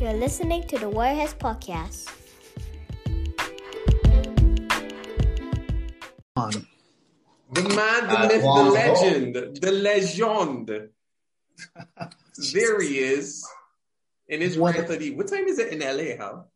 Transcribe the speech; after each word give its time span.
You're 0.00 0.14
listening 0.14 0.66
to 0.68 0.78
the 0.78 0.86
Wireheadz 0.90 1.36
Podcast. 1.36 2.08
on. 6.36 6.52
The 7.52 7.62
man, 7.62 8.06
the 8.08 8.18
Uh, 8.18 8.28
myth, 8.28 8.40
the 8.40 8.46
long 8.46 8.72
legend, 8.72 9.34
the 9.60 9.72
legend. 9.72 10.70
there 12.54 12.80
he 12.80 12.98
is. 13.00 13.46
In 14.28 14.40
his 14.40 14.56
What- 14.56 14.76
right 14.76 14.86
30. 14.88 15.10
What 15.16 15.26
time 15.28 15.46
is 15.48 15.58
it 15.58 15.72
in 15.72 15.82
LA, 15.82 16.16
Hal? 16.16 16.50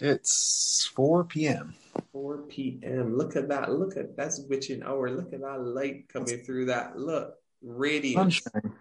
It's 0.00 0.86
4 0.96 1.24
p.m. 1.24 1.74
4 2.10 2.38
p.m. 2.48 3.16
Look 3.16 3.36
at 3.36 3.48
that. 3.50 3.70
Look 3.70 3.96
at 3.96 4.16
that's 4.16 4.40
witching 4.48 4.82
hour. 4.82 5.10
Look 5.10 5.32
at 5.32 5.42
that 5.42 5.60
light 5.62 6.08
coming 6.08 6.38
through 6.42 6.64
that. 6.66 6.98
Look. 6.98 7.36
Radiance. 7.62 8.40
Sunshine. 8.42 8.72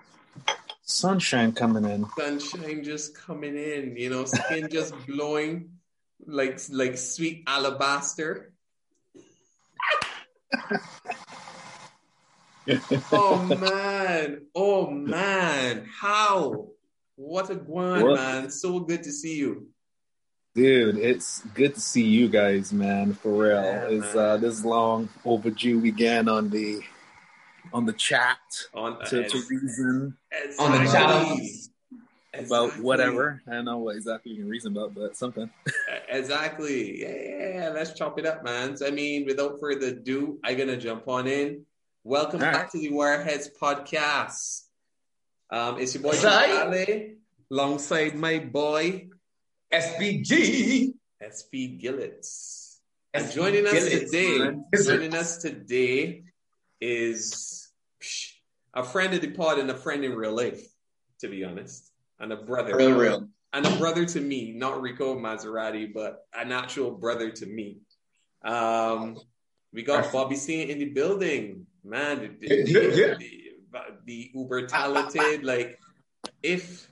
Sunshine 0.91 1.53
coming 1.53 1.85
in. 1.85 2.05
Sunshine 2.17 2.83
just 2.83 3.15
coming 3.15 3.55
in, 3.55 3.95
you 3.97 4.09
know, 4.09 4.25
skin 4.25 4.67
just 4.69 4.93
glowing 5.07 5.69
like 6.25 6.59
like 6.69 6.97
sweet 6.97 7.43
alabaster. 7.47 8.53
oh 13.11 13.43
man, 13.59 14.41
oh 14.55 14.89
man, 14.89 15.87
how? 15.99 16.67
What 17.15 17.49
a 17.49 17.55
guan, 17.55 18.03
What? 18.03 18.15
man! 18.15 18.49
So 18.49 18.79
good 18.81 19.03
to 19.03 19.11
see 19.11 19.37
you. 19.37 19.67
Dude, 20.53 20.97
it's 20.97 21.41
good 21.53 21.75
to 21.75 21.81
see 21.81 22.03
you 22.03 22.27
guys, 22.27 22.73
man. 22.73 23.13
For 23.13 23.31
real, 23.31 23.63
Yeah, 23.63 23.87
it's 23.87 24.15
man. 24.15 24.25
uh, 24.25 24.37
this 24.37 24.65
long 24.65 25.07
overdue 25.23 25.79
weekend 25.79 26.29
on 26.29 26.49
the 26.49 26.81
on 27.73 27.85
the 27.85 27.93
chat 27.93 28.37
On 28.73 28.99
to, 29.05 29.27
to 29.27 29.41
reason 29.49 30.17
On 30.59 30.71
the 30.71 30.91
chat 30.91 31.05
about 32.33 32.67
Exactly. 32.69 32.81
whatever. 32.83 33.41
I 33.45 33.51
don't 33.53 33.65
know 33.65 33.79
what 33.79 33.97
exactly 33.97 34.31
you 34.31 34.37
can 34.39 34.47
reason 34.49 34.71
about, 34.75 34.95
but 34.95 35.17
something. 35.17 35.49
Exactly. 36.07 37.01
Yeah, 37.01 37.09
yeah, 37.09 37.53
yeah, 37.59 37.69
let's 37.69 37.93
chop 37.93 38.17
it 38.19 38.25
up, 38.25 38.43
man. 38.43 38.77
So, 38.77 38.87
I 38.87 38.91
mean, 38.91 39.25
without 39.25 39.59
further 39.59 39.87
ado, 39.87 40.39
I'm 40.43 40.57
gonna 40.57 40.77
jump 40.77 41.07
on 41.09 41.27
in. 41.27 41.65
Welcome 42.03 42.41
All 42.41 42.51
back 42.51 42.55
right. 42.63 42.71
to 42.71 42.77
the 42.79 42.89
Wireheadz 42.91 43.47
podcast. 43.61 44.63
Um, 45.49 45.77
it's 45.79 45.93
your 45.93 46.03
boy 46.03 46.17
Right. 46.23 46.73
Ale, 46.73 47.15
alongside 47.51 48.15
my 48.15 48.39
boy 48.39 49.09
SBG. 49.71 50.93
SP 51.19 51.77
Gillets. 51.79 52.79
And 53.13 53.29
joining 53.31 53.67
us 53.67 53.73
Gillets, 53.73 54.11
today, 54.11 54.37
man. 54.39 54.65
joining 54.83 55.15
us 55.15 55.37
today 55.37 56.23
is 56.81 57.69
a 58.73 58.83
friend 58.83 59.13
of 59.13 59.21
the 59.21 59.31
pod 59.31 59.59
and 59.59 59.69
a 59.69 59.75
friend 59.75 60.03
in 60.03 60.15
real 60.15 60.33
life, 60.35 60.61
to 61.19 61.27
be 61.27 61.43
honest, 61.43 61.91
and 62.19 62.33
a 62.33 62.37
brother, 62.37 62.75
Real, 62.75 62.97
real. 62.97 63.27
and 63.53 63.65
a 63.65 63.75
brother 63.77 64.05
to 64.05 64.19
me, 64.19 64.51
not 64.53 64.81
Rico 64.81 65.15
Maserati, 65.17 65.93
but 65.93 66.25
an 66.33 66.51
actual 66.51 66.91
brother 66.91 67.29
to 67.31 67.45
me. 67.45 67.77
Um, 68.43 69.17
we 69.73 69.83
got 69.83 70.11
Bobby 70.11 70.35
C 70.35 70.69
in 70.69 70.79
the 70.79 70.89
building, 70.89 71.65
man. 71.83 72.37
The, 72.39 72.47
the, 72.47 72.63
the, 72.63 73.39
the 74.05 74.31
uber 74.33 74.67
talented, 74.67 75.43
like 75.43 75.79
if 76.43 76.87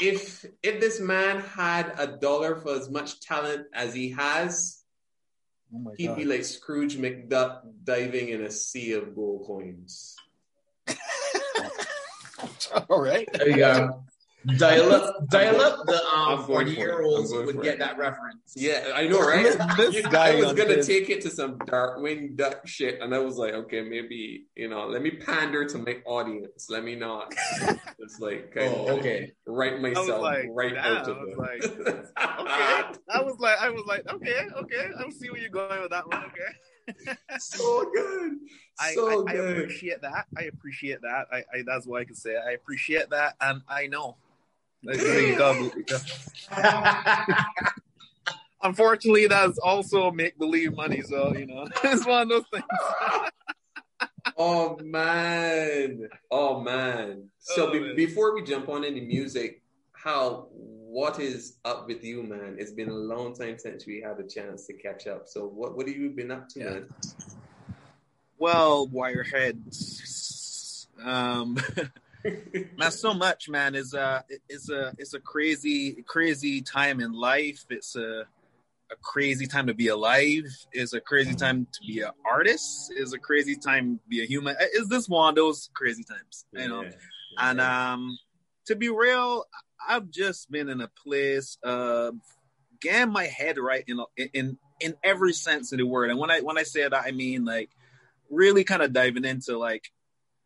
if 0.00 0.46
if 0.62 0.80
this 0.80 1.00
man 1.00 1.40
had 1.40 1.92
a 1.98 2.06
dollar 2.06 2.56
for 2.56 2.74
as 2.76 2.88
much 2.88 3.20
talent 3.20 3.66
as 3.74 3.92
he 3.94 4.10
has, 4.10 4.77
Oh 5.74 5.78
my 5.78 5.92
he'd 5.98 6.06
god! 6.08 6.16
be 6.16 6.24
like 6.24 6.44
Scrooge 6.44 6.96
McDuck 6.96 7.60
diving 7.84 8.28
in 8.30 8.42
a 8.42 8.50
sea 8.50 8.92
of 8.92 9.14
gold 9.14 9.46
coins. 9.46 10.16
All 12.88 13.00
right. 13.02 13.28
There 13.34 13.48
you 13.50 13.56
go. 13.56 14.04
Dial 14.56 14.92
up, 14.92 15.28
dial 15.28 15.60
up 15.60 15.84
the 15.84 16.00
um, 16.06 16.44
forty-year-olds 16.46 17.32
would 17.32 17.56
for 17.56 17.62
get 17.62 17.74
it. 17.74 17.78
that 17.80 17.98
reference. 17.98 18.54
Yeah, 18.56 18.92
I 18.94 19.06
know, 19.08 19.20
right? 19.20 19.42
This 19.76 19.96
You- 19.96 20.02
guy 20.04 20.36
I 20.38 20.40
was 20.40 20.52
gonna 20.54 20.74
his- 20.76 20.86
take 20.86 21.10
it 21.10 21.20
to 21.22 21.30
some 21.30 21.58
Darkwing 21.58 22.36
Duck 22.36 22.66
shit, 22.66 23.00
and 23.02 23.14
I 23.14 23.18
was 23.18 23.36
like, 23.36 23.52
okay, 23.52 23.82
maybe 23.82 24.46
you 24.54 24.68
know, 24.68 24.86
let 24.86 25.02
me 25.02 25.10
pander 25.10 25.66
to 25.66 25.78
my 25.78 25.96
audience. 26.06 26.70
Let 26.70 26.84
me 26.84 26.94
not. 26.94 27.34
It's 28.00 28.20
like, 28.20 28.54
kind 28.54 28.72
Oh, 28.72 28.86
of 28.86 28.98
okay. 29.00 29.32
write 29.46 29.80
myself 29.80 30.22
like, 30.22 30.46
right 30.50 30.74
damn, 30.74 30.96
out 30.98 31.08
of 31.08 31.16
I 31.16 31.20
was 31.20 31.28
it. 31.30 31.38
like, 31.38 31.64
okay. 31.64 32.08
I 33.12 33.20
was 33.22 33.38
like, 33.40 33.58
I 33.58 33.70
was 33.70 33.84
like, 33.86 34.08
okay, 34.12 34.40
okay. 34.56 34.86
I 34.98 35.10
see 35.10 35.30
where 35.30 35.40
you're 35.40 35.50
going 35.50 35.80
with 35.80 35.90
that 35.90 36.08
one. 36.08 36.22
Okay. 36.26 37.16
so 37.38 37.90
good, 37.92 38.32
so 38.94 39.26
I, 39.26 39.32
I 39.32 39.32
good. 39.34 39.58
appreciate 39.58 40.00
that. 40.02 40.26
I 40.36 40.42
appreciate 40.44 41.02
that. 41.02 41.26
I, 41.32 41.38
I 41.38 41.62
that's 41.66 41.86
what 41.86 42.00
I 42.00 42.04
can 42.04 42.14
say. 42.14 42.36
I 42.36 42.52
appreciate 42.52 43.10
that, 43.10 43.34
and 43.40 43.62
I 43.68 43.88
know. 43.88 44.16
Like, 44.84 44.98
thank 44.98 45.36
God. 45.36 45.70
Unfortunately, 48.62 49.26
that's 49.26 49.58
also 49.58 50.10
make 50.10 50.38
believe 50.38 50.74
money. 50.74 51.02
So 51.02 51.34
you 51.34 51.46
know, 51.46 51.66
it's 51.84 52.06
one 52.06 52.22
of 52.22 52.28
those 52.28 52.44
things. 52.52 52.64
Oh 54.36 54.78
man, 54.82 56.08
oh 56.30 56.60
man. 56.60 57.28
So 57.38 57.68
Oh, 57.68 57.72
be- 57.72 57.80
man. 57.80 57.96
before 57.96 58.34
we 58.34 58.42
jump 58.42 58.68
on 58.68 58.84
any 58.84 59.00
music, 59.00 59.62
how? 59.92 60.48
What 60.52 61.20
is 61.20 61.58
up 61.64 61.86
with 61.86 62.02
you, 62.02 62.22
man? 62.22 62.56
It's 62.58 62.72
been 62.72 62.88
a 62.88 62.94
long 62.94 63.34
time 63.34 63.58
since 63.58 63.86
we 63.86 64.00
had 64.00 64.18
a 64.18 64.26
chance 64.26 64.66
to 64.66 64.72
catch 64.72 65.06
up. 65.06 65.28
So 65.28 65.46
what 65.46 65.76
what 65.76 65.86
have 65.86 65.96
you 65.96 66.10
been 66.10 66.30
up 66.30 66.48
to, 66.50 66.60
Yeah. 66.60 66.70
man? 66.70 66.88
Well, 68.38 68.86
Wirehead. 68.88 69.58
Um, 71.04 71.58
man, 72.76 72.90
so 72.90 73.12
much, 73.14 73.48
man. 73.48 73.74
Is 73.74 73.94
uh, 73.94 74.22
it's 74.48 74.70
a 74.70 74.94
it's 74.98 75.14
a 75.14 75.20
crazy 75.20 76.02
crazy 76.06 76.62
time 76.62 77.00
in 77.00 77.12
life. 77.12 77.64
It's 77.68 77.96
a 77.96 78.24
a 78.90 78.96
crazy 79.02 79.46
time 79.46 79.66
to 79.66 79.74
be 79.74 79.88
alive. 79.88 80.44
Is 80.72 80.92
a 80.94 81.00
crazy 81.00 81.34
time 81.34 81.66
to 81.72 81.80
be 81.86 82.00
an 82.00 82.10
artist. 82.30 82.92
Is 82.96 83.12
a 83.12 83.18
crazy 83.18 83.56
time 83.56 83.98
to 83.98 84.08
be 84.08 84.22
a 84.22 84.26
human. 84.26 84.56
Is 84.74 84.88
this 84.88 85.08
one 85.08 85.30
of 85.30 85.34
those 85.36 85.70
crazy 85.74 86.04
times? 86.04 86.46
You 86.52 86.68
know. 86.68 86.82
Yeah. 86.82 86.90
And 87.38 87.60
um, 87.60 88.18
to 88.66 88.76
be 88.76 88.88
real, 88.88 89.44
I've 89.86 90.10
just 90.10 90.50
been 90.50 90.68
in 90.68 90.80
a 90.80 90.88
place 91.04 91.58
of 91.62 92.14
getting 92.80 93.12
my 93.12 93.24
head 93.24 93.58
right 93.58 93.84
in 93.86 93.98
in 94.32 94.58
in 94.80 94.94
every 95.02 95.32
sense 95.32 95.72
of 95.72 95.78
the 95.78 95.86
word. 95.86 96.10
And 96.10 96.18
when 96.18 96.30
I 96.30 96.40
when 96.40 96.58
I 96.58 96.62
say 96.62 96.82
that, 96.82 96.94
I 96.94 97.10
mean 97.10 97.44
like 97.44 97.70
really 98.30 98.64
kind 98.64 98.82
of 98.82 98.92
diving 98.92 99.24
into 99.24 99.58
like 99.58 99.90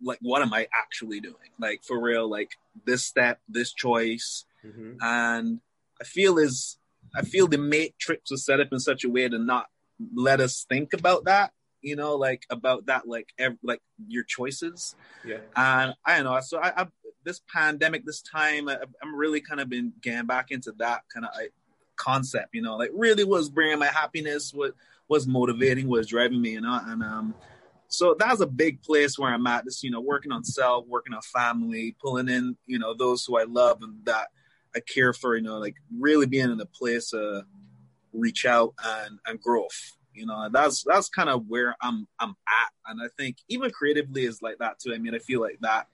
like 0.02 0.18
what 0.20 0.42
am 0.42 0.52
I 0.52 0.66
actually 0.74 1.20
doing? 1.20 1.50
Like 1.60 1.84
for 1.84 2.00
real, 2.00 2.28
like 2.28 2.50
this 2.84 3.04
step, 3.04 3.40
this 3.48 3.72
choice, 3.72 4.44
Mhm. 4.64 4.96
and 5.00 5.60
I 6.00 6.04
feel 6.04 6.38
is 6.38 6.78
I 7.14 7.22
feel 7.22 7.46
the 7.46 7.58
matrix 7.58 8.30
was 8.30 8.44
set 8.44 8.60
up 8.60 8.68
in 8.72 8.80
such 8.80 9.04
a 9.04 9.10
way 9.10 9.28
to 9.28 9.38
not 9.38 9.66
let 10.14 10.40
us 10.40 10.64
think 10.68 10.92
about 10.92 11.24
that. 11.24 11.52
You 11.80 11.96
know, 11.96 12.14
like 12.14 12.44
about 12.48 12.86
that, 12.86 13.08
like 13.08 13.30
ev- 13.38 13.58
like 13.62 13.82
your 14.06 14.22
choices. 14.22 14.94
Yeah. 15.24 15.38
And 15.56 15.94
I 16.04 16.16
don't 16.16 16.24
know. 16.24 16.40
So 16.40 16.58
I, 16.58 16.82
I 16.82 16.86
this 17.24 17.40
pandemic, 17.52 18.04
this 18.04 18.22
time, 18.22 18.68
I, 18.68 18.78
I'm 19.02 19.14
really 19.14 19.40
kind 19.40 19.60
of 19.60 19.68
been 19.68 19.92
getting 20.00 20.26
back 20.26 20.50
into 20.50 20.72
that 20.78 21.02
kind 21.12 21.26
of 21.26 21.32
concept. 21.96 22.54
You 22.54 22.62
know, 22.62 22.76
like 22.76 22.90
really 22.94 23.24
was 23.24 23.50
bringing 23.50 23.78
my 23.78 23.86
happiness, 23.86 24.54
what 24.54 24.74
was 25.08 25.26
motivating, 25.26 25.88
was 25.88 26.06
driving 26.06 26.40
me. 26.40 26.50
You 26.50 26.60
know, 26.60 26.80
and 26.84 27.02
um, 27.02 27.34
so 27.88 28.14
that's 28.18 28.40
a 28.40 28.46
big 28.46 28.80
place 28.82 29.18
where 29.18 29.32
I'm 29.32 29.46
at. 29.46 29.64
Just 29.64 29.82
you 29.82 29.90
know, 29.90 30.00
working 30.00 30.32
on 30.32 30.44
self, 30.44 30.86
working 30.86 31.14
on 31.14 31.22
family, 31.22 31.96
pulling 32.00 32.28
in 32.28 32.56
you 32.66 32.78
know 32.78 32.94
those 32.94 33.24
who 33.24 33.38
I 33.38 33.44
love 33.44 33.82
and 33.82 34.04
that 34.04 34.28
I 34.74 34.80
care 34.80 35.12
for. 35.12 35.36
You 35.36 35.42
know, 35.42 35.58
like 35.58 35.76
really 35.98 36.26
being 36.26 36.50
in 36.50 36.60
a 36.60 36.66
place 36.66 37.12
of 37.12 37.44
reach 38.12 38.44
out 38.44 38.74
and 38.84 39.18
and 39.26 39.40
growth. 39.40 39.96
You 40.14 40.26
know, 40.26 40.48
that's 40.50 40.84
that's 40.84 41.08
kind 41.08 41.30
of 41.30 41.48
where 41.48 41.76
I'm 41.80 42.06
I'm 42.18 42.30
at, 42.30 42.72
and 42.90 43.00
I 43.02 43.08
think 43.16 43.38
even 43.48 43.70
creatively 43.70 44.24
is 44.24 44.42
like 44.42 44.58
that 44.58 44.78
too. 44.78 44.92
I 44.94 44.98
mean, 44.98 45.14
I 45.14 45.18
feel 45.18 45.40
like 45.40 45.58
that. 45.60 45.86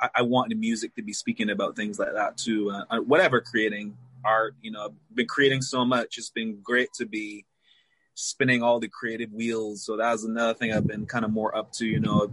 I, 0.00 0.08
I 0.16 0.22
want 0.22 0.50
the 0.50 0.56
music 0.56 0.94
to 0.96 1.02
be 1.02 1.12
speaking 1.12 1.50
about 1.50 1.76
things 1.76 1.98
like 1.98 2.12
that 2.12 2.36
too. 2.36 2.70
Uh, 2.70 2.84
uh, 2.90 3.00
whatever 3.00 3.40
creating 3.40 3.96
art, 4.24 4.54
you 4.60 4.70
know, 4.70 4.86
I've 4.86 5.14
been 5.14 5.26
creating 5.26 5.62
so 5.62 5.84
much. 5.84 6.18
It's 6.18 6.30
been 6.30 6.58
great 6.62 6.92
to 6.94 7.06
be 7.06 7.46
spinning 8.14 8.62
all 8.62 8.80
the 8.80 8.88
creative 8.88 9.32
wheels. 9.32 9.84
So 9.84 9.96
that's 9.96 10.24
another 10.24 10.54
thing 10.54 10.72
I've 10.72 10.86
been 10.86 11.06
kind 11.06 11.24
of 11.24 11.30
more 11.30 11.56
up 11.56 11.72
to. 11.74 11.86
You 11.86 12.00
know, 12.00 12.28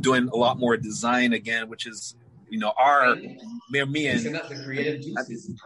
doing 0.00 0.28
a 0.28 0.36
lot 0.36 0.58
more 0.58 0.76
design 0.76 1.32
again, 1.32 1.68
which 1.68 1.86
is 1.86 2.14
you 2.50 2.58
know 2.58 2.72
our 2.78 3.16
me, 3.16 3.84
me 3.84 4.06
and 4.08 4.36
up 4.36 4.48
the 4.48 4.62
creative 4.64 5.02
juices. 5.02 5.60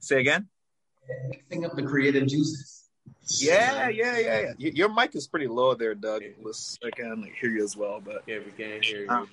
say 0.00 0.20
again. 0.20 0.48
Mixing 1.30 1.64
up 1.64 1.74
the 1.74 1.82
creative 1.82 2.26
juices. 2.26 2.84
Yeah, 3.36 3.88
yeah, 3.88 4.18
yeah, 4.18 4.52
yeah. 4.58 4.70
Your 4.74 4.92
mic 4.92 5.14
is 5.14 5.26
pretty 5.26 5.48
low 5.48 5.74
there, 5.74 5.94
Doug. 5.94 6.22
Let's, 6.42 6.78
I 6.84 6.90
can 6.90 7.22
like, 7.22 7.34
hear 7.34 7.50
you 7.50 7.62
as 7.62 7.76
well, 7.76 8.00
but 8.02 8.22
Yeah, 8.26 8.38
we 8.38 8.52
can 8.52 8.82
hear 8.82 9.02
you. 9.02 9.08
Um, 9.08 9.28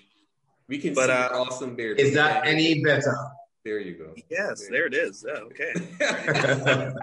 we 0.67 0.79
can 0.79 0.93
but, 0.93 1.07
see 1.07 1.11
uh, 1.11 1.39
awesome 1.39 1.75
beard. 1.75 1.99
Is 1.99 2.15
that 2.15 2.45
any 2.45 2.83
better? 2.83 3.15
There 3.63 3.79
you 3.79 3.95
go. 3.95 4.13
yes, 4.29 4.67
there 4.69 4.85
it 4.85 4.93
is. 4.93 5.25
Yeah, 5.27 5.41
okay. 5.41 5.73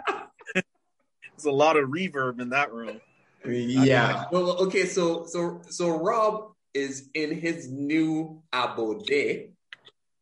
There's 0.55 1.47
a 1.47 1.51
lot 1.51 1.77
of 1.77 1.89
reverb 1.89 2.41
in 2.41 2.51
that 2.51 2.73
room. 2.73 3.01
Yeah. 3.45 4.27
Well, 4.31 4.65
okay, 4.67 4.87
so 4.87 5.27
so 5.27 5.61
so 5.69 5.99
Rob 5.99 6.52
is 6.75 7.09
in 7.15 7.39
his 7.39 7.71
new 7.71 8.43
abode, 8.53 9.07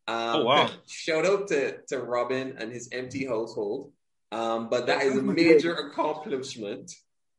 Um, 0.07 0.41
Oh, 0.41 0.43
wow. 0.45 0.69
Shout 0.87 1.25
out 1.25 1.47
to, 1.49 1.77
to 1.87 1.99
Robin 1.99 2.55
and 2.57 2.71
his 2.71 2.89
empty 2.91 3.25
household. 3.25 3.91
Um, 4.31 4.69
but 4.69 4.87
that 4.87 5.03
is 5.03 5.17
a 5.17 5.21
major 5.21 5.73
accomplishment. 5.73 6.91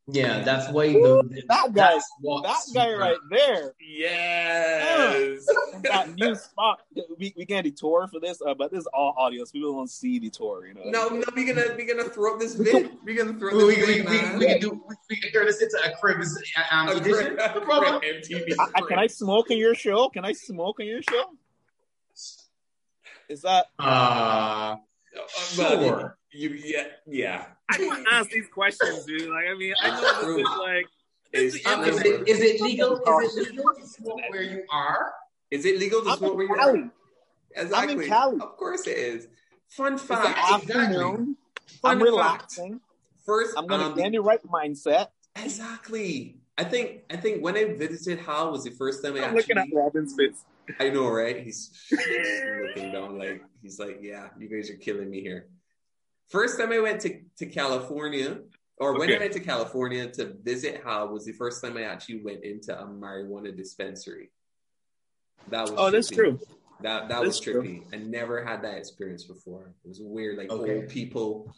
Yeah, 0.09 0.41
that's 0.41 0.69
why 0.73 0.89
the, 0.93 1.45
That 1.49 1.73
guy, 1.73 1.95
that 2.23 2.61
guy 2.75 2.93
right 2.93 3.17
there. 3.31 3.73
Yes. 3.81 5.47
That 5.85 6.15
new 6.17 6.35
spot. 6.35 6.81
We, 7.19 7.33
we 7.37 7.47
can't 7.47 7.65
detour 7.65 8.09
for 8.09 8.19
this, 8.19 8.43
uh, 8.45 8.55
but 8.55 8.73
this 8.73 8.81
is 8.81 8.87
all 8.93 9.15
audio, 9.17 9.45
so 9.45 9.53
people 9.53 9.73
don't 9.75 9.89
see 9.91 10.19
the 10.19 10.29
tour. 10.29 10.67
You 10.67 10.75
know. 10.75 10.83
no, 10.87 11.09
no, 11.09 11.25
we're 11.37 11.55
gonna 11.55 11.75
we're 11.77 11.87
gonna 11.95 12.09
throw 12.11 12.35
up 12.35 12.41
this 12.41 12.55
vid. 12.57 12.91
We're 13.05 13.17
gonna 13.25 13.39
throw 13.39 13.57
We, 13.67 13.77
this 13.77 13.87
we, 13.87 13.95
vid, 14.01 14.07
we, 14.11 14.13
man. 14.17 14.39
we, 14.39 14.47
can 14.47 14.61
do 14.61 14.85
we 15.09 15.17
can 15.17 15.31
turn 15.33 15.47
this 15.47 15.63
into 15.63 15.79
a 15.85 15.97
cribs 15.97 16.37
um, 16.73 16.89
A 16.89 16.93
edition. 16.97 17.37
great- 17.37 17.37
No 17.37 17.45
a 17.45 17.61
problem. 17.65 18.01
MTV. 18.03 18.55
I, 18.59 18.67
I- 18.75 18.81
can 18.89 18.99
I 18.99 19.07
smoke 19.07 19.51
in 19.53 19.59
your 19.59 19.77
show? 19.77 20.09
Can 20.09 20.25
I 20.25 20.33
smoke 20.33 20.81
in 20.81 20.87
your 20.87 21.03
show? 21.03 21.25
Is 23.29 23.43
that? 23.43 23.67
Uh, 23.79 23.83
Uh, 23.85 24.77
well, 25.59 25.83
Sure. 25.83 26.19
You, 26.33 26.49
you 26.51 26.63
yeah 26.65 26.85
yeah. 27.07 27.45
I 27.71 27.79
don't 27.79 27.89
want 27.89 28.07
to 28.09 28.15
ask 28.15 28.31
these 28.31 28.49
questions, 28.49 29.05
dude. 29.05 29.29
Like, 29.31 29.45
I 29.51 29.55
mean, 29.57 29.75
I 29.81 29.91
know 30.01 30.37
this 30.37 30.47
is 30.47 30.59
like, 30.59 30.87
It's 31.33 31.55
It's- 31.57 31.75
um, 31.75 31.85
is 31.85 32.01
it 32.01 32.29
is 32.29 32.41
it 32.41 32.61
legal? 32.61 32.97
Is 33.23 33.37
it 33.37 33.51
legal 33.55 33.75
to 33.75 33.87
smoke 33.87 34.21
where 34.31 34.43
you 34.43 34.65
are? 34.71 35.13
Is 35.51 35.65
it 35.67 35.79
legal 35.79 36.03
to 36.03 36.11
I'm 36.11 36.19
smoke 36.19 36.35
where 36.37 36.47
in 36.47 36.53
you 36.55 36.61
are? 36.61 36.91
Exactly. 37.55 37.93
I'm 37.95 38.01
in 38.03 38.09
Cali. 38.09 38.41
Of 38.41 38.57
course 38.57 38.87
it 38.87 38.97
is. 38.97 39.29
Fun 39.69 39.95
It's 39.95 40.03
the 40.03 40.09
fact. 40.17 40.39
Exactly. 40.65 40.75
afternoon. 40.83 41.37
Fun 41.81 41.91
I'm 41.93 41.99
fact. 41.99 42.11
relaxing. 42.11 42.81
First, 43.25 43.55
I'm 43.57 43.67
gonna 43.67 43.85
um, 43.85 43.95
get 43.95 44.07
in 44.07 44.13
the 44.13 44.21
right 44.23 44.43
mindset. 44.47 45.09
exactly. 45.37 46.39
I 46.59 46.65
think 46.65 47.03
I 47.11 47.17
think 47.17 47.43
when 47.43 47.57
I 47.57 47.65
visited 47.75 48.19
Hal 48.21 48.53
was 48.53 48.65
the 48.65 48.71
first 48.73 49.03
time 49.03 49.17
I 49.17 49.25
I'm 49.25 49.35
looking 49.35 49.57
at 49.57 49.69
Robin's 49.73 50.15
face. 50.15 50.45
I 50.79 50.91
know, 50.91 51.09
right? 51.09 51.41
He's 51.45 51.71
looking 51.91 52.93
down 52.93 53.19
like 53.19 53.43
he's 53.63 53.79
like, 53.79 53.99
yeah, 54.03 54.29
you 54.39 54.49
guys 54.49 54.71
are 54.71 54.75
killing 54.77 55.11
me 55.11 55.21
here. 55.21 55.47
First 56.33 56.59
time 56.59 56.73
I 56.73 56.81
went 56.81 57.03
to, 57.03 57.21
to 57.39 57.47
California, 57.47 58.39
or 58.79 58.99
when 58.99 59.13
I 59.13 59.19
went 59.19 59.35
to 59.35 59.41
California 59.41 60.11
to 60.13 60.35
visit 60.43 60.83
Hal 60.83 61.09
was 61.09 61.27
the 61.27 61.33
first 61.33 61.63
time 61.63 61.77
I 61.77 61.83
actually 61.83 62.23
went 62.23 62.43
into 62.43 62.73
a 62.77 62.87
marijuana 62.87 63.55
dispensary. 63.55 64.31
That 65.51 65.63
was 65.65 65.75
Oh, 65.77 65.91
that's 65.91 66.09
true. 66.09 66.41
That 66.81 67.11
that 67.11 67.21
was 67.21 67.37
That's 67.37 67.41
true. 67.41 67.63
trippy. 67.63 67.85
I 67.93 67.99
never 67.99 68.43
had 68.43 68.63
that 68.63 68.79
experience 68.79 69.25
before. 69.25 69.75
It 69.85 69.89
was 69.89 70.01
weird. 70.01 70.39
Like 70.39 70.51
Okay. 70.51 70.77
old 70.77 70.89
people, 70.89 71.55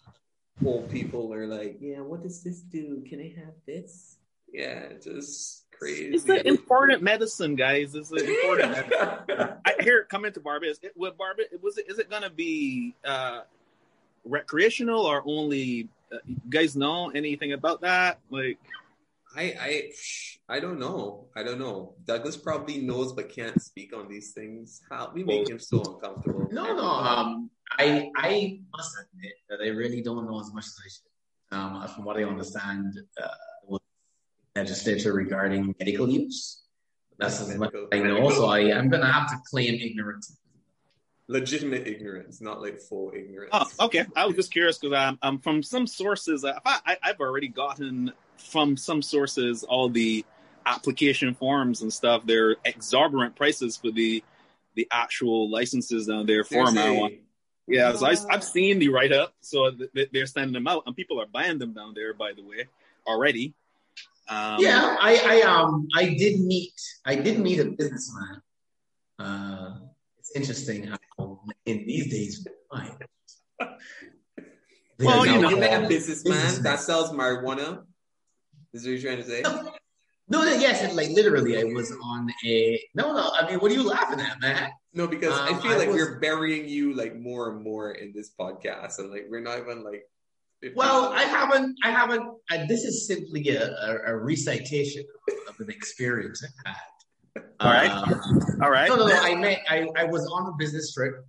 old 0.65 0.91
people 0.91 1.33
are 1.33 1.47
like, 1.47 1.79
yeah, 1.81 2.01
what 2.01 2.23
does 2.25 2.43
this 2.43 2.61
do? 2.61 3.05
Can 3.09 3.21
I 3.21 3.33
have 3.39 3.55
this? 3.67 4.19
Yeah, 4.53 4.89
just 5.01 5.67
crazy. 5.71 6.07
It's 6.15 6.25
the 6.25 6.47
important 6.47 7.03
medicine, 7.03 7.55
guys. 7.55 7.95
It's 7.95 8.11
the 8.11 8.25
important 8.29 8.71
medicine. 8.91 9.57
I 9.65 9.75
hear 9.81 10.01
it 10.01 10.09
come 10.09 10.25
into 10.25 10.41
Barbados. 10.41 10.79
It, 10.83 10.93
with 10.97 11.17
Barbie, 11.17 11.45
was 11.63 11.79
it? 11.79 11.89
Is 11.89 11.99
it 11.99 12.11
gonna 12.11 12.29
be 12.31 12.95
uh, 13.05 13.43
recreational 14.25 15.01
or 15.01 15.23
only? 15.27 15.89
Uh, 16.13 16.19
you 16.27 16.37
guys 16.49 16.77
know 16.77 17.11
anything 17.11 17.53
about 17.53 17.81
that? 17.83 18.19
Like, 18.31 18.59
I 19.37 19.43
I 19.61 19.93
I 20.49 20.61
don't 20.61 20.79
know. 20.79 21.27
I 21.35 21.43
don't 21.43 21.59
know. 21.59 21.95
Douglas 22.05 22.37
probably 22.37 22.79
knows 22.79 23.13
but 23.13 23.29
can't 23.31 23.61
speak 23.61 23.97
on 23.97 24.09
these 24.09 24.33
things. 24.33 24.83
How 24.91 25.11
we 25.15 25.25
make 25.25 25.49
him 25.49 25.59
so 25.59 25.83
uncomfortable. 25.83 26.49
No, 26.53 26.75
no. 26.77 26.85
Um, 26.85 27.51
I 27.79 28.11
I 28.17 28.61
must 28.77 28.97
admit 29.01 29.35
that 29.49 29.61
I 29.63 29.69
really 29.69 30.03
don't 30.03 30.27
know 30.27 30.41
as 30.41 30.53
much 30.53 30.67
as 30.67 30.77
I 30.85 30.89
should. 30.89 31.11
Um, 31.53 31.89
from 31.95 32.05
what 32.05 32.17
I 32.17 32.25
understand, 32.25 32.99
uh, 33.23 33.29
with 33.67 33.83
legislature 34.57 35.13
regarding 35.13 35.75
medical 35.79 36.09
use. 36.09 36.63
That's 37.19 37.41
as 37.41 37.57
much 37.57 37.73
as 37.75 37.87
I 37.93 37.99
know. 38.01 38.29
So 38.31 38.47
I 38.47 38.61
am 38.61 38.89
gonna 38.89 39.11
have 39.11 39.29
to 39.31 39.37
claim 39.49 39.75
ignorance. 39.75 40.37
Legitimate 41.29 41.87
ignorance, 41.87 42.41
not 42.41 42.61
like 42.61 42.81
full 42.81 43.13
ignorance. 43.15 43.51
oh, 43.53 43.87
okay. 43.87 44.05
I 44.15 44.27
was 44.27 44.37
just 44.37 44.53
curious 44.53 44.79
because 44.79 45.17
I'm 45.23 45.39
from 45.39 45.63
some 45.63 45.87
sources, 45.87 46.45
uh, 46.45 46.59
I, 46.65 46.81
I, 46.87 46.97
I've 47.03 47.21
already 47.21 47.49
gotten 47.49 48.13
from 48.37 48.77
some 48.77 49.03
sources 49.03 49.65
all 49.65 49.89
the 49.89 50.25
application 50.67 51.35
forms 51.35 51.83
and 51.83 51.93
stuff. 51.93 52.23
They're 52.27 52.57
exorbitant 52.65 53.37
prices 53.37 53.77
for 53.77 53.91
the 53.91 54.23
the 54.75 54.89
actual 54.91 55.49
licenses 55.49 56.07
down 56.09 56.27
there 56.27 56.43
for 56.43 56.67
Seriously. 56.67 56.81
marijuana. 56.81 57.21
Yeah, 57.67 57.93
so 57.95 58.07
I, 58.07 58.17
I've 58.31 58.45
seen 58.45 58.79
the 58.79 58.89
write 58.89 59.13
up. 59.13 59.33
So 59.41 59.71
th- 59.71 59.91
th- 59.95 60.11
they're 60.13 60.27
sending 60.27 60.53
them 60.53 60.67
out, 60.67 60.83
and 60.87 60.95
people 60.95 61.21
are 61.21 61.27
buying 61.27 61.59
them 61.59 61.73
down 61.73 61.95
there. 61.95 62.13
By 62.13 62.33
the 62.33 62.43
way, 62.43 62.67
already. 63.07 63.55
Um, 64.29 64.57
yeah, 64.59 64.97
I, 65.01 65.21
I 65.25 65.41
um 65.43 65.89
I 65.95 66.15
did 66.15 66.41
meet 66.41 66.75
I 67.05 67.15
did 67.15 67.39
meet 67.39 67.61
a 67.61 67.67
businessman. 67.67 68.43
Uh, 69.19 69.77
it's 70.19 70.33
interesting 70.35 70.87
how 70.87 70.97
in 71.67 71.87
these 71.87 72.11
days, 72.11 72.47
fine. 72.71 72.97
Well, 75.01 75.27
you 75.27 75.41
know- 75.41 75.51
you 75.51 75.57
met 75.57 75.83
a 75.85 75.89
businessman 75.89 76.35
Businessman. 76.35 76.63
that 76.63 76.81
sells 76.81 77.11
marijuana. 77.11 77.83
Is 78.73 78.85
what 78.85 78.93
you're 78.93 79.01
trying 79.01 79.17
to 79.19 79.25
say? 79.25 79.43
No, 80.27 80.43
no, 80.43 80.55
yes, 80.55 80.81
and 80.83 80.97
like 80.97 81.11
literally, 81.11 81.59
I 81.61 81.65
was 81.65 81.93
on 82.03 82.31
a 82.47 82.81
no, 82.95 83.13
no. 83.13 83.31
I 83.39 83.47
mean, 83.51 83.59
what 83.59 83.71
are 83.71 83.75
you 83.75 83.83
laughing 83.87 84.21
at, 84.21 84.41
man? 84.41 84.71
No, 84.95 85.07
because 85.07 85.39
I 85.39 85.49
Um, 85.49 85.61
feel 85.61 85.73
I 85.73 85.77
like 85.77 85.89
was- 85.89 85.97
we're 85.99 86.19
burying 86.19 86.67
you 86.67 86.95
like 86.95 87.15
more 87.15 87.51
and 87.51 87.63
more 87.63 87.91
in 87.93 88.11
this 88.15 88.31
podcast, 88.41 88.99
and 89.01 89.11
like 89.11 89.27
we're 89.29 89.41
not 89.43 89.59
even 89.59 89.85
like. 89.85 90.05
Well, 90.75 91.13
I 91.13 91.25
haven't, 91.25 91.77
I 91.85 91.91
haven't. 91.91 92.23
Uh, 92.51 92.65
this 92.67 92.85
is 92.85 93.07
simply 93.07 93.47
a, 93.51 93.69
a, 93.71 93.99
a 94.15 94.17
recitation 94.17 95.05
of 95.47 95.61
an 95.61 95.69
experience 95.69 96.43
I 96.65 96.71
had. 96.71 96.77
All 97.61 97.71
right. 97.71 97.91
Um, 97.91 98.61
All 98.63 98.71
right. 98.71 98.89
No, 98.89 98.97
no, 98.97 99.07
no. 99.07 99.15
I 99.15 99.35
met. 99.35 99.61
I, 99.69 99.89
I 99.97 100.05
was 100.05 100.27
on 100.33 100.49
a 100.49 100.57
business 100.57 100.95
trip, 100.95 101.25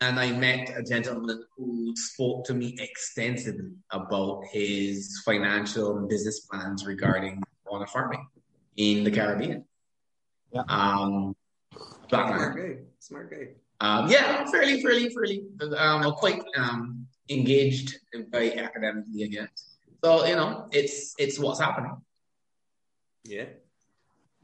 and 0.00 0.18
I 0.20 0.32
met 0.32 0.70
a 0.76 0.82
gentleman 0.82 1.44
who 1.56 1.94
spoke 1.96 2.44
to 2.46 2.54
me 2.54 2.76
extensively 2.78 3.72
about 3.90 4.42
his 4.52 5.22
financial 5.24 5.98
and 5.98 6.08
business 6.08 6.40
plans 6.40 6.86
regarding 6.86 7.42
marijuana 7.66 7.88
farming 7.88 8.26
in 8.76 9.04
the 9.04 9.10
Caribbean. 9.10 9.64
Yeah. 10.52 10.62
Um, 10.68 11.34
black 12.08 12.30
man. 12.30 12.38
smart 12.38 12.56
guy, 12.56 12.76
smart 12.98 13.30
guy. 13.30 13.48
Um, 13.80 14.10
yeah, 14.10 14.46
fairly, 14.50 14.82
fairly, 14.82 15.10
fairly, 15.10 15.44
um, 15.76 16.10
quite 16.12 16.42
um, 16.56 17.06
engaged 17.28 17.98
by 18.30 18.52
academically 18.52 19.24
again. 19.24 19.48
So 20.02 20.24
you 20.26 20.36
know, 20.36 20.68
it's 20.72 21.14
it's 21.18 21.38
what's 21.38 21.60
happening. 21.60 21.96
Yeah, 23.24 23.46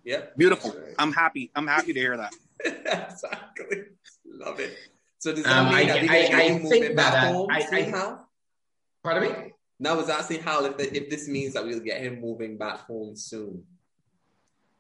yeah, 0.05 0.23
Beautiful. 0.37 0.71
Right. 0.71 0.95
I'm 0.99 1.13
happy. 1.13 1.51
I'm 1.55 1.67
happy 1.67 1.93
to 1.93 2.01
hear 2.01 2.17
that. 2.17 2.33
exactly. 2.65 3.85
Love 4.27 4.61
it. 4.61 4.77
So 5.19 5.33
does 5.35 5.45
that 5.45 5.57
Um, 5.57 5.67
mean 5.67 5.75
I- 5.75 5.85
that 5.87 6.03
we 6.03 6.09
I- 6.09 6.23
get 6.29 6.35
I 6.35 6.59
think 6.59 6.97
back 6.97 7.13
that, 7.13 7.25
uh, 7.29 7.33
home 7.33 7.51
I- 7.51 7.61
soon, 7.65 7.75
I- 7.75 7.83
Hal? 7.83 8.29
Pardon 9.05 9.23
me. 9.33 9.53
Now, 9.81 9.95
I 9.95 9.97
was 9.97 10.09
asking 10.09 10.43
Hal 10.43 10.65
if, 10.67 10.77
the, 10.77 10.97
if 10.97 11.11
this 11.11 11.27
means 11.29 11.55
that 11.55 11.65
we'll 11.65 11.81
get 11.81 12.01
him 12.01 12.21
moving 12.21 12.57
back 12.57 12.79
home 12.81 13.17
soon. 13.17 13.65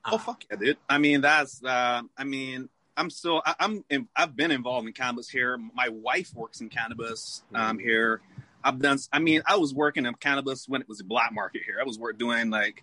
Oh 0.05 0.19
fuck 0.19 0.45
yeah, 0.51 0.57
dude. 0.57 0.79
I 0.89 0.99
mean, 0.99 1.21
that's. 1.21 1.63
Uh, 1.63 2.03
I 2.17 2.25
mean, 2.25 2.69
I'm 2.97 3.09
still. 3.09 3.41
I, 3.47 3.55
I'm. 3.61 3.85
In, 3.89 4.09
I've 4.17 4.35
been 4.35 4.51
involved 4.51 4.87
in 4.89 4.93
cannabis 4.93 5.29
here. 5.29 5.57
My 5.75 5.89
wife 5.91 6.35
works 6.35 6.61
in 6.61 6.69
cannabis 6.69 7.43
um, 7.55 7.79
here. 7.79 8.21
I've 8.65 8.81
done. 8.81 8.99
I 9.13 9.21
mean, 9.21 9.43
I 9.47 9.57
was 9.57 9.73
working 9.75 10.07
in 10.07 10.15
cannabis 10.15 10.69
when 10.69 10.81
it 10.81 10.89
was 10.89 11.01
a 11.01 11.05
black 11.05 11.33
market 11.33 11.63
here. 11.65 11.77
I 11.81 11.85
was 11.85 11.99
work 12.01 12.19
doing 12.19 12.51
like 12.51 12.83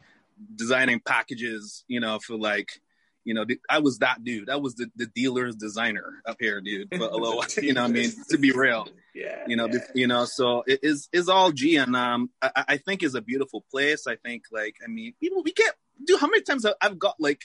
designing 0.55 1.00
packages. 1.00 1.84
You 1.88 2.00
know, 2.00 2.19
for 2.19 2.38
like. 2.38 2.69
You 3.25 3.34
know, 3.36 3.46
I 3.69 3.79
was 3.79 4.00
that 4.00 4.24
dude. 4.24 4.50
I 4.50 4.55
was 4.55 4.75
the, 4.75 4.89
the 4.96 5.05
dealer's 5.05 5.55
designer 5.55 6.24
up 6.25 6.38
here, 6.39 6.62
dude. 6.62 6.88
For 6.89 7.03
a 7.03 7.15
little, 7.15 7.43
you 7.62 7.74
know, 7.74 7.84
I 7.84 7.88
mean, 7.88 8.12
to 8.29 8.39
be 8.39 8.51
real, 8.51 8.88
Yeah. 9.13 9.43
you 9.46 9.55
know, 9.55 9.67
yeah. 9.67 9.79
you 9.93 10.08
know. 10.08 10.25
So 10.25 10.63
it 10.65 10.79
is 10.81 11.10
is 11.12 11.27
all 11.29 11.51
G, 11.51 11.75
and 11.75 11.96
um, 11.96 12.31
I, 12.41 12.63
I 12.69 12.77
think 12.77 13.03
is 13.03 13.13
a 13.15 13.22
beautiful 13.22 13.65
place. 13.69 14.08
I 14.08 14.15
think, 14.15 14.46
like, 14.51 14.77
I 14.84 14.88
mean, 14.88 15.13
people, 15.19 15.43
we 15.43 15.51
get, 15.51 15.75
dude. 16.03 16.19
How 16.19 16.27
many 16.27 16.41
times 16.41 16.65
I've 16.81 16.98
got 16.98 17.17
like 17.19 17.41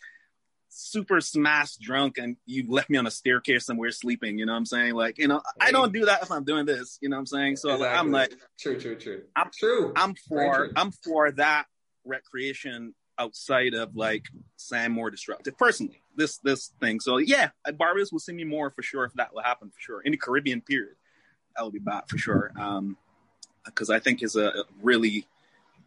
super 0.75 1.21
smashed 1.21 1.81
drunk, 1.81 2.19
and 2.19 2.37
you 2.47 2.65
left 2.69 2.91
me 2.91 2.99
on 2.99 3.07
a 3.07 3.11
staircase 3.11 3.67
somewhere 3.67 3.91
sleeping. 3.91 4.39
You 4.39 4.47
know 4.47 4.53
what 4.53 4.59
I'm 4.59 4.67
saying? 4.67 4.95
Like, 4.95 5.19
you 5.19 5.29
know, 5.29 5.43
I 5.61 5.71
don't 5.71 5.93
do 5.93 6.07
that 6.07 6.23
if 6.23 6.31
I'm 6.31 6.45
doing 6.45 6.67
this. 6.67 6.99
You 7.01 7.09
know 7.09 7.17
what 7.17 7.21
I'm 7.21 7.27
saying? 7.27 7.57
So 7.57 7.77
like, 7.77 7.93
I'm 7.93 8.11
like, 8.11 8.33
true, 8.59 8.79
true, 8.79 8.97
true. 8.97 9.23
I'm- 9.37 9.51
true. 9.57 9.93
I'm 9.97 10.15
for 10.15 10.57
true. 10.57 10.73
I'm 10.77 10.91
for 10.93 11.31
that 11.33 11.67
recreation 12.05 12.95
outside 13.19 13.75
of 13.75 13.95
like 13.95 14.25
saying 14.57 14.91
more 14.93 15.11
disruptive 15.11 15.57
personally 15.57 16.03
this 16.17 16.39
this 16.39 16.73
thing. 16.81 17.01
So 17.01 17.19
yeah 17.19 17.51
barbados 17.79 18.13
will 18.13 18.19
see 18.19 18.33
me 18.33 18.45
more 18.45 18.71
for 18.71 18.83
sure 18.83 19.05
if 19.05 19.13
that 19.15 19.33
will 19.35 19.43
happen 19.43 19.71
for 19.71 19.81
sure. 19.81 20.01
In 20.03 20.13
the 20.13 20.19
caribbean 20.19 20.61
period 20.61 20.97
that 21.57 21.63
will 21.63 21.71
be 21.71 21.79
back 21.79 22.09
for 22.09 22.19
sure. 22.19 22.53
Um 22.59 22.97
because 23.65 23.89
i 23.89 23.99
think 23.99 24.21
it's 24.21 24.37
a 24.37 24.53
really 24.83 25.27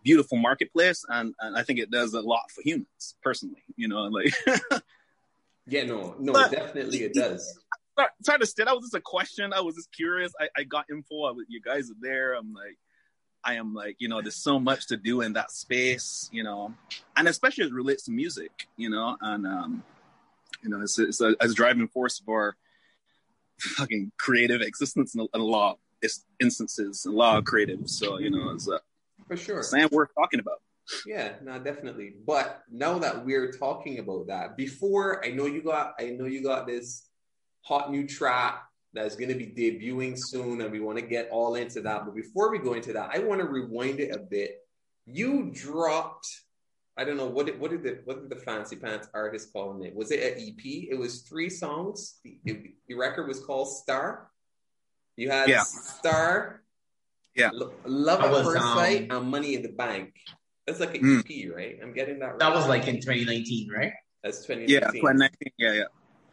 beautiful 0.04 0.36
marketplace 0.38 1.06
and, 1.10 1.36
and 1.42 1.56
i 1.56 1.62
think 1.62 1.78
it 1.78 1.92
does 1.92 2.14
a 2.16 2.22
lot 2.22 2.50
for 2.50 2.62
humans 2.64 3.16
personally 3.22 3.62
you 3.76 3.88
know 3.88 4.04
like 4.06 4.34
yeah, 5.68 5.84
no, 5.84 6.16
no, 6.18 6.34
But- 6.34 6.52
definitely 6.52 7.04
it 7.04 7.14
does. 7.14 7.60
sorry, 8.24 8.40
to 8.40 8.46
say 8.46 8.64
that 8.64 8.74
was 8.74 8.86
just 8.86 8.96
a 8.96 9.02
question. 9.02 9.52
I 9.54 9.60
was 9.62 9.76
just 9.76 9.92
curious. 9.92 10.32
I, 10.40 10.48
I 10.58 10.64
got 10.64 10.86
info 10.90 11.36
you 11.50 11.62
guys 11.62 11.90
are 11.92 12.00
there. 12.02 12.34
I'm 12.34 12.54
like 12.54 12.78
i 13.48 13.54
am 13.56 13.74
like 13.74 13.96
you 14.00 14.08
know 14.08 14.22
there's 14.22 14.36
so 14.36 14.60
much 14.60 14.88
to 14.88 14.98
do 14.98 15.22
in 15.22 15.34
that 15.34 15.50
space 15.52 16.30
you 16.32 16.44
know 16.44 16.74
and 17.16 17.28
especially 17.28 17.64
as 17.64 17.72
it 17.72 17.74
relates 17.74 18.04
to 18.04 18.12
music 18.12 18.68
you 18.78 18.90
know 18.90 19.18
and 19.22 19.48
um 19.48 19.84
you 20.64 20.70
know 20.70 20.82
it's, 20.82 21.00
it's 21.00 21.22
a, 21.22 21.36
a 21.40 21.48
driving 21.48 21.88
force 21.88 22.20
for 22.20 22.56
fucking 23.60 24.12
creative 24.18 24.62
existence 24.62 25.16
in 25.16 25.22
a, 25.22 25.38
a 25.38 25.40
lot 25.40 25.74
of 25.74 26.10
instances, 26.40 27.06
a 27.06 27.12
lot 27.12 27.38
of 27.38 27.44
creatives. 27.44 27.90
So 27.90 28.20
you 28.20 28.30
know, 28.30 28.52
it's 28.52 28.70
uh, 28.70 28.80
For 29.28 29.38
sure. 29.38 29.64
something 29.64 29.90
worth 29.92 30.10
talking 30.16 30.40
about. 30.40 30.62
Yeah, 31.06 31.34
no, 31.44 31.60
definitely. 31.60 32.14
But 32.26 32.64
now 32.72 32.98
that 33.00 33.26
we're 33.26 33.52
talking 33.52 34.00
about 34.00 34.28
that, 34.28 34.56
before 34.56 35.26
I 35.26 35.32
know 35.32 35.46
you 35.46 35.62
got, 35.62 35.96
I 36.00 36.12
know 36.12 36.26
you 36.26 36.42
got 36.42 36.66
this 36.66 37.08
hot 37.62 37.92
new 37.92 38.08
track 38.08 38.64
that's 38.98 39.16
going 39.16 39.30
to 39.30 39.36
be 39.36 39.48
debuting 39.48 40.18
soon, 40.18 40.62
and 40.62 40.72
we 40.72 40.80
want 40.80 40.98
to 40.98 41.06
get 41.06 41.30
all 41.32 41.56
into 41.56 41.82
that. 41.82 42.06
But 42.06 42.16
before 42.16 42.52
we 42.52 42.60
go 42.60 42.74
into 42.74 42.94
that, 42.94 43.12
I 43.14 43.20
want 43.20 43.42
to 43.42 43.48
rewind 43.48 44.00
it 44.00 44.16
a 44.16 44.20
bit. 44.20 44.60
You 45.06 45.52
dropped, 45.54 46.28
I 46.98 47.04
don't 47.06 47.18
know 47.18 47.28
what 47.28 47.46
did 47.46 47.60
what 47.60 47.72
did 47.72 47.84
the 47.84 48.00
what 48.06 48.20
did 48.22 48.30
the 48.30 48.44
fancy 48.44 48.76
pants 48.76 49.08
artist 49.14 49.54
call 49.54 49.82
it? 49.84 49.96
Was 49.96 50.12
it 50.12 50.20
an 50.22 50.42
EP? 50.48 50.64
It 50.90 50.98
was 50.98 51.22
three 51.22 51.50
songs. 51.50 52.20
The, 52.24 52.40
it- 52.46 52.74
the 52.88 52.96
record 52.96 53.28
was 53.28 53.40
called 53.46 53.70
Star. 53.70 54.30
You 55.16 55.30
had 55.30 55.50
Yeah. 55.50 55.64
Star, 55.64 56.62
Yeah. 57.36 57.50
Lo- 57.54 57.74
Love 57.86 58.20
That 58.20 58.28
at 58.28 58.32
was, 58.32 58.44
First 58.46 58.62
um, 58.66 58.78
Sight, 58.78 59.08
and 59.12 59.30
Money 59.30 59.56
in 59.56 59.62
the 59.64 59.70
Bank. 59.70 60.14
That's 60.66 60.80
like 60.80 60.96
an 60.96 61.02
Mm. 61.04 61.20
EP, 61.50 61.56
right? 61.56 61.80
I'm 61.82 61.94
getting 61.94 62.20
that 62.20 62.32
right. 62.32 62.40
That 62.40 62.54
was 62.54 62.68
like 62.68 62.88
in 62.88 62.96
2019, 63.00 63.70
right? 63.72 63.94
That's 64.24 64.46
2019. 64.46 64.74
Yeah, 64.74 64.80
2019. 65.02 65.54
Yeah, 65.58 65.74
yeah. 65.74 65.84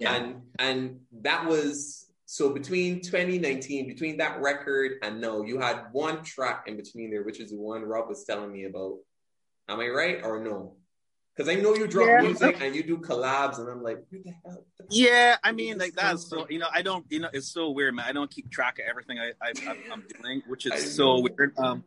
Yeah. 0.00 0.14
And 0.16 0.42
and 0.58 1.00
that 1.22 1.46
was 1.46 2.03
so 2.34 2.50
between 2.50 3.00
2019, 3.00 3.86
between 3.86 4.16
that 4.16 4.40
record 4.40 4.94
and 5.02 5.20
no, 5.20 5.44
you 5.44 5.60
had 5.60 5.84
one 5.92 6.24
track 6.24 6.64
in 6.66 6.76
between 6.76 7.08
there, 7.12 7.22
which 7.22 7.38
is 7.38 7.52
the 7.52 7.56
one 7.56 7.82
Rob 7.82 8.08
was 8.08 8.24
telling 8.24 8.50
me 8.50 8.64
about. 8.64 8.96
Am 9.68 9.78
I 9.78 9.86
right 9.86 10.20
or 10.24 10.42
no? 10.42 10.74
Because 11.36 11.48
I 11.48 11.54
know 11.54 11.76
you 11.76 11.86
drop 11.86 12.08
Yeah. 12.08 12.22
music 12.22 12.56
and 12.60 12.74
you 12.74 12.82
do 12.82 12.98
collabs, 12.98 13.60
and 13.60 13.68
I'm 13.68 13.84
like, 13.84 13.98
who 14.10 14.20
the 14.24 14.32
hell? 14.44 14.66
Yeah, 14.90 15.36
I 15.44 15.52
mean, 15.52 15.78
like 15.78 15.94
that's 15.94 16.26
so 16.26 16.48
you 16.50 16.58
know, 16.58 16.66
I 16.74 16.82
don't, 16.82 17.06
you 17.08 17.20
know, 17.20 17.30
it's 17.32 17.46
so 17.46 17.70
weird, 17.70 17.94
man. 17.94 18.06
I 18.08 18.10
don't 18.10 18.32
keep 18.32 18.50
track 18.50 18.80
of 18.80 18.86
everything 18.90 19.20
I, 19.20 19.28
I 19.40 19.52
I'm, 19.68 19.78
I'm 19.92 20.04
doing, 20.20 20.42
which 20.48 20.66
is 20.72 20.96
so 20.96 21.20
weird. 21.20 21.56
Um, 21.56 21.84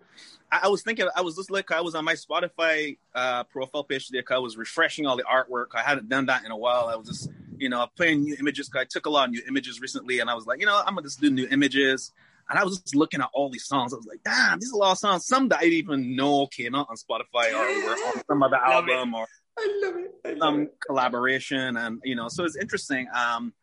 I, 0.50 0.62
I 0.64 0.68
was 0.70 0.82
thinking, 0.82 1.10
I 1.14 1.24
was 1.24 1.36
just 1.36 1.52
like, 1.52 1.72
I 1.72 1.82
was 1.82 1.94
on 1.94 2.06
my 2.06 2.14
Spotify 2.14 2.98
uh 3.14 3.44
profile 3.44 3.84
page 3.84 4.08
today. 4.08 4.24
I 4.32 4.38
was 4.38 4.56
refreshing 4.56 5.08
all 5.08 5.18
the 5.18 5.24
artwork. 5.24 5.76
I 5.76 5.82
hadn't 5.82 6.08
done 6.08 6.28
that 6.28 6.46
in 6.46 6.52
a 6.52 6.58
while. 6.58 6.88
I 6.88 6.96
was 6.96 7.10
just, 7.10 7.30
you 7.60 7.70
know, 7.70 7.88
playing 7.96 8.22
new 8.22 8.36
images. 8.40 8.70
I 8.76 8.86
took 8.86 9.06
a 9.06 9.10
lot 9.10 9.26
of 9.26 9.32
new 9.32 9.42
images 9.48 9.80
recently, 9.80 10.20
and 10.20 10.30
I 10.30 10.34
was 10.36 10.46
like, 10.46 10.60
you 10.60 10.66
know, 10.66 10.78
I'm 10.86 10.96
gonna 10.96 11.04
just 11.04 11.22
do 11.22 11.30
new 11.30 11.48
images. 11.50 12.12
And 12.50 12.58
I 12.58 12.64
was 12.64 12.80
just 12.80 12.96
looking 12.96 13.20
at 13.20 13.30
all 13.34 13.50
these 13.50 13.66
songs. 13.66 13.94
I 13.94 13.98
was 13.98 14.06
like, 14.06 14.24
damn, 14.24 14.60
these 14.60 14.72
are 14.72 14.76
a 14.76 14.78
lot 14.78 14.92
of 14.94 14.98
songs. 15.00 15.26
Some 15.26 15.50
that 15.50 15.60
I 15.60 15.64
didn't 15.64 15.74
even 15.80 16.16
know 16.16 16.48
came 16.48 16.76
out 16.76 16.88
on 16.90 16.96
Spotify 16.96 17.52
or 17.54 17.86
were 17.86 17.92
on 17.92 18.24
some 18.26 18.42
other 18.42 18.56
it. 18.56 18.72
album 18.72 19.14
or 19.14 19.28
I 19.58 19.82
love 19.84 19.96
it. 19.98 20.16
I 20.24 20.30
love 20.30 20.40
some 20.40 20.62
it. 20.62 20.78
collaboration 20.86 21.78
and 21.78 22.02
you 22.04 22.16
know 22.16 22.28
so 22.28 22.44
it's 22.46 22.56
interesting 22.56 23.08
um 23.14 23.54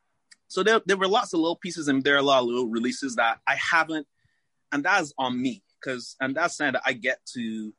so 0.48 0.62
there, 0.62 0.80
there 0.86 0.96
were 0.96 1.08
lots 1.08 1.32
of 1.32 1.40
little 1.40 1.56
pieces 1.56 1.88
and 1.88 2.02
there 2.02 2.14
are 2.14 2.18
a 2.18 2.22
lot 2.22 2.40
of 2.40 2.46
little 2.46 2.66
releases 2.66 3.16
that 3.16 3.38
i 3.46 3.54
haven't 3.54 4.06
and 4.72 4.84
that's 4.84 5.12
on 5.18 5.40
me 5.40 5.62
because 5.80 6.16
and 6.20 6.34
that's 6.34 6.56
saying 6.56 6.72
that 6.72 6.82
i 6.84 6.92
get 6.92 7.18
to 7.32 7.72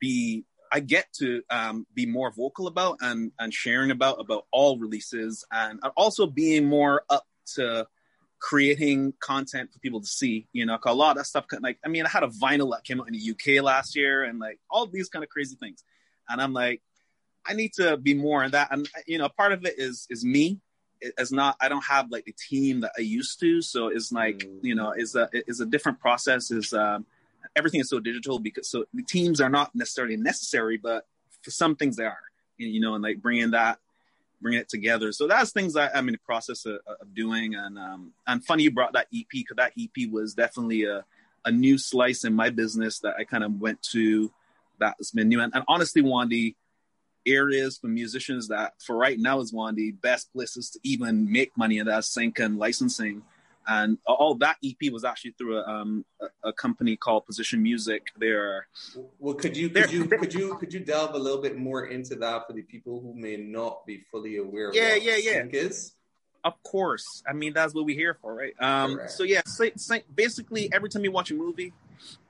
be 0.00 0.44
i 0.72 0.80
get 0.80 1.06
to 1.12 1.42
um 1.50 1.86
be 1.94 2.06
more 2.06 2.30
vocal 2.30 2.66
about 2.66 2.98
and 3.00 3.32
and 3.38 3.52
sharing 3.52 3.90
about 3.90 4.20
about 4.20 4.46
all 4.52 4.78
releases 4.78 5.44
and 5.50 5.80
also 5.96 6.26
being 6.26 6.64
more 6.64 7.02
up 7.10 7.24
to 7.46 7.86
creating 8.38 9.14
content 9.20 9.72
for 9.72 9.78
people 9.78 10.00
to 10.00 10.06
see 10.06 10.46
you 10.52 10.66
know 10.66 10.78
a 10.84 10.94
lot 10.94 11.12
of 11.12 11.16
that 11.16 11.24
stuff 11.24 11.46
like 11.60 11.78
i 11.84 11.88
mean 11.88 12.04
i 12.04 12.08
had 12.08 12.22
a 12.22 12.28
vinyl 12.28 12.72
that 12.72 12.84
came 12.84 13.00
out 13.00 13.08
in 13.08 13.14
the 13.14 13.30
uk 13.30 13.64
last 13.64 13.96
year 13.96 14.24
and 14.24 14.38
like 14.38 14.58
all 14.70 14.86
these 14.86 15.08
kind 15.08 15.22
of 15.22 15.28
crazy 15.28 15.56
things 15.56 15.82
and 16.28 16.40
i'm 16.40 16.52
like 16.52 16.82
I 17.48 17.54
need 17.54 17.72
to 17.74 17.96
be 17.96 18.14
more 18.14 18.44
in 18.44 18.50
that. 18.52 18.68
And 18.70 18.88
you 19.06 19.18
know, 19.18 19.28
part 19.28 19.52
of 19.52 19.64
it 19.64 19.74
is 19.78 20.06
is 20.10 20.24
me. 20.24 20.60
It's 21.00 21.32
not. 21.32 21.56
I 21.60 21.68
don't 21.68 21.84
have 21.84 22.10
like 22.10 22.24
the 22.24 22.34
team 22.48 22.80
that 22.80 22.92
I 22.98 23.02
used 23.02 23.38
to. 23.40 23.60
So 23.62 23.88
it's 23.88 24.10
like 24.10 24.38
Mm. 24.38 24.58
you 24.62 24.74
know, 24.74 24.92
is 24.92 25.14
a 25.14 25.28
is 25.32 25.60
a 25.60 25.66
different 25.66 26.00
process. 26.00 26.50
Is 26.50 26.72
um, 26.72 27.06
everything 27.56 27.80
is 27.80 27.88
so 27.88 27.98
digital 27.98 28.38
because 28.38 28.68
so 28.68 28.84
the 28.94 29.02
teams 29.02 29.40
are 29.40 29.48
not 29.48 29.74
necessarily 29.74 30.16
necessary, 30.16 30.76
but 30.76 31.06
for 31.42 31.50
some 31.50 31.74
things 31.74 31.96
they 31.96 32.04
are. 32.04 32.18
and 32.60 32.68
You 32.72 32.80
know, 32.80 32.94
and 32.94 33.02
like 33.02 33.20
bringing 33.22 33.52
that, 33.52 33.78
bringing 34.40 34.60
it 34.60 34.68
together. 34.68 35.10
So 35.12 35.26
that's 35.26 35.50
things 35.50 35.74
I'm 35.76 36.08
in 36.08 36.12
the 36.12 36.18
process 36.18 36.66
of, 36.66 36.80
of 36.86 37.14
doing. 37.14 37.54
And 37.54 37.78
um, 37.78 38.12
and 38.26 38.44
funny 38.44 38.64
you 38.64 38.70
brought 38.70 38.92
that 38.92 39.08
EP 39.14 39.26
because 39.32 39.56
that 39.56 39.72
EP 39.78 40.10
was 40.10 40.34
definitely 40.34 40.84
a 40.84 41.04
a 41.44 41.50
new 41.50 41.78
slice 41.78 42.24
in 42.24 42.34
my 42.34 42.50
business 42.50 42.98
that 43.00 43.14
I 43.18 43.24
kind 43.24 43.42
of 43.42 43.60
went 43.60 43.82
to. 43.92 44.30
That's 44.78 45.10
been 45.10 45.28
new 45.28 45.40
and, 45.40 45.54
and 45.54 45.64
honestly, 45.68 46.02
Wandy 46.02 46.54
areas 47.26 47.78
for 47.78 47.88
musicians 47.88 48.48
that 48.48 48.74
for 48.80 48.96
right 48.96 49.18
now 49.18 49.40
is 49.40 49.52
one 49.52 49.70
of 49.70 49.76
the 49.76 49.90
best 49.90 50.32
places 50.32 50.70
to 50.70 50.78
even 50.82 51.30
make 51.30 51.56
money 51.56 51.78
and 51.78 51.88
that's 51.88 52.08
sync 52.08 52.38
and 52.38 52.58
licensing 52.58 53.22
and 53.66 53.98
all 54.06 54.34
that 54.34 54.56
ep 54.64 54.92
was 54.92 55.04
actually 55.04 55.32
through 55.32 55.58
a, 55.58 55.64
um, 55.66 56.04
a, 56.20 56.48
a 56.48 56.52
company 56.52 56.96
called 56.96 57.24
position 57.26 57.62
music 57.62 58.06
they're 58.18 58.66
Well, 59.18 59.34
could 59.34 59.56
you 59.56 59.68
could 59.70 59.92
you 59.92 60.06
could 60.06 60.34
you 60.34 60.56
could 60.56 60.72
you 60.72 60.80
delve 60.80 61.14
a 61.14 61.18
little 61.18 61.40
bit 61.42 61.56
more 61.56 61.86
into 61.86 62.14
that 62.16 62.46
for 62.46 62.52
the 62.52 62.62
people 62.62 63.00
who 63.00 63.14
may 63.14 63.36
not 63.36 63.86
be 63.86 64.04
fully 64.10 64.36
aware 64.36 64.68
of 64.68 64.74
Yeah, 64.74 64.90
what 64.92 65.02
yeah, 65.02 65.16
yeah. 65.16 65.44
is? 65.52 65.94
of 66.44 66.62
course 66.62 67.22
i 67.28 67.32
mean 67.32 67.52
that's 67.52 67.74
what 67.74 67.84
we're 67.84 67.96
here 67.96 68.16
for 68.20 68.34
right 68.34 68.54
um 68.60 68.94
Correct. 68.96 69.10
so 69.10 69.24
yeah 69.24 69.42
sync, 69.46 70.04
basically 70.14 70.68
every 70.72 70.88
time 70.88 71.02
you 71.02 71.10
watch 71.10 71.30
a 71.30 71.34
movie 71.34 71.72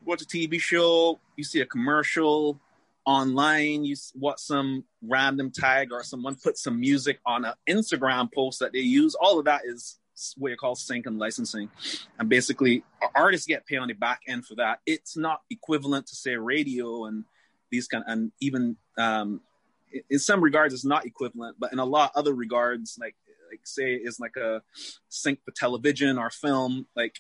watch 0.05 0.23
a 0.23 0.25
tv 0.25 0.59
show 0.59 1.21
you 1.37 1.45
see 1.45 1.61
a 1.61 1.67
commercial 1.67 2.59
online 3.05 3.85
you 3.85 3.95
watch 4.15 4.39
some 4.39 4.85
random 5.03 5.51
tag 5.51 5.93
or 5.93 6.03
someone 6.03 6.35
put 6.35 6.57
some 6.57 6.81
music 6.81 7.21
on 7.27 7.45
an 7.45 7.53
instagram 7.69 8.33
post 8.33 8.59
that 8.59 8.73
they 8.73 8.81
use 8.81 9.15
all 9.15 9.39
of 9.39 9.45
that 9.45 9.61
is 9.67 9.99
what 10.37 10.51
you 10.51 10.57
call 10.57 10.75
sync 10.75 11.07
and 11.07 11.19
licensing. 11.19 11.71
And 12.19 12.29
basically 12.29 12.85
artists 13.15 13.47
get 13.47 13.67
paid 13.67 13.79
on 13.79 13.89
the 13.89 13.95
back 13.95 14.23
end 14.27 14.47
for 14.47 14.55
that. 14.57 14.81
It's 14.87 15.17
not 15.17 15.43
equivalent 15.51 16.07
to 16.09 16.17
say 16.17 16.37
radio 16.37 17.05
and 17.07 17.25
these 17.71 17.89
kind 17.89 18.05
and 18.07 18.33
even 18.41 18.77
um 18.99 19.41
in- 20.11 20.19
some 20.19 20.43
regards 20.43 20.75
it's 20.75 20.85
not 20.85 21.07
equivalent 21.07 21.57
but 21.59 21.73
in 21.73 21.79
a 21.79 21.85
lot 21.85 22.11
of 22.11 22.19
other 22.19 22.35
regards 22.35 22.97
like 23.01 23.15
like 23.51 23.61
say 23.65 23.95
is 23.95 24.19
like 24.19 24.37
a 24.37 24.63
sync 25.09 25.39
for 25.45 25.53
television 25.53 26.19
or 26.19 26.31
film 26.31 26.87
like 26.97 27.17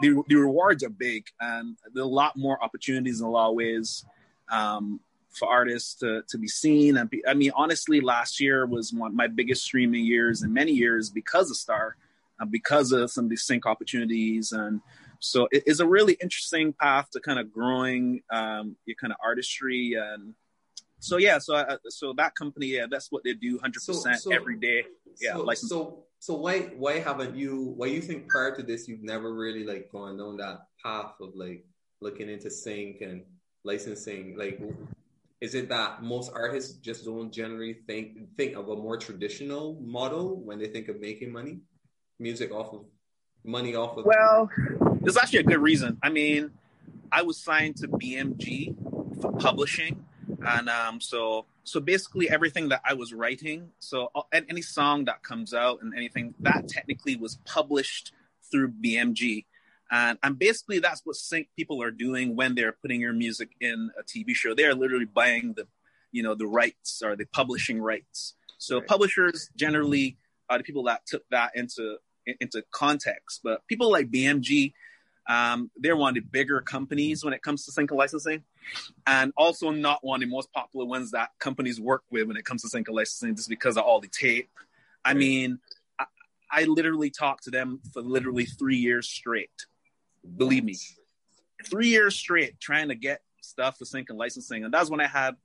the, 0.00 0.22
the 0.28 0.34
rewards 0.34 0.82
are 0.82 0.90
big 0.90 1.26
and 1.40 1.76
there 1.92 2.02
are 2.02 2.06
a 2.06 2.08
lot 2.08 2.36
more 2.36 2.62
opportunities 2.62 3.20
in 3.20 3.26
a 3.26 3.30
lot 3.30 3.50
of 3.50 3.54
ways 3.54 4.04
um, 4.50 4.98
for 5.28 5.48
artists 5.48 5.94
to, 5.94 6.22
to 6.28 6.38
be 6.38 6.48
seen 6.48 6.96
and 6.96 7.10
be, 7.10 7.24
i 7.26 7.34
mean 7.34 7.52
honestly 7.54 8.00
last 8.00 8.40
year 8.40 8.66
was 8.66 8.92
one 8.92 9.14
my 9.14 9.26
biggest 9.26 9.62
streaming 9.62 10.04
years 10.04 10.42
in 10.42 10.52
many 10.52 10.72
years 10.72 11.10
because 11.10 11.50
of 11.50 11.56
star 11.56 11.96
because 12.48 12.92
of 12.92 13.10
some 13.10 13.24
of 13.24 13.30
these 13.30 13.42
sync 13.42 13.66
opportunities. 13.66 14.52
And 14.52 14.80
so 15.18 15.48
it 15.52 15.64
is 15.66 15.80
a 15.80 15.86
really 15.86 16.14
interesting 16.14 16.72
path 16.72 17.10
to 17.12 17.20
kind 17.20 17.38
of 17.38 17.52
growing 17.52 18.22
um, 18.32 18.76
your 18.86 18.96
kind 18.96 19.12
of 19.12 19.18
artistry. 19.22 19.94
And 19.94 20.34
so 21.00 21.16
yeah 21.16 21.38
so 21.38 21.56
uh, 21.56 21.78
so 21.88 22.12
that 22.12 22.34
company 22.34 22.66
yeah 22.66 22.86
that's 22.88 23.10
what 23.10 23.24
they 23.24 23.32
do 23.32 23.58
100% 23.58 23.80
So- 23.80 23.92
so- 23.92 24.32
every 24.32 24.56
day. 24.56 24.84
Yeah 25.20 25.34
so, 25.34 25.42
license 25.42 25.70
so 25.70 26.04
so 26.18 26.34
why 26.34 26.60
why 26.76 26.98
haven't 27.00 27.34
you 27.34 27.72
why 27.76 27.86
you 27.86 28.00
think 28.00 28.28
prior 28.28 28.54
to 28.54 28.62
this 28.62 28.86
you've 28.86 29.02
never 29.02 29.34
really 29.34 29.64
like 29.64 29.90
gone 29.90 30.18
down 30.18 30.36
that 30.36 30.66
path 30.84 31.14
of 31.20 31.34
like 31.34 31.64
looking 32.00 32.28
into 32.28 32.50
sync 32.50 33.00
and 33.00 33.24
licensing? 33.64 34.36
Like 34.36 34.60
is 35.40 35.54
it 35.54 35.70
that 35.70 36.02
most 36.02 36.30
artists 36.34 36.74
just 36.74 37.06
don't 37.06 37.32
generally 37.32 37.72
think 37.86 38.36
think 38.36 38.56
of 38.56 38.68
a 38.68 38.76
more 38.76 38.98
traditional 38.98 39.80
model 39.80 40.36
when 40.44 40.58
they 40.58 40.68
think 40.68 40.88
of 40.88 41.00
making 41.00 41.32
money 41.32 41.60
music 42.20 42.52
off 42.52 42.72
of 42.72 42.84
money 43.44 43.74
off 43.74 43.96
of 43.96 44.04
Well, 44.04 44.50
there's 45.00 45.16
actually 45.16 45.40
a 45.40 45.44
good 45.44 45.60
reason. 45.60 45.98
I 46.02 46.10
mean, 46.10 46.50
I 47.10 47.22
was 47.22 47.42
signed 47.42 47.76
to 47.78 47.88
BMG 47.88 48.74
for 49.20 49.32
publishing, 49.32 50.04
and 50.46 50.68
um, 50.68 51.00
so 51.00 51.46
so 51.64 51.80
basically 51.80 52.28
everything 52.30 52.68
that 52.68 52.82
I 52.84 52.94
was 52.94 53.12
writing, 53.12 53.70
so 53.78 54.10
uh, 54.14 54.22
and 54.32 54.46
any 54.48 54.62
song 54.62 55.06
that 55.06 55.22
comes 55.22 55.54
out 55.54 55.80
and 55.82 55.94
anything 55.94 56.34
that 56.40 56.68
technically 56.68 57.16
was 57.16 57.38
published 57.44 58.12
through 58.50 58.72
BMG. 58.72 59.46
And, 59.92 60.18
and 60.22 60.38
basically 60.38 60.78
that's 60.78 61.02
what 61.04 61.16
sync 61.16 61.48
people 61.56 61.82
are 61.82 61.90
doing 61.90 62.36
when 62.36 62.54
they're 62.54 62.76
putting 62.80 63.00
your 63.00 63.12
music 63.12 63.50
in 63.60 63.90
a 63.98 64.04
TV 64.04 64.34
show. 64.34 64.54
They're 64.54 64.74
literally 64.74 65.04
buying 65.04 65.54
the, 65.54 65.66
you 66.12 66.22
know, 66.22 66.36
the 66.36 66.46
rights 66.46 67.02
or 67.04 67.16
the 67.16 67.26
publishing 67.26 67.80
rights. 67.80 68.34
So 68.58 68.78
Right. 68.78 68.86
publishers 68.86 69.50
generally 69.56 70.16
are 70.48 70.58
the 70.58 70.64
people 70.64 70.84
that 70.84 71.06
took 71.06 71.24
that 71.30 71.56
into 71.56 71.96
into 72.40 72.64
context. 72.72 73.40
But 73.42 73.66
people 73.66 73.90
like 73.90 74.10
BMG, 74.10 74.72
um, 75.28 75.70
they're 75.76 75.96
one 75.96 76.16
of 76.16 76.22
the 76.22 76.28
bigger 76.28 76.60
companies 76.60 77.24
when 77.24 77.32
it 77.32 77.42
comes 77.42 77.64
to 77.64 77.72
sync 77.72 77.90
licensing, 77.90 78.42
and 79.06 79.32
also 79.36 79.70
not 79.70 80.02
one 80.02 80.22
of 80.22 80.28
the 80.28 80.34
most 80.34 80.52
popular 80.52 80.86
ones 80.86 81.12
that 81.12 81.30
companies 81.38 81.80
work 81.80 82.02
with 82.10 82.26
when 82.26 82.36
it 82.36 82.44
comes 82.44 82.62
to 82.62 82.68
sync 82.68 82.88
licensing, 82.88 83.36
just 83.36 83.48
because 83.48 83.76
of 83.76 83.84
all 83.84 84.00
the 84.00 84.08
tape. 84.08 84.50
I 85.04 85.14
mean, 85.14 85.58
I, 85.98 86.04
I 86.50 86.64
literally 86.64 87.10
talked 87.10 87.44
to 87.44 87.50
them 87.50 87.80
for 87.92 88.02
literally 88.02 88.44
three 88.44 88.76
years 88.76 89.08
straight. 89.08 89.50
Believe 90.36 90.64
me, 90.64 90.76
three 91.64 91.88
years 91.88 92.16
straight 92.16 92.60
trying 92.60 92.88
to 92.88 92.94
get 92.94 93.20
stuff 93.40 93.78
for 93.78 93.84
sync 93.84 94.10
and 94.10 94.18
licensing, 94.18 94.64
and 94.64 94.74
that's 94.74 94.90
when 94.90 95.00
I 95.00 95.06
had 95.06 95.36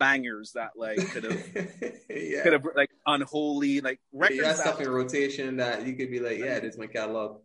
bangers 0.00 0.52
that 0.52 0.70
like 0.76 0.98
could 1.12 1.22
have 1.24 1.40
yeah. 2.10 2.42
could 2.42 2.54
have 2.54 2.66
like 2.74 2.90
unholy 3.06 3.80
like 3.80 4.00
records. 4.12 4.36
You 4.36 4.42
got 4.42 4.56
that- 4.56 4.66
stuff 4.66 4.80
in 4.80 4.88
rotation 4.88 5.58
that 5.58 5.86
you 5.86 5.94
could 5.94 6.10
be 6.10 6.18
like, 6.18 6.38
yeah, 6.38 6.58
this 6.58 6.74
is 6.74 6.78
my 6.78 6.86
catalog. 6.88 7.38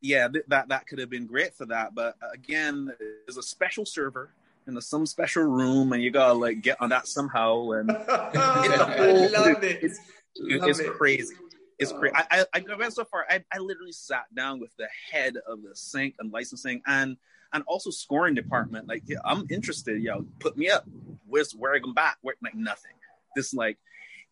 yeah, 0.00 0.28
th- 0.28 0.44
that 0.48 0.68
that 0.68 0.86
could 0.86 1.00
have 1.00 1.10
been 1.10 1.26
great 1.26 1.54
for 1.54 1.66
that. 1.66 1.94
But 1.96 2.14
uh, 2.22 2.28
again, 2.32 2.92
there's 3.26 3.36
a 3.38 3.42
special 3.42 3.84
server 3.86 4.30
in 4.68 4.80
some 4.80 5.04
special 5.06 5.42
room, 5.42 5.92
and 5.92 6.02
you 6.02 6.10
gotta 6.10 6.34
like 6.34 6.62
get 6.62 6.80
on 6.80 6.90
that 6.90 7.08
somehow. 7.08 7.70
And 7.72 7.90
I 8.08 9.28
love 9.32 9.64
it. 9.64 9.82
It's, 9.82 9.98
Love 10.38 10.68
it's 10.68 10.78
it. 10.80 10.92
crazy. 10.94 11.34
It's 11.78 11.92
Oh. 11.92 11.98
crazy. 11.98 12.14
I, 12.16 12.44
I 12.54 12.64
I 12.70 12.76
went 12.76 12.92
so 12.92 13.04
far. 13.04 13.24
I, 13.28 13.42
I 13.52 13.58
literally 13.58 13.92
sat 13.92 14.24
down 14.34 14.60
with 14.60 14.70
the 14.76 14.88
head 15.10 15.36
of 15.48 15.62
the 15.62 15.74
sync 15.74 16.14
and 16.18 16.32
licensing 16.32 16.82
and 16.86 17.16
and 17.54 17.64
also 17.66 17.90
scoring 17.90 18.34
department. 18.34 18.88
Like, 18.88 19.04
yeah, 19.06 19.18
I'm 19.24 19.46
interested. 19.48 20.02
Yo, 20.02 20.26
put 20.40 20.58
me 20.58 20.68
up. 20.68 20.84
Where's 21.26 21.52
where 21.52 21.72
I 21.72 21.78
come 21.78 21.94
back? 21.94 22.18
Where 22.20 22.34
like 22.42 22.54
nothing. 22.54 22.92
This 23.34 23.54
like 23.54 23.78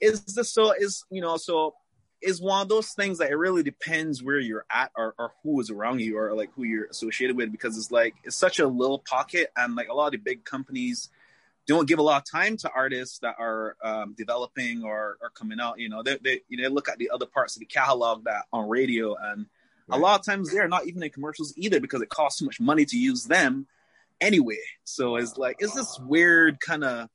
is 0.01 0.23
this 0.25 0.51
so 0.53 0.73
is 0.73 1.05
you 1.11 1.23
know 1.23 1.37
so 1.39 1.75
is 2.21 2.41
one 2.41 2.63
of 2.63 2.69
those 2.69 2.91
things 2.91 3.19
that 3.19 3.31
it 3.31 3.37
really 3.37 3.63
depends 3.63 4.23
where 4.23 4.39
you're 4.39 4.65
at 4.71 4.93
or, 4.97 5.15
or 5.19 5.33
who 5.43 5.61
is 5.61 5.71
around 5.71 6.01
you 6.01 6.19
or 6.19 6.35
like 6.35 6.51
who 6.55 6.63
you're 6.63 6.85
associated 6.87 7.37
with 7.37 7.51
because 7.51 7.77
it's 7.77 7.91
like 7.91 8.15
it's 8.23 8.37
such 8.37 8.59
a 8.59 8.67
little 8.67 8.99
pocket 8.99 9.51
and 9.57 9.75
like 9.75 9.89
a 9.89 9.95
lot 9.95 10.07
of 10.07 10.13
the 10.13 10.19
big 10.19 10.45
companies 10.45 11.09
don't 11.67 11.89
give 11.89 11.99
a 11.99 12.03
lot 12.03 12.19
of 12.19 12.31
time 12.31 12.57
to 12.57 12.71
artists 12.75 13.19
that 13.21 13.37
are 13.39 13.77
um, 13.85 14.15
developing 14.17 14.83
or, 14.85 15.17
or 15.21 15.31
coming 15.31 15.61
out. 15.61 15.79
You 15.79 15.89
know, 15.89 16.03
they, 16.03 16.19
they 16.23 16.41
you 16.49 16.61
know 16.61 16.69
look 16.69 16.89
at 16.89 16.99
the 16.99 17.11
other 17.11 17.27
parts 17.27 17.57
of 17.57 17.61
the 17.61 17.67
catalog 17.67 18.25
that 18.25 18.45
on 18.53 18.69
radio, 18.69 19.15
and 19.15 19.47
a 19.91 19.99
lot 19.99 20.19
of 20.19 20.25
times 20.27 20.51
they're 20.53 20.69
not 20.69 20.87
even 20.87 21.03
in 21.03 21.11
commercials 21.11 21.53
either 21.57 21.81
because 21.81 22.01
it 22.03 22.09
costs 22.09 22.39
too 22.39 22.45
much 22.47 22.61
money 22.61 22.85
to 22.85 22.97
use 22.97 23.25
them 23.25 23.67
anyway. 24.21 24.59
So 24.85 25.17
it's 25.17 25.37
like 25.37 25.57
it's 25.61 25.75
this 25.75 25.99
weird 26.01 26.61
kind 26.61 26.85
of. 26.85 27.09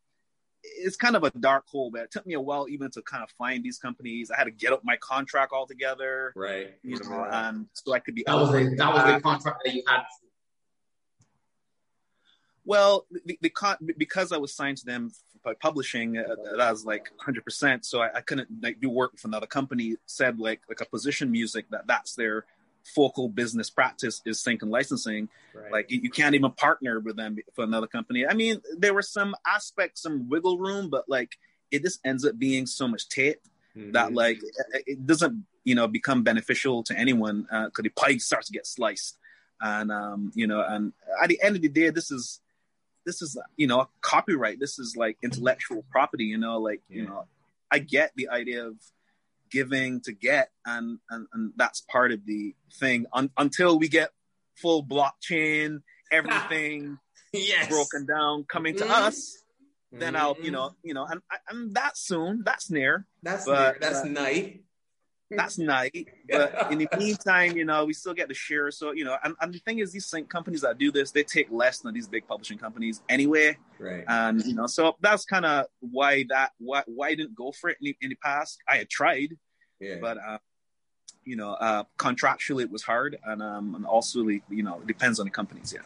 It's 0.79 0.97
kind 0.97 1.15
of 1.15 1.24
a 1.24 1.31
dark 1.31 1.65
hole, 1.67 1.91
but 1.91 2.01
it 2.01 2.12
took 2.12 2.25
me 2.25 2.33
a 2.33 2.41
while 2.41 2.67
even 2.67 2.91
to 2.91 3.01
kind 3.01 3.24
of 3.24 3.29
find 3.38 3.63
these 3.63 3.77
companies. 3.77 4.31
I 4.31 4.38
had 4.38 4.45
to 4.45 4.51
get 4.51 4.74
up 4.74 4.81
my 4.83 4.97
contract 4.97 5.53
altogether, 5.53 6.33
Right. 6.36 6.74
you 6.83 7.00
know, 7.00 7.25
and 7.31 7.67
so 7.71 7.93
I 7.93 8.00
could 8.00 8.15
be 8.15 8.24
That 8.27 8.36
was 8.36 8.51
the 8.51 8.75
that 8.75 8.93
was 8.93 9.03
the 9.13 9.21
contract 9.21 9.62
that 9.63 9.74
you 9.74 9.83
had. 9.88 10.03
Well, 12.65 13.05
the, 13.25 13.38
the 13.41 13.50
con- 13.50 13.77
because 13.97 14.31
I 14.33 14.38
was 14.38 14.53
signed 14.53 14.77
to 14.79 14.86
them 14.86 15.12
by 15.43 15.53
publishing, 15.53 16.17
uh, 16.17 16.36
that 16.57 16.71
was 16.71 16.86
like 16.86 17.09
100%. 17.25 17.86
So 17.86 18.01
I, 18.01 18.17
I 18.17 18.21
couldn't 18.21 18.50
like 18.62 18.81
do 18.81 18.89
work 18.89 19.13
with 19.13 19.24
another 19.24 19.47
company. 19.47 19.95
Said 20.05 20.38
like 20.39 20.62
like 20.67 20.81
a 20.81 20.86
position 20.86 21.31
music 21.31 21.65
that 21.69 21.88
that's 21.88 22.15
their 22.15 22.45
focal 22.96 23.29
business 23.29 23.70
practice 23.70 24.22
is 24.25 24.39
sync 24.39 24.62
and 24.62 24.72
licensing. 24.72 25.29
Right. 25.53 25.72
Like 25.72 25.91
you, 25.91 26.10
can't 26.10 26.36
even 26.36 26.51
partner 26.51 27.00
with 27.00 27.15
them 27.17 27.38
for 27.53 27.63
another 27.63 27.88
company. 27.88 28.25
I 28.25 28.34
mean, 28.34 28.62
there 28.77 28.94
were 28.94 29.01
some 29.01 29.36
aspects, 29.46 30.01
some 30.01 30.29
wiggle 30.29 30.58
room, 30.58 30.89
but 30.89 31.06
like 31.08 31.38
it 31.72 31.82
just 31.84 32.00
ends 32.06 32.25
up 32.25 32.38
being 32.39 32.65
so 32.65 32.88
much 32.88 33.10
tape 33.10 33.41
Mhm. 33.75 33.94
that 33.94 34.13
like 34.13 34.39
it- 34.88 35.06
doesn't 35.06 35.46
you 35.63 35.75
know 35.75 35.88
become 35.88 36.24
beneficial 36.24 36.82
to 36.84 36.98
anyone 36.98 37.41
because 37.44 37.84
the 37.84 37.89
pie 37.89 38.17
starts 38.17 38.48
to 38.48 38.53
get 38.53 38.65
sliced 38.65 39.17
and 39.62 39.91
um 39.91 40.32
you 40.34 40.48
know 40.48 40.62
and 40.67 40.94
at 41.22 41.27
the 41.29 41.39
end 41.44 41.56
of 41.56 41.62
the 41.62 41.67
day 41.70 41.89
this 41.89 42.10
is 42.10 42.39
this 43.06 43.22
is 43.22 43.38
you 43.58 43.67
know 43.67 43.88
copyright 44.01 44.60
this 44.60 44.79
is 44.79 44.96
like 44.96 45.17
intellectual 45.22 45.84
property 45.91 46.24
you 46.24 46.38
know 46.38 46.58
like 46.60 46.82
you 46.89 47.06
know 47.06 47.25
i 47.70 47.77
get 47.79 48.12
the 48.15 48.29
idea 48.29 48.65
of 48.65 48.75
giving 49.50 50.01
to 50.01 50.12
get 50.13 50.50
and 50.66 51.00
and, 51.10 51.27
and 51.34 51.54
that's 51.56 51.82
part 51.82 52.12
of 52.12 52.25
the 52.25 52.56
thing 52.80 53.06
Un- 53.13 53.32
until 53.38 53.77
we 53.80 53.88
get 53.88 54.10
full 54.56 54.84
blockchain 54.84 55.82
everything 56.12 56.98
yes. 57.34 57.68
broken 57.70 58.06
down 58.06 58.44
coming 58.46 58.75
to 58.75 58.84
Mhm. 58.86 58.89
us 59.08 59.44
then 59.92 60.16
i'll 60.16 60.36
you 60.42 60.50
Mhm. 60.50 60.54
know 60.54 60.72
you 60.84 60.94
know 60.94 61.06
and, 61.06 61.22
and 61.50 61.74
that's 61.75 62.01
soon 62.01 62.42
that's 62.46 62.70
near 62.70 63.06
That's 63.24 63.46
but- 63.46 63.80
that's 63.82 64.01
but- 64.01 64.12
night. 64.12 64.63
That's 65.29 65.57
nice. 65.57 65.91
But 66.29 66.72
in 66.72 66.79
the 66.79 66.88
meantime, 66.98 67.57
you 67.57 67.65
know, 67.65 67.86
we 67.86 67.93
still 67.93 68.13
get 68.13 68.27
the 68.27 68.34
share. 68.34 68.72
So, 68.72 68.91
you 68.91 69.05
know, 69.05 69.17
and, 69.24 69.36
and 69.41 69.53
the 69.53 69.60
thing 69.60 69.79
is, 69.79 69.91
these 69.91 70.05
sync 70.05 70.29
companies 70.29 70.61
that 70.61 70.77
do 70.77 70.92
this, 70.92 71.11
they 71.11 71.24
take 71.24 71.48
less 71.51 71.79
than 71.79 71.94
these 71.94 72.07
big 72.07 72.27
publishing 72.27 72.57
companies 72.57 73.01
anyway. 73.09 73.57
Right. 73.79 74.03
And, 74.07 74.44
you 74.46 74.55
know, 74.55 74.68
so 74.68 74.96
that's 75.01 75.25
kind 75.25 75.46
of 75.46 75.66
why 75.79 76.25
that, 76.29 76.51
why, 76.59 76.83
why 76.87 77.09
I 77.09 77.16
didn't 77.16 77.35
go 77.35 77.51
for 77.51 77.70
it 77.70 77.77
in 77.81 77.85
the, 77.85 77.98
in 78.01 78.09
the 78.09 78.18
past. 78.24 78.59
I 78.70 78.77
had 78.77 78.90
tried, 78.90 79.37
yeah. 79.79 79.98
but, 80.00 80.18
uh, 80.18 80.37
you 81.25 81.35
know, 81.35 81.51
uh, 81.51 81.83
contractually 81.98 82.63
it 82.63 82.72
was 82.72 82.83
hard. 82.83 83.18
And, 83.24 83.42
um, 83.42 83.75
and 83.75 83.85
also, 83.85 84.27
you 84.27 84.42
know, 84.50 84.79
it 84.81 84.87
depends 84.87 85.20
on 85.20 85.25
the 85.25 85.31
companies. 85.31 85.74
Yeah. 85.75 85.81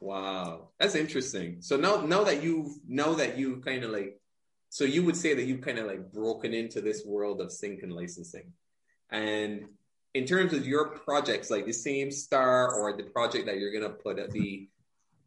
Wow, 0.00 0.68
that's 0.78 0.94
interesting. 0.94 1.58
So 1.60 1.76
now, 1.78 2.04
now 2.04 2.24
that 2.24 2.42
you 2.42 2.74
know 2.86 3.14
that 3.14 3.38
you 3.38 3.62
kind 3.64 3.84
of 3.84 3.90
like, 3.90 4.20
so 4.74 4.82
you 4.82 5.04
would 5.04 5.16
say 5.16 5.34
that 5.34 5.44
you've 5.44 5.60
kind 5.60 5.78
of 5.78 5.86
like 5.86 6.10
broken 6.10 6.52
into 6.52 6.80
this 6.80 7.04
world 7.06 7.40
of 7.40 7.52
sync 7.52 7.84
and 7.84 7.92
licensing, 7.92 8.52
and 9.08 9.66
in 10.14 10.26
terms 10.26 10.52
of 10.52 10.66
your 10.66 10.98
projects, 10.98 11.48
like 11.48 11.64
the 11.64 11.72
same 11.72 12.10
star 12.10 12.74
or 12.74 12.96
the 12.96 13.04
project 13.04 13.46
that 13.46 13.58
you're 13.58 13.70
gonna 13.70 13.94
put 13.94 14.18
at 14.18 14.32
the 14.32 14.68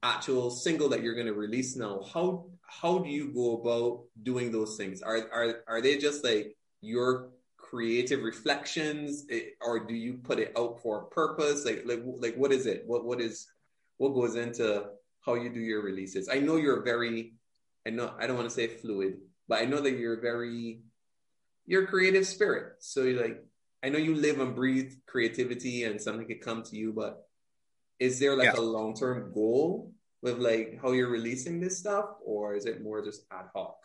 actual 0.03 0.49
single 0.49 0.89
that 0.89 1.01
you're 1.01 1.15
gonna 1.15 1.31
release 1.31 1.77
now, 1.77 2.03
how 2.13 2.47
how 2.61 2.97
do 2.97 3.09
you 3.09 3.31
go 3.33 3.61
about 3.61 4.03
doing 4.21 4.51
those 4.51 4.75
things? 4.75 5.01
Are 5.01 5.15
are 5.31 5.63
are 5.65 5.81
they 5.81 5.97
just 5.97 6.25
like 6.25 6.57
your 6.81 7.29
creative 7.55 8.23
reflections, 8.23 9.25
or 9.61 9.79
do 9.79 9.93
you 9.93 10.15
put 10.15 10.39
it 10.39 10.51
out 10.57 10.81
for 10.81 11.03
a 11.03 11.05
purpose? 11.05 11.63
Like 11.63 11.83
like 11.85 12.03
like 12.03 12.35
what 12.35 12.51
is 12.51 12.65
it? 12.65 12.83
What 12.85 13.05
what 13.05 13.21
is 13.21 13.47
what 13.95 14.09
goes 14.09 14.35
into 14.35 14.87
how 15.21 15.35
you 15.35 15.49
do 15.49 15.61
your 15.61 15.81
releases. 15.81 16.27
I 16.27 16.39
know 16.39 16.57
you're 16.57 16.83
very, 16.83 17.33
I 17.85 17.91
know 17.91 18.13
I 18.19 18.27
don't 18.27 18.35
want 18.35 18.49
to 18.49 18.53
say 18.53 18.67
fluid, 18.67 19.19
but 19.47 19.61
I 19.61 19.65
know 19.65 19.81
that 19.81 19.97
you're 19.97 20.21
very, 20.21 20.81
you're 21.65 21.83
a 21.83 21.87
creative 21.87 22.27
spirit. 22.27 22.73
So 22.79 23.03
you 23.03 23.19
like, 23.19 23.43
I 23.83 23.89
know 23.89 23.99
you 23.99 24.15
live 24.15 24.39
and 24.39 24.55
breathe 24.55 24.93
creativity, 25.05 25.83
and 25.83 26.01
something 26.01 26.27
could 26.27 26.41
come 26.41 26.63
to 26.63 26.75
you. 26.75 26.93
But 26.93 27.27
is 27.99 28.19
there 28.19 28.35
like 28.35 28.53
Yeah. 28.53 28.59
a 28.59 28.61
long 28.61 28.95
term 28.95 29.31
goal 29.33 29.93
with 30.21 30.39
like 30.39 30.79
how 30.81 30.91
you're 30.91 31.09
releasing 31.09 31.59
this 31.59 31.77
stuff, 31.79 32.05
or 32.25 32.55
is 32.55 32.65
it 32.65 32.83
more 32.83 33.03
just 33.03 33.25
ad 33.31 33.45
hoc? 33.55 33.77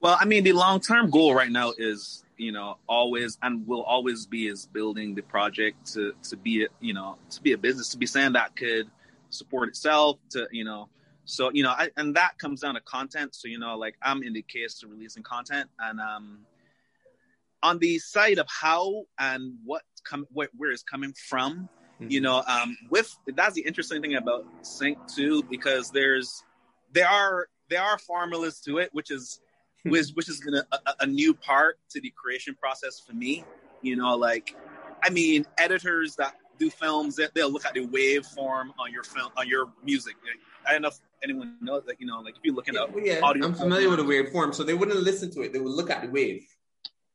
Well, 0.00 0.18
I 0.20 0.26
mean, 0.26 0.44
the 0.44 0.52
long 0.52 0.80
term 0.80 1.08
goal 1.08 1.34
right 1.34 1.50
now 1.50 1.72
is, 1.78 2.24
you 2.36 2.52
know, 2.52 2.76
always 2.86 3.38
and 3.42 3.66
will 3.66 3.82
always 3.82 4.26
be 4.26 4.48
is 4.48 4.66
building 4.66 5.14
the 5.14 5.22
project 5.22 5.94
to 5.94 6.12
to 6.24 6.36
be, 6.36 6.64
a, 6.64 6.68
you 6.80 6.92
know, 6.92 7.16
to 7.30 7.42
be 7.42 7.52
a 7.52 7.58
business, 7.58 7.88
to 7.90 7.96
be 7.96 8.04
saying 8.04 8.34
that 8.34 8.54
could 8.54 8.90
support 9.30 9.70
itself, 9.70 10.18
to 10.30 10.46
you 10.52 10.64
know, 10.64 10.90
so 11.24 11.50
you 11.52 11.62
know, 11.62 11.70
I, 11.70 11.90
and 11.96 12.14
that 12.16 12.38
comes 12.38 12.60
down 12.60 12.74
to 12.74 12.80
content. 12.80 13.34
So 13.34 13.48
you 13.48 13.58
know, 13.58 13.76
like 13.76 13.94
I'm 14.02 14.22
in 14.22 14.32
the 14.32 14.42
case 14.42 14.78
to 14.80 14.88
releasing 14.88 15.22
content, 15.22 15.70
and 15.78 16.00
um, 16.00 16.40
on 17.62 17.78
the 17.78 17.98
side 17.98 18.38
of 18.38 18.46
how 18.48 19.04
and 19.18 19.54
what 19.64 19.82
come 20.04 20.26
where, 20.32 20.48
where 20.56 20.70
it's 20.70 20.82
coming 20.82 21.14
from, 21.28 21.68
you 22.00 22.20
know 22.20 22.42
um 22.46 22.76
with 22.90 23.16
that's 23.34 23.54
the 23.54 23.62
interesting 23.62 24.02
thing 24.02 24.14
about 24.14 24.44
sync 24.62 24.98
too 25.06 25.42
because 25.44 25.90
there's 25.90 26.42
there 26.92 27.08
are 27.08 27.48
there 27.70 27.82
are 27.82 27.98
formulas 27.98 28.60
to 28.60 28.78
it 28.78 28.90
which 28.92 29.10
is 29.10 29.40
which 29.84 30.10
which 30.14 30.26
has 30.26 30.40
been 30.40 30.54
a, 30.54 30.64
a, 31.00 31.06
new 31.06 31.34
part 31.34 31.78
to 31.90 32.00
the 32.00 32.12
creation 32.16 32.54
process 32.54 33.00
for 33.00 33.12
me. 33.12 33.44
You 33.82 33.96
know 33.96 34.16
like 34.16 34.56
i 35.02 35.10
mean 35.10 35.44
editors 35.58 36.16
that 36.16 36.36
do 36.58 36.70
films 36.70 37.16
that 37.16 37.34
they'll 37.34 37.50
look 37.50 37.66
at 37.66 37.74
the 37.74 37.86
waveform 37.86 38.70
on 38.78 38.90
your 38.92 39.02
film 39.02 39.30
on 39.36 39.48
your 39.48 39.66
music. 39.84 40.14
I 40.66 40.72
don't 40.72 40.82
know 40.82 40.88
if 40.88 41.00
anyone 41.24 41.56
knows 41.60 41.82
that 41.86 42.00
you 42.00 42.06
know 42.06 42.20
like 42.20 42.36
if 42.36 42.40
you're 42.44 42.54
looking 42.54 42.74
Yeah, 42.74 42.82
at 42.84 42.92
well, 42.94 43.04
yeah, 43.04 43.20
audio- 43.22 43.46
I'm 43.46 43.54
familiar 43.54 43.88
with 43.88 43.98
the 43.98 44.04
waveform, 44.04 44.54
so 44.54 44.62
they 44.62 44.74
wouldn't 44.74 45.00
listen 45.00 45.30
to 45.32 45.40
it. 45.42 45.52
They 45.52 45.58
would 45.58 45.72
look 45.72 45.90
at 45.90 46.02
the 46.02 46.08
wave. 46.08 46.46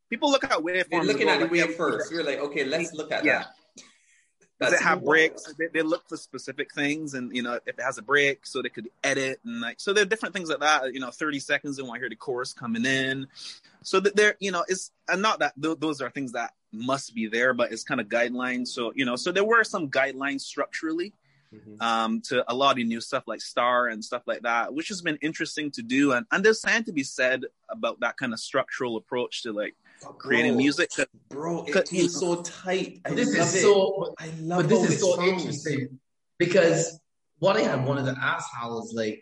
people 0.09 0.31
look 0.31 0.43
at 0.43 0.51
waveforms 0.51 0.89
They're 0.89 1.03
looking 1.03 1.29
at 1.29 1.37
the 1.39 1.45
like, 1.45 1.51
wave 1.51 1.75
first. 1.75 2.11
You're 2.11 2.23
like, 2.23 2.39
okay, 2.39 2.65
let's 2.65 2.93
look 2.93 3.11
at 3.11 3.23
Yeah. 3.23 3.39
that. 3.39 3.47
Does 4.61 4.71
That's 4.71 4.81
it 4.81 4.85
have 4.85 5.05
breaks? 5.05 5.53
They, 5.57 5.67
they 5.73 5.81
look 5.83 6.03
for 6.09 6.17
specific 6.17 6.73
things, 6.73 7.13
and 7.13 7.33
you 7.33 7.41
know 7.43 7.53
if 7.53 7.77
it 7.79 7.81
has 7.81 7.97
a 7.97 8.01
break, 8.01 8.45
so 8.45 8.61
they 8.61 8.67
could 8.67 8.89
edit 9.05 9.39
and 9.45 9.61
like 9.61 9.79
so 9.79 9.93
there 9.93 10.01
are 10.03 10.05
different 10.13 10.35
things 10.35 10.49
like 10.49 10.59
that. 10.59 10.93
You 10.93 10.99
know, 10.99 11.11
thirty 11.11 11.39
seconds, 11.39 11.79
and 11.79 11.87
when 11.87 11.95
I 11.95 11.99
hear 12.01 12.09
the 12.09 12.17
chorus 12.17 12.51
coming 12.51 12.83
in, 12.83 13.27
so 13.83 14.01
that 14.01 14.17
there, 14.17 14.35
you 14.41 14.51
know, 14.51 14.65
it's 14.67 14.91
and 15.07 15.21
not 15.21 15.39
that 15.39 15.53
th- 15.61 15.77
those 15.79 16.01
are 16.01 16.09
things 16.09 16.33
that 16.33 16.51
must 16.73 17.15
be 17.15 17.27
there, 17.27 17.53
but 17.53 17.71
it's 17.71 17.83
kind 17.85 18.01
of 18.01 18.07
guidelines. 18.09 18.67
So 18.67 18.91
you 18.97 19.05
know, 19.05 19.15
so 19.15 19.31
there 19.31 19.45
were 19.45 19.63
some 19.63 19.89
guidelines 19.89 20.41
structurally 20.41 21.13
Mhm. 21.53 21.81
um, 21.81 22.21
to 22.21 22.43
a 22.51 22.53
lot 22.53 22.79
of 22.79 22.85
new 22.85 23.01
stuff 23.01 23.23
like 23.27 23.41
Star 23.41 23.87
and 23.87 24.03
stuff 24.05 24.21
like 24.27 24.41
that, 24.43 24.73
which 24.73 24.87
has 24.89 25.01
been 25.01 25.17
interesting 25.21 25.71
to 25.71 25.81
do. 25.81 26.11
And, 26.11 26.25
and 26.31 26.43
there's 26.45 26.61
something 26.61 26.83
to 26.83 26.91
be 26.93 27.03
said 27.03 27.43
about 27.69 27.99
that 28.01 28.17
kind 28.17 28.33
of 28.33 28.39
structural 28.39 28.97
approach 28.97 29.41
to 29.43 29.51
like 29.51 29.75
creating 30.19 30.57
music. 30.57 30.91
That, 30.91 31.09
Bro, 31.29 31.65
it 31.65 31.71
Cut- 31.73 31.87
feels 31.87 32.19
so 32.19 32.41
tight. 32.43 33.01
I 33.05 33.11
This 33.11 33.35
love 33.35 33.47
is 33.47 33.55
it. 33.55 33.61
so, 33.61 34.13
I 34.19 34.27
love 34.39 34.61
but 34.63 34.69
this 34.69 34.77
how 34.79 34.85
is 34.85 34.91
it 34.93 34.99
so 34.99 35.15
sounds. 35.15 35.27
interesting 35.41 35.99
because 36.37 36.99
what 37.39 37.57
I 37.57 37.61
had 37.61 37.85
wanted 37.85 38.05
to 38.13 38.15
ask 38.21 38.47
Hal 38.53 38.83
is 38.83 38.93
like, 38.93 39.21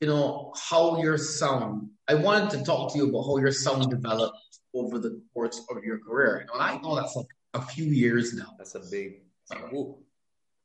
you 0.00 0.08
know, 0.08 0.52
how 0.56 1.00
your 1.00 1.16
sound. 1.16 1.88
I 2.08 2.14
wanted 2.14 2.50
to 2.58 2.64
talk 2.64 2.92
to 2.92 2.98
you 2.98 3.08
about 3.08 3.22
how 3.22 3.38
your 3.38 3.52
sound 3.52 3.88
developed 3.90 4.36
over 4.74 4.98
the 4.98 5.22
course 5.32 5.62
of 5.70 5.82
your 5.82 5.98
career. 5.98 6.40
And 6.52 6.60
I 6.60 6.76
know 6.78 6.94
that's 6.96 7.16
like 7.16 7.26
a 7.54 7.62
few 7.62 7.86
years 7.86 8.34
now. 8.34 8.54
That's 8.58 8.74
a 8.74 8.80
big. 8.90 9.22
Woo, 9.72 9.98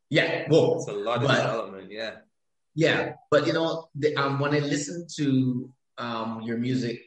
Yeah, 0.10 0.48
whoa. 0.50 0.78
It's 0.78 0.88
a 0.88 0.94
lot 0.94 1.22
of 1.22 1.28
But- 1.28 1.36
development. 1.42 1.92
Yeah. 1.92 2.16
Yeah, 2.76 3.14
but 3.30 3.46
you 3.48 3.52
know, 3.54 3.90
the, 3.96 4.16
um, 4.16 4.40
when 4.40 4.54
I 4.54 4.60
listen 4.60 5.06
to 5.18 5.74
um, 5.98 6.42
your 6.44 6.58
music 6.58 7.02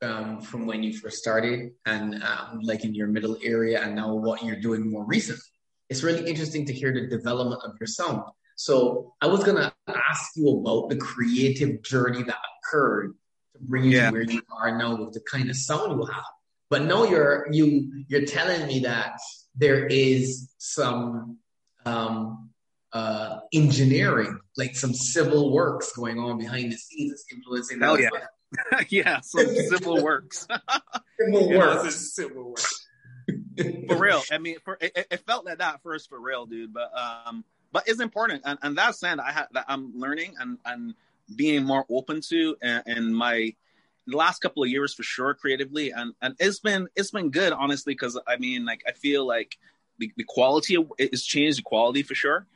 um, 0.00 0.40
from 0.40 0.66
when 0.66 0.82
you 0.82 0.96
first 0.96 1.18
started, 1.18 1.72
and 1.84 2.22
um, 2.22 2.60
like 2.62 2.84
in 2.84 2.94
your 2.94 3.08
middle 3.08 3.36
area, 3.42 3.82
and 3.82 3.94
now 3.96 4.14
what 4.14 4.42
you're 4.42 4.60
doing 4.60 4.88
more 4.90 5.04
recently, 5.04 5.42
it's 5.90 6.02
really 6.02 6.26
interesting 6.30 6.64
to 6.66 6.72
hear 6.72 6.92
the 6.94 7.06
development 7.06 7.60
of 7.64 7.72
your 7.78 7.86
sound. 7.86 8.22
So 8.56 9.12
I 9.20 9.26
was 9.26 9.44
gonna 9.44 9.74
ask 9.88 10.30
you 10.36 10.48
about 10.60 10.88
the 10.88 10.96
creative 10.96 11.82
journey 11.82 12.22
that 12.22 12.38
occurred 12.62 13.12
to 13.54 13.58
bring 13.60 13.84
you 13.84 13.90
Yeah. 13.98 14.06
to 14.08 14.12
where 14.12 14.22
you 14.22 14.40
are 14.56 14.78
now 14.78 14.96
with 14.96 15.12
the 15.12 15.20
kind 15.30 15.50
of 15.50 15.56
sound 15.56 16.00
you 16.00 16.06
have. 16.06 16.24
But 16.70 16.82
now 16.82 17.04
you're 17.04 17.46
you 17.52 18.04
you're 18.08 18.24
telling 18.24 18.66
me 18.66 18.78
that 18.80 19.18
there 19.54 19.84
is 19.86 20.48
some 20.56 21.38
um, 21.86 22.50
uh, 22.92 23.40
engineering, 23.52 24.38
like 24.56 24.76
some 24.76 24.94
civil 24.94 25.52
works 25.52 25.92
going 25.92 26.18
on 26.18 26.38
behind 26.38 26.72
the 26.72 26.76
scenes 26.76 27.10
that's 27.10 27.26
influencing 27.32 27.80
Hell 27.80 27.96
that. 27.96 28.10
yeah. 28.12 28.80
yeah, 28.88 29.20
some 29.20 29.46
civil 29.46 30.02
works. 30.02 30.46
Civil 31.20 31.50
works. 31.50 32.14
civil 32.14 32.44
war. 32.44 32.56
for 33.88 33.96
real. 33.96 34.22
I 34.32 34.38
mean, 34.38 34.56
for 34.64 34.76
it, 34.80 35.06
it 35.10 35.20
felt 35.26 35.44
like 35.44 35.58
that 35.58 35.82
first 35.82 36.08
for 36.08 36.18
real, 36.18 36.46
dude. 36.46 36.72
But 36.72 36.90
um, 36.98 37.44
but 37.72 37.86
it's 37.86 38.00
important, 38.00 38.42
and, 38.44 38.58
and 38.62 38.76
that's 38.76 38.98
something 39.00 39.20
I 39.20 39.32
ha- 39.32 39.48
that 39.52 39.66
I'm 39.68 39.92
learning 39.96 40.34
and 40.40 40.58
and 40.64 40.94
being 41.36 41.64
more 41.64 41.84
open 41.90 42.20
to 42.22 42.56
and, 42.62 42.82
in 42.86 43.14
my 43.14 43.54
last 44.06 44.40
couple 44.40 44.62
of 44.62 44.68
years 44.68 44.94
for 44.94 45.02
sure, 45.02 45.34
creatively, 45.34 45.90
and 45.90 46.14
and 46.20 46.34
it's 46.40 46.58
been 46.60 46.88
it's 46.96 47.10
been 47.10 47.30
good, 47.30 47.52
honestly, 47.52 47.92
because 47.92 48.18
I 48.26 48.36
mean, 48.38 48.64
like 48.64 48.82
I 48.88 48.92
feel 48.92 49.26
like 49.26 49.58
the, 50.00 50.10
the 50.16 50.24
quality 50.26 50.76
it's 50.98 51.24
changed 51.24 51.58
the 51.58 51.62
quality 51.62 52.02
for 52.02 52.16
sure, 52.16 52.46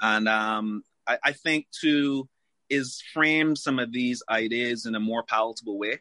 and 0.00 0.28
um, 0.28 0.82
I, 1.06 1.18
I 1.22 1.32
think 1.32 1.66
to 1.82 2.28
is 2.70 3.02
frame 3.12 3.54
some 3.54 3.78
of 3.78 3.92
these 3.92 4.22
ideas 4.30 4.86
in 4.86 4.94
a 4.94 5.00
more 5.00 5.22
palatable 5.22 5.78
way. 5.78 6.00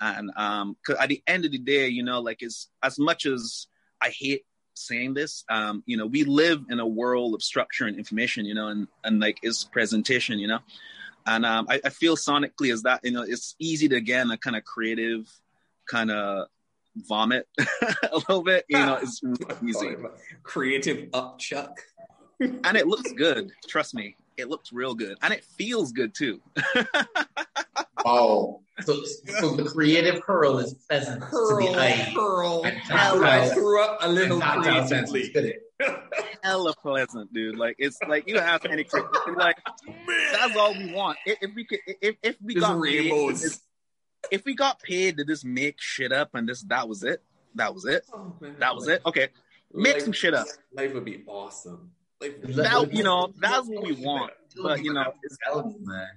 And 0.00 0.30
um 0.36 0.76
'cause 0.84 0.96
at 0.98 1.08
the 1.08 1.22
end 1.26 1.44
of 1.44 1.52
the 1.52 1.58
day 1.58 1.88
you 1.88 2.02
know 2.02 2.20
like 2.20 2.42
as 2.42 2.68
as 2.82 2.98
much 2.98 3.26
as 3.26 3.66
i 4.00 4.08
hate 4.08 4.44
saying 4.74 5.12
this 5.12 5.44
um 5.50 5.82
you 5.84 5.96
know 5.96 6.06
we 6.06 6.24
live 6.24 6.64
in 6.70 6.80
a 6.80 6.86
world 6.86 7.34
of 7.34 7.42
structure 7.42 7.86
and 7.86 7.98
information 7.98 8.46
you 8.46 8.54
know 8.54 8.68
and 8.68 8.88
and 9.04 9.20
like 9.20 9.38
is 9.42 9.64
presentation 9.64 10.38
you 10.38 10.48
know? 10.48 10.60
And 11.26 11.44
um 11.44 11.66
I, 11.68 11.80
I 11.84 11.90
feel 11.90 12.16
sonically 12.16 12.72
as 12.72 12.82
that 12.82 13.00
you 13.04 13.12
know 13.12 13.22
it's 13.22 13.54
easy 13.58 13.88
to 13.88 13.96
again 13.96 14.30
a 14.30 14.38
kind 14.38 14.56
of 14.56 14.64
creative 14.64 15.30
kind 15.86 16.10
of 16.10 16.48
vomit 16.96 17.46
a 17.58 18.14
little 18.14 18.42
bit 18.42 18.64
you 18.68 18.78
know 18.78 18.96
it's 19.02 19.20
easy 19.64 19.94
Creative 20.42 21.08
upchuck. 21.10 21.72
and 22.40 22.76
it 22.76 22.86
looks 22.86 23.12
good 23.12 23.50
trust 23.68 23.94
me 23.94 24.16
it 24.36 24.48
looks 24.48 24.72
real 24.72 24.94
good 24.94 25.16
and 25.22 25.32
it 25.32 25.44
feels 25.44 25.92
good 25.92 26.14
too 26.14 26.40
Oh, 28.02 28.62
so 28.80 28.98
so 29.40 29.56
the 29.56 29.64
creative 29.64 30.22
curl 30.22 30.56
is 30.58 30.72
pleasant 30.88 31.20
to 31.20 31.26
Curl, 31.28 31.58
the 31.74 31.78
eye. 31.78 32.12
curl. 32.16 32.62
And 32.64 32.78
I 32.78 32.80
tactile- 32.80 33.50
threw 33.50 33.82
up 33.84 33.98
a 34.00 34.08
little 34.08 34.42
and 34.42 34.64
tactile 34.64 34.88
creatively. 34.88 35.58
hella 36.42 36.72
pleasant, 36.80 37.30
dude. 37.34 37.58
Like 37.58 37.76
it's 37.78 37.98
like 38.08 38.26
you 38.26 38.34
don't 38.34 38.42
have 38.46 38.64
any 38.64 38.86
like 39.36 39.58
that's 40.32 40.56
all 40.56 40.72
we 40.72 40.94
want. 40.94 41.18
If, 41.26 41.38
if 41.42 41.54
we 41.54 41.64
could, 41.66 41.80
if 42.00 42.16
if 42.22 42.36
we 42.42 42.54
There's 42.54 42.64
got 42.64 42.82
paid, 42.82 43.10
rainbows. 43.10 43.60
If 44.30 44.44
we 44.44 44.54
got 44.54 44.80
paid 44.82 45.16
to 45.18 45.24
just 45.24 45.44
make 45.44 45.80
shit 45.80 46.12
up 46.12 46.34
and 46.34 46.48
this 46.48 46.62
that 46.62 46.88
was 46.88 47.02
it, 47.04 47.22
that 47.54 47.74
was 47.74 47.84
it, 47.84 48.04
Oh, 48.12 48.34
that 48.58 48.74
was 48.74 48.88
it. 48.88 49.02
Okay, 49.06 49.28
make 49.72 49.94
Life- 49.94 50.02
some 50.04 50.12
shit 50.12 50.34
up. 50.34 50.46
Life 50.72 50.94
would 50.94 51.04
be 51.04 51.22
awesome. 51.26 51.90
Be 52.20 52.28
That- 52.28 52.92
you 52.92 53.02
know 53.02 53.32
that's 53.40 53.66
what 53.66 53.82
we 53.84 53.92
want. 53.92 54.32
But 54.62 54.82
you 54.84 54.92
know, 54.92 55.14
it's, 55.22 55.38
man. 55.86 56.08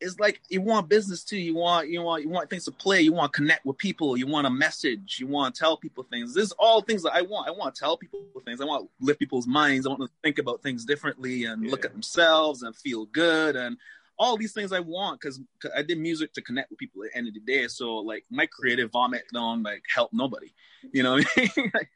it's 0.00 0.18
like 0.20 0.40
you 0.48 0.60
want 0.60 0.88
business 0.88 1.24
too. 1.24 1.38
You 1.38 1.54
want 1.54 1.88
you 1.88 2.02
want 2.02 2.22
you 2.22 2.28
want 2.28 2.50
things 2.50 2.66
to 2.66 2.70
play. 2.72 3.00
You 3.00 3.12
want 3.12 3.32
to 3.32 3.36
connect 3.38 3.64
with 3.66 3.78
people. 3.78 4.16
You 4.16 4.26
want 4.26 4.46
a 4.46 4.50
message. 4.50 5.16
You 5.18 5.26
want 5.26 5.54
to 5.54 5.58
tell 5.58 5.76
people 5.78 6.04
things. 6.04 6.34
This 6.34 6.44
is 6.44 6.52
all 6.52 6.82
things 6.82 7.02
that 7.04 7.14
I 7.14 7.22
want. 7.22 7.48
I 7.48 7.52
want 7.52 7.74
to 7.74 7.80
tell 7.80 7.96
people 7.96 8.20
things. 8.44 8.60
I 8.60 8.64
want 8.64 8.84
to 8.84 9.04
lift 9.04 9.18
people's 9.18 9.46
minds. 9.46 9.86
I 9.86 9.88
want 9.88 10.00
them 10.00 10.08
to 10.08 10.14
think 10.22 10.38
about 10.38 10.62
things 10.62 10.84
differently 10.84 11.44
and 11.44 11.68
look 11.70 11.84
at 11.86 11.92
themselves 11.92 12.62
and 12.62 12.76
feel 12.76 13.06
good 13.06 13.56
and 13.56 13.76
all 14.20 14.36
these 14.36 14.52
things 14.52 14.70
I 14.70 14.80
want 14.80 15.18
because 15.18 15.40
I 15.74 15.82
did 15.82 15.98
music 15.98 16.34
to 16.34 16.42
connect 16.42 16.70
with 16.70 16.78
people 16.78 17.02
at 17.02 17.10
the 17.10 17.18
end 17.18 17.26
of 17.26 17.34
the 17.34 17.40
day. 17.40 17.66
So 17.68 17.94
like 17.94 18.24
my 18.30 18.46
creative 18.46 18.92
vomit 18.92 19.24
don't 19.32 19.62
like 19.62 19.82
help 19.92 20.10
nobody. 20.12 20.52
You 20.92 21.02
know, 21.02 21.14
what 21.14 21.26
I 21.36 21.50
mean? 21.56 21.72
Like, 21.74 21.88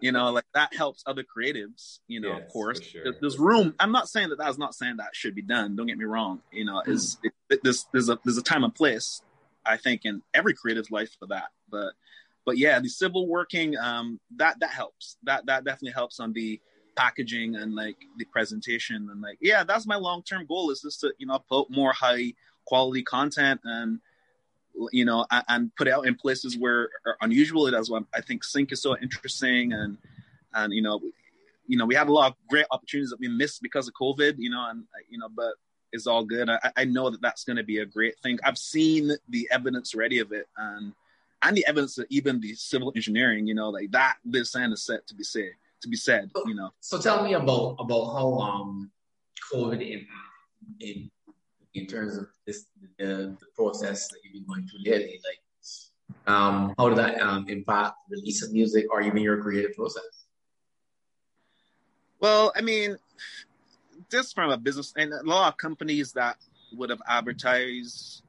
you 0.00 0.12
know, 0.12 0.30
like 0.30 0.46
that 0.54 0.74
helps 0.74 1.02
other 1.06 1.22
creatives. 1.22 1.98
You 2.06 2.20
know, 2.20 2.32
of 2.32 2.48
course. 2.48 2.78
for 2.78 2.84
sure. 2.84 3.14
There's 3.20 3.38
room. 3.38 3.74
I'm 3.78 3.92
not 3.92 4.08
saying 4.08 4.30
that 4.30 4.38
that's 4.38 4.56
not 4.56 4.74
saying 4.74 4.96
that 4.96 5.10
should 5.14 5.34
be 5.34 5.42
done. 5.42 5.76
Don't 5.76 5.86
get 5.86 5.98
me 5.98 6.06
wrong. 6.06 6.40
You 6.52 6.64
know, 6.64 6.82
is 6.86 7.18
it, 7.22 7.32
it, 7.50 7.60
there's 7.62 7.86
there's 7.92 8.08
a 8.08 8.18
there's 8.24 8.38
a 8.38 8.42
time 8.42 8.64
and 8.64 8.74
place. 8.74 9.20
I 9.66 9.76
think 9.76 10.02
in 10.04 10.22
every 10.32 10.54
creative's 10.54 10.90
life 10.90 11.10
for 11.18 11.26
that. 11.26 11.48
But 11.70 11.92
but 12.46 12.56
yeah, 12.56 12.80
the 12.80 12.88
civil 12.88 13.28
working 13.28 13.76
um 13.76 14.20
that 14.36 14.58
that 14.60 14.70
helps. 14.70 15.16
That 15.24 15.46
that 15.46 15.64
definitely 15.64 15.92
helps 15.92 16.18
on 16.18 16.32
the 16.32 16.60
packaging 16.96 17.56
and 17.56 17.74
like 17.74 17.96
the 18.16 18.24
presentation 18.26 19.08
and 19.10 19.20
like 19.20 19.38
yeah, 19.40 19.64
that's 19.64 19.86
my 19.86 19.96
long 19.96 20.22
term 20.22 20.46
goal 20.46 20.70
is 20.70 20.82
just 20.82 21.00
to 21.00 21.12
you 21.18 21.26
know 21.26 21.38
put 21.48 21.70
more 21.70 21.92
high 21.92 22.32
quality 22.64 23.02
content 23.02 23.60
and 23.64 24.00
you 24.92 25.04
know 25.04 25.26
and, 25.48 25.74
put 25.76 25.86
it 25.86 25.92
out 25.92 26.06
in 26.06 26.14
places 26.14 26.56
where 26.58 26.90
are 27.06 27.16
unusual. 27.20 27.70
That's 27.70 27.90
why 27.90 28.00
I 28.14 28.20
think 28.20 28.44
sync 28.44 28.72
is 28.72 28.82
so 28.82 28.96
interesting 29.02 29.72
and 29.72 29.98
and 30.52 30.72
you 30.72 30.82
know 30.82 31.00
you 31.66 31.76
know 31.76 31.86
we 31.86 31.94
had 31.94 32.08
a 32.08 32.12
lot 32.12 32.30
of 32.30 32.36
great 32.48 32.66
opportunities 32.70 33.10
that 33.10 33.20
we 33.20 33.28
missed 33.28 33.62
because 33.62 33.88
of 33.88 33.94
COVID. 33.94 34.34
You 34.38 34.50
know 34.50 34.66
and 34.68 34.84
you 35.08 35.18
know 35.18 35.28
but 35.28 35.54
it's 35.92 36.08
all 36.08 36.24
good. 36.24 36.50
I, 36.50 36.72
I 36.76 36.84
know 36.84 37.08
that 37.10 37.22
that's 37.22 37.44
going 37.44 37.56
to 37.56 37.62
be 37.62 37.78
a 37.78 37.86
great 37.86 38.18
thing. 38.18 38.40
I've 38.42 38.58
seen 38.58 39.12
the 39.28 39.48
evidence 39.52 39.94
already 39.94 40.18
of 40.18 40.32
it, 40.32 40.48
and 40.56 40.92
and 41.42 41.56
the 41.56 41.64
evidence 41.66 41.94
that 41.96 42.06
even 42.10 42.40
the 42.40 42.54
civil 42.54 42.92
engineering, 42.96 43.46
you 43.46 43.54
know, 43.54 43.70
like 43.70 43.92
that 43.92 44.16
this 44.24 44.54
and 44.56 44.72
is 44.72 44.84
set 44.84 45.06
to 45.06 45.14
be 45.14 45.22
said 45.22 45.52
to 45.84 45.88
be 45.88 45.96
said. 45.96 46.30
You 46.46 46.54
know, 46.54 46.70
So 46.80 46.98
tell 46.98 47.22
me 47.22 47.34
about 47.34 47.76
about 47.78 48.04
how 48.16 48.38
um 48.40 48.90
COVID 49.52 49.80
in 49.80 50.06
in 50.80 51.10
in 51.74 51.86
terms 51.86 52.16
of 52.16 52.26
this 52.46 52.66
the, 52.98 53.36
the 53.38 53.46
process 53.54 54.08
that 54.08 54.18
you've 54.24 54.34
been 54.34 54.46
going 54.46 54.66
through 54.66 54.82
lately. 54.90 55.20
Like, 55.28 55.40
um, 56.26 56.74
how 56.76 56.88
did 56.88 56.98
that 56.98 57.20
um 57.20 57.48
impact 57.48 57.96
the 58.08 58.16
release 58.16 58.42
of 58.42 58.52
music 58.52 58.86
or 58.90 59.00
even 59.02 59.22
your 59.22 59.40
creative 59.40 59.74
process? 59.76 60.26
well, 62.20 62.52
I 62.56 62.62
mean, 62.62 62.96
just 64.10 64.34
from 64.34 64.50
a 64.50 64.56
business 64.56 64.94
and 64.96 65.12
a 65.12 65.22
lot 65.24 65.52
of 65.52 65.58
companies 65.58 66.12
that 66.14 66.38
would 66.72 66.88
have 66.88 67.02
advertised 67.06 68.23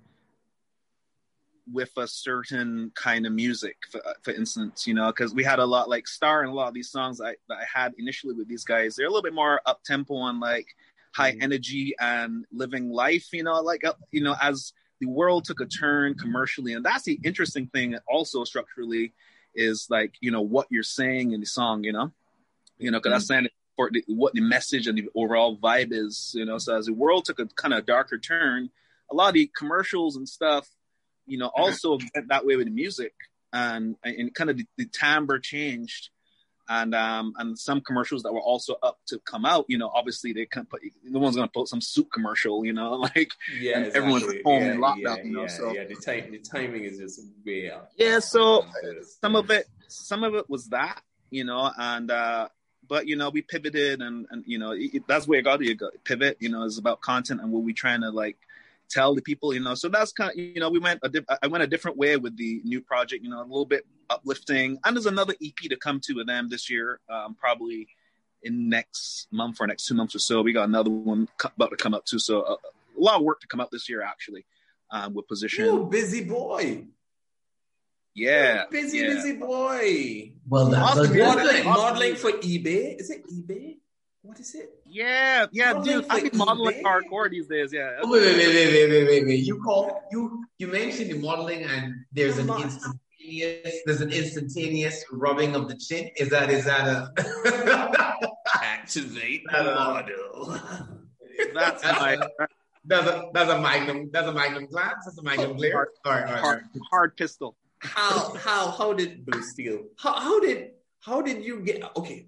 with 1.72 1.92
a 1.98 2.08
certain 2.08 2.92
kind 2.96 3.26
of 3.26 3.34
music, 3.34 3.76
for, 3.92 4.02
for 4.22 4.32
instance, 4.32 4.86
you 4.86 4.94
know, 4.94 5.08
because 5.08 5.34
we 5.34 5.44
had 5.44 5.60
a 5.60 5.66
lot 5.66 5.90
like 5.90 6.08
Star 6.08 6.42
and 6.42 6.52
a 6.52 6.54
lot 6.54 6.68
of 6.68 6.74
these 6.74 6.92
songs 6.92 7.20
I, 7.20 7.36
that 7.50 7.58
I 7.58 7.66
had 7.74 7.94
initially 7.98 8.34
with 8.34 8.48
these 8.48 8.64
guys, 8.64 8.96
they're 8.96 9.08
a 9.08 9.10
little 9.10 9.24
bit 9.24 9.34
more 9.34 9.62
up 9.66 9.84
tempo 9.84 10.26
and 10.28 10.40
like 10.40 10.68
high 11.14 11.32
Mhm. 11.32 11.44
energy 11.44 11.96
and 12.00 12.46
living 12.52 12.90
life, 12.90 13.34
you 13.34 13.44
know, 13.44 13.62
like, 13.62 13.84
uh, 13.84 13.94
you 14.12 14.22
know, 14.22 14.36
as 14.42 14.74
the 15.00 15.08
world 15.08 15.46
took 15.46 15.60
a 15.62 15.66
turn 15.66 16.14
commercially. 16.16 16.74
And 16.74 16.86
that's 16.86 17.04
the 17.04 17.20
interesting 17.24 17.68
thing 17.68 17.98
also 18.08 18.44
structurally 18.44 19.14
is 19.56 19.88
like, 19.90 20.14
you 20.20 20.32
know, 20.32 20.42
what 20.42 20.68
you're 20.70 20.84
saying 20.84 21.32
in 21.32 21.40
the 21.40 21.46
song, 21.46 21.84
you 21.84 21.94
know, 21.94 22.12
you 22.78 22.92
know, 22.92 23.00
because 23.00 23.14
that's 23.14 23.28
saying 23.28 23.48
for 23.76 23.90
the, 23.92 24.04
what 24.08 24.34
the 24.34 24.42
message 24.42 24.88
and 24.88 24.98
the 24.98 25.10
overall 25.16 25.58
vibe 25.58 25.92
is, 25.92 26.34
you 26.38 26.46
know, 26.46 26.58
so 26.58 26.78
as 26.78 26.86
the 26.86 26.94
world 26.94 27.26
took 27.26 27.40
a 27.40 27.46
kind 27.48 27.74
of 27.74 27.86
darker 27.86 28.18
turn, 28.18 28.70
a 29.12 29.16
lot 29.16 29.30
of 29.30 29.34
the 29.34 29.50
commercials 29.58 30.16
and 30.16 30.28
stuff, 30.28 30.68
you 31.28 31.38
know, 31.38 31.52
also 31.56 31.98
went 32.14 32.28
that 32.30 32.46
way 32.46 32.56
with 32.56 32.68
the 32.68 32.72
music 32.74 33.14
and 33.54 33.96
and 34.04 34.34
kind 34.34 34.50
of 34.50 34.58
the, 34.58 34.66
the 34.78 34.86
timbre 34.86 35.40
changed. 35.40 36.10
And 36.68 36.96
um 36.96 37.34
and 37.38 37.58
some 37.60 37.80
commercials 37.82 38.24
that 38.24 38.34
were 38.34 38.42
also 38.42 38.76
up 38.82 38.98
to 39.10 39.20
come 39.20 39.46
out, 39.46 39.66
you 39.68 39.78
know, 39.78 39.90
obviously 39.94 40.34
they 40.34 40.48
can't 40.48 40.68
put 40.68 40.82
no 41.04 41.20
one's 41.20 41.36
gonna 41.36 41.48
put 41.48 41.68
some 41.68 41.80
soup 41.80 42.08
commercial, 42.12 42.66
you 42.66 42.74
know, 42.74 42.94
like 43.16 43.30
Yeah, 43.60 43.78
And 43.78 43.86
everyone's 43.94 44.24
exactly. 44.24 44.42
home 44.44 44.64
yeah, 44.64 44.72
in 44.72 44.78
lockdown, 44.80 45.18
Yeah, 45.18 45.24
you 45.24 45.32
know, 45.32 45.42
yeah, 45.42 45.48
so- 45.48 45.74
yeah. 45.76 45.84
The, 45.86 45.96
time, 45.96 46.32
the 46.32 46.40
timing 46.40 46.84
is 46.86 46.98
just 46.98 47.20
out. 47.72 47.90
yeah. 47.98 48.18
So 48.20 48.66
some 49.22 49.36
of 49.36 49.52
it 49.52 49.68
some 49.88 50.24
of 50.24 50.34
it 50.34 50.50
was 50.50 50.68
that 50.70 51.02
you 51.30 51.44
know 51.44 51.72
and 51.78 52.10
uh 52.10 52.50
but 52.88 53.08
you 53.08 53.16
know 53.16 53.30
we 53.30 53.42
pivoted 53.44 54.02
and 54.02 54.26
and 54.32 54.44
you 54.48 54.58
know 54.58 54.72
it, 54.72 55.04
that's 55.08 55.28
where 55.28 55.40
it 55.40 55.44
got 55.44 55.58
to 55.58 55.66
you 55.66 55.76
go 55.76 55.90
pivot 56.04 56.38
you 56.40 56.50
know 56.50 56.64
it's 56.66 56.80
about 56.80 57.02
content 57.02 57.42
and 57.42 57.52
what 57.52 57.62
we 57.64 57.74
trying 57.74 58.02
to 58.02 58.10
like 58.10 58.38
tell 58.90 59.16
the 59.16 59.22
people 59.22 59.54
you 59.54 59.60
know 59.60 59.74
so 59.76 59.90
that's 59.90 60.12
kind 60.12 60.32
of 60.32 60.38
you 60.38 60.60
know 60.60 60.70
we 60.70 60.80
went 60.80 61.00
a 61.04 61.10
diff- 61.10 61.26
i 61.42 61.48
went 61.48 61.64
a 61.64 61.68
different 61.68 61.98
way 61.98 62.18
with 62.18 62.36
the 62.38 62.62
new 62.64 62.82
project 62.82 63.24
you 63.24 63.30
know 63.30 63.40
a 63.40 63.44
little 63.44 63.66
bit 63.66 63.86
uplifting 64.10 64.78
and 64.86 64.96
there's 64.96 65.06
another 65.06 65.34
ep 65.44 65.56
to 65.70 65.76
come 65.78 66.00
to 66.00 66.14
with 66.14 66.28
them 66.28 66.48
this 66.50 66.70
year 66.70 67.00
um 67.10 67.36
probably 67.36 67.88
in 68.44 68.70
next 68.70 69.28
month 69.32 69.58
or 69.60 69.66
next 69.68 69.86
two 69.88 69.96
months 69.96 70.14
or 70.16 70.20
so 70.20 70.42
we 70.42 70.54
got 70.54 70.68
another 70.70 70.90
one 70.92 71.28
about 71.56 71.70
to 71.72 71.78
come 71.78 71.94
up 71.94 72.06
too 72.06 72.20
so 72.20 72.44
a, 72.44 72.54
a 72.54 72.58
lot 73.00 73.16
of 73.18 73.24
work 73.24 73.40
to 73.42 73.48
come 73.48 73.60
up 73.60 73.70
this 73.72 73.90
year 73.90 74.02
actually 74.02 74.46
um 74.92 75.14
with 75.14 75.28
position 75.28 75.66
You 75.66 75.86
busy 75.86 76.24
boy. 76.24 76.86
yeah 78.14 78.64
Busy, 78.72 79.00
yeah. 79.00 79.08
busy 79.08 79.34
boy. 79.36 80.32
Well, 80.48 80.68
that's 80.70 80.98
a 80.98 81.02
Awesome. 81.02 81.14
good 81.14 81.24
Modeling, 81.36 81.66
modeling 81.66 82.16
for 82.16 82.32
eBay. 82.32 83.00
Is 83.00 83.10
it 83.10 83.24
eBay? 83.30 83.78
What 84.26 84.40
is 84.40 84.56
it? 84.56 84.80
Yeah, 84.88 85.46
yeah, 85.52 85.80
dude. 85.84 86.06
I've 86.10 86.32
been 86.32 86.38
modeling 86.38 86.78
eBay? 86.78 86.82
hardcore 86.82 87.30
these 87.30 87.48
days. 87.48 87.72
Yeah. 87.72 88.00
Wait, 88.02 88.22
wait, 88.22 88.38
wait, 88.38 88.48
wait, 88.56 88.90
wait, 88.90 89.08
wait, 89.08 89.26
wait, 89.28 89.40
You 89.42 89.62
call 89.62 90.02
you 90.12 90.44
you 90.58 90.68
mentioned 90.68 91.12
the 91.12 91.20
modeling, 91.20 91.64
and 91.64 91.94
there's 92.12 92.40
an 92.40 92.50
instantaneous 92.50 93.76
there's 93.86 94.02
an 94.02 94.12
instantaneous 94.12 95.06
rubbing 95.12 95.56
of 95.56 95.70
the 95.70 95.76
chin. 95.76 96.10
Is 96.18 96.30
that 96.30 96.50
is 96.50 96.66
that 96.66 96.88
a 96.88 97.12
activate 98.64 99.44
that 99.52 99.66
model? 99.66 100.60
That's 101.54 101.84
my. 101.84 102.18
That's 102.88 103.08
a 103.08 103.30
that's 103.34 103.50
a 103.52 103.60
magnum 103.60 104.10
that's 104.12 104.28
a 104.28 104.34
magnum 104.34 104.66
glass 104.68 105.06
that's 105.06 105.18
a 105.20 105.24
magnum 105.24 105.58
glare. 105.58 105.74
Hard, 105.74 105.88
all 106.04 106.12
right, 106.12 106.28
all 106.28 106.34
right. 106.34 106.42
hard, 106.42 106.66
hard 106.90 107.18
pistol. 107.18 107.56
How 107.80 108.34
how 108.36 108.72
how 108.72 108.94
did 108.94 109.26
blue 109.26 109.44
steel? 109.44 109.84
How, 109.98 110.14
how 110.14 110.40
did 110.40 110.72
how 111.06 111.22
did 111.22 111.46
you 111.46 111.60
get? 111.60 111.84
Okay, 111.96 112.28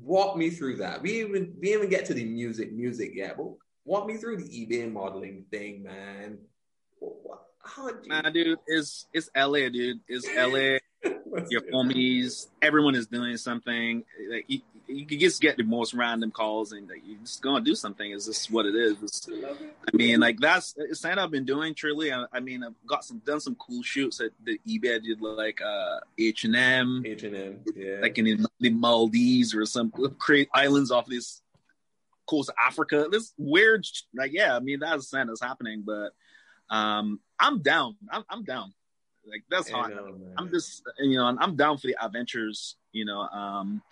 walk 0.00 0.36
me 0.36 0.50
through 0.50 0.76
that. 0.76 1.02
We 1.02 1.20
even 1.20 1.54
we 1.60 1.74
even 1.74 1.88
get 1.88 2.06
to 2.06 2.14
the 2.14 2.24
music 2.24 2.72
music 2.72 3.10
yet, 3.14 3.36
but 3.36 3.46
walk 3.84 4.06
me 4.06 4.16
through 4.16 4.36
the 4.36 4.44
eBay 4.44 4.90
modeling 4.90 5.46
thing, 5.50 5.82
man. 5.82 6.38
How 7.64 7.88
did 7.88 8.06
you? 8.06 8.12
Nah, 8.12 8.30
dude, 8.30 8.58
it's 8.68 9.06
it's 9.12 9.28
LA, 9.36 9.68
dude. 9.68 10.00
It's 10.06 10.28
LA. 10.36 10.78
Your 11.50 11.62
homies, 11.72 12.46
everyone 12.62 12.94
is 12.94 13.08
doing 13.08 13.36
something. 13.36 14.04
Like 14.30 14.46
you, 14.86 15.04
just 15.18 15.40
get 15.40 15.56
the 15.56 15.62
most 15.62 15.94
random 15.94 16.30
calls, 16.30 16.72
and 16.72 16.88
like, 16.88 17.02
you're 17.04 17.18
just 17.18 17.42
gonna 17.42 17.64
do 17.64 17.74
something. 17.74 18.10
Is 18.10 18.26
this 18.26 18.50
what 18.50 18.66
it 18.66 18.74
is? 18.74 18.92
It's- 18.94 19.28
I 19.92 19.96
mean, 19.96 20.20
like 20.20 20.38
that's 20.38 20.74
it's 20.76 21.00
something 21.00 21.18
I've 21.18 21.30
been 21.30 21.44
doing. 21.44 21.74
Truly, 21.74 22.12
I, 22.12 22.24
I 22.32 22.40
mean, 22.40 22.62
I've 22.62 22.74
got 22.86 23.04
some 23.04 23.18
done 23.18 23.40
some 23.40 23.54
cool 23.56 23.82
shoots 23.82 24.20
at 24.20 24.30
the 24.44 24.58
eBay. 24.66 24.96
I 24.96 24.98
did 24.98 25.20
like 25.20 25.60
uh 25.62 26.00
H 26.18 26.44
and 26.44 26.56
M, 26.56 27.02
H 27.06 27.22
and 27.22 27.36
M, 27.36 27.60
yeah. 27.74 27.96
like 28.00 28.18
in 28.18 28.46
the- 28.60 28.70
Maldives 28.70 29.54
or 29.54 29.64
some 29.66 29.92
great 30.18 30.48
islands 30.52 30.90
off 30.90 31.06
this 31.06 31.42
coast 32.26 32.48
of 32.50 32.56
Africa. 32.64 33.08
This 33.10 33.32
weird, 33.38 33.86
like 34.14 34.32
yeah. 34.32 34.56
I 34.56 34.60
mean, 34.60 34.80
that's 34.80 35.08
something 35.08 35.28
that's 35.28 35.42
happening, 35.42 35.82
but 35.86 36.12
um, 36.70 37.20
I'm 37.38 37.62
down. 37.62 37.96
I'm, 38.10 38.24
I'm 38.28 38.44
down. 38.44 38.72
Like 39.26 39.44
that's 39.50 39.70
hot. 39.70 39.90
know. 39.90 40.14
I'm 40.36 40.50
just 40.50 40.82
you 40.98 41.16
know 41.16 41.24
I'm 41.24 41.56
down 41.56 41.78
for 41.78 41.86
the 41.86 41.96
adventures. 42.02 42.76
You 42.92 43.04
know, 43.04 43.20
um, 43.20 43.82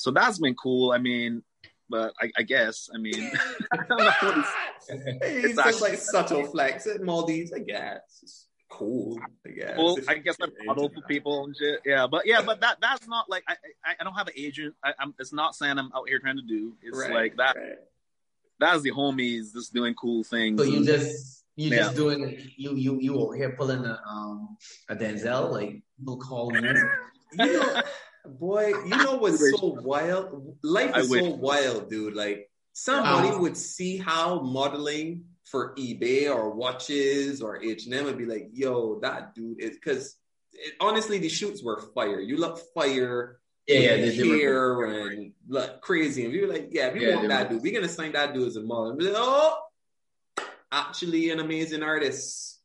so 0.00 0.10
that's 0.10 0.38
been 0.38 0.54
cool. 0.54 0.92
I 0.92 0.98
mean, 0.98 1.42
but 1.88 2.12
I, 2.20 2.30
I 2.38 2.42
guess 2.42 2.88
I 2.94 2.98
mean, 2.98 3.30
I 3.72 3.76
don't 3.76 3.88
know 3.98 4.04
what 4.22 4.38
it's- 4.38 4.54
It's 4.88 5.56
just 5.62 5.80
like 5.80 5.96
subtle 5.98 6.44
flex 6.46 6.86
at 6.86 7.02
Maldives, 7.02 7.52
I 7.52 7.58
guess. 7.60 8.00
It's 8.22 8.46
cool, 8.70 9.18
I 9.46 9.50
guess. 9.50 9.76
Well, 9.76 9.96
If 9.96 10.08
I 10.08 10.14
guess 10.18 10.36
I 10.40 10.46
you're 10.46 10.64
model 10.66 10.88
for 10.88 11.02
people 11.08 11.44
and 11.44 11.54
shit. 11.56 11.80
Yeah, 11.84 12.06
but 12.06 12.26
yeah, 12.26 12.40
but 12.42 12.60
that 12.60 12.78
that's 12.80 13.06
not 13.08 13.28
like 13.28 13.44
I 13.48 13.54
I, 13.84 13.94
I 14.00 14.04
don't 14.04 14.14
have 14.14 14.28
an 14.28 14.34
agent. 14.36 14.74
I, 14.84 14.92
I'm 14.98 15.14
it's 15.18 15.32
not 15.32 15.54
saying 15.54 15.78
I'm 15.78 15.90
out 15.94 16.08
here 16.08 16.18
trying 16.20 16.36
to 16.36 16.42
do. 16.46 16.74
It's 16.82 16.96
Right, 16.98 17.12
like 17.12 17.36
that. 17.36 17.56
right. 17.56 17.74
That's 18.58 18.82
the 18.82 18.90
homies 18.92 19.52
just 19.54 19.72
doing 19.74 19.94
cool 19.94 20.22
things. 20.24 20.60
So 20.60 20.64
you 20.66 20.78
and- 20.78 20.86
just 20.86 21.44
you 21.56 21.70
just 21.70 21.90
Yeah. 21.90 21.96
doing 21.96 22.20
you 22.56 22.74
you 22.74 22.98
you 23.00 23.18
over 23.18 23.34
here 23.34 23.50
pulling 23.58 23.84
a 23.84 24.00
um 24.08 24.56
a 24.88 24.94
Denzel 24.96 25.50
like 25.50 25.82
people 25.98 26.16
call 26.18 26.54
you. 26.54 26.60
You 27.32 27.46
know, 27.46 27.82
boy, 28.26 28.68
you 28.68 28.96
know 28.96 29.16
what's 29.16 29.38
so 29.38 29.78
wild? 29.82 30.56
Life 30.62 30.96
is 30.96 31.10
so 31.10 31.30
wild, 31.30 31.88
dude. 31.90 32.14
Like 32.14 32.50
somebody 32.72 33.36
would 33.36 33.56
see 33.56 33.96
how 33.96 34.40
modeling 34.40 35.24
for 35.44 35.74
eBay 35.76 36.32
or 36.34 36.50
watches 36.50 37.42
or 37.42 37.62
H 37.62 37.86
and 37.86 37.94
M 37.94 38.06
and 38.06 38.16
be 38.18 38.26
like, 38.26 38.50
"Yo, 38.52 39.00
that 39.00 39.34
dude 39.34 39.60
is." 39.60 39.70
Because 39.72 40.16
honestly, 40.80 41.18
the 41.18 41.28
shoots 41.28 41.62
were 41.62 41.80
fire. 41.94 42.20
You 42.20 42.36
look 42.36 42.58
fire. 42.74 43.40
Yeah, 43.66 43.78
yeah, 43.78 43.96
they 44.10 44.28
were- 44.28 44.36
hair 44.36 44.82
and 44.84 45.32
look 45.48 45.80
crazy. 45.80 46.24
And 46.24 46.32
we 46.32 46.40
were 46.40 46.48
like, 46.52 46.68
"Yeah, 46.70 46.92
we 46.92 47.06
Yeah, 47.06 47.16
want 47.16 47.28
that 47.28 47.48
were- 47.48 47.54
dude. 47.54 47.62
We're 47.62 47.74
gonna 47.74 47.88
sign 47.92 48.12
that 48.12 48.34
dude 48.34 48.48
as 48.48 48.56
a 48.56 48.62
model." 48.62 48.90
And 48.90 49.02
like, 49.02 49.14
"Oh, 49.16 49.56
actually, 50.72 51.30
an 51.30 51.40
amazing 51.40 51.82
artist." 51.82 52.58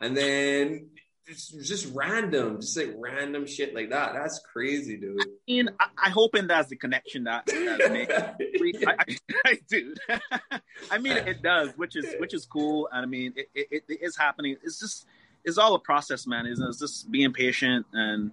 And 0.00 0.16
then 0.16 0.90
just, 1.28 1.60
just 1.60 1.94
random, 1.94 2.60
just 2.60 2.76
like 2.76 2.94
random 2.96 3.46
shit 3.46 3.74
like 3.74 3.90
that. 3.90 4.14
That's 4.14 4.40
crazy, 4.40 4.96
dude. 4.96 5.20
I 5.20 5.24
mean, 5.46 5.68
I, 5.78 5.86
I 6.06 6.10
hoping 6.10 6.46
that's 6.46 6.70
the 6.70 6.76
connection 6.76 7.24
that 7.24 7.46
that 7.46 7.92
makes. 7.92 8.84
I, 8.86 8.94
I, 8.98 9.16
I 9.44 9.58
do. 9.68 9.94
I 10.90 10.98
mean, 10.98 11.16
it 11.16 11.42
does, 11.42 11.72
which 11.76 11.96
is 11.96 12.06
which 12.18 12.32
is 12.32 12.46
cool, 12.46 12.88
and 12.92 13.02
I 13.02 13.06
mean, 13.06 13.34
it, 13.36 13.48
it, 13.54 13.84
it 13.88 13.98
is 14.00 14.16
happening. 14.16 14.56
It's 14.62 14.80
just 14.80 15.06
it's 15.44 15.58
all 15.58 15.74
a 15.74 15.78
process, 15.78 16.26
man. 16.26 16.46
Isn't 16.46 16.64
it? 16.64 16.68
It's 16.68 16.78
just 16.78 17.10
being 17.10 17.32
patient 17.32 17.86
and 17.92 18.30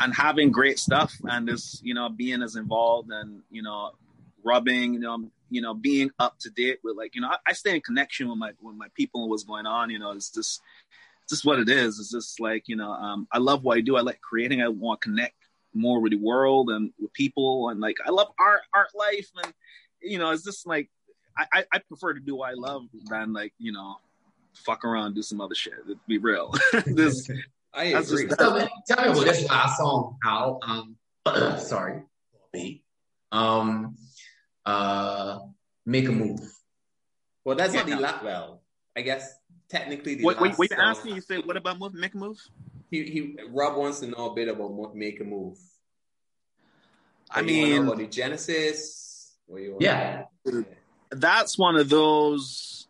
and 0.00 0.14
having 0.14 0.50
great 0.50 0.78
stuff, 0.78 1.14
and 1.24 1.48
just 1.48 1.84
you 1.84 1.94
know 1.94 2.08
being 2.08 2.42
as 2.42 2.56
involved 2.56 3.10
and 3.10 3.42
you 3.50 3.62
know 3.62 3.90
rubbing, 4.42 4.94
you 4.94 5.00
know, 5.00 5.30
you 5.50 5.60
know 5.60 5.74
being 5.74 6.10
up 6.18 6.38
to 6.38 6.50
date 6.50 6.78
with 6.82 6.96
like 6.96 7.14
you 7.14 7.20
know 7.20 7.28
I, 7.28 7.36
I 7.48 7.52
stay 7.52 7.74
in 7.74 7.82
connection 7.82 8.28
with 8.28 8.38
my 8.38 8.52
with 8.62 8.76
my 8.76 8.88
people 8.94 9.22
and 9.22 9.30
what's 9.30 9.44
going 9.44 9.66
on. 9.66 9.90
You 9.90 9.98
know, 9.98 10.12
it's 10.12 10.30
just 10.30 10.62
just 11.28 11.44
what 11.44 11.58
it 11.58 11.68
is. 11.68 11.98
It's 11.98 12.10
just 12.10 12.40
like 12.40 12.64
you 12.68 12.76
know, 12.76 12.90
um, 12.90 13.26
I 13.32 13.38
love 13.38 13.62
what 13.64 13.76
I 13.78 13.80
do. 13.80 13.96
I 13.96 14.00
like 14.02 14.20
creating. 14.20 14.62
I 14.62 14.68
want 14.68 15.00
to 15.00 15.08
connect 15.08 15.34
more 15.74 16.00
with 16.00 16.12
the 16.12 16.18
world 16.18 16.70
and 16.70 16.92
with 17.00 17.12
people 17.14 17.68
and 17.70 17.80
like 17.80 17.96
I 18.06 18.10
love 18.10 18.28
art 18.38 18.60
art 18.72 18.90
life 18.94 19.28
and 19.42 19.52
you 20.00 20.18
know 20.18 20.30
it's 20.30 20.44
just 20.44 20.68
like 20.68 20.88
I, 21.36 21.46
I, 21.52 21.64
I 21.72 21.78
prefer 21.80 22.14
to 22.14 22.20
do 22.20 22.36
what 22.36 22.50
I 22.50 22.54
love 22.54 22.82
than 23.10 23.32
like 23.32 23.52
you 23.58 23.72
know 23.72 23.96
fuck 24.54 24.84
around 24.84 25.06
and 25.06 25.14
do 25.16 25.22
some 25.22 25.40
other 25.40 25.56
shit 25.56 25.72
to 25.88 25.98
be 26.06 26.18
real 26.18 26.54
this 26.86 27.28
I 27.72 27.86
agree. 27.86 28.26
just- 28.28 28.38
Tell 28.38 28.56
me, 28.56 28.68
tell 28.86 29.04
me 29.04 29.10
about 29.10 29.24
this 29.24 29.48
last 29.50 29.78
song, 29.78 30.16
Al. 30.24 30.60
Um, 30.62 30.96
sorry, 31.58 32.02
me. 32.52 32.84
Um, 33.32 33.96
uh, 34.64 35.40
make 35.84 36.06
a 36.08 36.12
move. 36.12 36.38
well, 37.44 37.56
that's 37.56 37.74
not 37.74 37.88
Yeah. 37.88 37.96
the 37.96 38.00
last. 38.00 38.22
Well, 38.24 38.62
I 38.96 39.00
guess 39.02 39.34
technically 39.68 40.14
the 40.16 40.24
wait 40.24 40.40
wait 40.40 40.48
last 40.50 40.58
wait 40.58 40.70
song- 40.70 40.80
ask 40.80 41.04
me 41.04 41.12
you 41.14 41.20
say 41.20 41.38
what 41.40 41.56
about 41.56 41.78
move 41.78 41.94
make 41.94 42.14
a 42.14 42.18
move? 42.18 42.38
He, 42.90 43.02
he 43.04 43.36
Rob 43.48 43.76
wants 43.76 44.00
to 44.00 44.06
know 44.06 44.30
a 44.30 44.34
bit 44.34 44.48
about 44.48 44.72
mo- 44.72 44.92
make 44.94 45.20
a 45.20 45.24
move. 45.24 45.58
I 47.30 47.40
What, 47.40 47.50
you 47.50 47.58
wanna 47.58 47.70
know 47.70 47.76
mean 47.78 47.82
about 47.86 47.98
the 47.98 48.06
Genesis. 48.06 49.36
What 49.46 49.62
you 49.62 49.72
wanna 49.72 50.26
Yeah. 50.44 50.62
that's 51.10 51.58
one 51.58 51.76
of 51.76 51.88
those 51.88 52.86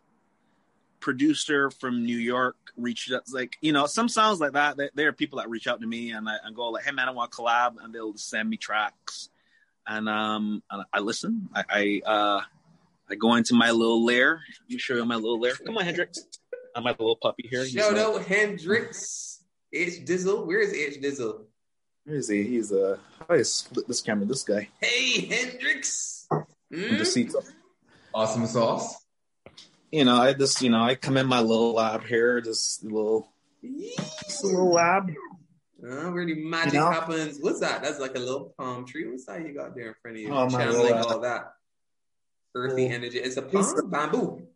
producer 0.99 1.69
from 1.71 2.03
New 2.03 2.17
York 2.17 2.55
reached 2.77 3.11
out 3.13 3.23
like 3.31 3.57
you 3.61 3.71
know 3.71 3.85
some 3.85 4.09
songs 4.09 4.39
like 4.41 4.51
that 4.53 4.75
there- 4.75 4.89
there 4.95 5.07
are 5.07 5.13
people 5.13 5.37
that 5.39 5.49
reach 5.49 5.65
out 5.67 5.79
to 5.79 5.87
me 5.87 6.11
and 6.11 6.27
I 6.27 6.35
and 6.43 6.55
go 6.55 6.69
like 6.69 6.83
hey 6.83 6.91
man 6.91 7.07
I 7.07 7.11
want 7.11 7.31
to 7.31 7.37
collab 7.37 7.75
and 7.81 7.93
they'll 7.93 8.17
send 8.17 8.49
me 8.49 8.57
tracks. 8.57 9.29
And 9.87 10.09
um 10.09 10.61
and 10.71 10.83
I 10.91 10.99
listen. 10.99 11.47
I, 11.53 11.63
I 11.69 12.01
uh 12.09 12.41
I 13.09 13.15
go 13.15 13.35
into 13.35 13.53
my 13.53 13.69
little 13.71 14.03
lair. 14.03 14.41
Let 14.61 14.69
me 14.71 14.77
show 14.79 14.95
you 14.95 15.05
my 15.05 15.15
little 15.15 15.39
lair. 15.39 15.53
Come 15.55 15.77
on 15.77 15.85
Hendrix 15.85 16.25
I'm 16.75 16.83
my 16.83 16.91
little 16.91 17.15
puppy 17.15 17.47
here 17.49 17.61
He's 17.63 17.71
Shout 17.71 17.93
my- 17.93 18.01
out 18.01 18.23
Hendrix, 18.25 19.43
H 19.73 20.03
Dizzle. 20.05 20.45
Where 20.45 20.59
is 20.59 20.73
H 20.73 20.99
Dizzle? 21.01 21.45
where 22.03 22.17
is 22.17 22.27
he 22.27 22.43
he's 22.43 22.71
uh 22.71 22.97
I 23.27 23.41
split 23.41 23.87
this 23.87 24.01
camera 24.01 24.25
this 24.25 24.43
guy 24.43 24.69
Hey 24.81 25.25
Hendrix. 25.25 26.27
Just 26.71 27.13
see 27.13 27.29
Awesome 28.13 28.45
sauce. 28.45 29.03
you 29.91 30.05
know 30.05 30.15
I 30.17 30.33
just 30.33 30.61
you 30.61 30.69
know 30.69 30.81
I 30.83 30.95
come 30.95 31.17
in 31.17 31.25
my 31.27 31.39
little 31.41 31.73
lab 31.73 32.03
here 32.05 32.41
just 32.41 32.83
a 32.83 32.87
little 32.87 33.27
just 33.63 34.43
a 34.43 34.47
little 34.47 34.71
lab 34.71 35.09
Uh, 35.83 36.09
where 36.11 36.25
the 36.25 36.35
magic 36.43 36.73
You 36.73 36.79
know? 36.79 36.91
happens. 36.91 37.37
What's 37.41 37.59
that? 37.59 37.81
That's 37.83 37.99
like 37.99 38.15
a 38.15 38.19
little 38.19 38.53
palm 38.57 38.85
tree. 38.85 39.07
What's 39.07 39.25
that 39.25 39.45
you 39.45 39.53
got 39.53 39.75
there 39.75 39.89
in 39.89 39.93
front 40.01 40.17
of 40.17 40.21
you? 40.23 40.29
Oh, 40.29 40.45
my 40.49 40.59
Channeling 40.65 40.81
little, 40.95 40.97
uh, 41.09 41.13
all 41.13 41.19
that 41.21 41.53
earthy 42.55 42.83
little- 42.83 42.95
energy. 42.95 43.19
It's 43.19 43.37
a 43.37 43.41
Piece 43.43 43.73
palm 43.73 43.89
bamboo. 43.91 44.47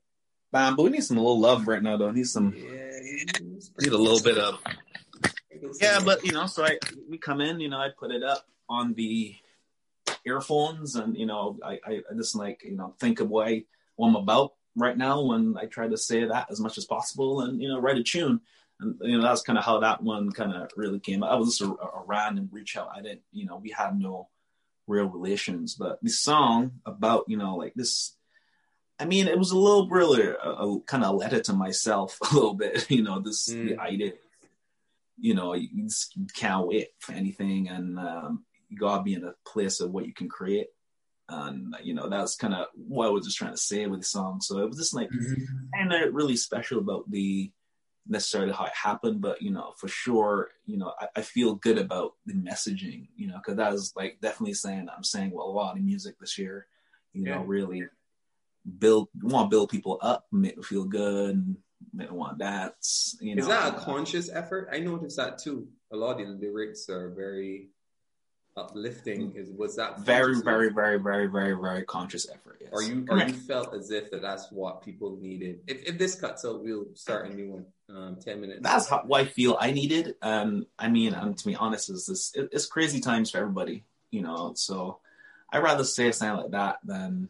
Bamboo 0.51 0.89
need 0.89 1.03
some 1.03 1.17
little 1.17 1.39
love 1.39 1.67
right 1.67 1.81
now, 1.81 1.97
though. 1.97 2.11
Need 2.11 2.27
some 2.27 2.53
Yeah, 2.55 2.99
need 3.79 3.91
a 3.91 3.97
little 3.97 4.21
bit 4.21 4.37
of 4.37 4.59
yeah, 5.79 5.99
but 6.03 6.25
you 6.25 6.31
know, 6.31 6.45
so 6.45 6.65
I 6.65 6.77
we 7.09 7.17
come 7.17 7.41
in, 7.41 7.59
you 7.59 7.69
know, 7.69 7.77
I 7.77 7.89
put 7.97 8.11
it 8.11 8.23
up 8.23 8.45
on 8.69 8.93
the 8.93 9.35
earphones, 10.25 10.95
and 10.95 11.17
you 11.17 11.25
know, 11.25 11.57
I 11.63 11.79
I, 11.85 12.01
just 12.15 12.35
like 12.35 12.63
you 12.63 12.75
know 12.75 12.95
think 12.99 13.19
of 13.19 13.29
what, 13.29 13.47
I, 13.47 13.63
what 13.95 14.09
I'm 14.09 14.15
about 14.15 14.53
right 14.75 14.97
now 14.97 15.23
when 15.23 15.57
I 15.57 15.65
try 15.65 15.87
to 15.87 15.97
say 15.97 16.25
that 16.25 16.47
as 16.49 16.59
much 16.59 16.77
as 16.77 16.85
possible, 16.85 17.41
and 17.41 17.61
you 17.61 17.67
know, 17.67 17.79
write 17.79 17.97
a 17.97 18.03
tune, 18.03 18.41
and 18.79 18.95
you 19.01 19.17
know 19.17 19.23
that's 19.23 19.41
kind 19.41 19.57
of 19.57 19.65
how 19.65 19.79
that 19.79 20.01
one 20.01 20.31
kind 20.31 20.53
of 20.53 20.69
really 20.75 20.99
came. 20.99 21.23
I 21.23 21.35
was 21.35 21.57
just 21.57 21.61
a, 21.61 21.73
a 21.73 22.03
random 22.05 22.49
reach 22.51 22.77
out. 22.77 22.91
I 22.95 23.01
didn't, 23.01 23.21
you 23.31 23.45
know, 23.45 23.57
we 23.57 23.69
had 23.71 23.99
no 23.99 24.29
real 24.87 25.05
relations, 25.05 25.75
but 25.75 25.99
the 26.01 26.09
song 26.09 26.71
about 26.85 27.25
you 27.27 27.37
know 27.37 27.55
like 27.55 27.73
this 27.75 28.15
I 28.99 29.05
mean, 29.05 29.27
it 29.27 29.37
was 29.39 29.51
a 29.51 29.57
little 29.57 29.87
really 29.89 30.23
a, 30.27 30.33
a 30.33 30.81
kind 30.81 31.03
of 31.03 31.15
letter 31.15 31.39
to 31.41 31.53
myself 31.53 32.17
a 32.31 32.33
little 32.35 32.53
bit. 32.53 32.89
You 32.91 33.01
know, 33.03 33.19
this 33.19 33.47
Mm. 33.49 33.63
the 33.69 33.79
idea. 33.79 34.13
You 35.21 35.33
know, 35.33 35.53
you 35.53 35.83
just 35.83 36.13
can't 36.33 36.67
wait 36.67 36.89
for 36.99 37.11
anything, 37.11 37.67
and 37.67 37.99
um, 37.99 38.45
you 38.69 38.77
gotta 38.77 39.03
be 39.03 39.13
in 39.15 39.25
a 39.25 39.33
place 39.45 39.81
of 39.81 39.91
what 39.91 40.05
you 40.05 40.13
can 40.13 40.29
create. 40.29 40.67
And 41.27 41.75
you 41.83 41.93
know, 41.93 42.07
that's 42.09 42.35
kind 42.35 42.53
of 42.53 42.67
what 42.75 43.07
I 43.07 43.09
was 43.09 43.25
just 43.25 43.37
trying 43.37 43.51
to 43.51 43.57
say 43.57 43.85
with 43.87 43.99
the 43.99 44.05
song. 44.05 44.39
So 44.41 44.59
it 44.59 44.67
was 44.67 44.77
just 44.77 44.93
like 44.95 45.09
kind 45.75 45.91
of 45.93 46.13
really 46.13 46.37
special 46.37 46.79
about 46.79 47.09
the 47.11 47.51
necessarily 48.07 48.53
how 48.53 48.65
it 48.65 48.71
happened, 48.73 49.21
but 49.21 49.41
you 49.41 49.51
know, 49.51 49.73
for 49.77 49.87
sure, 49.89 50.49
you 50.65 50.77
know, 50.77 50.93
I, 50.99 51.07
I 51.17 51.21
feel 51.21 51.53
good 51.55 51.77
about 51.77 52.13
the 52.25 52.33
messaging. 52.33 53.09
You 53.17 53.27
know, 53.27 53.37
because 53.37 53.57
that 53.57 53.73
is 53.73 53.93
like 53.95 54.19
definitely 54.21 54.53
saying 54.55 54.87
I'm 54.95 55.03
saying 55.03 55.31
well 55.31 55.47
a 55.47 55.51
lot 55.51 55.77
of 55.77 55.83
music 55.83 56.15
this 56.19 56.37
year 56.37 56.65
You 57.13 57.25
know, 57.25 57.31
Yeah. 57.31 57.43
really 57.45 57.83
build 58.77 59.09
want 59.21 59.49
to 59.49 59.55
build 59.55 59.69
people 59.69 59.97
up, 60.01 60.27
make 60.31 60.55
them 60.55 60.63
feel 60.63 60.85
good, 60.85 61.35
and 61.35 61.57
make 61.93 62.07
them 62.07 62.17
want 62.17 62.37
to 62.37 62.45
dance. 62.45 63.17
You 63.21 63.35
know, 63.35 63.41
Is 63.41 63.47
that 63.47 63.75
a 63.75 63.79
conscious 63.79 64.29
effort? 64.29 64.69
I 64.71 64.79
noticed 64.79 65.17
that 65.17 65.39
too. 65.39 65.67
A 65.91 65.95
lot 65.95 66.21
of 66.21 66.27
the 66.27 66.33
lyrics 66.33 66.89
are 66.89 67.09
very 67.09 67.69
uplifting. 68.55 69.33
Is 69.35 69.49
was 69.49 69.75
that 69.77 69.99
very, 69.99 70.35
very, 70.41 70.71
very, 70.71 70.99
very, 70.99 71.27
very, 71.27 71.55
very 71.55 71.83
conscious 71.83 72.29
effort. 72.29 72.57
Yes. 72.61 72.69
Or 72.71 72.83
you, 72.83 73.05
or 73.09 73.17
you 73.19 73.33
felt 73.33 73.73
as 73.73 73.89
if 73.89 74.11
that 74.11 74.21
that's 74.21 74.51
what 74.51 74.83
people 74.83 75.17
needed. 75.19 75.61
If, 75.67 75.83
if 75.85 75.97
this 75.97 76.15
cuts 76.15 76.45
out, 76.45 76.63
we'll 76.63 76.87
start 76.93 77.29
a 77.29 77.33
new 77.33 77.51
one. 77.51 77.65
Um, 77.89 78.17
Ten 78.23 78.41
minutes. 78.41 78.59
That's 78.61 78.87
how, 78.87 79.01
what 79.05 79.21
I 79.21 79.25
feel 79.25 79.57
I 79.59 79.71
needed. 79.71 80.15
Um, 80.21 80.67
I 80.77 80.89
mean, 80.89 81.13
and 81.13 81.37
to 81.37 81.45
be 81.45 81.55
honest, 81.55 81.89
is 81.89 82.05
this 82.05 82.35
it, 82.35 82.49
it's 82.51 82.67
crazy 82.67 82.99
times 82.99 83.31
for 83.31 83.39
everybody, 83.39 83.83
you 84.11 84.21
know. 84.21 84.53
So 84.55 84.99
I'd 85.51 85.63
rather 85.63 85.83
say 85.83 86.11
something 86.11 86.43
like 86.43 86.51
that 86.51 86.79
than, 86.83 87.29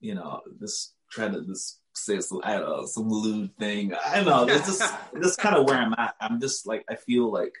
you 0.00 0.14
know, 0.14 0.40
this 0.58 0.94
try 1.10 1.28
to 1.28 1.40
this 1.40 1.78
say 1.94 2.20
some 2.20 2.40
I 2.44 2.54
don't 2.54 2.68
know 2.68 2.86
some 2.86 3.08
lewd 3.08 3.56
thing. 3.58 3.94
I 3.94 4.16
don't 4.16 4.26
know. 4.26 4.54
It's 4.54 4.66
just 4.66 4.94
it's 5.14 5.36
kind 5.36 5.56
of 5.56 5.66
where 5.66 5.76
I'm 5.76 5.94
at. 5.98 6.14
I'm 6.20 6.40
just 6.40 6.66
like 6.66 6.84
I 6.88 6.94
feel 6.94 7.30
like 7.30 7.54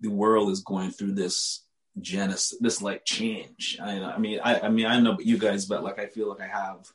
the 0.00 0.10
world 0.10 0.50
is 0.50 0.60
going 0.60 0.90
through 0.90 1.12
this 1.12 1.64
genesis, 2.00 2.58
this 2.60 2.82
like 2.82 3.04
change. 3.04 3.78
I, 3.82 4.00
I 4.00 4.18
mean, 4.18 4.40
I, 4.42 4.60
I 4.60 4.68
mean, 4.68 4.86
I 4.86 4.94
don't 4.94 5.04
know 5.04 5.12
about 5.12 5.26
you 5.26 5.38
guys, 5.38 5.66
but 5.66 5.82
like 5.82 5.98
I 5.98 6.06
feel 6.06 6.28
like 6.28 6.40
I 6.40 6.46
have 6.46 6.86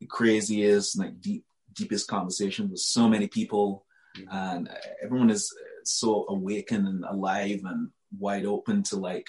the 0.00 0.06
craziest, 0.06 0.98
like 0.98 1.20
deep, 1.20 1.44
deepest 1.74 2.08
conversations 2.08 2.70
with 2.70 2.80
so 2.80 3.08
many 3.08 3.28
people, 3.28 3.84
mm-hmm. 4.16 4.28
and 4.30 4.70
everyone 5.02 5.30
is 5.30 5.52
so 5.84 6.26
awakened 6.28 6.86
and 6.86 7.04
alive 7.04 7.62
and 7.64 7.90
wide 8.18 8.44
open 8.44 8.82
to 8.84 8.96
like, 8.96 9.28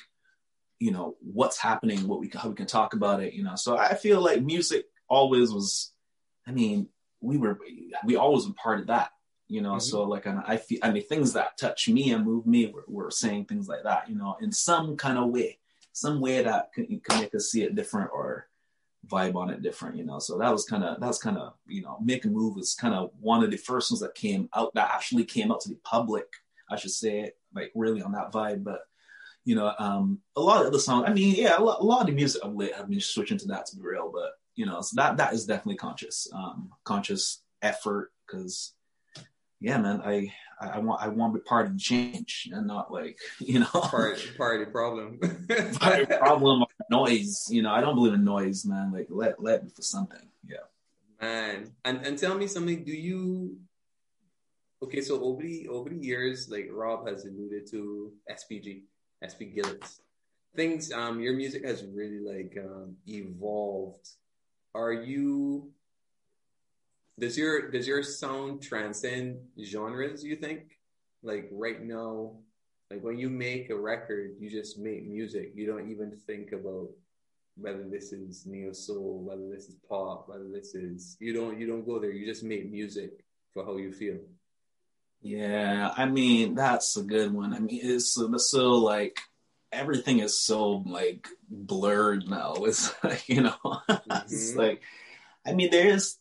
you 0.81 0.91
know, 0.91 1.15
what's 1.21 1.57
happening, 1.57 2.07
what 2.07 2.19
we 2.19 2.29
how 2.33 2.49
we 2.49 2.55
can 2.55 2.65
talk 2.65 2.93
about 2.93 3.21
it, 3.21 3.33
you 3.33 3.43
know. 3.43 3.55
So 3.55 3.77
I 3.77 3.93
feel 3.93 4.19
like 4.21 4.41
music 4.41 4.85
always 5.07 5.53
was. 5.53 5.93
I 6.47 6.51
mean, 6.51 6.87
we 7.21 7.37
were 7.37 7.59
we 8.03 8.15
always 8.15 8.47
were 8.47 8.53
part 8.53 8.79
of 8.81 8.87
that 8.87 9.11
you 9.47 9.61
know 9.61 9.73
Mhm. 9.73 9.81
so 9.81 10.03
like 10.03 10.25
and 10.25 10.39
i 10.47 10.55
feel 10.55 10.79
i 10.81 10.89
mean 10.91 11.03
things 11.03 11.33
that 11.33 11.57
touch 11.57 11.89
me 11.89 12.11
and 12.13 12.23
move 12.25 12.45
me 12.47 12.67
were, 12.73 12.85
were 12.87 13.11
saying 13.11 13.43
things 13.45 13.67
like 13.67 13.83
that 13.83 14.09
you 14.09 14.15
know 14.15 14.37
in 14.41 14.51
some 14.51 14.95
kind 14.95 15.17
of 15.17 15.29
way 15.29 15.59
some 15.91 16.21
way 16.21 16.41
that 16.41 16.71
can, 16.73 16.85
can 17.05 17.19
make 17.19 17.35
us 17.35 17.51
see 17.51 17.61
it 17.63 17.75
different 17.75 18.09
or 18.13 18.47
vibe 19.07 19.35
on 19.35 19.49
it 19.49 19.61
different 19.61 19.97
you 19.97 20.05
know 20.05 20.19
so 20.19 20.37
that 20.37 20.51
was 20.51 20.63
kind 20.63 20.85
of 20.85 21.01
that's 21.01 21.17
kind 21.17 21.37
of 21.37 21.53
you 21.67 21.81
know 21.81 21.97
make 22.01 22.23
a 22.23 22.29
move 22.29 22.55
was 22.55 22.73
kind 22.73 22.95
of 22.95 23.11
one 23.19 23.43
of 23.43 23.51
the 23.51 23.57
first 23.57 23.91
ones 23.91 23.99
that 23.99 24.15
came 24.15 24.47
out 24.55 24.73
that 24.73 24.89
actually 24.95 25.25
came 25.25 25.51
out 25.51 25.59
to 25.59 25.69
the 25.69 25.79
public 25.83 26.27
i 26.69 26.75
should 26.77 26.91
say 27.03 27.31
like 27.53 27.71
really 27.75 28.01
on 28.01 28.13
that 28.13 28.31
vibe 28.31 28.63
but 28.63 28.79
you 29.45 29.55
know 29.55 29.73
um 29.79 30.19
a 30.35 30.41
lot 30.41 30.61
of 30.61 30.67
other 30.67 30.79
songs 30.79 31.05
i 31.07 31.13
mean 31.13 31.35
yeah 31.35 31.57
a 31.57 31.61
lot, 31.61 31.79
a 31.81 31.83
lot 31.83 32.01
of 32.01 32.07
the 32.07 32.13
music 32.13 32.43
of 32.43 32.55
late 32.55 32.73
have 32.75 32.89
been 32.89 32.99
switching 32.99 33.37
to 33.37 33.47
that 33.47 33.65
to 33.65 33.75
be 33.75 33.81
real 33.81 34.11
but 34.13 34.31
you 34.55 34.65
know 34.65 34.81
so 34.81 34.93
that 34.95 35.17
that 35.17 35.33
is 35.33 35.45
definitely 35.45 35.77
conscious 35.77 36.27
um 36.33 36.69
conscious 36.83 37.41
effort 37.61 38.11
because 38.25 38.73
yeah, 39.61 39.77
man, 39.77 40.01
I, 40.03 40.33
I 40.59 40.69
I 40.69 40.77
want 40.79 41.01
I 41.03 41.07
want 41.07 41.33
to 41.33 41.39
be 41.39 41.43
part 41.43 41.67
of 41.67 41.73
the 41.73 41.79
change 41.79 42.49
and 42.51 42.65
not 42.65 42.91
like 42.91 43.19
you 43.39 43.59
know 43.59 43.67
part 43.67 44.19
part 44.35 44.59
of 44.59 44.67
the 44.67 44.71
problem. 44.71 45.19
part 45.79 46.01
of 46.01 46.09
the 46.09 46.17
problem 46.19 46.65
noise. 46.89 47.47
You 47.49 47.61
know, 47.61 47.71
I 47.71 47.79
don't 47.79 47.95
believe 47.95 48.13
in 48.13 48.25
noise, 48.25 48.65
man. 48.65 48.91
Like 48.91 49.07
let 49.09 49.41
let 49.41 49.63
me 49.63 49.69
for 49.69 49.83
something. 49.83 50.27
Yeah. 50.45 50.65
Man, 51.21 51.71
and 51.85 52.05
and 52.05 52.17
tell 52.17 52.35
me 52.35 52.47
something. 52.47 52.83
Do 52.83 52.91
you? 52.91 53.57
Okay, 54.83 55.01
so 55.01 55.21
over 55.21 55.43
the 55.43 55.67
over 55.67 55.89
the 55.89 55.95
years, 55.95 56.49
like 56.49 56.67
Rob 56.71 57.07
has 57.07 57.25
alluded 57.25 57.69
to, 57.69 58.11
SPG, 58.31 58.81
SP 59.21 59.53
Gillets, 59.53 60.01
things. 60.55 60.91
Um, 60.91 61.19
your 61.19 61.33
music 61.33 61.65
has 61.65 61.85
really 61.85 62.19
like 62.19 62.57
um, 62.63 62.95
evolved. 63.07 64.09
Are 64.73 64.93
you? 64.93 65.71
Does 67.19 67.37
your 67.37 67.69
does 67.69 67.87
your 67.87 68.03
sound 68.03 68.61
transcend 68.61 69.39
genres? 69.63 70.23
You 70.23 70.35
think? 70.35 70.77
Like 71.23 71.49
right 71.51 71.81
now, 71.81 72.37
like 72.89 73.03
when 73.03 73.17
you 73.17 73.29
make 73.29 73.69
a 73.69 73.75
record, 73.75 74.31
you 74.39 74.49
just 74.49 74.79
make 74.79 75.07
music. 75.07 75.51
You 75.55 75.67
don't 75.67 75.91
even 75.91 76.17
think 76.25 76.51
about 76.51 76.89
whether 77.57 77.83
this 77.83 78.11
is 78.11 78.45
neo 78.45 78.71
soul, 78.71 79.23
whether 79.23 79.47
this 79.49 79.69
is 79.69 79.75
pop, 79.87 80.27
whether 80.29 80.47
this 80.51 80.73
is 80.73 81.17
you 81.19 81.33
don't 81.33 81.59
you 81.59 81.67
don't 81.67 81.85
go 81.85 81.99
there. 81.99 82.11
You 82.11 82.25
just 82.25 82.43
make 82.43 82.71
music 82.71 83.23
for 83.53 83.65
how 83.65 83.77
you 83.77 83.91
feel. 83.91 84.17
Yeah, 85.21 85.93
I 85.95 86.05
mean 86.05 86.55
that's 86.55 86.97
a 86.97 87.03
good 87.03 87.31
one. 87.33 87.53
I 87.53 87.59
mean 87.59 87.79
it's 87.83 88.11
so, 88.13 88.35
so 88.37 88.71
like 88.75 89.19
everything 89.71 90.19
is 90.19 90.39
so 90.39 90.83
like 90.85 91.27
blurred 91.49 92.27
now. 92.27 92.53
It's 92.65 92.91
like 93.03 93.29
you 93.29 93.41
know, 93.41 93.55
it's 93.89 94.53
Mhm. 94.53 94.57
like 94.57 94.81
I 95.45 95.53
mean 95.53 95.69
there's 95.71 96.17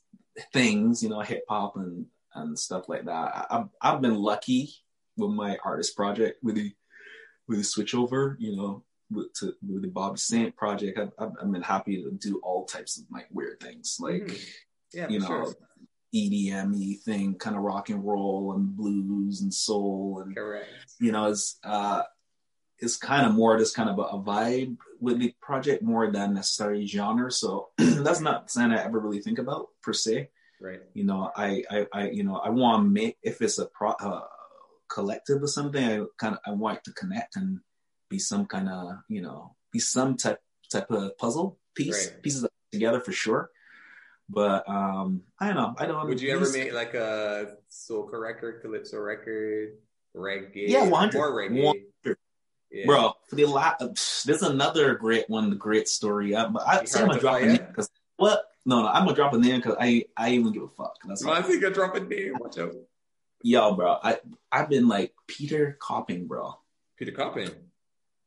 things 0.53 1.03
you 1.03 1.09
know 1.09 1.21
hip 1.21 1.45
hop 1.49 1.77
and 1.77 2.07
and 2.35 2.59
stuff 2.59 2.89
like 2.89 3.07
that. 3.07 3.11
I, 3.11 3.47
I've 3.51 3.69
I've 3.81 4.01
been 4.03 4.17
lucky 4.17 4.71
with 5.17 5.31
my 5.31 5.59
artist 5.65 5.97
project 5.97 6.43
with 6.43 6.57
the 6.57 6.73
with 7.49 7.59
the 7.59 7.65
switchover. 7.65 8.37
You 8.39 8.57
know, 8.57 8.85
with 9.11 9.33
to 9.41 9.55
with 9.67 9.83
the 9.83 9.89
Bobby 9.89 10.19
Saint 10.19 10.55
project. 10.57 10.99
I've 10.99 11.13
I've 11.19 11.33
I've 11.43 11.51
been 11.51 11.63
happy 11.63 12.03
to 12.03 12.11
do 12.13 12.39
all 12.43 12.67
types 12.67 12.99
of 12.99 13.05
like 13.11 13.29
weird 13.33 13.61
things 13.61 13.97
like. 13.99 14.23
Mhm. 14.23 14.45
Yeah, 14.93 15.09
you 15.09 15.21
know, 15.21 15.27
sure. 15.29 15.55
EDM 16.14 17.01
thing, 17.03 17.35
kind 17.37 17.57
of 17.57 17.62
rock 17.62 17.88
and 17.90 18.05
roll 18.05 18.55
and 18.55 18.77
blues 18.77 19.40
and 19.42 19.53
soul 19.53 20.23
and 20.25 20.37
Correct. 20.37 20.66
you 20.99 21.12
know, 21.12 21.27
it's 21.27 21.59
uh 21.64 22.03
it's 22.79 22.96
kind 22.96 23.27
of 23.27 23.35
more 23.35 23.59
just 23.59 23.77
kind 23.77 23.90
of 23.90 23.99
a, 23.99 24.03
a 24.03 24.18
vibe 24.23 24.77
with 25.01 25.18
the 25.18 25.35
project 25.40 25.83
more 25.83 26.11
than 26.11 26.35
necessarily 26.35 26.87
genre. 26.87 27.31
So 27.31 27.68
that's 27.79 28.20
not 28.20 28.51
something 28.51 28.73
I 28.79 28.83
ever 28.85 28.99
really 28.99 29.20
think 29.20 29.38
about 29.38 29.68
per 29.83 29.92
se. 29.92 30.31
Right. 30.61 30.81
You 30.94 31.05
know, 31.05 31.31
I 31.37 31.62
I, 31.70 31.87
I 31.92 32.11
you 32.11 32.25
know 32.25 32.37
I 32.37 32.49
want 32.51 32.85
to 32.85 32.88
make 32.90 33.16
if 33.23 33.40
it's 33.42 33.59
a 33.59 33.66
pro, 33.66 33.90
uh, 33.90 34.23
collective 34.88 35.42
or 35.42 35.46
something, 35.46 35.85
I 35.85 36.05
kind 36.18 36.35
of 36.35 36.40
I 36.46 36.51
want 36.53 36.79
it 36.79 36.85
to 36.85 36.92
connect 36.92 37.37
and 37.37 37.61
be 38.09 38.18
some 38.18 38.46
kind 38.46 38.68
of 38.68 38.96
you 39.09 39.23
know 39.23 39.55
be 39.73 39.79
some 39.79 40.16
type 40.16 40.40
type 40.70 40.90
of 40.90 41.16
puzzle 41.18 41.59
piece 41.75 42.09
Right. 42.09 42.23
pieces 42.23 42.46
together 42.73 43.01
for 43.01 43.12
sure. 43.12 43.51
But 44.33 44.69
um 44.69 45.23
I 45.40 45.49
don't 45.49 45.57
know. 45.57 45.75
I 45.79 45.87
don't. 45.87 46.03
Know. 46.03 46.07
Would 46.07 46.21
you 46.21 46.33
ever 46.33 46.51
make 46.53 46.73
like 46.73 46.95
a 46.95 47.57
soca 47.71 48.21
record, 48.21 48.62
calypso 48.62 48.99
record, 48.99 49.79
reggae? 50.16 50.69
Yeah, 50.69 50.88
100. 50.88 51.19
More 51.19 51.33
reggae. 51.33 51.64
100. 51.64 52.16
Yeah. 52.71 52.87
bro. 52.87 53.12
For 53.29 53.35
the 53.35 53.47
la- 53.47 53.77
there's 53.79 54.43
another 54.43 54.95
great 54.95 55.29
one, 55.29 55.51
the 55.51 55.57
great 55.57 55.88
story. 55.88 56.37
I, 56.37 56.47
but 56.47 56.62
I, 56.66 56.85
say 56.85 57.01
I'm 57.01 57.09
gonna 57.09 57.21
drop 57.21 57.40
a 57.40 57.47
name 57.47 57.66
because 57.69 57.90
what? 58.16 58.45
No, 58.64 58.83
no, 58.83 58.88
I'm 58.88 59.05
gonna 59.05 59.16
drop 59.16 59.33
a 59.33 59.38
name 59.38 59.57
because 59.57 59.77
I 59.81 60.05
I 60.16 60.31
even 60.31 60.53
give 60.53 60.62
a 60.62 60.69
fuck. 60.69 60.95
That's 61.05 61.25
all. 61.25 61.33
I 61.33 61.43
think 61.43 61.64
I 61.64 61.71
drop 61.71 61.97
a 61.97 62.01
name. 62.01 62.35
Watch 62.38 62.59
out. 62.59 62.73
Yo, 63.43 63.75
bro. 63.75 63.99
I 64.03 64.19
I've 64.53 64.69
been 64.69 64.87
like 64.87 65.12
Peter 65.27 65.77
Copping, 65.81 66.29
bro. 66.29 66.55
Peter 66.97 67.12
Coppin. 67.12 67.51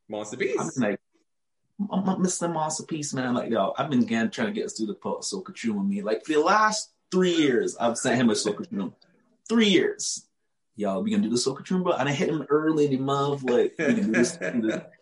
Monster 0.09 0.35
Beast. 0.35 0.75
been 0.75 0.89
like. 0.89 0.99
I'm, 1.91 2.07
I'm 2.09 2.17
Mr. 2.23 2.51
Masterpiece, 2.51 3.13
man. 3.13 3.33
Like, 3.33 3.49
yo, 3.49 3.73
I've 3.77 3.89
been 3.89 4.03
again 4.03 4.29
trying 4.29 4.47
to 4.47 4.53
get 4.53 4.65
us 4.65 4.73
dude 4.73 4.87
to 4.89 4.93
put 4.93 5.17
a 5.17 5.21
Soca 5.21 5.55
Tune 5.55 5.77
with 5.77 5.87
me. 5.87 6.01
Like, 6.01 6.25
for 6.25 6.33
the 6.33 6.39
last 6.39 6.91
three 7.11 7.33
years, 7.35 7.75
I've 7.77 7.97
sent 7.97 8.19
him 8.19 8.29
a 8.29 8.33
Soca 8.33 8.69
Tune. 8.69 8.93
Three 9.49 9.67
years. 9.67 10.27
Yo, 10.75 10.99
we 10.99 11.11
gonna 11.11 11.23
do 11.23 11.29
the 11.29 11.35
Soca 11.35 11.65
Tune, 11.65 11.83
bro? 11.83 11.93
And 11.93 12.09
I 12.09 12.13
hit 12.13 12.29
him 12.29 12.45
early 12.49 12.85
in 12.85 12.91
the 12.91 12.97
month, 12.97 13.43
like, 13.43 13.75
we 13.77 13.85
can 13.85 13.95
do 14.07 14.11
this. 14.11 14.37
we 14.39 14.47
can 14.47 14.61
do 14.61 14.67
that. 14.69 14.91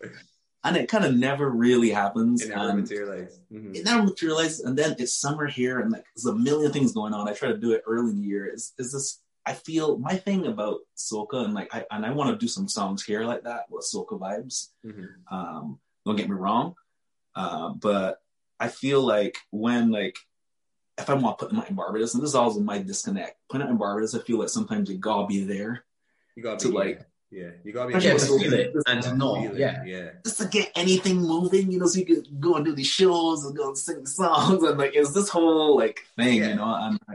And 0.64 0.76
it 0.76 0.88
kind 0.88 1.04
of 1.04 1.16
never 1.16 1.50
really 1.50 1.90
happens. 1.90 2.40
It 2.42 2.50
never 2.50 2.68
and 2.68 2.80
materialized. 2.82 3.40
Mhm. 3.52 3.74
it 3.74 3.84
never 3.84 4.04
materialized. 4.04 4.64
And 4.64 4.78
then 4.78 4.94
it's 5.00 5.12
summer 5.12 5.48
here, 5.48 5.80
and 5.80 5.90
like 5.90 6.04
there's 6.14 6.26
a 6.26 6.36
million 6.36 6.70
things 6.70 6.92
going 6.92 7.12
on. 7.12 7.28
I 7.28 7.32
try 7.32 7.48
to 7.48 7.58
do 7.58 7.72
it 7.72 7.82
early 7.84 8.12
in 8.12 8.20
the 8.20 8.28
year. 8.28 8.46
Is 8.46 8.72
is 8.78 8.92
this? 8.92 9.18
I 9.44 9.54
feel 9.54 9.98
my 9.98 10.14
thing 10.14 10.46
about 10.46 10.82
soca, 10.96 11.44
and 11.44 11.52
like 11.52 11.74
I 11.74 11.84
and 11.90 12.06
I 12.06 12.12
want 12.12 12.30
to 12.30 12.36
do 12.36 12.46
some 12.46 12.68
songs 12.68 13.02
here 13.04 13.24
like 13.24 13.42
that 13.42 13.62
with 13.70 13.84
soca 13.92 14.16
vibes. 14.20 14.68
Mhm. 14.86 15.08
Um, 15.32 15.80
don't 16.04 16.16
get 16.16 16.28
me 16.28 16.34
wrong, 16.36 16.74
uh, 17.34 17.70
but 17.70 18.20
I 18.58 18.68
feel 18.68 19.02
like 19.02 19.36
when 19.50 19.90
like 19.90 20.16
if 20.98 21.08
I 21.08 21.14
want 21.14 21.38
to 21.38 21.44
put 21.44 21.50
them 21.50 21.60
out 21.60 21.70
in 21.70 21.76
Barbados, 21.76 22.14
and 22.14 22.22
this 22.22 22.30
is 22.30 22.34
also 22.34 22.60
my 22.60 22.78
disconnect. 22.78 23.36
Putting 23.50 23.66
it 23.66 23.70
in 23.70 23.76
Barbados, 23.78 24.14
I 24.14 24.20
feel 24.20 24.38
like 24.38 24.50
sometimes 24.50 24.90
you 24.90 24.98
gotta 24.98 25.26
be 25.26 25.44
there 25.44 25.84
You 26.36 26.42
gotta 26.42 26.58
to 26.58 26.68
be 26.68 26.74
like 26.74 27.06
yeah. 27.30 27.48
You 27.64 27.72
gotta 27.72 27.88
be 27.98 28.04
Yeah, 28.04 28.12
to 28.12 28.18
feel 28.18 28.52
it 28.52 28.74
and 28.86 29.02
to 29.02 29.16
know. 29.16 29.42
Yeah. 29.54 29.82
yeah. 29.84 30.10
just 30.22 30.38
to 30.38 30.48
get 30.48 30.70
anything 30.76 31.16
moving, 31.16 31.72
you 31.72 31.78
know, 31.78 31.86
so 31.86 31.98
you 31.98 32.04
could 32.04 32.28
go 32.38 32.56
and 32.56 32.64
do 32.64 32.74
these 32.74 32.86
shows 32.88 33.44
and 33.44 33.56
go 33.56 33.68
and 33.68 33.78
sing 33.78 34.04
songs 34.04 34.62
and 34.62 34.78
like 34.78 34.94
it's 34.94 35.12
this 35.12 35.30
whole 35.30 35.76
like 35.76 36.00
thing, 36.16 36.38
Yeah. 36.38 36.48
you 36.48 36.54
know. 36.56 36.74
And 36.74 36.98
I, 37.08 37.14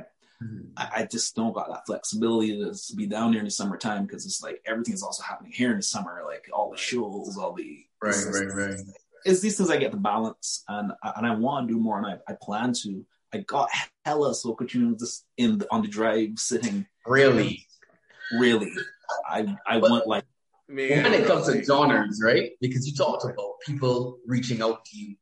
I 0.76 0.90
I 1.02 1.06
just 1.06 1.36
don't 1.36 1.54
got 1.54 1.70
that 1.70 1.86
flexibility 1.86 2.60
to 2.60 2.96
be 2.96 3.06
down 3.06 3.32
there 3.32 3.40
in 3.40 3.46
the 3.46 3.52
summertime 3.52 4.06
because 4.06 4.26
it's 4.26 4.42
like 4.42 4.62
everything 4.66 4.96
is 4.96 5.04
also 5.04 5.24
happening 5.24 5.52
here 5.52 5.72
in 5.72 5.78
the 5.78 5.84
summer, 5.84 6.24
like 6.26 6.50
all 6.52 6.72
the 6.72 6.78
shows, 6.78 7.38
all 7.38 7.54
the 7.54 7.86
Right, 8.02 8.16
right, 8.32 8.48
right. 8.54 8.80
It's 9.26 9.42
these 9.42 9.58
things 9.58 9.70
I 9.70 9.78
get 9.78 9.92
the 9.92 9.98
balance, 9.98 10.64
and 10.68 10.92
and 11.04 11.26
I 11.26 11.36
want 11.36 11.68
to 11.68 11.74
do 11.74 11.80
more, 11.80 11.98
and 11.98 12.06
I, 12.08 12.32
I 12.32 12.36
plan 12.42 12.74
to. 12.84 13.06
I 13.34 13.40
got 13.40 13.70
hella 14.06 14.32
soca 14.32 14.68
tunes 14.68 15.02
just 15.02 15.26
in 15.36 15.58
the, 15.58 15.68
on 15.70 15.82
the 15.82 15.88
drive, 15.90 16.38
sitting. 16.38 16.86
Really. 17.06 17.66
Really, 18.32 18.72
I 19.30 19.56
I 19.66 19.78
want 19.78 20.08
like 20.08 20.26
Man, 20.70 21.04
When 21.04 21.14
it 21.14 21.26
comes 21.26 21.48
to 21.48 21.64
genres, 21.64 22.22
right? 22.22 22.52
Because 22.60 22.86
you 22.86 22.94
talked 22.94 23.24
about 23.24 23.54
people 23.66 24.20
reaching 24.26 24.62
out 24.62 24.84
to 24.84 24.98
you 24.98 25.16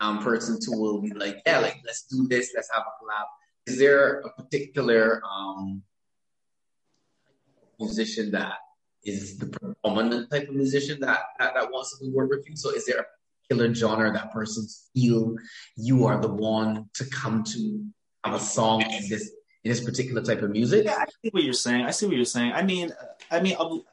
um, 0.00 0.22
person 0.22 0.58
to 0.60 0.70
will 0.70 1.02
be 1.02 1.12
like, 1.12 1.42
yeah, 1.46 1.58
like 1.58 1.82
let's 1.84 2.04
do 2.04 2.26
this, 2.28 2.52
let's 2.54 2.70
have 2.72 2.82
a 2.82 3.04
collab. 3.04 3.26
Is 3.66 3.78
there 3.78 4.20
a 4.20 4.30
particular 4.30 5.20
um, 5.30 5.82
musician 7.78 8.30
that 8.30 8.54
is 9.06 9.38
the 9.38 9.46
predominant 9.46 10.30
type 10.30 10.48
of 10.48 10.54
musician 10.54 11.00
that, 11.00 11.20
that 11.38 11.54
that 11.54 11.70
wants 11.70 11.98
to 11.98 12.10
work 12.10 12.30
with 12.30 12.48
you? 12.48 12.56
So 12.56 12.70
is 12.70 12.84
there 12.86 12.98
a 12.98 13.04
particular 13.48 13.72
genre 13.74 14.12
that 14.12 14.32
person 14.32 14.66
feel 14.92 15.36
you 15.76 16.04
are 16.06 16.20
the 16.20 16.28
one 16.28 16.90
to 16.94 17.04
come 17.06 17.44
to 17.44 17.84
have 18.24 18.34
a 18.34 18.40
song 18.40 18.82
in 18.82 19.08
this 19.08 19.30
in 19.64 19.70
this 19.70 19.82
particular 19.82 20.22
type 20.22 20.42
of 20.42 20.50
music? 20.50 20.84
Yeah, 20.84 20.96
I 20.98 21.06
see 21.06 21.30
what 21.30 21.44
you're 21.44 21.52
saying. 21.52 21.84
I 21.86 21.90
see 21.92 22.06
what 22.06 22.16
you're 22.16 22.24
saying. 22.24 22.52
I 22.52 22.62
mean, 22.62 22.92
I 23.30 23.40
mean, 23.40 23.56
um, 23.58 23.84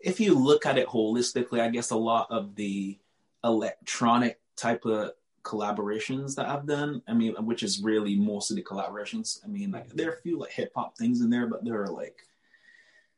if 0.00 0.18
you 0.18 0.34
look 0.34 0.66
at 0.66 0.78
it 0.78 0.88
holistically, 0.88 1.60
I 1.60 1.68
guess 1.68 1.90
a 1.90 1.96
lot 1.96 2.28
of 2.30 2.54
the 2.54 2.98
electronic 3.44 4.40
type 4.56 4.84
of 4.84 5.12
collaborations 5.42 6.34
that 6.36 6.48
I've 6.48 6.66
done, 6.66 7.02
I 7.08 7.14
mean, 7.14 7.34
which 7.44 7.62
is 7.62 7.82
really 7.82 8.16
most 8.16 8.50
of 8.50 8.56
the 8.56 8.62
collaborations. 8.62 9.40
I 9.44 9.48
mean, 9.48 9.70
like 9.70 9.88
there 9.90 10.10
are 10.10 10.14
a 10.14 10.22
few 10.22 10.38
like 10.38 10.52
hip 10.52 10.72
hop 10.74 10.96
things 10.96 11.20
in 11.20 11.30
there, 11.30 11.46
but 11.46 11.64
there 11.64 11.82
are 11.82 11.88
like 11.88 12.16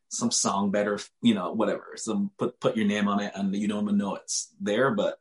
some 0.08 0.30
song 0.30 0.70
better, 0.70 0.98
you 1.22 1.34
know, 1.34 1.52
whatever. 1.52 1.92
Some 1.96 2.30
put 2.38 2.60
put 2.60 2.76
your 2.76 2.86
name 2.86 3.08
on 3.08 3.20
it 3.20 3.32
and 3.34 3.54
you 3.54 3.68
don't 3.68 3.84
even 3.84 3.98
know 3.98 4.16
it's 4.16 4.54
there, 4.60 4.92
but 4.92 5.18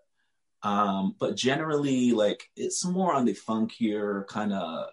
um, 0.62 1.16
but 1.20 1.36
generally 1.36 2.12
like 2.12 2.50
it's 2.56 2.86
more 2.86 3.14
on 3.14 3.26
the 3.26 3.34
funkier 3.34 4.26
kind 4.28 4.54
of 4.54 4.88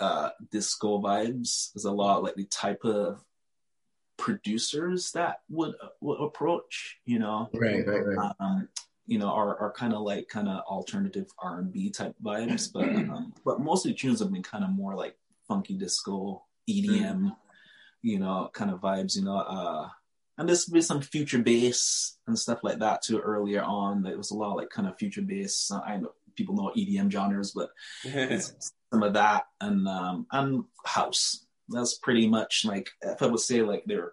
uh 0.00 0.30
disco 0.50 1.00
vibes. 1.00 1.72
There's 1.72 1.84
a 1.84 1.92
lot 1.92 2.22
like 2.22 2.34
the 2.34 2.46
type 2.46 2.84
of 2.84 3.24
producers 4.16 5.10
that 5.12 5.40
would 5.48 5.74
would 6.00 6.20
approach, 6.20 6.98
you 7.04 7.18
know. 7.18 7.48
Right, 7.52 7.86
right, 7.86 8.06
right. 8.06 8.32
Um, 8.40 8.68
you 9.06 9.18
know, 9.18 9.28
are, 9.28 9.58
are 9.58 9.72
kind 9.72 9.92
of 9.92 10.02
like 10.02 10.28
kind 10.28 10.48
of 10.48 10.60
alternative 10.60 11.26
R 11.38 11.58
and 11.58 11.72
B 11.72 11.90
type 11.90 12.14
vibes, 12.22 12.72
but 12.72 12.84
um, 12.84 13.34
but 13.44 13.60
most 13.60 13.84
of 13.84 13.90
the 13.90 13.98
tunes 13.98 14.20
have 14.20 14.32
been 14.32 14.42
kind 14.42 14.64
of 14.64 14.70
more 14.70 14.94
like 14.94 15.16
funky 15.48 15.74
disco, 15.74 16.44
EDM, 16.70 17.00
mm-hmm. 17.00 17.28
You 18.02 18.18
know, 18.18 18.50
kind 18.52 18.70
of 18.70 18.80
vibes. 18.80 19.16
You 19.16 19.24
know, 19.24 19.38
uh, 19.38 19.88
and 20.38 20.48
there's 20.48 20.66
been 20.66 20.82
some 20.82 21.00
future 21.00 21.38
bass 21.38 22.18
and 22.26 22.38
stuff 22.38 22.60
like 22.62 22.78
that 22.80 23.02
too. 23.02 23.18
Earlier 23.18 23.62
on, 23.62 24.02
there 24.02 24.16
was 24.16 24.30
a 24.30 24.34
lot 24.34 24.50
of 24.50 24.56
like 24.56 24.70
kind 24.70 24.88
of 24.88 24.98
future 24.98 25.22
bass. 25.22 25.70
I 25.70 25.98
know 25.98 26.12
people 26.36 26.54
know 26.54 26.72
EDM 26.76 27.10
genres, 27.10 27.52
but 27.52 27.70
some 28.92 29.02
of 29.02 29.14
that 29.14 29.44
and 29.60 29.88
um, 29.88 30.26
and 30.30 30.64
house. 30.84 31.46
That's 31.68 31.96
pretty 31.96 32.28
much 32.28 32.64
like 32.66 32.90
if 33.00 33.22
I 33.22 33.26
would 33.26 33.40
say 33.40 33.62
like 33.62 33.84
they're 33.86 34.12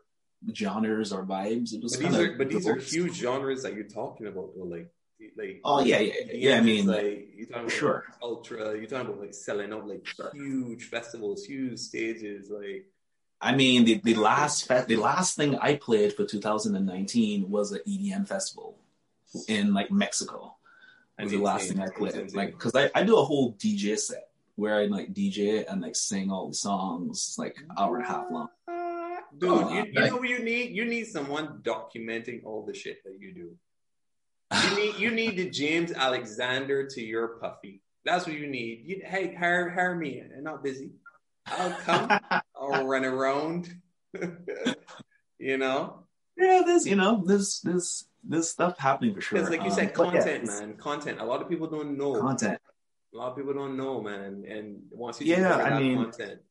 genres 0.53 1.11
or 1.11 1.25
vibes. 1.25 1.73
It 1.73 1.83
was 1.83 1.97
but 1.97 2.09
these 2.09 2.19
are 2.19 2.37
but 2.37 2.49
these 2.49 2.67
are 2.67 2.75
huge 2.75 3.15
genres 3.15 3.63
that 3.63 3.73
you're 3.73 3.83
talking 3.83 4.27
about. 4.27 4.51
Though, 4.55 4.63
like 4.65 4.91
like 5.37 5.61
oh 5.63 5.81
yeah 5.81 5.99
yeah 5.99 6.13
yeah. 6.27 6.49
yeah 6.51 6.57
I 6.57 6.61
mean 6.61 6.87
like 6.87 7.29
you 7.35 7.45
talking 7.45 7.63
about 7.63 7.71
sure 7.71 8.05
ultra. 8.21 8.77
You're 8.77 8.85
talking 8.85 9.07
about 9.07 9.19
like 9.19 9.33
selling 9.33 9.73
out 9.73 9.87
like 9.87 10.05
sure. 10.05 10.31
huge 10.33 10.85
festivals, 10.85 11.43
huge 11.43 11.79
stages. 11.79 12.49
Like 12.49 12.85
I 13.41 13.55
mean 13.55 13.85
the 13.85 14.01
the 14.03 14.15
last 14.15 14.67
fe- 14.67 14.85
the 14.87 14.97
last 14.97 15.35
thing 15.35 15.57
I 15.57 15.75
played 15.75 16.13
for 16.13 16.25
2019 16.25 17.49
was 17.49 17.71
an 17.71 17.79
EDM 17.87 18.27
festival 18.27 18.77
in 19.47 19.73
like 19.73 19.91
Mexico. 19.91 20.55
Was 21.21 21.31
the 21.31 21.37
last 21.37 21.67
thing 21.67 21.81
I 21.81 21.89
played. 21.89 22.33
Like 22.33 22.51
because 22.51 22.75
I, 22.75 22.89
I 22.95 23.03
do 23.03 23.17
a 23.17 23.23
whole 23.23 23.53
DJ 23.53 23.97
set 23.97 24.29
where 24.55 24.75
I 24.75 24.85
like 24.85 25.13
DJ 25.13 25.65
and 25.69 25.81
like 25.81 25.95
sing 25.95 26.31
all 26.31 26.47
the 26.47 26.53
songs 26.53 27.35
like 27.37 27.57
hour 27.77 27.97
and 27.97 28.05
a 28.05 28.07
half 28.07 28.25
long. 28.31 28.49
Dude, 29.37 29.49
oh, 29.49 29.73
you, 29.73 29.85
you 29.85 30.07
know 30.07 30.17
what 30.17 30.27
you 30.27 30.39
need? 30.39 30.75
You 30.75 30.85
need 30.85 31.05
someone 31.05 31.59
documenting 31.61 32.43
all 32.45 32.65
the 32.65 32.73
shit 32.73 33.03
that 33.03 33.19
you 33.19 33.33
do. 33.33 33.55
You 34.63 34.75
need 34.83 34.95
you 34.95 35.11
need 35.11 35.37
the 35.37 35.49
James 35.49 35.91
Alexander 35.91 36.87
to 36.87 37.01
your 37.01 37.27
puffy. 37.39 37.81
That's 38.05 38.25
what 38.25 38.35
you 38.35 38.47
need. 38.47 38.81
You, 38.85 39.01
hey, 39.05 39.33
hire 39.33 39.69
hire 39.69 39.95
me. 39.95 40.23
I'm 40.35 40.43
not 40.43 40.63
busy. 40.63 40.91
I'll 41.45 41.71
come. 41.71 42.19
I'll 42.59 42.85
run 42.85 43.05
around. 43.05 43.73
you 45.39 45.57
know. 45.57 46.03
Yeah, 46.37 46.63
there's 46.65 46.85
you 46.87 46.95
know 46.95 47.23
there's 47.25 47.61
there's 47.61 48.05
there's 48.23 48.49
stuff 48.49 48.77
happening 48.77 49.15
for 49.15 49.21
sure. 49.21 49.39
Because 49.39 49.49
like 49.49 49.61
you 49.61 49.69
um, 49.69 49.75
said, 49.75 49.93
content, 49.93 50.45
yeah, 50.45 50.59
man, 50.59 50.73
content. 50.75 51.19
A 51.19 51.25
lot 51.25 51.41
of 51.41 51.49
people 51.49 51.67
don't 51.67 51.97
know 51.97 52.19
content. 52.19 52.59
A 53.13 53.17
lot 53.17 53.31
of 53.31 53.37
people 53.37 53.53
don't 53.53 53.75
know, 53.75 54.01
man. 54.01 54.45
And 54.47 54.83
once 54.91 55.19
you 55.19 55.35
yeah, 55.35 55.55
I 55.55 55.79
mean, 55.79 56.03
content, 56.03 56.41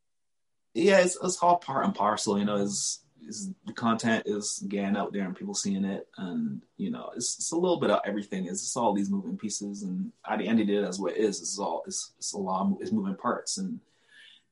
yeah, 0.75 0.99
it's, 0.99 1.17
it's 1.23 1.39
all 1.39 1.57
part 1.57 1.85
and 1.85 1.95
parcel. 1.95 2.39
You 2.39 2.45
know, 2.45 2.57
is 2.57 3.01
is 3.27 3.51
the 3.67 3.73
content 3.73 4.25
is 4.27 4.63
getting 4.69 4.97
out 4.97 5.13
there 5.13 5.25
and 5.25 5.37
people 5.37 5.55
seeing 5.55 5.85
it, 5.85 6.07
and 6.17 6.63
you 6.77 6.91
know, 6.91 7.11
it's, 7.17 7.37
it's 7.39 7.53
a 7.53 7.57
little 7.57 7.81
bit 7.81 7.91
of 7.91 8.01
everything. 8.05 8.45
It's, 8.47 8.63
it's 8.63 8.77
all 8.77 8.93
these 8.93 9.11
moving 9.11 9.37
pieces, 9.37 9.83
and 9.83 10.13
at 10.29 10.39
the 10.39 10.49
end 10.49 10.61
of 10.61 10.67
the 10.67 10.75
day, 10.75 10.83
that's 10.83 10.99
what 10.99 11.13
it 11.13 11.19
is. 11.19 11.41
It's 11.41 11.59
all 11.59 11.83
it's, 11.87 12.13
it's 12.19 12.33
a 12.33 12.39
lot. 12.39 12.63
Of, 12.63 12.79
it's 12.81 12.93
moving 12.93 13.17
parts, 13.17 13.59
and 13.59 13.81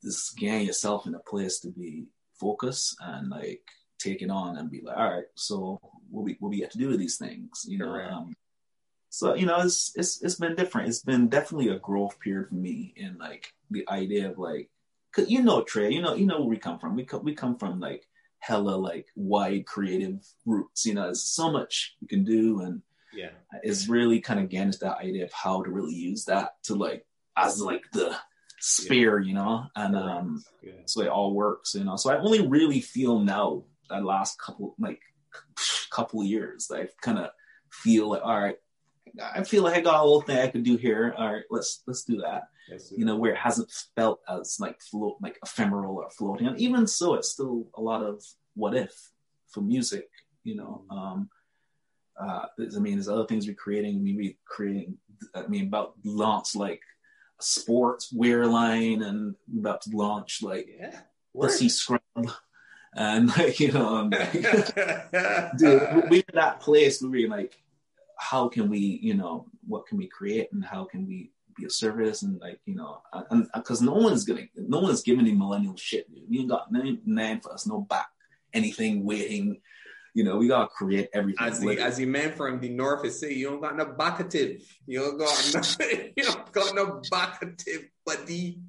just 0.07 0.37
getting 0.37 0.67
yourself 0.67 1.07
in 1.07 1.15
a 1.15 1.21
place 1.21 1.59
to 1.61 1.71
be 1.71 2.05
focused 2.39 2.97
and 3.01 3.29
like 3.29 3.63
take 3.99 4.23
it 4.23 4.31
on 4.31 4.57
and 4.57 4.71
be 4.71 4.83
like, 4.83 4.97
all 4.97 5.11
right, 5.11 5.25
so 5.35 5.81
what 6.11 6.25
we 6.25 6.37
what 6.41 6.51
we 6.51 6.61
have 6.61 6.71
to 6.71 6.79
do 6.79 6.89
with 6.89 6.99
these 6.99 7.19
things, 7.19 7.65
you 7.69 7.79
know. 7.79 7.93
Um, 7.95 8.35
so 9.11 9.35
you 9.35 9.47
know, 9.47 9.61
it's 9.61 9.93
it's 9.97 10.23
it's 10.23 10.37
been 10.37 10.55
different. 10.55 10.89
It's 10.89 11.03
been 11.03 11.29
definitely 11.29 11.69
a 11.69 11.79
growth 11.79 12.19
period 12.21 12.49
for 12.49 12.55
me 12.55 12.95
in 12.97 13.19
like 13.19 13.53
the 13.71 13.87
idea 13.89 14.31
of 14.31 14.39
like 14.39 14.71
cause 15.15 15.29
you 15.29 15.43
know 15.43 15.63
Trey, 15.63 15.91
you 15.91 16.03
know 16.03 16.15
you 16.15 16.27
know 16.27 16.39
where 16.39 16.49
we 16.49 16.59
come 16.59 16.79
from. 16.79 16.97
We 16.97 17.05
come 17.05 17.25
we 17.25 17.35
come 17.35 17.57
from 17.57 17.81
like 17.81 18.07
hella 18.39 18.77
like 18.77 19.07
wide 19.17 19.67
creative 19.67 20.25
roots. 20.45 20.87
You 20.87 20.95
know, 20.95 21.05
there's 21.05 21.25
so 21.25 21.51
much 21.51 21.97
you 22.01 22.09
can 22.09 22.25
do, 22.25 22.61
and 22.61 22.83
yeah, 23.13 23.31
it's 23.63 23.89
really 23.89 24.21
kind 24.21 24.39
of 24.39 24.47
against 24.47 24.81
that 24.81 24.99
idea 24.99 25.25
of 25.25 25.33
how 25.33 25.63
to 25.63 25.71
really 25.71 25.95
use 25.95 26.27
that 26.27 26.63
to 26.65 26.75
like 26.75 27.07
as 27.37 27.61
like 27.61 27.85
the 27.93 28.17
spear, 28.67 29.19
yeah. 29.19 29.29
you 29.29 29.35
know, 29.35 29.67
and 29.75 29.97
um, 29.97 30.45
yeah. 30.63 30.73
so 30.87 31.03
it 31.03 31.09
all 31.09 31.35
works, 31.35 31.75
you 31.75 31.85
know. 31.85 31.97
So 31.97 32.11
I 32.11 32.19
only 32.19 32.47
really 32.47 32.81
feel 32.81 33.21
now 33.21 33.65
that 33.89 34.05
last 34.05 34.39
couple 34.39 34.75
like 34.79 35.01
couple 35.91 36.25
years 36.25 36.67
that 36.69 36.81
I 36.81 36.89
kind 37.01 37.19
of 37.19 37.31
feel 37.71 38.11
like 38.11 38.23
all 38.23 38.41
right 38.41 38.57
I 39.23 39.45
feel 39.45 39.63
like 39.63 39.77
I 39.77 39.81
got 39.81 40.01
a 40.01 40.05
little 40.05 40.21
thing 40.21 40.39
I 40.39 40.49
could 40.49 40.65
do 40.65 40.77
here. 40.77 41.15
All 41.17 41.33
right, 41.33 41.45
let's 41.51 41.83
let's 41.87 42.05
do 42.05 42.19
that. 42.19 42.45
Yes, 42.69 42.93
you 42.97 43.05
know, 43.05 43.17
where 43.17 43.33
it 43.33 43.39
hasn't 43.39 43.71
felt 43.95 44.21
as 44.29 44.59
like 44.61 44.81
float 44.81 45.17
like 45.21 45.39
ephemeral 45.43 45.97
or 45.97 46.11
floating. 46.11 46.47
And 46.47 46.59
even 46.61 46.87
so, 46.87 47.15
it's 47.15 47.31
still 47.31 47.67
a 47.75 47.81
lot 47.81 48.03
of 48.03 48.23
what 48.55 48.75
if 48.75 48.93
for 49.49 49.61
music. 49.61 50.09
You 50.45 50.57
know, 50.57 50.85
mm-hmm. 50.91 50.99
um, 50.99 51.31
uh, 52.21 52.47
I 52.59 52.79
mean, 52.79 52.95
there's 52.95 53.09
other 53.09 53.27
things 53.27 53.47
we're 53.47 53.55
creating. 53.55 54.03
We 54.03 54.13
be 54.13 54.39
creating. 54.45 54.99
I 55.35 55.47
mean, 55.47 55.69
about 55.69 55.95
launch 56.05 56.55
like 56.55 56.83
sports 57.41 58.13
wear 58.13 58.47
line, 58.47 59.03
and 59.03 59.35
about 59.59 59.83
to 59.83 59.91
launch 59.97 60.43
like 60.43 60.69
yeah, 60.79 61.01
Pussy 61.35 61.69
Scrub 61.69 62.01
and 62.95 63.29
like 63.39 63.61
you 63.61 63.73
know, 63.73 63.97
um, 63.97 64.11
dude, 65.59 66.11
we're 66.11 66.23
that 66.35 66.61
place 66.61 67.01
where 67.01 67.11
we're 67.11 67.29
like 67.29 67.57
how 68.17 68.49
can 68.49 68.69
we, 68.69 68.99
you 69.03 69.15
know, 69.15 69.47
what 69.67 69.87
can 69.87 69.99
we 69.99 70.09
create 70.09 70.49
and 70.53 70.65
how 70.65 70.85
can 70.85 71.07
we 71.07 71.31
be 71.55 71.67
a 71.67 71.71
service 71.71 72.23
and 72.23 72.41
like, 72.41 72.59
you 72.67 72.75
know, 72.75 73.01
and 73.31 73.47
because 73.55 73.81
no 73.81 73.93
one's 73.93 74.25
gonna, 74.25 74.47
no 74.57 74.81
one's 74.81 75.03
giving 75.03 75.25
the 75.25 75.33
millennial 75.33 75.77
shit. 75.77 76.13
Dude. 76.13 76.25
We 76.29 76.41
ain't 76.41 76.51
got 76.51 76.73
none, 76.73 77.41
for 77.41 77.53
us, 77.53 77.67
no 77.67 77.81
back, 77.83 78.09
anything 78.53 79.05
waiting. 79.05 79.61
You 80.17 80.25
know, 80.25 80.39
we 80.39 80.49
gotta 80.49 80.69
create 80.69 81.11
everything. 81.13 81.47
As 81.47 81.61
the 81.61 81.79
as 81.79 81.99
the 81.99 82.07
man 82.07 82.33
from 82.33 82.59
the 82.59 82.71
north 82.71 83.05
is 83.05 83.21
saying, 83.21 83.39
you 83.39 83.51
don't 83.51 83.61
got 83.61 83.77
no 83.77 83.85
backative. 83.85 84.63
You 84.87 85.01
don't 85.01 85.19
got 85.19 85.53
no, 85.53 85.87
you 86.17 86.25
don't 86.25 86.53
got 86.53 86.75
no 86.75 87.03
backative, 87.11 87.91
buddy. 88.07 88.63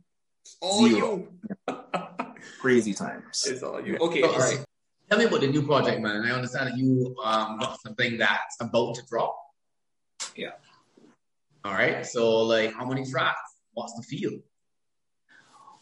All 0.59 0.85
Zero. 0.85 1.29
you. 1.69 1.75
Crazy 2.59 2.93
times. 2.93 3.45
It's 3.47 3.63
all 3.63 3.79
you. 3.79 3.95
Okay, 3.95 4.23
all 4.23 4.37
right. 4.37 4.59
Tell 5.09 5.19
me 5.19 5.23
about 5.23 5.39
the 5.39 5.47
new 5.47 5.65
project, 5.65 6.01
man. 6.01 6.25
I 6.25 6.31
understand 6.31 6.67
that 6.67 6.77
you 6.77 7.15
um, 7.23 7.59
got 7.59 7.79
something 7.79 8.17
that's 8.17 8.57
about 8.59 8.95
to 8.95 9.03
drop. 9.09 9.37
Yeah. 10.35 10.51
All 11.63 11.71
right. 11.71 12.05
So, 12.05 12.41
like, 12.41 12.73
how 12.73 12.85
many 12.85 13.09
tracks? 13.09 13.39
What's 13.71 13.93
the 13.93 14.03
feel? 14.03 14.37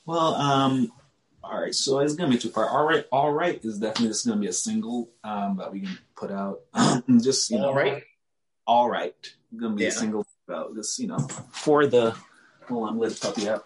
Well, 0.06 0.36
um, 0.36 0.92
all 1.52 1.62
right. 1.62 1.76
So 1.76 2.00
it's 2.00 2.16
gonna 2.16 2.32
be 2.32 2.38
two 2.38 2.50
part. 2.50 2.72
All 2.72 2.86
right. 2.86 3.06
All 3.12 3.32
right 3.32 3.60
is 3.64 3.80
definitely 3.80 4.08
this 4.08 4.20
is 4.20 4.26
gonna 4.26 4.42
be 4.42 4.48
a 4.48 4.54
single 4.54 5.10
um, 5.24 5.58
that 5.58 5.72
we 5.72 5.82
can 5.82 5.98
put 6.16 6.32
out. 6.32 6.62
just 7.22 7.52
you 7.52 7.58
know, 7.58 7.68
all 7.68 7.76
right. 7.76 8.04
All 8.66 8.90
right. 8.90 9.16
Gonna 9.56 9.76
be 9.76 9.84
yeah. 9.84 9.90
a 9.90 9.92
single 9.92 10.26
about 10.48 10.76
this. 10.76 11.00
You 11.00 11.08
know, 11.08 11.20
for 11.52 11.86
the. 11.88 12.16
Hold 12.68 12.90
on, 12.90 12.98
let's 12.98 13.20
puppy 13.20 13.48
up. 13.48 13.64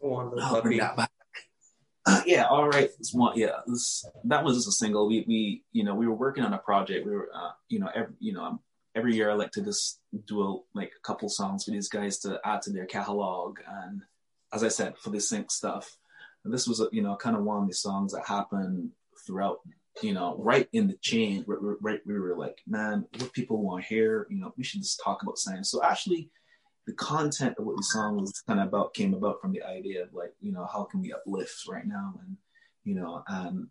Go 0.00 0.14
on, 0.14 0.30
little 0.30 0.48
puppy. 0.48 0.80
yeah, 2.26 2.44
all 2.44 2.68
right. 2.68 2.90
One, 3.12 3.36
yeah, 3.38 3.60
this, 3.66 4.04
that 4.24 4.44
was 4.44 4.56
just 4.56 4.68
a 4.68 4.72
single. 4.72 5.08
We, 5.08 5.24
we, 5.26 5.62
you 5.72 5.84
know, 5.84 5.94
we 5.94 6.06
were 6.06 6.14
working 6.14 6.44
on 6.44 6.52
a 6.52 6.58
project. 6.58 7.06
We 7.06 7.12
were, 7.12 7.28
uh, 7.34 7.50
you 7.68 7.80
know, 7.80 7.90
every, 7.94 8.14
you 8.20 8.32
know, 8.32 8.60
every 8.94 9.14
year 9.14 9.30
I 9.30 9.34
like 9.34 9.52
to 9.52 9.62
just 9.62 10.00
do 10.26 10.42
a, 10.42 10.78
like 10.78 10.92
a 10.96 11.06
couple 11.06 11.28
songs 11.28 11.64
for 11.64 11.72
these 11.72 11.88
guys 11.88 12.18
to 12.20 12.40
add 12.44 12.62
to 12.62 12.70
their 12.70 12.86
catalog. 12.86 13.58
And 13.68 14.02
as 14.52 14.62
I 14.62 14.68
said, 14.68 14.96
for 14.98 15.10
the 15.10 15.20
sync 15.20 15.50
stuff, 15.50 15.96
and 16.44 16.52
this 16.52 16.66
was, 16.68 16.86
you 16.92 17.02
know, 17.02 17.16
kind 17.16 17.36
of 17.36 17.42
one 17.42 17.62
of 17.62 17.68
the 17.68 17.74
songs 17.74 18.12
that 18.12 18.26
happened 18.26 18.90
throughout 19.26 19.58
you 20.02 20.12
know, 20.12 20.36
right 20.38 20.68
in 20.72 20.88
the 20.88 20.96
change, 21.00 21.44
right, 21.46 22.00
we 22.06 22.18
were 22.18 22.36
like, 22.36 22.58
man, 22.66 23.06
what 23.18 23.32
people 23.32 23.62
want 23.62 23.82
to 23.82 23.88
hear, 23.88 24.26
you 24.30 24.38
know, 24.38 24.52
we 24.56 24.64
should 24.64 24.82
just 24.82 25.00
talk 25.02 25.22
about 25.22 25.38
science. 25.38 25.70
So 25.70 25.82
actually, 25.82 26.30
the 26.86 26.92
content 26.92 27.56
of 27.58 27.64
what 27.64 27.76
the 27.76 27.82
song 27.82 28.16
was 28.16 28.42
kind 28.46 28.60
of 28.60 28.68
about 28.68 28.94
came 28.94 29.14
about 29.14 29.40
from 29.40 29.52
the 29.52 29.62
idea 29.62 30.02
of 30.02 30.12
like, 30.12 30.32
you 30.40 30.52
know, 30.52 30.66
how 30.70 30.84
can 30.84 31.00
we 31.00 31.12
uplift 31.12 31.62
right 31.68 31.86
now, 31.86 32.14
and 32.20 32.36
you 32.84 32.94
know, 32.94 33.22
and 33.26 33.66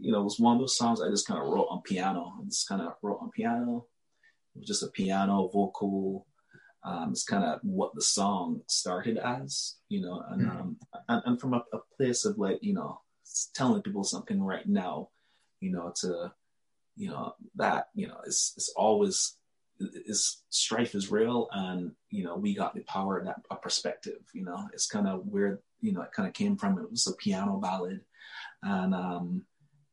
you 0.00 0.12
know, 0.12 0.20
it 0.20 0.24
was 0.24 0.38
one 0.38 0.56
of 0.56 0.60
those 0.60 0.76
songs 0.76 1.00
I 1.00 1.08
just 1.08 1.26
kind 1.26 1.40
of 1.40 1.48
wrote 1.48 1.68
on 1.70 1.82
piano. 1.82 2.34
I 2.40 2.44
just 2.44 2.68
kind 2.68 2.82
of 2.82 2.92
wrote 3.02 3.18
on 3.22 3.30
piano. 3.30 3.86
It 4.54 4.60
was 4.60 4.68
just 4.68 4.82
a 4.82 4.88
piano 4.88 5.48
vocal. 5.52 6.26
Um, 6.84 7.10
it's 7.12 7.24
kind 7.24 7.44
of 7.44 7.60
what 7.62 7.94
the 7.94 8.02
song 8.02 8.62
started 8.66 9.16
as, 9.16 9.76
you 9.88 10.00
know, 10.00 10.24
and 10.30 10.42
mm-hmm. 10.42 10.60
um, 10.60 10.76
and, 11.08 11.22
and, 11.26 11.40
from 11.40 11.54
a, 11.54 11.64
a 11.72 11.78
place 11.96 12.24
of 12.24 12.38
like, 12.38 12.58
you 12.60 12.74
know, 12.74 13.00
telling 13.54 13.82
people 13.82 14.02
something 14.02 14.42
right 14.42 14.68
now 14.68 15.08
you 15.62 15.70
know, 15.70 15.92
to, 16.00 16.32
you 16.96 17.08
know, 17.08 17.34
that, 17.54 17.88
you 17.94 18.08
know, 18.08 18.18
it's, 18.26 18.52
it's 18.56 18.68
always, 18.76 19.36
is 19.78 20.42
strife 20.50 20.94
is 20.94 21.10
real 21.10 21.48
and, 21.52 21.92
you 22.10 22.24
know, 22.24 22.36
we 22.36 22.54
got 22.54 22.74
the 22.74 22.80
power 22.82 23.18
of 23.18 23.24
that 23.24 23.40
a 23.50 23.56
perspective, 23.56 24.20
you 24.34 24.44
know, 24.44 24.68
it's 24.74 24.86
kind 24.86 25.06
of 25.06 25.26
where, 25.26 25.60
you 25.80 25.92
know, 25.92 26.02
it 26.02 26.12
kind 26.12 26.28
of 26.28 26.34
came 26.34 26.56
from. 26.56 26.78
It 26.78 26.90
was 26.90 27.06
a 27.06 27.14
piano 27.14 27.56
ballad. 27.56 28.00
And, 28.62 28.92
um, 28.92 29.44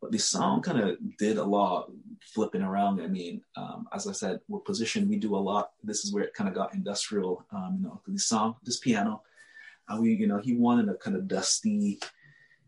but 0.02 0.12
the 0.12 0.18
song 0.20 0.62
kind 0.62 0.80
of 0.80 0.98
did 1.18 1.38
a 1.38 1.44
lot 1.44 1.92
flipping 2.22 2.62
around. 2.62 3.02
I 3.02 3.08
mean, 3.08 3.42
um, 3.56 3.88
as 3.94 4.08
I 4.08 4.12
said, 4.12 4.40
we're 4.48 4.60
positioned, 4.60 5.10
we 5.10 5.18
do 5.18 5.36
a 5.36 5.38
lot. 5.38 5.72
This 5.84 6.06
is 6.06 6.14
where 6.14 6.24
it 6.24 6.34
kind 6.34 6.48
of 6.48 6.56
got 6.56 6.74
industrial, 6.74 7.46
um, 7.52 7.78
you 7.80 7.88
know, 7.88 8.02
the 8.08 8.20
song, 8.20 8.56
this 8.64 8.80
piano, 8.80 9.22
and 9.88 10.02
we, 10.02 10.14
you 10.14 10.28
know, 10.28 10.40
he 10.40 10.54
wanted 10.56 10.90
a 10.90 10.96
kind 10.96 11.16
of 11.16 11.28
dusty, 11.28 12.00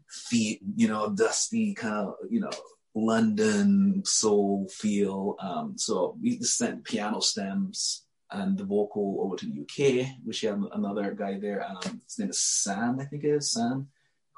feet, 0.09 0.61
you 0.75 0.88
know, 0.88 1.09
dusty 1.09 1.73
kind 1.73 1.95
of, 1.95 2.15
you 2.29 2.41
know, 2.41 2.51
London 2.93 4.03
soul 4.05 4.67
feel. 4.69 5.38
Um, 5.39 5.77
so 5.77 6.17
we 6.21 6.41
sent 6.41 6.84
piano 6.84 7.21
stems 7.21 8.03
and 8.32 8.57
the 8.57 8.63
vocal 8.63 9.19
over 9.21 9.36
to 9.36 9.45
the 9.45 9.61
UK, 9.61 10.07
which 10.23 10.41
had 10.41 10.61
another 10.73 11.11
guy 11.11 11.39
there. 11.39 11.65
Um, 11.65 12.01
his 12.05 12.19
name 12.19 12.29
is 12.29 12.39
Sam, 12.39 12.99
I 12.99 13.05
think 13.05 13.23
it 13.23 13.29
is 13.29 13.51
Sam, 13.51 13.88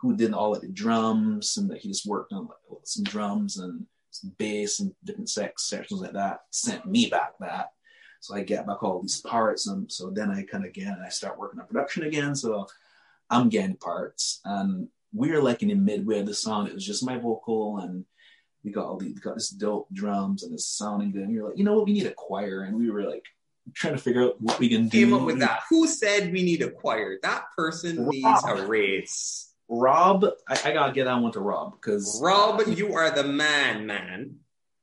who 0.03 0.15
did 0.15 0.33
all 0.33 0.53
of 0.53 0.61
the 0.61 0.67
drums 0.67 1.57
and 1.57 1.71
that 1.71 1.79
he 1.79 1.87
just 1.87 2.05
worked 2.05 2.31
on 2.31 2.45
like, 2.45 2.81
some 2.83 3.03
drums 3.03 3.57
and 3.57 3.87
some 4.11 4.31
bass 4.37 4.79
and 4.79 4.93
different 5.03 5.29
sex 5.29 5.63
sections 5.63 6.01
like 6.01 6.13
that. 6.13 6.41
Sent 6.51 6.85
me 6.85 7.07
back 7.09 7.31
that. 7.39 7.71
So 8.19 8.35
I 8.35 8.43
get 8.43 8.67
back 8.67 8.83
all 8.83 9.01
these 9.01 9.21
parts, 9.21 9.67
and 9.67 9.91
so 9.91 10.11
then 10.11 10.29
I 10.29 10.43
kind 10.43 10.63
of 10.63 10.69
again 10.69 10.97
I 11.03 11.09
start 11.09 11.39
working 11.39 11.59
on 11.59 11.67
production 11.67 12.03
again. 12.03 12.35
So 12.35 12.67
I'm 13.29 13.49
getting 13.49 13.75
parts, 13.77 14.39
and 14.45 14.89
we're 15.13 15.41
like 15.41 15.61
in 15.63 15.69
the 15.69 15.75
midway 15.75 16.19
of 16.19 16.25
the 16.25 16.33
song. 16.33 16.67
It 16.67 16.73
was 16.73 16.85
just 16.85 17.05
my 17.05 17.17
vocal 17.17 17.79
and 17.79 18.05
we 18.63 18.71
got 18.71 18.85
all 18.85 18.97
these, 18.97 19.19
got 19.19 19.35
this 19.35 19.49
dope 19.49 19.87
drums 19.93 20.43
and 20.43 20.53
it's 20.53 20.65
sounding 20.65 21.11
good. 21.11 21.23
And 21.23 21.31
we 21.31 21.39
were 21.41 21.49
like, 21.49 21.57
you 21.57 21.63
know 21.63 21.75
what, 21.75 21.85
we 21.85 21.93
need 21.93 22.07
a 22.07 22.13
choir. 22.13 22.61
And 22.61 22.77
we 22.77 22.89
were 22.89 23.03
like 23.03 23.25
trying 23.73 23.93
to 23.93 24.01
figure 24.01 24.23
out 24.23 24.41
what 24.41 24.59
we 24.59 24.69
can 24.69 24.87
do. 24.87 25.05
Came 25.05 25.13
up 25.13 25.21
with 25.21 25.39
that. 25.39 25.61
Who 25.69 25.87
said 25.87 26.31
we 26.31 26.43
need 26.43 26.61
a 26.61 26.71
choir? 26.71 27.19
That 27.21 27.45
person 27.55 28.07
needs 28.07 28.43
a 28.47 28.65
raise. 28.65 29.52
Rob, 29.69 30.25
I, 30.47 30.59
I, 30.65 30.73
gotta 30.73 30.93
get 30.93 31.05
that 31.05 31.15
one 31.15 31.31
to 31.31 31.39
Rob 31.39 31.73
because 31.73 32.21
Rob, 32.21 32.59
uh, 32.59 32.63
you 32.63 32.95
are 32.95 33.09
the 33.09 33.23
man, 33.23 33.85
man. 33.85 34.39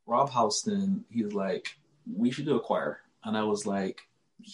Rob 0.06 0.30
Houston, 0.32 1.04
he's 1.10 1.32
like, 1.32 1.76
we 2.12 2.30
should 2.30 2.46
do 2.46 2.56
a 2.56 2.60
choir, 2.60 3.00
and 3.22 3.36
I 3.36 3.44
was 3.44 3.66
like, 3.66 4.00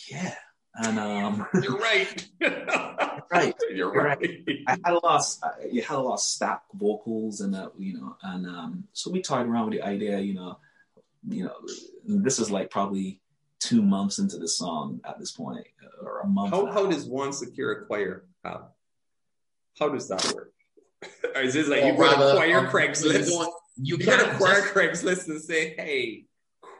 yeah, 0.08 0.34
and 0.74 0.98
um, 0.98 1.46
you're 1.62 1.78
right. 1.78 2.28
right. 3.30 3.54
You're 3.70 3.92
right. 3.92 4.44
I 4.66 4.72
had 4.84 4.94
a 4.94 4.98
lot. 4.98 5.24
Of, 5.42 5.72
you 5.72 5.82
had 5.82 5.96
a 5.96 6.00
lot 6.00 6.14
of 6.14 6.20
stack 6.20 6.62
vocals, 6.74 7.40
and 7.40 7.54
uh, 7.54 7.70
you 7.78 7.94
know, 7.94 8.16
and 8.22 8.46
um, 8.46 8.84
so 8.92 9.10
we 9.10 9.22
talked 9.22 9.48
around 9.48 9.70
with 9.70 9.80
the 9.80 9.86
idea. 9.86 10.18
You 10.18 10.34
know, 10.34 10.58
you 11.28 11.44
know, 11.44 11.54
this 12.04 12.38
is 12.38 12.50
like 12.50 12.70
probably 12.70 13.20
two 13.58 13.82
months 13.82 14.18
into 14.18 14.36
the 14.38 14.48
song 14.48 15.00
at 15.04 15.18
this 15.18 15.30
point, 15.30 15.66
or 16.02 16.20
a 16.20 16.26
month. 16.26 16.50
How 16.50 16.66
how 16.66 16.86
does 16.86 17.06
one 17.06 17.32
secure 17.32 17.72
a 17.72 17.86
choir? 17.86 18.24
How 18.44 18.68
how 19.78 19.88
does 19.88 20.08
that 20.08 20.24
work? 20.34 20.52
or 21.34 21.40
is 21.42 21.54
this 21.54 21.68
like 21.68 21.82
well, 21.82 21.92
you 21.92 21.98
go 21.98 22.10
to 22.10 22.36
choir 22.36 22.58
um, 22.58 22.66
Craigslist? 22.66 23.28
You, 23.28 23.98
you 23.98 23.98
go 23.98 24.16
to 24.16 24.36
choir 24.36 24.62
Craigslist 24.62 25.28
and 25.28 25.40
say, 25.40 25.74
"Hey, 25.76 26.26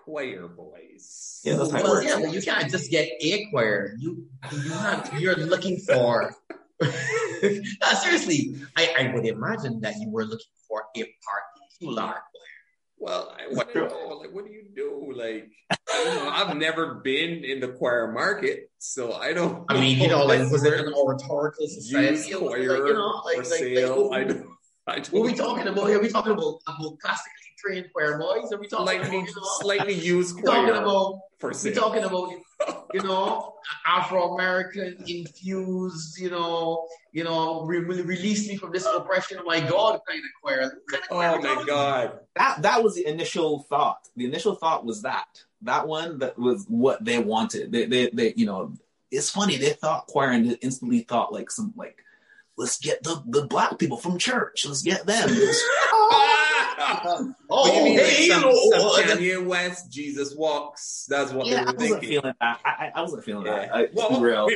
choir 0.07 0.47
boys. 0.47 1.41
Yeah, 1.45 1.57
that's 1.57 1.71
how 1.71 1.83
well, 1.83 2.03
yeah, 2.03 2.17
well, 2.17 2.33
you 2.33 2.41
can't 2.41 2.71
just 2.71 2.91
get 2.91 3.09
a 3.21 3.47
choir. 3.51 3.95
You 3.99 4.25
you 4.53 4.71
have, 4.71 5.13
you're 5.19 5.37
looking 5.37 5.79
for. 5.79 6.35
no, 6.81 6.89
seriously, 8.01 8.57
I, 8.77 8.95
I 8.99 9.15
would 9.15 9.27
imagine 9.27 9.81
that 9.81 9.97
you 9.99 10.09
were 10.09 10.25
looking 10.25 10.53
for 10.69 10.85
a 10.97 11.05
particular 11.27 12.03
choir. 12.03 12.23
Well, 12.99 13.37
I 13.39 13.53
want 13.55 13.73
to 13.73 13.89
know, 13.89 14.19
like, 14.21 14.33
what 14.33 14.47
do 14.47 14.53
you 14.53 14.65
do? 14.75 15.13
Like, 15.15 15.51
I 15.93 16.45
have 16.47 16.57
never 16.57 16.97
been 16.97 17.45
in 17.45 17.61
the 17.61 17.69
choir 17.69 18.11
market, 18.11 18.71
so 18.79 19.13
I 19.13 19.33
don't. 19.33 19.65
I 19.69 19.79
mean, 19.79 19.99
you 19.99 20.09
know, 20.09 20.25
like, 20.25 20.51
was 20.51 20.63
there 20.63 20.87
an 20.87 20.93
oratorical 20.95 21.69
society? 21.69 22.33
Choir 22.33 22.79
like, 22.79 22.89
you 22.89 22.95
know, 22.95 23.23
like, 23.25 23.37
like, 23.37 23.47
sale? 23.47 24.11
Like, 24.11 24.21
I 24.21 24.25
don't. 24.25 24.47
I 24.89 24.95
don't 25.01 25.13
what 25.13 25.21
are 25.21 25.33
we 25.33 25.35
talking 25.35 25.67
about? 25.67 25.91
Are 25.91 26.01
we 26.01 26.09
talking 26.09 26.33
about, 26.33 26.61
about 26.67 26.99
classical 27.01 27.33
trained 27.57 27.87
choir 27.93 28.19
boys? 28.19 28.53
Are 28.53 28.59
we 28.59 28.67
talking 28.67 28.87
slightly, 28.87 29.19
about, 29.19 29.29
you 29.29 29.35
know, 29.35 29.49
slightly 29.61 29.95
used 29.95 30.37
choir? 30.37 30.67
Talking 30.67 30.83
about, 30.83 31.21
for 31.39 31.53
sale. 31.53 31.73
We're 31.73 31.81
talking 31.81 32.05
about, 32.05 32.87
you 32.95 33.03
know, 33.03 33.55
Afro 33.87 34.35
American 34.35 34.97
infused, 35.07 36.19
you 36.19 36.31
know, 36.31 36.87
you 37.13 37.25
know, 37.25 37.65
re- 37.65 37.81
release 37.81 38.49
me 38.49 38.57
from 38.57 38.73
this 38.73 38.87
oppression. 38.87 39.39
Oh 39.41 39.45
my 39.45 39.61
God, 39.61 40.01
kind 40.09 40.21
of 40.21 40.31
choir. 40.43 40.79
Kind 40.91 41.03
of 41.03 41.09
oh 41.11 41.15
choir 41.17 41.39
oh 41.39 41.55
my 41.57 41.65
God, 41.67 42.21
that 42.37 42.63
that 42.63 42.83
was 42.83 42.95
the 42.95 43.07
initial 43.07 43.61
thought. 43.65 44.09
The 44.17 44.25
initial 44.25 44.55
thought 44.55 44.85
was 44.85 45.03
that 45.03 45.27
that 45.63 45.87
one 45.87 46.19
that 46.19 46.39
was 46.39 46.65
what 46.69 47.05
they 47.05 47.19
wanted. 47.19 47.73
They 47.73 47.87
they, 47.87 48.11
they 48.11 48.35
you 48.37 48.47
know, 48.47 48.73
it's 49.11 49.31
funny. 49.31 49.57
They 49.57 49.71
thought 49.71 50.07
choir 50.07 50.31
and 50.31 50.59
instantly 50.63 51.01
thought 51.01 51.33
like 51.33 51.51
some 51.51 51.73
like 51.77 52.03
let's 52.57 52.79
get 52.79 53.03
the, 53.03 53.23
the 53.27 53.47
black 53.47 53.79
people 53.79 53.99
from 53.99 54.19
church. 54.19 54.65
Let's 54.67 54.83
get 54.83 55.07
them. 55.07 55.29
oh, 57.51 57.77
you 57.77 57.85
mean 57.85 57.99
hey, 57.99 58.31
like 58.31 58.43
some, 58.43 58.53
some 58.53 59.19
Kanye 59.19 59.45
West, 59.45 59.91
Jesus 59.91 60.35
walks. 60.35 61.07
That's 61.09 61.33
what 61.33 61.47
yeah, 61.47 61.55
they 61.55 61.61
were 61.61 61.69
I 61.69 61.73
wasn't 61.73 61.91
thinking. 61.91 62.09
Feeling 62.09 62.35
that. 62.41 62.61
I, 62.65 62.93
I 62.95 63.01
wasn't 63.03 63.25
feeling 63.25 63.47
yeah. 63.47 63.55
that. 63.55 63.75
I, 63.75 63.89
well, 63.93 64.21
real. 64.21 64.49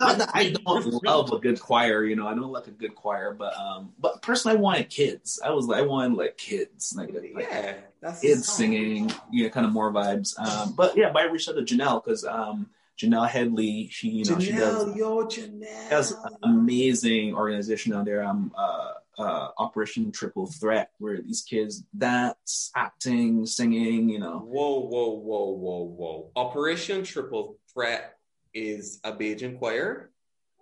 I 0.00 0.50
don't 0.64 1.04
love 1.04 1.32
a 1.32 1.38
good 1.38 1.60
choir. 1.60 2.04
You 2.04 2.16
know, 2.16 2.26
I 2.26 2.34
don't 2.34 2.50
like 2.50 2.66
a 2.66 2.72
good 2.72 2.94
choir, 2.94 3.34
but 3.34 3.56
um, 3.56 3.92
but 3.98 4.22
personally, 4.22 4.58
I 4.58 4.60
wanted 4.60 4.90
kids. 4.90 5.40
I 5.44 5.50
was 5.50 5.66
like, 5.66 5.78
I 5.78 5.86
wanted 5.86 6.16
like 6.16 6.36
kids, 6.36 6.94
like, 6.96 7.12
like 7.12 7.34
yeah, 7.38 7.74
that's 8.00 8.20
kids 8.20 8.48
singing. 8.48 9.12
You 9.30 9.44
know, 9.44 9.50
kind 9.50 9.66
of 9.66 9.72
more 9.72 9.92
vibes. 9.92 10.38
Um, 10.38 10.72
but 10.72 10.96
yeah, 10.96 11.10
but 11.12 11.22
I 11.22 11.26
reached 11.26 11.48
out 11.48 11.56
to 11.56 11.62
Janelle 11.62 12.04
because 12.04 12.24
um 12.24 12.68
Janelle 13.00 13.28
Headley, 13.28 13.88
she 13.90 14.08
you 14.08 14.24
know 14.24 14.36
Janelle, 14.36 14.42
she 14.42 14.52
does 14.52 14.96
yo, 14.96 15.26
Janelle. 15.26 15.88
has 15.88 16.12
an 16.12 16.36
amazing 16.42 17.34
organization 17.34 17.94
out 17.94 18.04
there. 18.04 18.22
Um, 18.22 18.52
uh, 18.56 18.92
uh, 19.20 19.50
Operation 19.58 20.10
Triple 20.12 20.46
Threat, 20.46 20.90
where 20.98 21.20
these 21.20 21.42
kids 21.42 21.84
dance, 21.96 22.70
acting, 22.76 23.46
singing. 23.46 24.08
You 24.08 24.20
know. 24.20 24.38
Whoa, 24.38 24.80
whoa, 24.80 25.10
whoa, 25.10 25.50
whoa, 25.50 25.82
whoa! 25.84 26.30
Operation 26.36 27.04
Triple 27.04 27.58
Threat 27.72 28.16
is 28.54 29.00
a 29.04 29.12
Bajan 29.12 29.58
choir. 29.58 30.10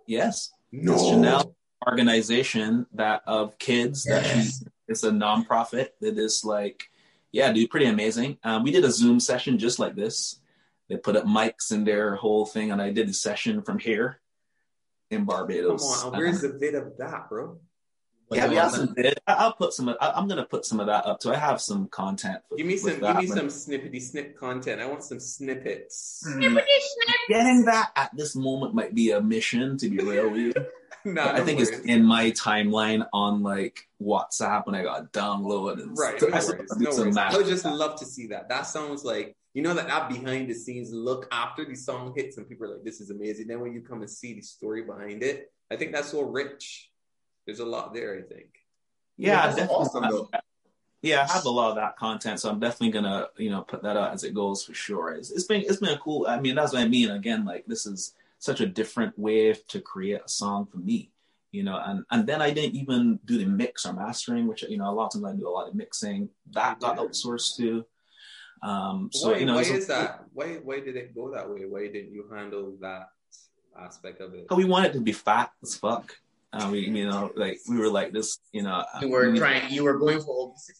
Yes. 0.07 0.51
No. 0.71 0.93
It's 0.93 1.03
Janelle 1.03 1.53
organization 1.87 2.85
that 2.93 3.21
of 3.25 3.57
kids 3.57 4.05
yes. 4.07 4.23
that 4.23 4.35
she 4.35 4.65
it's 4.89 5.03
a 5.03 5.09
nonprofit 5.09 5.87
that 6.01 6.17
is 6.17 6.43
like 6.43 6.89
yeah 7.31 7.53
dude 7.53 7.69
pretty 7.69 7.85
amazing 7.85 8.37
um, 8.43 8.63
we 8.63 8.71
did 8.71 8.83
a 8.83 8.91
zoom 8.91 9.17
session 9.17 9.57
just 9.57 9.79
like 9.79 9.95
this 9.95 10.41
they 10.89 10.97
put 10.97 11.15
up 11.15 11.25
mics 11.25 11.71
in 11.71 11.83
their 11.83 12.15
whole 12.15 12.45
thing, 12.45 12.71
and 12.71 12.81
I 12.81 12.91
did 12.91 13.07
a 13.07 13.13
session 13.13 13.61
from 13.61 13.77
here 13.77 14.19
in 15.11 15.23
Barbados. 15.23 16.01
Come 16.01 16.13
on, 16.13 16.19
where's 16.19 16.41
the 16.41 16.49
vid 16.49 16.73
of 16.73 16.97
that, 16.97 17.29
bro? 17.29 17.59
Yeah, 18.31 18.47
we 18.47 18.55
have 18.55 18.71
some 18.71 18.93
vid. 18.93 19.19
I'll 19.27 19.53
put 19.53 19.73
some. 19.73 19.95
I'm 19.99 20.27
gonna 20.27 20.45
put 20.45 20.65
some 20.65 20.79
of 20.79 20.87
that 20.87 21.05
up. 21.05 21.21
So 21.21 21.31
I 21.31 21.37
have 21.37 21.59
some 21.61 21.87
content. 21.87 22.39
give 22.55 22.65
me 22.65 22.77
some. 22.77 22.99
Give 22.99 23.17
me 23.17 23.27
some 23.27 23.47
snippety 23.47 24.01
snip 24.01 24.37
content. 24.37 24.81
I 24.81 24.85
want 24.85 25.03
some 25.03 25.19
snippets. 25.19 26.23
Hmm. 26.25 26.39
Snippety 26.39 26.57
snip. 26.57 27.15
Getting 27.27 27.65
that 27.65 27.91
at 27.95 28.15
this 28.15 28.35
moment 28.35 28.73
might 28.73 28.93
be 28.93 29.11
a 29.11 29.21
mission. 29.21 29.77
To 29.77 29.89
be 29.89 29.97
real 29.97 30.29
with 30.29 30.39
you. 30.39 30.53
no, 31.05 31.23
I 31.23 31.41
think 31.41 31.59
it's 31.59 31.71
in 31.71 32.03
my 32.03 32.31
timeline 32.31 33.07
on 33.13 33.41
like 33.41 33.87
WhatsApp 34.01 34.65
when 34.65 34.75
I 34.75 34.83
got 34.83 35.11
downloaded. 35.11 35.81
And 35.81 35.97
right. 35.97 36.21
No 36.21 36.27
worries. 36.31 36.77
No 36.77 36.89
worries. 36.91 37.17
I 37.17 37.35
would 37.35 37.47
just 37.47 37.65
love 37.65 37.99
to 37.99 38.05
see 38.05 38.27
that. 38.27 38.49
That 38.49 38.63
sounds 38.63 39.03
like 39.03 39.35
you 39.53 39.63
know 39.63 39.73
that 39.73 39.87
that 39.87 40.09
behind 40.09 40.49
the 40.49 40.53
scenes 40.53 40.91
look 40.91 41.27
after 41.31 41.65
the 41.65 41.75
song 41.75 42.13
hits 42.15 42.37
and 42.37 42.47
people 42.47 42.67
are 42.67 42.75
like, 42.75 42.83
this 42.83 43.01
is 43.01 43.09
amazing. 43.09 43.47
Then 43.47 43.59
when 43.59 43.73
you 43.73 43.81
come 43.81 44.01
and 44.01 44.09
see 44.09 44.33
the 44.33 44.41
story 44.41 44.83
behind 44.83 45.23
it, 45.23 45.51
I 45.71 45.75
think 45.75 45.91
that's 45.91 46.09
so 46.09 46.21
rich. 46.21 46.88
There's 47.49 47.59
a 47.59 47.65
lot 47.65 47.93
there, 47.93 48.13
I 48.15 48.21
think. 48.21 48.49
Yeah, 49.17 49.31
yeah 49.31 49.47
definitely. 49.47 49.75
Awesome, 49.75 50.27
yeah, 51.01 51.25
I 51.27 51.33
have 51.33 51.45
a 51.45 51.49
lot 51.49 51.69
of 51.69 51.75
that 51.77 51.95
content, 51.95 52.39
so 52.39 52.49
I'm 52.49 52.59
definitely 52.59 52.91
gonna, 52.91 53.27
you 53.37 53.49
know, 53.49 53.61
put 53.61 53.81
that 53.83 53.95
out 53.95 54.13
as 54.13 54.23
it 54.23 54.33
goes 54.33 54.63
for 54.65 54.73
sure. 54.73 55.13
It's, 55.13 55.31
it's 55.31 55.45
been 55.45 55.61
it's 55.61 55.77
been 55.77 55.89
a 55.89 55.97
cool. 55.97 56.27
I 56.27 56.39
mean, 56.39 56.55
that's 56.55 56.73
what 56.73 56.81
I 56.81 56.87
mean. 56.87 57.09
Again, 57.09 57.45
like 57.45 57.65
this 57.65 57.85
is 57.85 58.13
such 58.37 58.59
a 58.61 58.67
different 58.67 59.17
way 59.17 59.53
to 59.53 59.81
create 59.81 60.21
a 60.25 60.29
song 60.29 60.67
for 60.69 60.77
me. 60.77 61.09
you 61.51 61.63
know, 61.63 61.81
and 61.83 62.05
and 62.11 62.27
then 62.27 62.41
I 62.41 62.51
didn't 62.51 62.75
even 62.75 63.19
do 63.25 63.37
the 63.37 63.45
mix 63.45 63.85
or 63.85 63.93
mastering, 63.93 64.47
which 64.47 64.63
you 64.63 64.77
know 64.77 64.89
a 64.89 64.93
lot 64.93 65.07
of 65.07 65.13
times 65.13 65.25
I 65.25 65.35
do 65.35 65.47
a 65.47 65.49
lot 65.49 65.69
of 65.69 65.75
mixing. 65.75 66.29
That 66.51 66.79
got 66.79 66.97
outsourced 66.97 67.57
too. 67.57 67.85
Um, 68.61 69.09
so 69.11 69.31
why, 69.31 69.37
you 69.37 69.45
know, 69.45 69.55
why 69.55 69.61
is 69.61 69.87
that? 69.87 70.25
Why 70.33 70.59
why 70.63 70.79
did 70.81 70.95
it 70.95 71.15
go 71.15 71.31
that 71.33 71.49
way? 71.49 71.65
Why 71.65 71.87
didn't 71.87 72.13
you 72.13 72.27
handle 72.31 72.75
that 72.81 73.09
aspect 73.79 74.21
of 74.21 74.33
it? 74.33 74.47
we 74.51 74.65
wanted 74.65 74.93
to 74.93 75.01
be 75.01 75.13
fat 75.13 75.51
as 75.63 75.75
fuck. 75.75 76.15
Uh, 76.51 76.69
we, 76.71 76.79
you 76.79 77.07
know, 77.07 77.31
like 77.35 77.59
we 77.69 77.77
were 77.77 77.89
like 77.89 78.11
this, 78.11 78.39
you 78.51 78.63
know. 78.63 78.83
You 79.01 79.09
were 79.09 79.29
we- 79.31 79.37
trying. 79.37 79.71
You 79.71 79.83
were 79.83 79.97
going 79.97 80.19
for 80.21 80.47
obesity. 80.49 80.79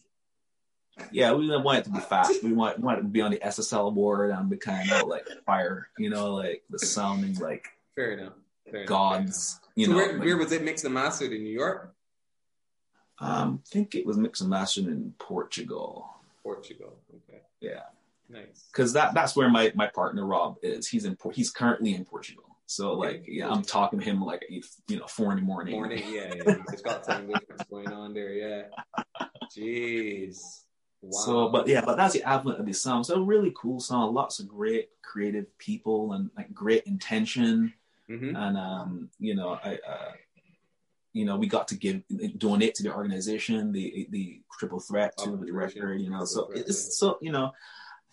Yeah, 1.11 1.31
we 1.33 1.47
didn't 1.47 1.63
it 1.63 1.83
to 1.85 1.91
be 1.91 1.99
fast. 1.99 2.43
We 2.43 2.51
want, 2.51 2.79
wanted 2.79 3.03
to 3.03 3.07
be 3.07 3.21
on 3.21 3.31
the 3.31 3.37
SSL 3.37 3.93
board 3.95 4.31
and 4.31 4.49
be 4.49 4.57
kind 4.57 4.91
of 4.91 5.07
like 5.07 5.25
fire, 5.45 5.87
you 5.97 6.09
know, 6.09 6.33
like 6.35 6.63
the 6.69 6.77
sounding 6.79 7.35
like 7.35 7.67
Fair 7.95 8.13
enough. 8.13 8.33
Fair 8.65 8.81
enough, 8.81 8.87
gods, 8.89 9.59
you 9.75 9.85
fair 9.85 9.95
know. 9.95 10.01
So 10.01 10.05
where, 10.07 10.13
like- 10.17 10.25
where 10.25 10.37
was 10.37 10.51
it 10.51 10.63
mixed 10.63 10.83
and 10.85 10.93
mastered 10.93 11.31
in 11.31 11.43
New 11.43 11.53
York, 11.53 11.93
um, 13.19 13.61
I 13.65 13.69
think 13.69 13.95
it 13.95 14.05
was 14.05 14.17
mixed 14.17 14.41
and 14.41 14.49
mastered 14.49 14.87
in 14.87 15.13
Portugal. 15.19 16.09
Portugal? 16.43 16.97
Okay, 17.29 17.41
Yeah, 17.61 17.83
nice. 18.29 18.67
because 18.71 18.91
that 18.93 19.13
that's 19.13 19.35
where 19.35 19.49
my 19.49 19.71
my 19.75 19.87
partner 19.87 20.25
Rob 20.25 20.57
is. 20.61 20.87
He's 20.87 21.05
in 21.05 21.17
he's 21.33 21.49
currently 21.49 21.93
in 21.95 22.03
Portugal. 22.05 22.48
So 22.69 22.93
like, 22.93 23.23
yeah, 23.27 23.49
I'm 23.49 23.63
talking 23.63 23.97
to 23.97 24.05
him 24.05 24.23
like 24.23 24.45
you 24.87 24.99
know 24.99 25.07
four 25.07 25.31
in 25.31 25.37
the 25.37 25.43
morning. 25.43 25.73
Morning, 25.73 26.03
yeah, 26.07 26.35
yeah. 26.35 26.55
It's 26.71 26.83
got 26.83 27.03
difference 27.03 27.63
going 27.67 27.87
on 27.87 28.13
there, 28.13 28.31
yeah. 28.31 28.63
Jeez. 29.57 30.61
Wow. 31.01 31.19
So, 31.25 31.49
but 31.49 31.67
yeah, 31.67 31.81
but 31.83 31.97
that's 31.97 32.13
the 32.13 32.21
advent 32.21 32.59
of 32.59 32.67
the 32.67 32.73
song. 32.73 33.03
So, 33.03 33.21
really 33.21 33.51
cool 33.59 33.79
song. 33.79 34.13
Lots 34.13 34.39
of 34.39 34.47
great 34.47 34.89
creative 35.01 35.57
people 35.57 36.13
and 36.13 36.29
like 36.37 36.53
great 36.53 36.83
intention. 36.83 37.73
Mhm. 38.07 38.37
And 38.37 38.55
um, 38.55 39.09
you 39.19 39.33
know, 39.33 39.59
I, 39.63 39.79
uh, 39.87 40.11
you 41.13 41.25
know, 41.25 41.37
we 41.37 41.47
got 41.47 41.69
to 41.69 41.75
give 41.75 42.03
donate 42.37 42.75
to 42.75 42.83
the 42.83 42.93
organization, 42.93 43.71
the 43.71 44.07
the 44.11 44.41
Triple 44.59 44.79
Threat 44.79 45.17
to 45.17 45.31
the 45.31 45.37
Operation 45.37 45.55
record. 45.81 46.01
You 46.01 46.11
know, 46.11 46.23
so 46.23 46.51
it's 46.53 46.99
so 46.99 47.17
you 47.19 47.31
know, 47.31 47.51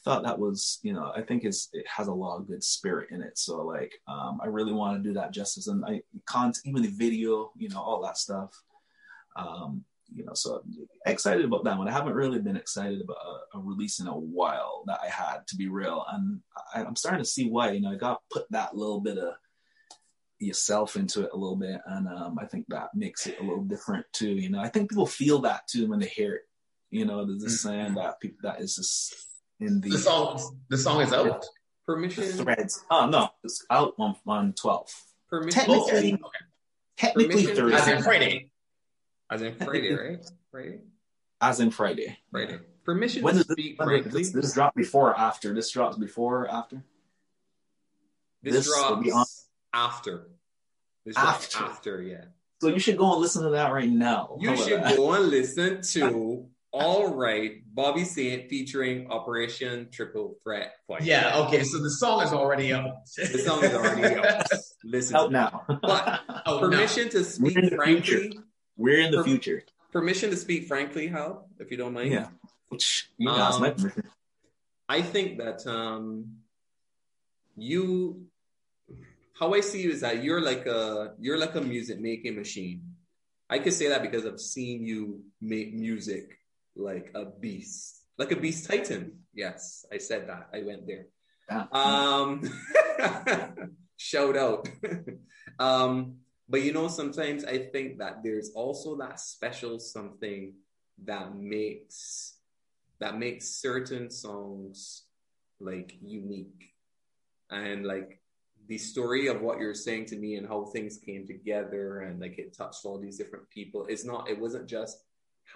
thought 0.06 0.22
that 0.22 0.38
was 0.38 0.78
you 0.82 0.92
know, 0.92 1.12
I 1.14 1.20
think 1.20 1.44
it's 1.44 1.68
it 1.72 1.84
has 1.88 2.06
a 2.06 2.14
lot 2.14 2.38
of 2.38 2.46
good 2.46 2.62
spirit 2.62 3.10
in 3.10 3.22
it. 3.22 3.36
So 3.36 3.62
like, 3.62 3.92
um, 4.06 4.38
I 4.40 4.46
really 4.46 4.72
want 4.72 4.96
to 4.96 5.06
do 5.06 5.12
that 5.14 5.32
justice, 5.32 5.66
and 5.66 5.84
I 5.84 6.00
can't 6.30 6.56
even 6.64 6.82
the 6.82 6.88
video, 6.88 7.50
you 7.56 7.68
know, 7.68 7.82
all 7.82 8.00
that 8.02 8.16
stuff. 8.16 8.50
Um, 9.34 9.84
you 10.14 10.24
know, 10.24 10.34
so 10.34 10.62
excited 11.04 11.44
about 11.44 11.64
that 11.64 11.76
one. 11.76 11.88
I 11.88 11.92
haven't 11.92 12.14
really 12.14 12.38
been 12.38 12.56
excited 12.56 13.00
about 13.02 13.16
a, 13.16 13.58
a 13.58 13.60
release 13.60 13.98
in 13.98 14.06
a 14.06 14.16
while 14.16 14.84
that 14.86 15.00
I 15.02 15.08
had, 15.08 15.38
to 15.48 15.56
be 15.56 15.68
real. 15.68 16.04
And 16.12 16.40
I, 16.72 16.84
I'm 16.84 16.94
starting 16.94 17.24
to 17.24 17.28
see 17.28 17.50
why. 17.50 17.72
You 17.72 17.80
know, 17.80 17.90
I 17.90 17.96
got 17.96 18.14
to 18.14 18.18
put 18.32 18.46
that 18.52 18.76
little 18.76 19.00
bit 19.00 19.18
of 19.18 19.34
yourself 20.38 20.94
into 20.94 21.24
it 21.24 21.30
a 21.32 21.36
little 21.36 21.56
bit, 21.56 21.80
and 21.84 22.06
um, 22.06 22.38
I 22.40 22.46
think 22.46 22.66
that 22.68 22.90
makes 22.94 23.26
it 23.26 23.40
a 23.40 23.42
little 23.42 23.64
different 23.64 24.06
too. 24.12 24.30
You 24.30 24.50
know, 24.50 24.60
I 24.60 24.68
think 24.68 24.88
people 24.88 25.06
feel 25.06 25.40
that 25.40 25.66
too 25.66 25.88
when 25.88 25.98
they 25.98 26.06
hear 26.06 26.36
it. 26.36 26.42
You 26.90 27.04
know, 27.04 27.26
there's 27.26 27.42
this 27.42 27.62
saying 27.62 27.94
that 27.94 28.20
people 28.20 28.38
that 28.44 28.60
is 28.60 28.76
just 28.76 29.16
in 29.60 29.80
the, 29.80 29.90
The 29.90 29.98
song. 29.98 30.58
The 30.68 30.78
song 30.78 31.00
is 31.02 31.12
out. 31.12 31.44
Permission. 31.86 32.24
threads. 32.24 32.84
Oh 32.90 33.06
no, 33.06 33.28
it's 33.44 33.64
out 33.70 33.94
on 33.98 34.16
on 34.26 34.52
12. 34.54 34.88
Permission. 35.30 35.60
Technically, 35.60 36.12
Okay. 36.14 36.22
technically 36.96 37.28
Permission- 37.46 37.56
Thursday, 37.56 37.76
As 37.76 37.88
in 37.98 38.02
Friday. 38.02 38.50
As 39.30 39.42
in 39.42 39.54
Friday, 39.54 39.92
right? 39.94 40.30
Friday. 40.50 40.80
as 41.40 41.60
in 41.60 41.70
Friday. 41.70 42.18
Friday. 42.30 42.58
Permission 42.84 43.22
When 43.22 43.34
to 43.34 43.38
does 43.40 43.46
this, 43.48 43.54
speak 43.54 43.78
when 43.80 43.88
does 43.88 44.00
frankly. 44.02 44.22
this, 44.22 44.32
this 44.32 44.54
drop 44.54 44.74
before 44.74 45.10
or 45.10 45.18
after? 45.18 45.52
This 45.54 45.70
drops 45.70 45.96
before 45.96 46.42
or 46.44 46.48
after? 46.50 46.82
This, 48.42 48.54
this 48.54 48.66
will 48.68 48.88
drops 48.88 49.02
be 49.04 49.10
on- 49.12 49.26
after. 49.72 50.28
This 51.04 51.16
After. 51.16 51.64
after, 51.64 52.02
yeah. 52.02 52.24
So 52.60 52.68
you 52.68 52.78
should 52.80 52.96
go 52.96 53.12
and 53.12 53.20
listen 53.20 53.42
to 53.44 53.50
that 53.50 53.72
right 53.72 53.88
now. 53.88 54.36
You 54.40 54.50
How 54.50 54.56
should 54.56 54.82
that? 54.82 54.96
go 54.96 55.12
and 55.12 55.26
listen 55.28 55.82
to 55.82 56.48
All 56.78 57.14
Right, 57.14 57.62
Bobby 57.74 58.04
Saint 58.04 58.48
featuring 58.50 59.10
Operation 59.10 59.88
Triple 59.90 60.36
Threat 60.42 60.74
Fight. 60.86 61.02
Yeah. 61.02 61.38
Okay. 61.46 61.64
So 61.64 61.82
the 61.82 61.90
song 61.90 62.22
is 62.22 62.32
already 62.32 62.72
out. 62.72 62.90
The 63.16 63.38
song 63.38 63.64
is 63.64 63.72
already 63.74 64.14
out. 64.14 64.46
Listen 64.84 65.16
out 65.16 65.32
now. 65.32 65.64
But 65.80 66.20
Oh, 66.46 66.60
no. 66.60 66.68
permission 66.68 67.08
to 67.10 67.24
speak 67.24 67.56
We're 67.56 67.70
frankly. 67.76 68.02
future. 68.02 68.40
We're 68.76 69.00
in 69.00 69.10
the 69.10 69.18
Per- 69.18 69.24
future. 69.24 69.62
Permission 69.92 70.30
to 70.30 70.36
speak 70.36 70.66
frankly, 70.68 71.06
Hal, 71.08 71.48
if 71.58 71.70
you 71.70 71.76
don't 71.78 71.94
mind. 71.94 72.12
Yeah. 72.12 72.28
Which 72.68 73.08
you 73.16 73.30
ask 73.30 73.54
Um, 73.56 73.60
my 73.62 73.70
permission. 73.70 74.02
I 74.88 75.00
think 75.02 75.38
that 75.38 75.66
um 75.66 76.36
you 77.56 78.26
how 79.38 79.54
I 79.54 79.60
see 79.60 79.82
you 79.82 79.90
is 79.90 80.00
that 80.02 80.22
you're 80.22 80.40
like 80.40 80.66
a 80.66 81.14
you're 81.18 81.38
like 81.38 81.54
a 81.54 81.60
music 81.60 81.98
making 82.00 82.36
machine. 82.36 82.82
I 83.48 83.58
could 83.60 83.72
say 83.72 83.88
that 83.88 84.02
because 84.02 84.26
I've 84.26 84.40
seen 84.40 84.84
you 84.84 85.22
make 85.40 85.72
music 85.74 86.38
like 86.76 87.10
a 87.14 87.24
beast. 87.24 88.02
Like 88.18 88.32
a 88.32 88.36
beast 88.36 88.68
titan. 88.68 89.20
Yes, 89.34 89.84
I 89.92 89.98
said 89.98 90.28
that. 90.28 90.48
I 90.54 90.62
went 90.62 90.86
there. 90.86 91.06
Yeah. 91.50 91.66
Um 91.72 92.42
shout 93.96 94.36
out. 94.36 94.68
um 95.58 96.16
but 96.48 96.62
you 96.62 96.72
know 96.72 96.88
sometimes 96.88 97.44
I 97.44 97.58
think 97.58 97.98
that 97.98 98.22
there's 98.22 98.50
also 98.54 98.96
that 98.98 99.20
special 99.20 99.78
something 99.78 100.54
that 101.04 101.36
makes 101.36 102.36
that 103.00 103.18
makes 103.18 103.48
certain 103.48 104.10
songs 104.10 105.04
like 105.60 105.96
unique 106.00 106.72
and 107.50 107.84
like 107.84 108.20
the 108.68 108.78
story 108.78 109.28
of 109.28 109.40
what 109.42 109.58
you're 109.58 109.74
saying 109.74 110.06
to 110.06 110.16
me 110.16 110.36
and 110.36 110.48
how 110.48 110.64
things 110.64 110.98
came 110.98 111.26
together 111.26 112.00
and 112.00 112.20
like 112.20 112.38
it 112.38 112.56
touched 112.56 112.84
all 112.84 112.98
these 112.98 113.16
different 113.16 113.48
people 113.50 113.86
it's 113.88 114.04
not 114.04 114.28
it 114.28 114.38
wasn't 114.38 114.66
just 114.66 115.05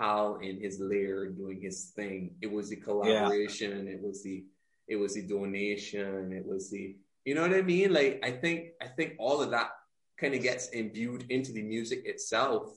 hal 0.00 0.38
in 0.42 0.60
his 0.60 0.80
lair 0.80 1.26
doing 1.26 1.60
his 1.60 1.92
thing. 1.94 2.34
It 2.40 2.50
was 2.50 2.70
the 2.70 2.76
collaboration. 2.76 3.86
It 3.86 4.02
was 4.02 4.22
the 4.22 4.44
it 4.88 4.96
was 4.96 5.14
the 5.14 5.22
donation. 5.22 6.32
It 6.32 6.44
was 6.44 6.70
the 6.70 6.96
you 7.24 7.34
know 7.34 7.42
what 7.42 7.54
i 7.54 7.62
mean? 7.62 7.92
Like 7.92 8.20
i 8.24 8.30
think 8.30 8.70
i 8.80 8.86
think 8.86 9.14
all 9.18 9.42
of 9.42 9.50
that 9.50 9.70
kind 10.18 10.34
of 10.34 10.42
gets 10.42 10.68
imbued 10.68 11.26
into 11.30 11.52
the 11.52 11.62
music 11.62 12.02
itself 12.04 12.76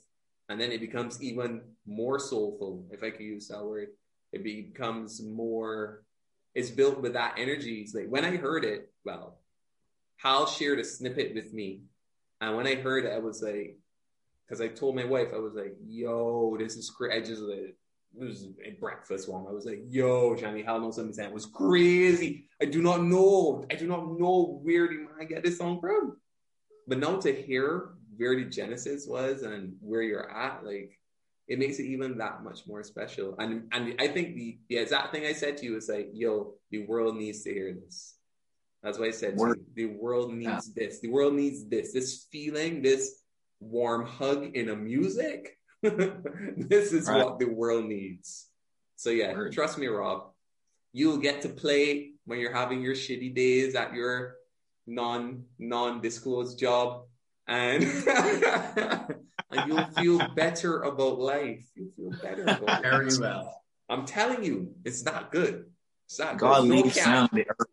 and 0.50 0.60
then 0.60 0.72
it 0.72 0.80
becomes 0.80 1.22
even 1.24 1.62
more 1.86 2.20
soulful 2.20 2.86
if 2.92 3.04
i 3.04 3.10
could 3.10 3.22
use 3.22 3.48
that 3.48 3.64
word. 3.64 3.90
It 4.32 4.44
becomes 4.44 5.22
more 5.22 6.04
it's 6.56 6.70
built 6.70 7.02
with 7.02 7.14
that 7.14 7.36
energy. 7.38 7.82
It's 7.82 7.94
like 7.94 8.08
when 8.08 8.26
i 8.26 8.36
heard 8.36 8.66
it 8.66 8.92
well 9.06 9.40
hal 10.18 10.46
shared 10.46 10.80
a 10.80 10.84
snippet 10.84 11.34
with 11.34 11.54
me 11.54 11.84
and 12.42 12.56
when 12.56 12.68
i 12.68 12.76
heard 12.76 13.06
it 13.06 13.14
i 13.14 13.20
was 13.20 13.42
like 13.42 13.78
because 14.48 14.62
i 14.62 14.68
told 14.68 14.96
my 14.96 15.06
wife 15.06 15.30
i 15.34 15.38
was 15.38 15.54
like 15.54 15.76
yo 15.86 16.56
this 16.60 16.76
is 16.76 16.90
crazy 16.90 17.16
i 17.16 17.20
just 17.20 17.44
it 18.20 18.24
was 18.24 18.48
a 18.64 18.72
breakfast 18.80 19.28
one. 19.28 19.46
I 19.48 19.52
was 19.52 19.66
like, 19.66 19.82
yo, 19.90 20.36
Johnny, 20.36 20.62
Hal 20.62 20.80
knows 20.80 20.96
something 20.96 21.16
that 21.16 21.34
was 21.34 21.46
crazy. 21.48 22.48
I 22.62 22.66
do 22.66 22.82
not 22.82 23.04
know. 23.04 23.66
I 23.72 23.76
do 23.76 23.88
not 23.88 24.20
know 24.20 24.60
where 24.62 24.88
the 24.88 24.98
man 24.98 25.28
get 25.28 25.44
this 25.44 25.58
song 25.58 25.80
from. 25.80 26.18
But 26.88 27.00
now 27.00 27.18
to 27.18 27.34
hear 27.34 27.90
where 28.18 28.36
the 28.36 28.46
genesis 28.46 29.08
was 29.08 29.42
and 29.42 29.74
where 29.80 30.04
you're 30.04 30.30
at, 30.30 30.64
like 30.64 31.00
it 31.48 31.60
makes 31.60 31.80
it 31.80 31.86
even 31.86 32.18
that 32.20 32.44
much 32.44 32.68
more 32.68 32.84
special. 32.84 33.36
And 33.40 33.68
and 33.72 33.96
I 34.00 34.08
think 34.08 34.36
the, 34.36 34.60
the 34.70 34.78
exact 34.78 35.14
thing 35.14 35.26
I 35.26 35.34
said 35.34 35.58
to 35.58 35.66
you 35.66 35.76
is 35.76 35.90
like, 35.90 36.10
yo, 36.14 36.54
the 36.70 36.86
world 36.86 37.16
needs 37.16 37.42
to 37.44 37.54
hear 37.54 37.74
this. 37.74 38.16
That's 38.84 39.00
what 39.00 39.08
I 39.08 39.12
said 39.12 39.38
Word. 39.38 39.56
to 39.56 39.82
you. 39.82 39.88
The 39.88 39.96
world 39.96 40.34
needs 40.34 40.74
this. 40.74 41.00
The 41.00 41.10
world 41.10 41.34
needs 41.34 41.68
this. 41.68 41.94
This 41.94 42.28
feeling, 42.32 42.82
this 42.82 43.23
warm 43.64 44.06
hug 44.06 44.56
in 44.56 44.70
a 44.70 44.76
music. 44.76 45.58
this 45.82 46.94
is 46.94 47.08
Right. 47.08 47.24
what 47.24 47.40
the 47.40 47.46
world 47.46 47.86
needs. 47.86 48.48
So 48.96 49.10
yeah, 49.10 49.34
Word. 49.34 49.54
trust 49.54 49.78
me, 49.78 49.88
Rob. 49.88 50.32
You'll 50.94 51.18
get 51.18 51.42
to 51.42 51.50
play 51.50 52.12
when 52.26 52.40
you're 52.40 52.54
having 52.54 52.82
your 52.82 52.96
shitty 52.96 53.34
days 53.34 53.76
at 53.76 53.94
your 53.94 54.36
non 54.88 55.46
non 55.60 56.02
disclosed 56.02 56.60
job, 56.60 57.06
and 57.48 57.84
and 59.52 59.68
you'll 59.68 59.86
feel 59.98 60.28
better 60.36 60.82
about 60.84 61.20
life. 61.20 61.66
You'll 61.76 61.92
feel 61.92 62.22
better 62.22 62.44
about 62.44 62.62
life. 62.68 62.82
Very 62.82 63.10
well. 63.20 63.62
I'm 63.90 64.06
telling 64.06 64.44
you, 64.44 64.76
it's 64.86 65.04
not 65.04 65.32
good. 65.32 65.66
It's 66.06 66.20
not 66.20 66.38
God 66.38 66.62
good. 66.62 66.70
Leaves 66.70 66.96
sound 67.02 67.30
the 67.34 67.48
earth. 67.50 67.68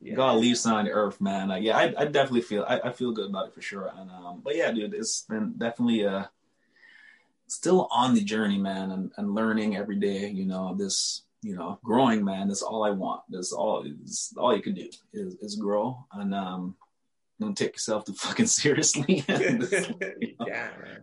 Yeah. 0.00 0.14
God 0.14 0.38
leaves 0.38 0.60
sound 0.60 0.86
the 0.86 0.92
earth, 0.92 1.20
man. 1.20 1.50
Yeah, 1.62 1.76
I, 1.76 1.94
I 1.96 2.04
definitely 2.04 2.42
feel 2.42 2.64
I, 2.68 2.80
I 2.84 2.92
feel 2.92 3.12
good 3.12 3.30
about 3.30 3.48
it 3.48 3.54
for 3.54 3.62
sure. 3.62 3.92
And 3.96 4.10
um, 4.10 4.42
but 4.44 4.56
yeah, 4.56 4.70
dude, 4.70 4.94
it's 4.94 5.22
been 5.22 5.54
definitely 5.56 6.06
uh 6.06 6.24
still 7.48 7.88
on 7.90 8.14
the 8.14 8.22
journey, 8.22 8.58
man, 8.58 8.90
and, 8.90 9.12
and 9.16 9.34
learning 9.34 9.76
every 9.76 9.96
day. 9.96 10.28
You 10.28 10.44
know, 10.44 10.74
this 10.74 11.22
you 11.42 11.54
know, 11.54 11.78
growing, 11.82 12.24
man. 12.24 12.48
That's 12.48 12.62
all 12.62 12.84
I 12.84 12.90
want. 12.90 13.22
That's 13.28 13.52
all. 13.52 13.84
Is 14.04 14.34
all 14.36 14.54
you 14.54 14.62
can 14.62 14.74
do 14.74 14.88
is, 15.12 15.36
is 15.36 15.56
grow 15.56 16.04
and 16.12 16.34
um, 16.34 16.76
don't 17.40 17.56
take 17.56 17.74
yourself 17.74 18.04
too 18.04 18.14
fucking 18.14 18.46
seriously. 18.60 19.04
you 19.18 19.22
can, 19.22 19.58
man. 20.48 21.02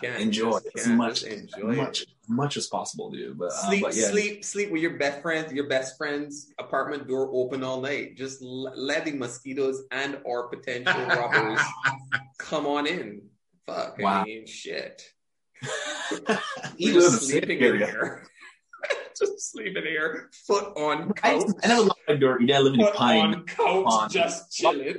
Can. 0.00 0.20
enjoy 0.20 0.60
just 0.74 0.76
as 0.78 0.86
much 0.88 1.22
enjoy 1.24 1.74
much 1.74 2.02
it. 2.02 2.08
as 2.22 2.28
much 2.28 2.56
as 2.56 2.66
possible, 2.66 3.10
dude. 3.10 3.38
But, 3.38 3.46
uh, 3.52 3.66
Sleep, 3.68 3.82
but 3.82 3.94
yeah, 3.94 4.08
sleep, 4.10 4.44
sleep 4.44 4.70
with 4.70 4.82
your 4.82 4.96
best 4.98 5.22
friends. 5.22 5.52
Your 5.52 5.68
best 5.68 5.96
friend's 5.96 6.52
apartment 6.58 7.08
door 7.08 7.28
open 7.32 7.62
all 7.64 7.80
night. 7.80 8.16
Just 8.16 8.42
l- 8.42 8.72
letting 8.76 9.18
mosquitoes 9.18 9.82
and 9.90 10.18
or 10.24 10.48
potential 10.48 10.94
robbers 11.06 11.60
come 12.38 12.66
on 12.66 12.86
in 12.86 13.22
Fuck, 13.66 13.96
I 14.00 14.02
Wow. 14.02 14.24
mean, 14.24 14.46
shit. 14.46 15.02
He 16.76 16.92
just 16.92 17.22
sleeping 17.28 17.58
in 17.60 17.76
here. 17.78 18.26
just 19.18 19.52
sleeping 19.52 19.84
here, 19.84 20.30
foot 20.46 20.76
on 20.76 21.12
I, 21.22 21.34
couch, 21.38 21.50
I 21.62 21.68
never 21.68 21.82
locked 21.82 22.00
my 22.08 22.16
door. 22.16 22.40
You 22.40 22.48
gotta 22.48 22.64
live 22.64 22.74
in 22.74 22.80
foot 22.80 22.94
pine. 22.94 23.34
on 23.34 23.44
couch, 23.46 23.84
on. 23.86 24.10
just 24.10 24.52
chilling. 24.52 24.96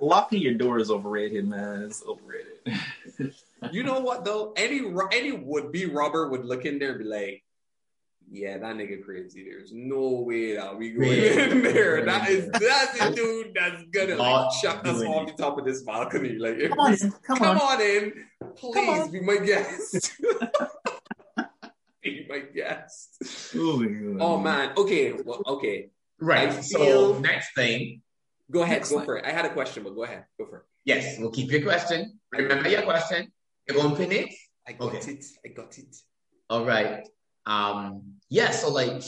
Locking 0.00 0.40
your 0.42 0.54
door 0.54 0.78
is 0.78 0.90
overrated, 0.90 1.46
man. 1.48 1.82
It's 1.84 2.02
overrated. 2.04 3.34
You 3.70 3.82
know 3.84 4.00
what 4.00 4.24
though? 4.24 4.52
Any 4.56 4.82
any 5.12 5.32
would 5.32 5.70
be 5.72 5.86
robber 5.86 6.28
would 6.28 6.44
look 6.44 6.64
in 6.64 6.78
there 6.78 6.90
and 6.90 6.98
be 6.98 7.04
like, 7.04 7.44
"Yeah, 8.30 8.58
that 8.58 8.76
nigga 8.76 9.04
crazy. 9.04 9.44
There's 9.44 9.72
no 9.72 10.20
way 10.26 10.56
that 10.56 10.76
we 10.76 10.90
going 10.92 11.10
Yeah. 11.12 11.44
in 11.50 11.62
there. 11.62 12.04
That 12.04 12.28
is 12.28 12.48
that's 12.50 13.00
a 13.00 13.12
dude 13.14 13.52
that's 13.54 13.82
gonna 13.92 14.16
like, 14.16 14.50
chuck 14.60 14.86
us 14.86 15.02
off 15.02 15.26
the 15.28 15.34
top 15.42 15.58
of 15.58 15.64
this 15.64 15.82
balcony. 15.82 16.38
Like, 16.38 16.58
come 16.70 16.80
on, 16.80 16.92
in, 16.94 16.98
come, 17.26 17.36
come 17.38 17.58
on. 17.58 17.60
on 17.60 17.80
in, 17.80 18.12
please 18.56 19.00
on. 19.00 19.10
be 19.12 19.20
my 19.20 19.36
guest. 19.36 20.12
be 22.02 22.26
my 22.28 22.38
guest. 22.40 23.16
Oh. 23.56 23.84
Oh 24.20 24.38
man. 24.38 24.72
Okay. 24.76 25.12
Well, 25.12 25.42
okay. 25.46 25.90
Right. 26.20 26.48
I 26.50 26.60
so 26.60 26.78
feel- 26.78 27.20
next 27.20 27.54
thing, 27.54 28.02
Go 28.50 28.62
ahead. 28.62 28.78
Next 28.78 28.90
Go 28.90 28.96
line. 28.96 29.04
for 29.06 29.16
it. 29.16 29.24
I 29.24 29.30
had 29.30 29.44
a 29.46 29.52
question, 29.52 29.82
but 29.82 29.94
go 29.94 30.04
ahead. 30.04 30.24
Go 30.38 30.46
for 30.46 30.58
it. 30.58 30.64
yes, 30.84 31.16
we'll 31.18 31.30
keep 31.30 31.50
your 31.50 31.62
question. 31.62 32.18
Remember 32.32 32.68
your 32.68 32.82
question. 32.82 33.32
You're 33.68 33.76
going 33.76 33.96
pin 33.96 34.12
it. 34.12 34.34
I 34.66 34.72
got 34.72 34.94
Okay. 34.94 35.12
it. 35.12 35.24
I 35.44 35.48
got 35.48 35.76
it. 35.78 35.96
All 36.50 36.64
right. 36.64 37.06
Um, 37.46 38.14
yeah, 38.28 38.50
so 38.50 38.70
like 38.70 39.02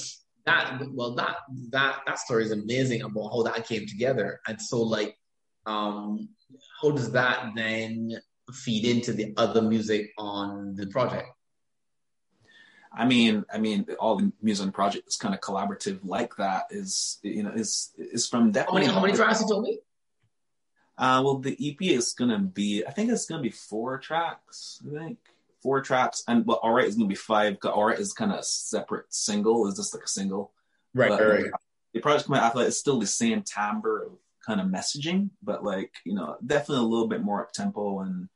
that 0.46 0.78
well 0.92 1.14
that 1.14 1.36
that 1.70 2.00
that 2.07 2.18
story 2.18 2.44
is 2.44 2.52
amazing 2.52 3.02
about 3.02 3.30
how 3.30 3.42
that 3.42 3.66
came 3.66 3.86
together. 3.86 4.40
And 4.46 4.61
so 4.61 4.82
like 4.82 5.16
um 5.66 6.28
how 6.80 6.90
does 6.90 7.12
that 7.12 7.52
then 7.57 8.11
feed 8.52 8.84
into 8.84 9.12
the 9.12 9.32
other 9.36 9.62
music 9.62 10.11
on 10.18 10.74
the 10.74 10.86
project? 10.88 11.28
I 12.96 13.05
mean, 13.07 13.44
I 13.52 13.59
mean, 13.59 13.86
all 13.98 14.16
the 14.16 14.32
music 14.40 14.72
project 14.72 15.09
is 15.09 15.16
kind 15.16 15.34
of 15.34 15.40
collaborative 15.40 15.98
like 16.05 16.36
that. 16.36 16.66
Is 16.70 17.18
you 17.22 17.42
know, 17.42 17.50
is 17.50 17.90
is 17.98 18.28
from 18.28 18.52
that. 18.52 18.66
How 18.66 18.74
many 18.74 18.86
how 18.86 19.00
many 19.00 19.14
tracks 19.14 19.40
you 19.40 19.48
told 19.48 19.64
me? 19.64 19.80
Uh, 20.97 21.20
well, 21.24 21.38
the 21.38 21.57
EP 21.61 21.80
is 21.90 22.12
gonna 22.12 22.38
be. 22.38 22.84
I 22.86 22.90
think 22.92 23.11
it's 23.11 23.26
gonna 23.26 23.42
be 23.42 23.51
four 23.51 23.99
tracks. 23.99 24.80
I 24.86 24.99
think 24.99 25.18
four 25.62 25.80
tracks, 25.80 26.22
and 26.28 26.47
but 26.47 26.61
all 26.62 26.72
right 26.72 26.86
is 26.86 26.95
gonna 26.95 27.09
be 27.09 27.14
five. 27.14 27.59
'cause 27.59 27.72
All 27.72 27.86
right 27.86 27.99
is 27.99 28.12
kind 28.12 28.32
of 28.32 28.38
a 28.40 28.42
separate 28.45 29.12
single. 29.12 29.66
Is 29.66 29.76
just 29.76 29.95
like 29.95 30.05
a 30.05 30.09
single. 30.09 30.53
Right? 30.95 31.09
But 31.11 31.20
right. 31.26 31.51
The 31.92 32.01
project 32.01 32.26
coming 32.26 32.40
after 32.40 32.59
that 32.61 32.66
is 32.66 32.78
still 32.78 32.99
the 33.01 33.07
same 33.07 33.42
timbre 33.42 34.03
of 34.05 34.12
kind 34.45 34.61
of 34.61 34.66
messaging, 34.68 35.30
but 35.42 35.64
like 35.64 35.92
you 36.05 36.14
know, 36.14 36.36
definitely 36.45 36.84
a 36.84 36.88
little 36.88 37.09
bit 37.09 37.22
more 37.22 37.42
up 37.42 37.53
tempo 37.53 38.01
and 38.01 38.28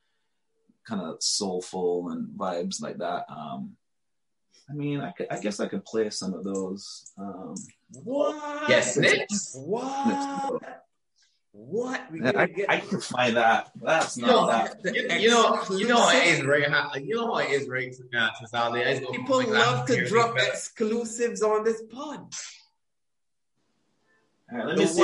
kind 0.85 1.01
of 1.03 1.23
soulful 1.23 2.09
and 2.11 2.29
vibes 2.39 2.81
like 2.81 2.99
that. 2.99 3.25
Um, 3.29 3.77
I 4.71 4.75
mean, 4.75 5.01
I, 5.01 5.13
could, 5.13 5.27
I 5.31 5.39
guess 5.39 5.61
I 5.61 5.69
could 5.69 5.85
play 5.85 6.11
some 6.11 6.35
of 6.35 6.45
those. 6.45 7.13
Um, 7.19 7.55
What? 8.05 8.69
Yes, 8.69 8.97
next. 8.97 9.57
What? 9.57 10.85
What? 11.61 12.11
We 12.13 12.23
I, 12.23 12.33
gonna 12.33 12.47
get- 12.49 12.71
I 12.71 12.79
can 12.79 13.01
find 13.01 13.37
that. 13.37 13.71
That's 13.83 14.17
You 14.17 14.27
not 14.27 14.31
know, 14.31 14.47
that. 14.47 14.95
you, 14.95 15.03
you 15.19 15.29
know, 15.31 15.63
you 15.71 15.89
know, 15.89 16.09
it 16.11 16.27
is 16.29 16.41
very 16.41 16.63
hard. 16.65 17.03
You 17.03 17.17
know, 17.17 17.37
it 17.39 17.51
is 17.51 17.67
very 17.67 17.91
to 17.91 18.47
sound 18.49 18.77
there. 18.77 19.01
People 19.01 19.39
like, 19.39 19.49
love 19.49 19.87
to 19.89 20.07
drop 20.07 20.39
here. 20.39 20.47
exclusives 20.49 21.43
on 21.43 21.65
this 21.65 21.83
pod. 21.91 22.33
All 24.51 24.59
right, 24.59 24.67
let 24.69 24.77
The 24.77 24.83
me 24.83 24.89
see. 24.89 25.03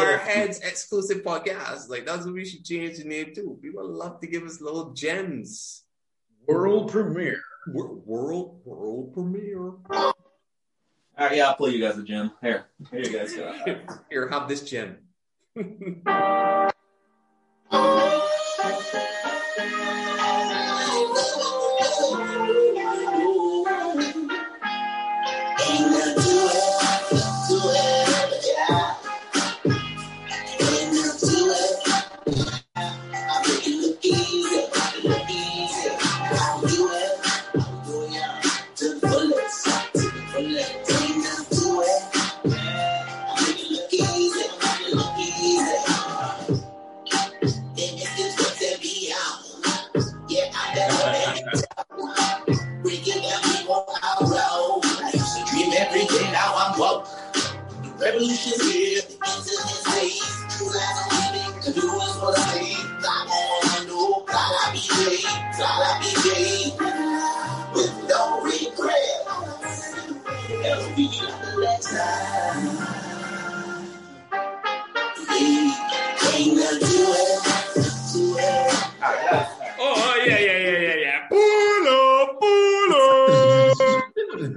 exclusive 0.67 1.23
podcast. 1.25 1.89
Like 1.91 2.07
that's 2.07 2.25
what 2.25 2.35
we 2.35 2.45
should 2.45 2.65
change 2.65 2.99
the 2.99 3.05
name 3.05 3.35
to. 3.35 3.59
People 3.61 3.87
love 3.91 4.21
to 4.21 4.27
give 4.29 4.45
us 4.45 4.61
little 4.61 4.93
gems. 4.93 5.83
world 6.47 6.91
premiere. 6.93 7.41
Wor- 7.67 7.95
World 8.07 8.61
world 8.65 9.13
premiere. 9.13 9.73
All 9.91 10.15
right, 11.19 11.37
yeah, 11.37 11.49
I'll 11.49 11.55
play 11.57 11.71
you 11.73 11.81
guys 11.85 11.99
a 11.99 12.03
gem. 12.05 12.31
Here, 12.41 12.67
here 12.91 13.01
you 13.01 13.13
guys 13.19 13.35
go. 13.35 13.53
Here, 14.11 14.29
have 14.29 14.49
this 14.49 14.63
gem. 14.63 14.99
哼 15.55 16.03
哼 16.05 16.75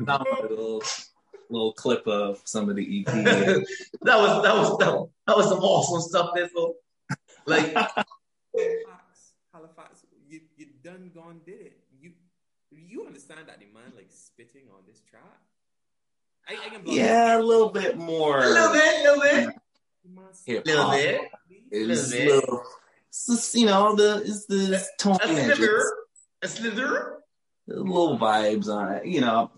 Pull 0.07 0.15
up, 0.15 0.25
pull 0.25 0.33
up. 0.35 0.41
Now 0.41 0.47
a 0.47 0.49
little, 0.49 0.83
little 1.49 1.73
clip 1.73 2.07
of 2.07 2.41
some 2.45 2.69
of 2.69 2.75
the 2.75 2.99
EP. 3.01 3.05
that 3.13 3.65
was 4.17 4.43
that 4.43 4.55
was 4.55 4.77
that, 4.79 4.93
was- 4.93 5.09
that 5.27 5.35
was 5.37 5.49
some 5.49 5.59
awesome 5.59 6.01
stuff 6.09 6.31
there. 6.35 6.49
So, 6.53 6.75
like, 7.45 7.73
Halifax, 7.73 9.33
Halifax, 9.53 10.05
you 10.27 10.41
you 10.55 10.67
done 10.83 11.11
gone 11.13 11.41
did 11.45 11.61
it. 11.61 11.77
You 11.99 12.11
you 12.71 13.05
understand 13.05 13.41
that 13.47 13.59
the 13.59 13.65
man 13.73 13.91
like 13.95 14.07
spitting 14.09 14.63
on 14.73 14.83
this 14.87 15.01
track? 15.09 15.23
I, 16.49 16.53
I 16.65 16.69
can 16.69 16.81
block 16.81 16.95
yeah, 16.95 17.37
a 17.37 17.41
little 17.41 17.69
bit 17.69 17.97
more. 17.97 18.39
a 18.41 18.47
little 18.49 18.71
bit, 18.71 18.95
a 18.95 19.03
little 19.03 19.21
bit, 19.21 19.55
The 20.05 20.51
Hip 20.53 20.65
a 20.65 20.69
little 20.69 20.91
bit, 20.91 21.21
It's 21.71 22.11
Little 22.11 22.25
bit. 22.25 22.33
little. 22.43 22.63
It's 23.09 23.27
just, 23.27 23.55
you 23.55 23.65
know 23.65 23.95
the 23.95 24.21
it's 24.25 24.45
the 24.45 24.81
tone 24.97 25.17
a 25.21 25.27
slither, 25.27 25.83
a 26.41 26.47
slither. 26.47 27.17
Little 27.67 28.17
vibes 28.17 28.67
on 28.67 28.93
it. 28.95 29.05
You 29.05 29.21
know, 29.21 29.51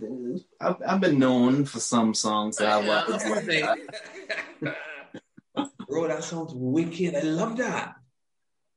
I've, 0.60 0.76
I've 0.86 1.01
been 1.01 1.20
known 1.20 1.66
for 1.66 1.80
some 1.80 2.14
songs 2.14 2.57
that 2.57 2.68
I 2.68 2.82
Yeah, 2.82 2.88
love. 2.88 3.03
that's 3.07 3.26
one. 3.26 4.76
Bro, 5.88 6.07
that 6.07 6.24
sounds 6.24 6.53
wicked. 6.53 7.16
I 7.16 7.22
love 7.22 7.57
that. 7.57 7.95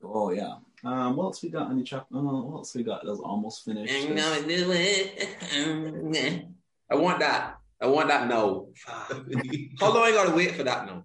Oh 0.02 0.30
yeah. 0.30 0.56
Um, 0.84 1.14
what 1.16 1.24
else 1.26 1.42
we 1.42 1.50
got 1.50 1.68
on 1.68 1.78
the 1.78 1.84
track? 1.84 2.06
Oh, 2.12 2.42
what 2.42 2.58
else 2.58 2.74
we 2.74 2.82
got? 2.82 3.04
That's 3.06 3.20
almost 3.20 3.64
finished. 3.64 3.94
I'm 4.08 4.16
gonna 4.16 4.42
do 4.48 4.72
it. 4.72 6.44
I 6.90 6.94
want 6.96 7.20
that. 7.20 7.58
I 7.80 7.86
want 7.86 8.08
that 8.08 8.28
now. 8.28 8.66
How 8.86 9.92
long 9.92 10.02
I 10.02 10.10
gotta 10.12 10.34
wait 10.34 10.54
for 10.56 10.64
that 10.64 10.86
now? 10.86 11.04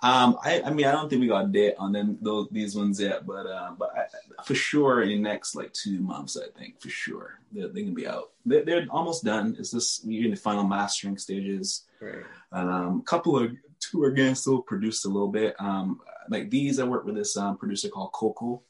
Um, 0.00 0.38
I, 0.44 0.62
I 0.62 0.70
mean, 0.70 0.86
I 0.86 0.92
don't 0.92 1.08
think 1.10 1.20
we 1.20 1.26
got 1.28 1.46
a 1.46 1.48
date 1.48 1.74
on 1.78 1.92
them 1.92 2.18
those 2.22 2.46
these 2.52 2.76
ones 2.76 3.00
yet, 3.00 3.26
but 3.26 3.46
uh, 3.46 3.72
but 3.78 3.90
I, 3.96 4.42
for 4.44 4.54
sure 4.54 5.02
in 5.02 5.08
the 5.08 5.18
next 5.18 5.54
like 5.56 5.72
two 5.72 6.00
months, 6.00 6.36
I 6.36 6.46
think 6.58 6.80
for 6.80 6.88
sure 6.88 7.40
they're, 7.52 7.68
they 7.68 7.82
can 7.82 7.94
be 7.94 8.06
out. 8.06 8.30
They're, 8.46 8.64
they're 8.64 8.86
almost 8.90 9.24
done. 9.24 9.56
It's 9.58 9.72
just 9.72 10.06
we're 10.06 10.24
in 10.24 10.30
the 10.30 10.36
final 10.36 10.64
mastering 10.64 11.18
stages. 11.18 11.84
Right. 12.00 12.22
Um, 12.52 13.02
couple 13.02 13.36
of 13.36 13.50
two 13.80 14.04
again 14.04 14.34
still 14.36 14.62
produced 14.62 15.04
a 15.04 15.08
little 15.08 15.28
bit. 15.28 15.56
Um, 15.58 16.00
like 16.30 16.48
these, 16.50 16.78
I 16.78 16.84
work 16.84 17.04
with 17.04 17.16
this 17.16 17.36
um, 17.36 17.56
producer 17.58 17.88
called 17.88 18.12
Coco. 18.12 18.62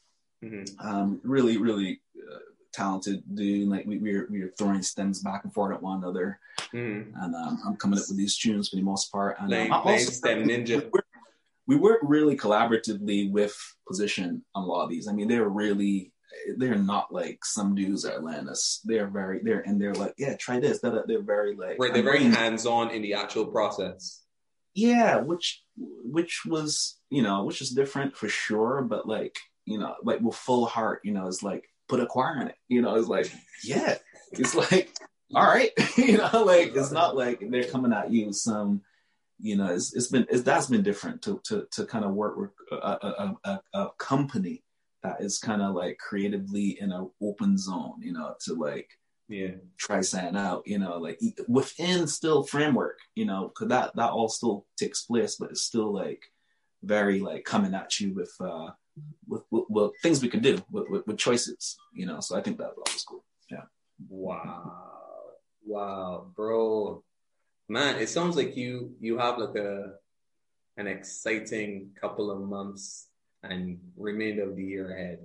Mhm. 0.43 0.67
Um, 0.83 1.19
really, 1.23 1.57
really 1.57 1.99
uh, 2.17 2.37
talented 2.71 3.21
dude. 3.35 3.67
Like 3.69 3.85
we 3.85 3.97
we're 3.99 4.25
we're 4.31 4.53
throwing 4.57 4.81
stems 4.81 5.21
back 5.21 5.43
and 5.43 5.53
forth 5.53 5.75
at 5.75 5.81
one 5.83 6.01
another, 6.01 6.39
Mhm. 6.73 7.11
and 7.21 7.35
um, 7.35 7.61
I'm 7.67 7.75
coming 7.75 7.99
up 7.99 8.05
with 8.07 8.17
these 8.17 8.37
tunes 8.37 8.69
for 8.69 8.77
the 8.77 8.81
most 8.81 9.11
part. 9.11 9.35
And 9.39 9.53
um, 9.53 9.81
playing 9.83 9.99
also- 9.99 10.11
STEM 10.11 10.47
Ninja. 10.47 10.89
We 11.69 11.75
work 11.75 11.99
really 12.01 12.35
collaboratively 12.35 13.31
with 13.31 13.55
position 13.87 14.43
on 14.55 14.63
a 14.63 14.65
lot 14.65 14.85
of 14.85 14.89
these. 14.89 15.07
I 15.07 15.13
mean, 15.13 15.27
they're 15.27 15.47
really 15.47 16.11
they're 16.57 16.75
not 16.75 17.13
like 17.13 17.45
some 17.45 17.75
dudes 17.75 18.05
at 18.05 18.15
Atlantis. 18.15 18.81
They're 18.83 19.07
very 19.07 19.39
they're 19.43 19.61
and 19.61 19.79
they're 19.79 19.93
like, 19.93 20.15
yeah, 20.17 20.35
try 20.35 20.59
this. 20.59 20.79
They're, 20.81 21.03
they're 21.05 21.21
very 21.21 21.55
like 21.55 21.77
Right, 21.79 21.93
they're 21.93 22.01
I'm 22.01 22.05
very 22.05 22.23
hands 22.23 22.65
on 22.65 22.89
in 22.89 23.03
the 23.03 23.13
actual 23.13 23.45
process. 23.45 24.23
yeah, 24.73 25.17
which 25.17 25.61
which 25.77 26.41
was 26.43 26.97
you 27.11 27.21
know 27.21 27.43
which 27.43 27.61
is 27.61 27.69
different 27.69 28.17
for 28.17 28.29
sure, 28.29 28.81
but 28.81 29.07
like 29.07 29.37
you 29.65 29.77
know, 29.77 29.93
like 30.03 30.21
with 30.21 30.35
full 30.35 30.65
heart, 30.65 31.01
you 31.03 31.11
know, 31.11 31.27
it's 31.27 31.43
like 31.43 31.69
put 31.87 31.99
a 31.99 32.07
choir 32.07 32.41
in 32.41 32.47
it. 32.47 32.55
You 32.67 32.81
know, 32.81 32.95
it's 32.95 33.07
like, 33.07 33.31
yeah. 33.63 33.97
It's 34.31 34.55
like, 34.55 34.89
all 35.35 35.45
right, 35.45 35.69
you 35.97 36.17
know, 36.17 36.43
like 36.43 36.75
it's 36.75 36.91
not 36.91 37.15
like 37.15 37.43
they're 37.51 37.65
coming 37.65 37.93
at 37.93 38.11
you 38.11 38.25
with 38.27 38.35
some, 38.35 38.81
you 39.39 39.55
know, 39.55 39.67
it's 39.73 39.93
it's 39.95 40.07
been 40.07 40.25
it's, 40.29 40.43
that's 40.43 40.67
been 40.67 40.83
different 40.83 41.21
to 41.23 41.39
to 41.45 41.67
to 41.71 41.85
kind 41.85 42.05
of 42.05 42.13
work 42.13 42.37
with 42.37 42.51
a 42.71 42.75
a, 42.75 43.37
a, 43.45 43.61
a 43.73 43.89
company 43.97 44.63
that 45.03 45.21
is 45.21 45.39
kind 45.39 45.61
of 45.61 45.75
like 45.75 45.97
creatively 45.97 46.77
in 46.81 46.91
an 46.91 47.09
open 47.21 47.57
zone, 47.57 47.95
you 48.01 48.11
know, 48.13 48.35
to 48.45 48.53
like 48.53 48.89
Yeah. 49.29 49.55
try 49.77 50.01
something 50.01 50.35
out, 50.35 50.63
you 50.65 50.79
know, 50.79 50.97
like 50.97 51.19
within 51.47 52.07
still 52.07 52.43
framework, 52.43 52.97
you 53.15 53.25
know, 53.25 53.47
because 53.49 53.69
that 53.69 53.95
that 53.95 54.11
all 54.11 54.29
still 54.29 54.65
takes 54.77 55.03
place, 55.03 55.35
but 55.39 55.51
it's 55.51 55.61
still 55.61 55.93
like 55.93 56.21
very 56.83 57.19
like 57.19 57.43
coming 57.45 57.73
at 57.75 57.99
you 57.99 58.13
with 58.13 58.33
uh 58.41 58.71
with, 59.27 59.43
with, 59.51 59.65
with 59.69 59.91
things 60.03 60.21
we 60.21 60.27
can 60.29 60.41
do 60.41 60.53
with, 60.71 60.87
with, 60.89 61.07
with 61.07 61.17
choices, 61.17 61.77
you 61.93 62.05
know. 62.05 62.19
So 62.19 62.35
I 62.37 62.41
think 62.41 62.57
that 62.57 62.75
was 62.75 63.03
cool. 63.07 63.23
Yeah. 63.49 63.65
Wow. 64.09 64.73
Wow, 65.65 66.31
bro. 66.35 67.03
Man, 67.69 67.97
it 67.97 68.09
sounds 68.09 68.35
like 68.35 68.57
you 68.57 68.95
you 68.99 69.19
have 69.19 69.37
like 69.37 69.55
a 69.55 69.93
an 70.77 70.87
exciting 70.87 71.91
couple 71.99 72.31
of 72.31 72.41
months 72.41 73.07
and 73.43 73.79
remainder 73.95 74.49
of 74.49 74.55
the 74.55 74.63
year 74.63 74.91
ahead. 74.91 75.19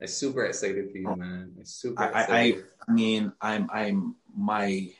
I'm 0.00 0.08
super 0.08 0.44
excited 0.44 0.90
for 0.90 0.98
you, 0.98 1.14
man. 1.16 1.52
I'm 1.56 1.64
super 1.64 2.02
I, 2.02 2.08
I, 2.08 2.26
I. 2.28 2.54
I 2.88 2.92
mean, 2.92 3.32
I'm 3.40 3.70
I'm 3.72 4.16
my 4.36 4.90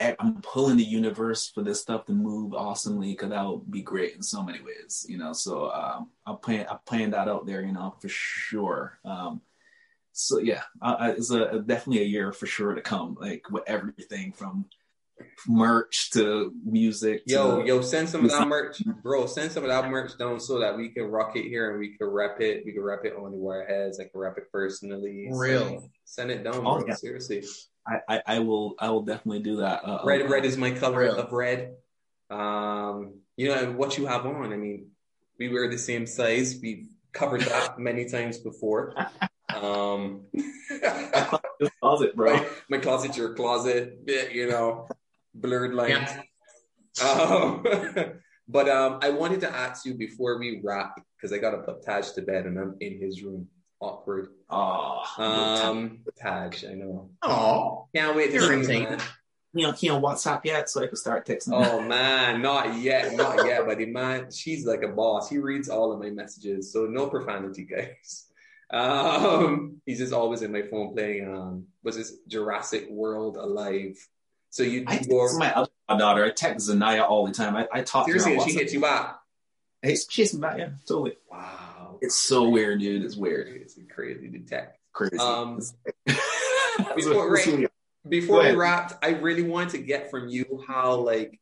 I'm 0.00 0.40
pulling 0.42 0.76
the 0.76 0.84
universe 0.84 1.50
for 1.50 1.62
this 1.62 1.80
stuff 1.80 2.06
to 2.06 2.12
move 2.12 2.54
awesomely 2.54 3.12
because 3.12 3.30
that 3.30 3.46
would 3.46 3.70
be 3.70 3.82
great 3.82 4.16
in 4.16 4.22
so 4.22 4.42
many 4.42 4.60
ways, 4.60 5.06
you 5.08 5.18
know. 5.18 5.34
So 5.34 5.70
um, 5.70 6.10
I'm 6.26 6.38
playing 6.38 6.66
I 6.66 6.76
plan 6.86 7.10
that 7.10 7.28
out 7.28 7.46
there, 7.46 7.60
you 7.60 7.72
know, 7.72 7.94
for 8.00 8.08
sure. 8.08 8.98
Um, 9.04 9.40
so 10.12 10.38
yeah, 10.38 10.62
it's 10.82 11.30
a 11.30 11.58
definitely 11.60 12.02
a 12.02 12.06
year 12.06 12.32
for 12.32 12.46
sure 12.46 12.74
to 12.74 12.80
come, 12.80 13.16
like 13.20 13.50
with 13.50 13.64
everything 13.66 14.32
from 14.32 14.64
merch 15.46 16.10
to 16.12 16.52
music. 16.64 17.22
Yo, 17.26 17.60
to, 17.60 17.66
yo, 17.66 17.80
send 17.82 18.08
some 18.08 18.24
of 18.24 18.30
that 18.30 18.48
merch, 18.48 18.82
bro. 19.02 19.26
Send 19.26 19.52
some 19.52 19.62
of 19.64 19.68
that 19.70 19.90
merch 19.90 20.16
down 20.18 20.40
so 20.40 20.58
that 20.60 20.76
we 20.76 20.88
can 20.90 21.04
rock 21.04 21.36
it 21.36 21.44
here 21.44 21.70
and 21.70 21.78
we 21.80 21.96
can 21.96 22.06
rep 22.08 22.40
it. 22.40 22.64
We 22.64 22.72
can 22.72 22.82
rep 22.82 23.04
it 23.04 23.14
on 23.16 23.30
the 23.32 23.36
Wireheadz. 23.36 24.00
I 24.00 24.04
can 24.04 24.20
rep 24.20 24.38
it 24.38 24.50
personally. 24.50 25.28
So 25.30 25.36
Real. 25.38 25.90
send 26.04 26.30
it 26.30 26.42
down, 26.44 26.56
Oh, 26.56 26.78
bro. 26.78 26.84
yeah. 26.88 26.94
Seriously. 26.94 27.44
I, 27.86 27.98
I 28.08 28.22
I 28.26 28.38
will 28.38 28.74
I 28.78 28.90
will 28.90 29.02
definitely 29.02 29.40
do 29.40 29.56
that. 29.56 29.84
Uh, 29.84 30.00
Red, 30.04 30.30
red 30.30 30.44
is 30.46 30.56
my 30.56 30.70
color 30.70 31.00
Real. 31.00 31.16
of 31.16 31.32
red. 31.32 31.74
Um, 32.30 33.20
you 33.36 33.48
know, 33.48 33.72
what 33.72 33.98
you 33.98 34.06
have 34.06 34.24
on. 34.24 34.52
I 34.52 34.56
mean, 34.56 34.86
we 35.38 35.48
wear 35.50 35.68
the 35.70 35.78
same 35.78 36.06
size. 36.06 36.58
We've 36.62 36.86
covered 37.12 37.42
that 37.42 37.78
many 37.78 38.06
times 38.06 38.38
before. 38.38 38.94
Um, 39.54 40.22
closet, 41.80 42.16
bro. 42.16 42.34
my, 42.36 42.46
my 42.70 42.78
closet, 42.78 43.16
your 43.16 43.34
closet, 43.34 43.98
yeah, 44.06 44.28
you 44.32 44.48
know, 44.48 44.88
blurred 45.34 45.74
lines. 45.74 46.10
Um, 47.02 47.64
but 48.48 48.68
um, 48.68 48.98
I 49.02 49.10
wanted 49.10 49.40
to 49.40 49.50
ask 49.50 49.84
you 49.84 49.94
before 49.94 50.38
we 50.38 50.60
wrap 50.62 50.94
because 51.16 51.32
I 51.32 51.38
gotta 51.38 51.58
put 51.58 51.84
Taj 51.84 52.10
to 52.12 52.22
bed 52.22 52.46
and 52.46 52.58
I'm 52.58 52.76
in 52.80 53.00
his 53.00 53.22
room. 53.22 53.48
Awkward. 53.80 54.28
Oh, 54.48 55.02
Um, 55.18 55.98
Taj, 56.20 56.64
I 56.64 56.74
know. 56.74 57.10
Oh, 57.22 57.88
Can't 57.94 58.16
wait 58.16 58.30
to 58.32 58.40
see 58.64 58.80
you, 58.80 58.96
he 59.54 59.64
on 59.64 59.74
he 59.74 59.88
on 59.88 60.02
WhatsApp 60.02 60.44
yet, 60.44 60.68
so 60.68 60.82
I 60.82 60.86
can 60.86 60.96
start 60.96 61.26
texting. 61.26 61.52
Oh 61.52 61.80
man, 61.80 62.42
not 62.42 62.76
yet, 62.78 63.12
not 63.16 63.46
yet. 63.46 63.66
But 63.66 63.78
the 63.78 63.86
man, 63.86 64.30
she's 64.30 64.66
like 64.66 64.82
a 64.82 64.88
boss. 64.88 65.28
He 65.28 65.38
reads 65.38 65.68
all 65.68 65.92
of 65.92 66.00
my 66.00 66.10
messages, 66.10 66.72
so 66.72 66.86
no 66.86 67.08
profanity, 67.08 67.62
guys. 67.70 68.26
Um, 68.70 69.80
he's 69.86 69.98
just 69.98 70.12
always 70.12 70.42
in 70.42 70.50
my 70.50 70.62
phone 70.62 70.94
playing. 70.94 71.28
Um, 71.32 71.66
was 71.82 71.96
this 71.96 72.16
Jurassic 72.26 72.88
World 72.90 73.36
Alive? 73.36 73.96
So 74.54 74.62
you, 74.62 74.84
I 74.86 75.00
you 75.04 75.30
my 75.36 75.52
other 75.52 75.68
daughter. 75.88 76.24
I 76.24 76.30
text 76.30 76.70
Zanaya 76.70 77.02
all 77.02 77.26
the 77.26 77.32
time. 77.32 77.56
I, 77.56 77.66
I 77.72 77.82
talk 77.82 78.06
seriously, 78.06 78.30
to 78.30 78.36
her. 78.36 78.42
and 78.42 78.42
on 78.42 78.48
she 78.48 78.54
hits 78.54 78.72
you 78.72 78.80
back. 78.80 79.16
Hey, 79.82 79.96
she's 80.08 80.32
back. 80.32 80.58
Yeah, 80.58 80.68
totally. 80.86 81.16
Wow, 81.28 81.98
It's 82.00 82.14
so 82.14 82.48
weird, 82.48 82.78
dude. 82.78 83.02
It's 83.04 83.16
weird. 83.16 83.48
it's 83.48 83.76
crazy 83.92 84.30
to 84.30 84.38
tech. 84.38 84.78
Crazy. 84.92 85.18
Um, 85.18 85.60
before- 86.94 87.36
Before 88.08 88.42
we 88.44 88.52
wrapped, 88.52 89.04
I 89.04 89.08
really 89.18 89.42
wanted 89.42 89.70
to 89.70 89.78
get 89.78 90.08
from 90.10 90.28
you 90.28 90.62
how 90.68 90.96
like 90.96 91.40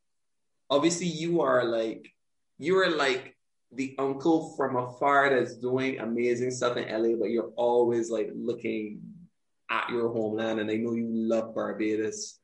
obviously 0.70 1.08
you 1.08 1.42
are 1.42 1.64
like 1.64 2.14
you 2.58 2.78
are 2.78 2.88
like 2.88 3.36
the 3.72 3.94
uncle 3.98 4.54
from 4.56 4.76
afar 4.76 5.28
that's 5.28 5.56
doing 5.56 5.98
amazing 5.98 6.50
stuff 6.52 6.78
in 6.78 6.88
LA, 6.88 7.16
but 7.18 7.30
you're 7.30 7.50
always 7.56 8.10
like 8.10 8.30
looking 8.34 9.00
at 9.68 9.90
your 9.90 10.08
homeland, 10.12 10.60
and 10.60 10.70
I 10.70 10.76
know 10.76 10.94
you 10.94 11.08
love 11.10 11.54
Barbados. 11.54 12.38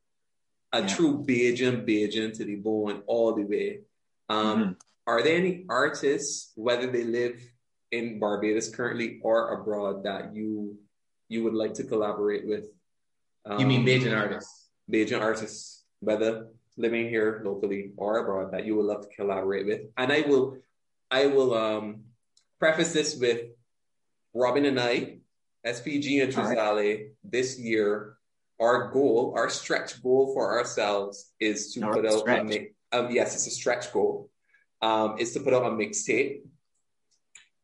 A 0.72 0.80
Yeah. 0.80 0.86
true 0.86 1.24
Bajan, 1.24 1.86
Bajan 1.86 2.32
to 2.36 2.44
the 2.44 2.56
bone, 2.56 3.02
all 3.06 3.32
the 3.34 3.44
way. 3.44 3.80
Um, 4.28 4.58
Mhm. 4.60 4.76
Are 5.06 5.22
there 5.22 5.36
any 5.36 5.64
artists, 5.70 6.52
whether 6.54 6.86
they 6.86 7.04
live 7.04 7.40
in 7.90 8.18
Barbados 8.18 8.68
currently 8.68 9.20
or 9.22 9.52
abroad, 9.52 10.02
that 10.04 10.34
you 10.36 10.78
you 11.30 11.44
would 11.44 11.54
like 11.54 11.74
to 11.74 11.84
collaborate 11.84 12.46
with? 12.46 12.68
you 13.58 13.64
mean 13.66 13.80
Um, 13.80 13.86
Bajan 13.86 14.16
artists? 14.16 14.68
Bajan 14.90 15.20
artists, 15.22 15.84
whether 16.00 16.48
living 16.76 17.08
here 17.08 17.40
locally 17.44 17.92
or 17.96 18.18
abroad, 18.18 18.52
that 18.52 18.64
you 18.66 18.76
would 18.76 18.84
love 18.86 19.02
to 19.08 19.14
collaborate 19.16 19.64
with. 19.66 19.90
And 19.96 20.12
I 20.12 20.20
will, 20.22 20.58
I 21.10 21.26
will 21.26 21.54
um, 21.54 22.04
preface 22.58 22.92
this 22.92 23.16
with 23.16 23.50
Robin 24.34 24.66
and 24.66 24.78
I, 24.78 25.20
SPG 25.64 26.20
and 26.22 26.34
All 26.36 26.44
right. 26.44 26.56
Trizale, 26.58 27.10
this 27.24 27.58
year, 27.58 28.17
our 28.60 28.90
goal, 28.90 29.34
our 29.36 29.48
stretch 29.48 30.02
goal 30.02 30.32
for 30.34 30.58
ourselves 30.58 31.32
is 31.38 31.72
to 31.74 31.80
put 31.80 32.04
out 32.04 32.14
a 32.14 32.18
stretch. 32.18 32.46
mix. 32.46 32.74
Um, 32.92 33.10
yes, 33.10 33.34
it's 33.34 33.46
a 33.46 33.50
stretch 33.50 33.92
goal. 33.92 34.30
Um, 34.80 35.16
is 35.18 35.32
to 35.32 35.40
put 35.40 35.54
out 35.54 35.64
a 35.64 35.70
mixtape 35.70 36.42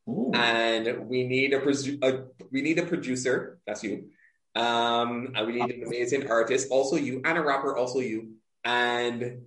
and 0.07 1.09
we 1.09 1.25
need 1.25 1.53
a, 1.53 1.61
produ- 1.61 2.03
a 2.03 2.25
we 2.51 2.63
need 2.63 2.79
a 2.79 2.87
producer. 2.87 3.59
That's 3.67 3.83
you. 3.83 4.11
Um, 4.55 5.33
and 5.35 5.47
we 5.47 5.55
need 5.55 5.75
an 5.75 5.85
amazing 5.87 6.31
artist, 6.31 6.69
also 6.71 6.97
you, 6.97 7.21
and 7.25 7.39
a 7.39 7.41
rapper, 7.41 7.77
also 7.77 8.01
you. 8.01 8.35
And 8.65 9.43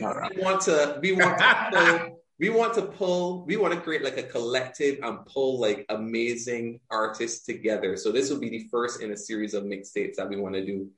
we 0.00 0.42
want 0.42 0.62
to 0.62 0.98
we 1.00 1.12
want 1.12 1.38
to 1.38 2.12
we 2.40 2.48
want 2.48 2.72
to 2.72 2.82
pull 2.82 3.44
we 3.44 3.56
want 3.56 3.74
to 3.74 3.80
create 3.80 4.02
like 4.02 4.16
a 4.16 4.22
collective 4.22 4.98
and 5.02 5.24
pull 5.26 5.60
like 5.60 5.84
amazing 5.90 6.80
artists 6.90 7.44
together. 7.44 7.96
So 7.96 8.10
this 8.10 8.30
will 8.30 8.40
be 8.40 8.48
the 8.48 8.66
first 8.70 9.02
in 9.02 9.12
a 9.12 9.16
series 9.16 9.52
of 9.52 9.64
mixtapes 9.64 10.16
that 10.16 10.28
we 10.28 10.36
want 10.36 10.54
to 10.54 10.64
do 10.64 10.88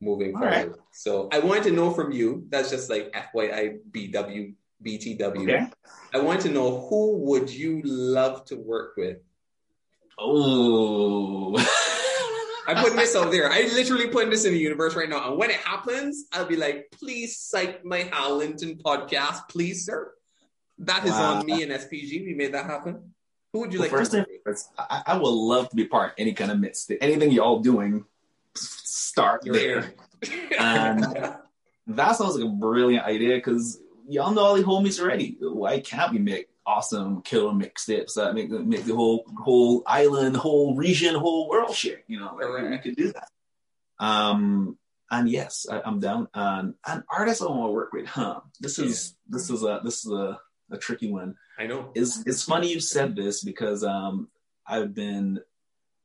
moving 0.00 0.34
All 0.34 0.40
forward. 0.40 0.68
right. 0.68 0.70
So 0.92 1.28
I 1.32 1.40
wanted 1.40 1.64
to 1.64 1.72
know 1.72 1.90
from 1.92 2.12
you. 2.12 2.46
That's 2.48 2.70
just 2.70 2.88
like 2.88 3.12
FYI 3.12 3.80
BW 3.90 4.54
BTW. 4.84 5.42
Okay. 5.42 5.66
I 6.14 6.20
want 6.20 6.40
to 6.42 6.50
know 6.50 6.86
who 6.88 7.18
would 7.18 7.50
you 7.50 7.82
love 7.84 8.44
to 8.46 8.56
work 8.56 8.94
with? 8.96 9.18
Oh. 10.18 11.56
I'm 12.68 12.76
putting 12.76 12.96
this 12.96 13.16
out 13.16 13.32
there. 13.32 13.50
I 13.50 13.62
literally 13.62 14.06
putting 14.06 14.30
this 14.30 14.44
in 14.44 14.52
the 14.52 14.58
universe 14.58 14.94
right 14.94 15.08
now. 15.08 15.28
And 15.28 15.36
when 15.36 15.50
it 15.50 15.56
happens, 15.56 16.26
I'll 16.32 16.46
be 16.46 16.56
like, 16.56 16.86
please 16.92 17.38
cite 17.38 17.84
my 17.84 18.08
Harlington 18.12 18.76
podcast, 18.76 19.48
please, 19.48 19.84
sir. 19.84 20.12
That 20.82 21.04
is 21.04 21.12
Wow. 21.12 21.34
on 21.40 21.46
me 21.46 21.62
and 21.62 21.72
SPG. 21.72 22.24
We 22.26 22.34
made 22.34 22.52
that 22.54 22.66
happen. 22.66 23.14
Who 23.52 23.60
would 23.60 23.72
you 23.72 23.78
Well, 23.80 23.88
like 23.88 23.96
first 23.98 24.10
to 24.12 24.24
thing 24.24 24.54
I, 24.78 25.02
I 25.06 25.16
would 25.18 25.28
love 25.28 25.68
to 25.70 25.76
be 25.76 25.86
part 25.86 26.10
of 26.10 26.14
any 26.18 26.32
kind 26.32 26.50
of 26.50 26.58
mixtape. 26.58 26.98
Anything 27.00 27.30
y'all 27.30 27.60
doing, 27.60 28.04
start 28.54 29.44
You're 29.46 29.54
there. 29.54 29.94
And- 30.58 31.36
That 31.88 32.12
sounds 32.14 32.36
like 32.36 32.44
a 32.44 32.48
brilliant 32.48 33.04
idea 33.04 33.34
because 33.34 33.80
y'all 34.08 34.30
know 34.32 34.42
all 34.42 34.54
the 34.56 34.62
homies 34.62 35.00
already. 35.00 35.36
Why 35.40 35.80
can't 35.80 36.12
we 36.12 36.18
make 36.20 36.46
awesome 36.64 37.22
killer 37.22 37.50
mixtapes 37.52 38.14
that 38.14 38.34
make 38.36 38.50
make 38.50 38.84
the 38.84 38.94
whole 38.94 39.24
whole 39.42 39.82
island, 39.84 40.36
whole 40.36 40.76
region, 40.76 41.16
whole 41.16 41.48
world 41.48 41.74
share? 41.74 42.02
You 42.06 42.20
know, 42.20 42.38
like, 42.40 42.70
we 42.70 42.78
could 42.78 42.94
do 42.94 43.12
that. 43.12 43.28
Um, 43.98 44.78
and 45.10 45.28
yes, 45.28 45.66
I, 45.68 45.82
I'm 45.84 45.98
down. 45.98 46.28
And 46.34 46.74
an 46.86 47.02
artist 47.10 47.42
I 47.42 47.46
want 47.46 47.68
to 47.70 47.72
work 47.72 47.92
with, 47.92 48.06
huh? 48.06 48.40
This 48.60 48.78
is 48.78 49.16
this 49.28 49.50
is 49.50 49.64
a 49.64 49.80
this 49.82 50.06
is 50.06 50.12
a, 50.12 50.38
a 50.70 50.78
tricky 50.78 51.10
one. 51.10 51.36
I 51.58 51.66
know. 51.66 51.90
It's 51.94 52.22
it's 52.26 52.44
funny 52.44 52.72
you 52.72 52.80
said 52.80 53.16
this 53.16 53.42
because 53.42 53.84
um 53.84 54.28
I've 54.66 54.94
been 54.94 55.40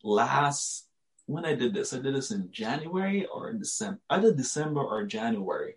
last 0.04 0.88
when 1.26 1.46
I 1.46 1.56
did 1.56 1.74
this, 1.74 1.94
I 1.94 2.00
did 2.00 2.16
this 2.16 2.32
in 2.32 2.50
January 2.52 3.26
or 3.26 3.50
in 3.50 3.60
December. 3.60 4.00
Either 4.10 4.34
December 4.34 4.82
or 4.82 5.06
January. 5.06 5.76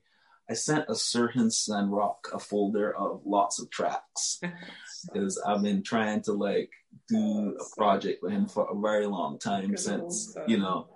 I 0.49 0.55
sent 0.55 0.87
a 0.89 0.97
certain 0.97 1.49
Sun 1.49 1.91
Rock 1.91 2.29
a 2.33 2.41
folder 2.41 2.97
of 2.97 3.21
lots 3.25 3.61
of 3.61 3.71
tracks 3.71 4.41
because 5.13 5.41
I've 5.47 5.63
been 5.63 5.85
trying 5.85 6.23
to 6.23 6.33
like 6.33 6.71
do 7.09 7.57
a 7.61 7.77
project 7.77 8.21
with 8.21 8.33
him 8.33 8.47
for 8.47 8.69
a 8.69 8.81
very 8.81 9.07
long 9.07 9.39
time 9.39 9.77
since 9.77 10.37
you 10.49 10.59
know 10.59 10.89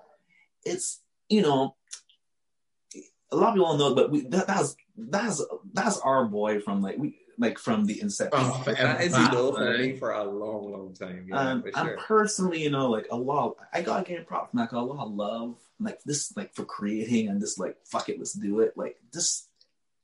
it's 0.65 1.01
you 1.29 1.43
know 1.43 1.77
a 3.31 3.37
lot 3.37 3.49
of 3.49 3.55
people 3.55 3.77
don't 3.77 3.79
know, 3.79 3.95
but 3.95 4.11
we 4.11 4.27
that, 4.29 4.47
that's 4.47 4.77
that's 4.97 5.43
that's 5.73 5.99
our 5.99 6.25
boy 6.25 6.61
from 6.61 6.83
like 6.83 6.99
we 6.99 7.17
like 7.39 7.59
from 7.59 7.85
the 7.87 8.01
inception. 8.01 8.39
From 8.51 8.63
forever. 8.63 8.83
That 8.83 9.01
is 9.03 9.13
back, 9.13 9.31
still 9.31 9.55
for 9.55 9.77
me 9.79 9.97
for 9.97 10.13
a 10.13 10.25
long, 10.25 10.73
long 10.73 10.95
time. 10.95 11.27
Yeah, 11.29 11.39
Um, 11.39 11.63
for 11.63 11.69
and 11.69 11.77
sure. 11.89 11.97
personally, 11.99 12.63
you 12.63 12.71
know, 12.71 12.89
like 12.91 13.07
a 13.11 13.17
lot, 13.17 13.57
I 13.73 13.83
gotta 13.83 14.05
get 14.05 14.27
props 14.27 14.51
from 14.51 14.59
that. 14.61 14.71
'cause 14.71 14.79
A 14.79 14.83
lot 14.83 15.07
of 15.07 15.13
love, 15.15 15.57
like 15.81 16.03
this, 16.05 16.35
like 16.37 16.55
for 16.55 16.65
creating 16.65 17.29
and 17.29 17.41
this, 17.41 17.59
like 17.59 17.77
fuck 17.87 18.09
it, 18.09 18.19
let's 18.19 18.33
do 18.35 18.61
it. 18.61 18.77
Like 18.77 18.97
this, 19.13 19.49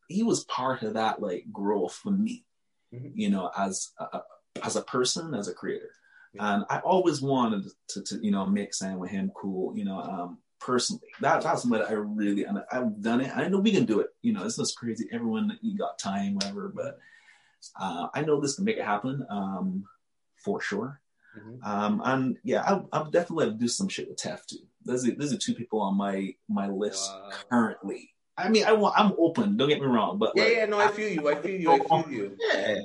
he 0.09 0.23
was 0.23 0.45
part 0.45 0.83
of 0.83 0.95
that 0.95 1.21
like 1.23 1.47
growth 1.53 1.93
for 1.95 2.11
me, 2.11 2.45
Mhm. 2.93 3.13
you 3.15 3.31
know, 3.31 3.51
as 3.57 3.93
a, 3.99 4.05
a- 4.05 4.25
as 4.65 4.77
a 4.77 4.83
person, 4.83 5.35
as 5.35 5.47
a 5.49 5.55
creator. 5.55 5.91
Yeah. 6.35 6.55
And 6.57 6.65
I 6.71 6.79
always 6.81 7.21
wanted 7.23 7.71
to, 7.89 8.03
to, 8.03 8.25
you 8.25 8.31
know, 8.33 8.45
make 8.47 8.75
sound 8.75 8.99
with 9.01 9.11
him 9.11 9.31
cool, 9.35 9.77
you 9.77 9.85
know, 9.85 10.01
um, 10.01 10.39
personally. 10.61 11.09
That 11.21 11.43
that's 11.43 11.65
what 11.65 11.89
I 11.89 11.93
really, 11.93 12.45
and 12.45 12.63
I've 12.71 13.01
done 13.01 13.21
it. 13.23 13.35
I 13.37 13.49
know 13.49 13.59
we 13.61 13.73
can 13.73 13.85
do 13.87 14.01
it. 14.01 14.09
You 14.23 14.33
know, 14.35 14.45
it's 14.45 14.57
just 14.57 14.77
crazy. 14.77 15.09
Everyone, 15.11 15.59
you 15.63 15.79
got 15.79 15.99
time, 15.99 16.35
whatever, 16.35 16.69
but 16.69 16.99
uh, 17.79 18.09
I 18.15 18.23
know 18.23 18.41
this 18.41 18.57
can 18.57 18.65
make 18.65 18.77
it 18.77 18.85
happen, 18.85 19.27
um, 19.29 19.85
for 20.37 20.61
sure. 20.61 21.01
Mhm. 21.39 21.65
Um, 21.65 22.03
and 22.05 22.39
yeah, 22.43 22.63
I, 22.63 22.83
I'll 22.93 23.11
definitely 23.11 23.47
to 23.47 23.53
do 23.53 23.69
some 23.69 23.89
shit 23.89 24.09
with 24.09 24.19
Tef 24.19 24.45
too. 24.47 24.59
Those 24.85 25.07
are, 25.07 25.13
those 25.15 25.33
are 25.33 25.37
two 25.39 25.55
people 25.55 25.81
on 25.81 25.95
my 25.97 26.35
my 26.49 26.69
list 26.69 27.11
Wow. 27.11 27.31
currently. 27.51 28.11
I 28.37 28.49
mean, 28.49 28.65
I 28.65 28.73
want 28.73 28.99
I'm 28.99 29.13
open. 29.19 29.57
Don't 29.57 29.69
get 29.69 29.81
me 29.81 29.87
wrong, 29.87 30.19
but 30.19 30.33
Yeah, 30.35 30.43
like, 30.45 30.57
yeah, 30.57 30.65
no, 30.67 30.81
I 30.81 30.89
feel 30.89 31.09
you. 31.09 31.29
I 31.29 31.35
feel 31.37 31.61
you. 31.61 31.71
I 31.73 31.79
feel 31.79 32.11
you. 32.11 32.37
Yeah. 32.53 32.79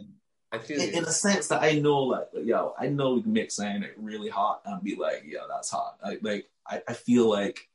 I 0.52 0.58
feel 0.60 0.80
in, 0.80 0.90
you. 0.90 0.98
in 0.98 1.04
a 1.06 1.12
sense 1.12 1.48
that 1.48 1.64
I 1.64 1.80
know, 1.80 2.04
like, 2.04 2.28
yo, 2.44 2.74
I 2.78 2.88
know 2.88 3.16
we 3.16 3.24
can 3.24 3.34
make 3.34 3.52
something 3.52 3.82
like 3.82 3.96
really 3.98 4.30
hot 4.30 4.62
and 4.66 4.84
be 4.84 4.96
like, 4.96 5.24
yeah, 5.26 5.40
that's 5.50 5.70
hot. 5.72 5.98
Like, 6.04 6.20
like 6.22 6.50
I, 6.68 6.82
I 6.88 6.94
feel 6.94 7.30
like 7.30 7.68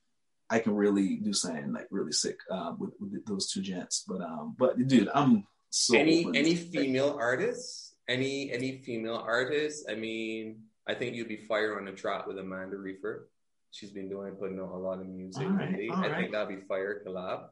I 0.49 0.59
can 0.61 0.75
really 0.75 1.17
do 1.17 1.33
something 1.33 1.73
like 1.73 1.89
really 1.91 2.13
sick 2.13 2.39
uh, 2.51 2.75
with, 2.79 2.93
with 3.01 3.25
those 3.27 3.51
two 3.51 3.61
gents. 3.63 4.05
But 4.07 4.21
um, 4.21 4.55
but 4.59 4.87
dude, 4.87 5.09
I'm 5.15 5.47
so 5.71 5.97
any 5.97 6.25
open 6.25 6.37
any 6.37 6.55
female 6.57 7.17
artists? 7.19 7.95
Any 8.09 8.51
any 8.53 8.79
female 8.79 9.23
artists? 9.25 9.87
I 9.89 9.95
mean, 9.95 10.63
I 10.87 10.95
think 10.95 11.15
you'd 11.15 11.29
be 11.29 11.37
fire 11.37 11.79
on 11.79 11.85
the 11.85 11.93
track 11.93 12.27
with 12.27 12.39
Amanda 12.39 12.77
Reefer. 12.77 13.29
She's 13.71 13.91
been 13.91 14.09
doing 14.09 14.33
putting 14.35 14.59
out 14.59 14.73
a 14.73 14.77
lot 14.77 14.99
of 15.01 15.07
music 15.07 15.43
All 15.45 15.51
right, 15.51 15.71
lately. 15.71 15.89
all 15.91 15.97
I 15.97 16.09
right. 16.09 16.17
think 16.19 16.33
that'd 16.33 16.49
be 16.49 16.67
fire 16.67 17.03
collab. 17.07 17.51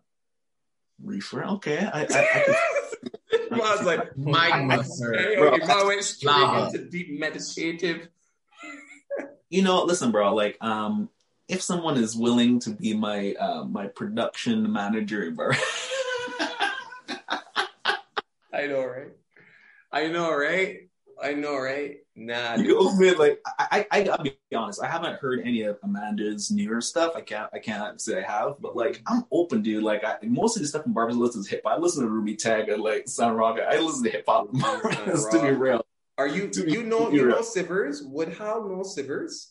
reefer. 1.03 1.45
Okay, 1.45 1.79
I, 1.79 2.01
I, 2.01 2.05
I 2.05 2.45
could 2.45 2.57
I 3.53 3.77
was 3.77 3.85
like, 3.87 4.17
Magma, 4.19 4.83
Hey, 4.83 4.89
sir. 4.89 5.15
okay, 5.55 5.67
man 5.67 5.87
went 5.87 6.03
straight 6.05 6.33
Lava. 6.33 6.67
into 6.67 6.91
deep 6.91 7.19
meditative. 7.19 8.09
you 9.49 9.63
know, 9.63 9.85
listen, 9.85 10.11
bro. 10.11 10.35
Like, 10.35 10.57
um, 10.61 11.09
if 11.49 11.63
someone 11.63 11.97
is 11.97 12.17
willing 12.17 12.59
to 12.61 12.71
be 12.71 12.95
my 12.95 13.35
uh, 13.35 13.65
my 13.65 13.87
production 13.87 14.71
manager, 14.73 15.31
bro. 15.31 15.53
I 18.59 18.67
know, 18.67 18.85
right? 18.85 19.13
I 19.93 20.09
know, 20.09 20.35
right? 20.35 20.89
I 21.23 21.33
know, 21.35 21.57
right? 21.57 21.99
Nah, 22.17 22.57
you 22.57 22.75
know, 22.75 22.97
man, 22.99 23.17
like 23.17 23.41
I, 23.59 23.87
I, 23.93 23.99
I 23.99 24.03
gotta 24.03 24.25
be 24.25 24.37
honest. 24.55 24.83
I 24.83 24.89
haven't 24.89 25.21
heard 25.21 25.41
any 25.45 25.63
of 25.63 25.79
Amanda's 25.85 26.51
newer 26.51 26.81
stuff. 26.81 27.13
I 27.15 27.21
can't, 27.21 27.49
I 27.53 27.61
can't 27.61 28.01
say 28.01 28.23
I 28.23 28.27
have, 28.27 28.57
but 28.61 28.75
like 28.77 29.01
I'm 29.07 29.25
open, 29.31 29.63
dude. 29.63 29.85
Like 29.85 30.03
I, 30.05 30.17
most 30.23 30.57
of 30.57 30.63
the 30.63 30.69
stuff 30.69 30.87
in 30.87 30.93
Barbara 30.93 31.15
listens 31.15 31.47
to 31.47 31.51
hip 31.53 31.63
hop. 31.65 31.79
I 31.79 31.81
listen 31.81 32.03
to 32.03 32.09
Ruby 32.11 32.35
Tag 32.35 32.69
and 32.69 32.83
like 32.83 33.09
Sun 33.09 33.35
Rock. 33.35 33.59
I 33.61 33.79
listen 33.79 34.03
to 34.05 34.11
hip 34.11 34.25
hop. 34.27 34.49
To 34.53 35.41
be 35.43 35.51
real. 35.53 35.85
Are 36.19 36.27
you 36.27 36.49
To 36.49 36.69
you 36.69 36.83
know 36.83 37.11
you 37.11 37.27
real. 37.27 37.37
know 37.37 37.43
Sivers? 37.43 38.05
Woodhouse 38.05 38.69
know 38.69 38.83
Sivers? 38.83 39.51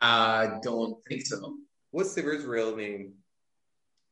I 0.00 0.58
don't 0.62 0.96
think 1.08 1.26
so. 1.26 1.54
What's 1.92 2.14
Sivers' 2.14 2.46
real 2.46 2.74
name? 2.74 3.14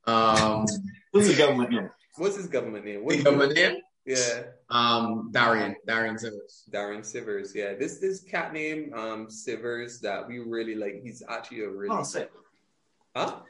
Um, 0.07 0.67
what's 1.11 1.27
his 1.27 1.39
government 1.39 1.71
name? 1.71 1.91
What's 2.17 2.37
his 2.37 2.47
government 2.47 2.85
name? 2.85 2.97
the 2.97 3.05
What's 3.05 3.23
government 3.23 3.55
name? 3.55 3.77
Yeah, 4.09 4.45
Um, 4.71 5.29
Darian. 5.33 5.77
Darian 5.87 6.17
Sivers. 6.17 6.65
Darren 6.73 7.05
Sivers. 7.05 7.55
Yeah, 7.55 7.75
this 7.77 7.99
this 8.01 8.25
cat 8.25 8.55
name 8.57 8.93
um 8.97 9.29
Sivers 9.29 10.01
that 10.01 10.27
we 10.27 10.39
really 10.41 10.75
like. 10.75 11.03
He's 11.05 11.23
actually 11.29 11.61
a 11.65 11.69
really 11.69 11.93
Oh, 11.93 12.03
sick. 12.03 12.31
huh? 13.15 13.41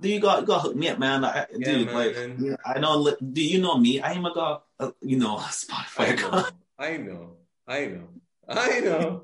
Do 0.00 0.08
you 0.08 0.20
got 0.20 0.40
you 0.42 0.46
got 0.46 0.62
hook 0.62 0.76
me 0.76 0.88
up, 0.88 0.98
man? 0.98 1.24
I, 1.24 1.46
Yeah, 1.50 1.66
dude, 1.66 1.86
man, 1.86 1.94
like 1.98 2.14
man. 2.14 2.56
I 2.64 2.78
know. 2.78 3.10
Do 3.10 3.42
you 3.42 3.58
know 3.60 3.76
me? 3.76 3.98
I 4.00 4.12
am 4.12 4.24
a 4.26 4.32
god. 4.34 4.62
Uh, 4.78 4.90
you 5.02 5.18
know, 5.18 5.34
Spotify 5.50 6.00
I 6.00 6.06
account. 6.14 6.32
know, 6.32 6.46
I 6.78 6.96
know, 6.96 7.24
I 7.66 7.80
know, 7.86 8.06
I 8.46 8.80
know. 8.80 9.22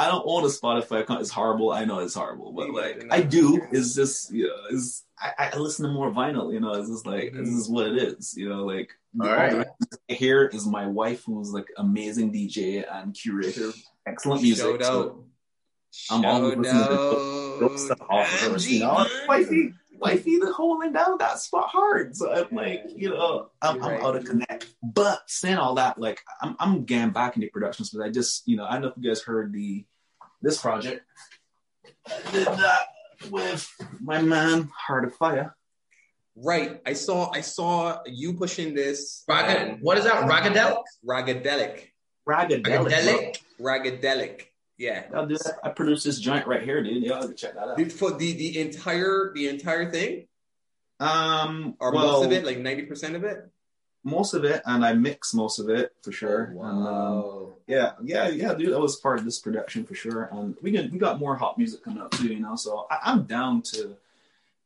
I 0.00 0.06
don't 0.06 0.24
own 0.26 0.44
a 0.44 0.46
Spotify 0.46 1.00
account. 1.02 1.20
It's 1.20 1.30
horrible. 1.30 1.72
I 1.72 1.84
know 1.84 1.98
it's 1.98 2.14
horrible, 2.14 2.52
but 2.52 2.70
like 2.70 3.04
I 3.10 3.20
do. 3.20 3.60
It's 3.70 3.94
just 3.94 4.32
you 4.32 4.46
know, 4.46 4.54
it's 4.70 5.04
I, 5.18 5.50
I 5.52 5.58
listen 5.58 5.84
to 5.86 5.92
more 5.92 6.10
vinyl. 6.10 6.50
You 6.52 6.60
know, 6.60 6.72
it's 6.72 6.88
just 6.88 7.06
like 7.06 7.34
this 7.34 7.48
Mhm. 7.48 7.58
is 7.58 7.68
what 7.68 7.86
it 7.88 7.98
is. 8.02 8.34
You 8.34 8.48
know, 8.48 8.64
like 8.64 8.90
All 9.20 9.26
right. 9.26 9.66
here 10.08 10.46
is 10.46 10.66
my 10.66 10.86
wife, 10.86 11.24
who's 11.26 11.50
like 11.50 11.68
amazing 11.76 12.32
DJ 12.32 12.82
and 12.90 13.12
curator, 13.14 13.72
excellent 14.06 14.42
music. 14.42 14.82
So 14.82 15.02
out. 15.02 15.24
I'm 16.10 16.24
always 16.24 16.56
listening 16.56 16.86
to 16.88 17.22
dope 17.60 17.78
stuff 17.78 18.00
off 18.08 18.32
of 18.32 18.40
her. 18.40 18.58
You 18.58 18.78
know, 18.80 19.06
wifey, 19.28 19.74
wifey, 19.98 20.38
the 20.38 20.52
holding 20.52 20.92
down 20.92 21.18
that 21.18 21.40
spot 21.40 21.68
hard. 21.68 22.16
So 22.16 22.32
I'm 22.32 22.56
like, 22.56 22.84
you 22.96 23.10
know, 23.10 23.50
I'm, 23.60 23.82
I'm 23.82 23.90
right. 23.90 24.02
out 24.02 24.16
of 24.16 24.24
connect. 24.24 24.66
But 24.82 25.22
saying 25.26 25.56
all 25.56 25.74
that, 25.74 25.98
like, 25.98 26.22
I'm 26.40 26.56
I'm 26.58 26.84
getting 26.84 27.10
back 27.10 27.36
into 27.36 27.48
productions, 27.48 27.90
but 27.90 28.02
I 28.02 28.08
just, 28.10 28.48
you 28.48 28.56
know, 28.56 28.64
I 28.64 28.72
don't 28.72 28.82
know 28.82 28.88
if 28.88 28.94
you 28.98 29.10
guys 29.10 29.22
heard 29.22 29.52
the 29.52 29.84
this 30.42 30.60
project. 30.60 31.04
I 32.06 32.32
did 32.32 32.46
that 32.46 32.80
with 33.30 33.68
my 34.00 34.20
man 34.22 34.70
Heart 34.76 35.04
of 35.04 35.14
Fire. 35.14 35.54
Right. 36.36 36.80
I 36.86 36.94
saw 36.94 37.30
I 37.32 37.40
saw 37.42 37.98
you 38.06 38.34
pushing 38.34 38.74
this 38.74 39.24
Ragad- 39.28 39.56
and 39.72 39.82
what 39.82 39.98
is 39.98 40.04
that? 40.04 40.24
Ragadelic? 40.24 40.82
Ragadelic. 41.06 41.88
Ragadelic. 42.26 42.64
Ragadelic? 42.64 43.36
Ragadelic. 43.60 44.42
Yeah. 44.78 45.04
I'll 45.14 45.26
do 45.26 45.36
that. 45.36 45.58
I 45.62 45.68
produced 45.70 46.04
this 46.04 46.18
joint 46.18 46.46
right 46.46 46.62
here, 46.62 46.82
dude. 46.82 47.02
Y'all 47.02 47.22
can 47.22 47.36
check 47.36 47.54
that 47.54 47.68
out. 47.68 47.76
Dude, 47.76 47.92
for 47.92 48.12
the 48.12 48.32
the 48.32 48.58
entire 48.60 49.32
the 49.34 49.48
entire 49.48 49.90
thing 49.90 50.26
Um, 51.00 51.74
or 51.80 51.92
well, 51.92 52.12
most 52.12 52.26
of 52.26 52.32
it, 52.32 52.44
like 52.44 52.58
ninety 52.58 52.84
percent 52.84 53.16
of 53.16 53.24
it. 53.24 53.38
Most 54.02 54.34
of 54.34 54.44
it, 54.44 54.62
and 54.64 54.84
I 54.84 54.94
mix 54.94 55.34
most 55.34 55.58
of 55.58 55.68
it 55.68 55.92
for 56.02 56.12
sure. 56.12 56.54
Oh, 56.56 56.62
um, 56.62 56.84
wow. 56.84 57.52
Yeah, 57.66 57.92
yeah, 58.02 58.28
yeah, 58.28 58.54
dude. 58.54 58.72
That 58.72 58.80
was 58.80 58.96
part 58.96 59.18
of 59.18 59.24
this 59.24 59.38
production 59.38 59.84
for 59.84 59.94
sure. 59.94 60.28
And 60.32 60.56
we 60.62 60.70
got 60.72 60.90
we 60.90 60.98
got 60.98 61.18
more 61.20 61.36
hot 61.36 61.58
music 61.58 61.84
coming 61.84 62.02
up 62.02 62.10
too, 62.12 62.28
you 62.28 62.40
know. 62.40 62.56
So 62.56 62.86
I, 62.90 62.98
I'm 63.04 63.24
down 63.24 63.62
to 63.72 63.96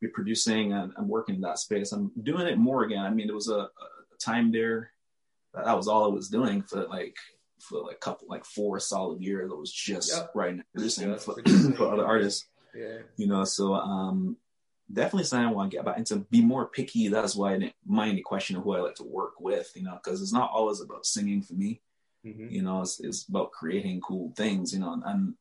be 0.01 0.09
producing 0.09 0.73
and, 0.73 0.93
and 0.97 1.09
working 1.09 1.35
in 1.37 1.41
that 1.43 1.59
space. 1.59 1.93
I'm 1.93 2.13
doing 2.23 2.47
it 2.47 2.59
more 2.59 2.85
again. 2.85 3.05
I 3.05 3.11
mean, 3.11 3.27
there 3.27 3.35
was 3.35 3.49
a, 3.49 3.59
a 3.59 3.71
time 4.19 4.53
there 4.53 4.91
that 5.53 5.65
that 5.65 5.77
was 5.77 5.89
all 5.89 6.05
I 6.05 6.09
was 6.15 6.29
doing 6.29 6.63
for 6.63 6.85
like 6.87 7.17
for 7.61 7.83
like 7.83 8.01
couple 8.01 8.29
like 8.29 8.45
four 8.45 8.79
solid 8.81 9.21
years. 9.21 9.51
I 9.51 9.55
was 9.55 9.73
just 9.73 10.13
Yep. 10.15 10.31
writing 10.35 10.65
producing 10.73 11.13
Just 11.13 11.25
for, 11.27 11.35
for 11.77 11.93
other 11.93 12.07
artists, 12.07 12.47
yeah. 12.75 12.99
you 13.17 13.27
know. 13.27 13.45
So 13.45 13.75
um, 13.75 14.37
definitely 14.93 15.25
something 15.25 15.49
I 15.49 15.53
want 15.53 15.71
to 15.71 15.77
get 15.77 15.85
back 15.85 15.99
into. 15.99 16.17
Be 16.31 16.43
more 16.43 16.67
picky. 16.67 17.09
That's 17.09 17.35
why 17.35 17.55
I 17.55 17.59
didn't 17.59 17.75
mind 17.87 18.19
the 18.19 18.23
question 18.23 18.57
of 18.57 18.63
who 18.63 18.75
I 18.75 18.81
like 18.81 18.95
to 18.97 19.05
work 19.05 19.41
with, 19.41 19.73
you 19.75 19.83
know, 19.83 19.99
because 20.03 20.21
it's 20.23 20.33
not 20.33 20.51
always 20.53 20.81
about 20.81 21.07
singing 21.07 21.43
for 21.43 21.55
me 21.55 21.81
Mhm. 22.27 22.51
you 22.51 22.63
know 22.63 22.81
it's, 22.81 23.01
it's 23.01 23.29
about 23.29 23.53
creating 23.53 24.01
cool 24.01 24.33
things 24.35 24.73
you 24.73 24.81
know 24.81 24.95
and, 24.95 25.05
and 25.05 25.35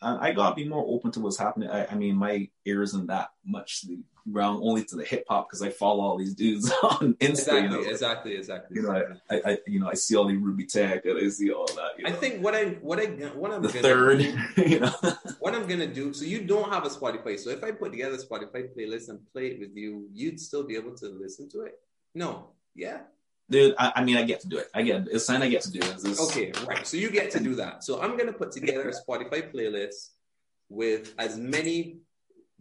i 0.00 0.32
gotta 0.32 0.54
be 0.54 0.66
more 0.66 0.86
open 0.88 1.10
to 1.12 1.20
what's 1.20 1.36
happening 1.36 1.68
i, 1.68 1.84
I 1.84 1.94
mean 1.96 2.16
my 2.16 2.48
ear 2.64 2.82
isn't 2.82 3.08
that 3.08 3.28
much 3.44 3.82
the 3.82 3.98
ground 4.30 4.60
only 4.62 4.84
to 4.84 4.96
the 4.96 5.04
hip-hop 5.04 5.48
because 5.48 5.62
i 5.62 5.70
follow 5.70 6.02
all 6.02 6.18
these 6.18 6.34
dudes 6.34 6.70
on 6.82 7.14
Instagram. 7.14 7.30
Exactly, 7.30 7.62
you 7.62 7.68
know 7.68 7.90
exactly, 7.90 8.36
exactly. 8.36 8.76
you 8.76 8.82
know 8.82 9.16
I, 9.30 9.34
I, 9.44 9.58
you 9.66 9.80
know 9.80 9.88
i 9.88 9.94
see 9.94 10.16
all 10.16 10.26
the 10.26 10.36
ruby 10.36 10.66
tech 10.66 11.04
and 11.04 11.18
i 11.18 11.28
see 11.28 11.50
all 11.50 11.66
that 11.66 11.90
you 11.98 12.04
know 12.04 12.10
I 12.10 12.12
think 12.12 12.42
what 12.42 12.54
I 12.54 12.64
what 12.82 12.98
I 12.98 13.06
what 13.34 13.52
I'm 13.52 13.62
the 13.62 13.68
gonna 13.68 13.82
third 13.82 14.18
do, 14.18 14.62
you 14.62 14.80
know 14.80 14.92
what 15.38 15.54
I'm 15.54 15.66
gonna 15.66 15.86
do. 15.86 16.12
So 16.12 16.24
you 16.24 16.42
don't 16.42 16.70
have 16.72 16.84
a 16.84 16.88
Spotify. 16.88 17.38
So 17.38 17.50
if 17.50 17.62
I 17.62 17.70
put 17.70 17.92
together 17.92 18.14
a 18.14 18.18
Spotify 18.18 18.68
playlist 18.74 19.08
and 19.08 19.20
play 19.32 19.48
it 19.48 19.60
with 19.60 19.76
you, 19.76 20.08
you'd 20.12 20.40
still 20.40 20.64
be 20.64 20.76
able 20.76 20.94
to 20.96 21.06
listen 21.06 21.48
to 21.50 21.62
it. 21.62 21.74
No, 22.14 22.50
yeah. 22.74 22.98
dude 23.48 23.74
I, 23.78 23.92
I 23.96 24.04
mean 24.04 24.16
i 24.16 24.22
get 24.22 24.40
to 24.40 24.48
do 24.48 24.58
it 24.58 24.68
i 24.74 24.82
get 24.82 25.06
it's 25.10 25.24
something 25.26 25.42
i 25.42 25.48
get 25.48 25.62
to 25.62 25.72
do 25.72 25.80
this, 25.80 26.20
Okay, 26.30 26.52
right. 26.66 26.86
So 26.86 26.96
you 26.96 27.10
get 27.10 27.30
to 27.32 27.40
do 27.40 27.54
that. 27.56 27.84
So 27.84 28.00
I'm 28.00 28.16
gonna 28.16 28.32
put 28.32 28.52
together 28.52 28.88
a 28.88 28.92
Spotify 28.92 29.52
playlist 29.52 30.10
with 30.68 31.14
as 31.18 31.36
many 31.36 31.98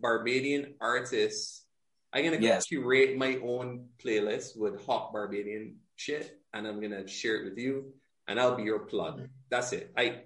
Barbadian 0.01 0.75
artists. 0.81 1.65
I'm 2.13 2.23
gonna 2.23 2.37
Yes. 2.39 2.65
curate 2.65 3.17
my 3.17 3.37
own 3.37 3.89
playlist 4.03 4.57
with 4.57 4.83
hot 4.85 5.11
Barbadian 5.13 5.75
shit, 5.95 6.39
and 6.53 6.67
I'm 6.67 6.81
gonna 6.81 7.07
share 7.07 7.35
it 7.37 7.43
with 7.49 7.57
you, 7.57 7.93
and 8.27 8.39
I'll 8.39 8.55
be 8.55 8.63
your 8.63 8.79
plug. 8.79 9.27
That's 9.49 9.73
it. 9.73 9.91
I 9.97 10.23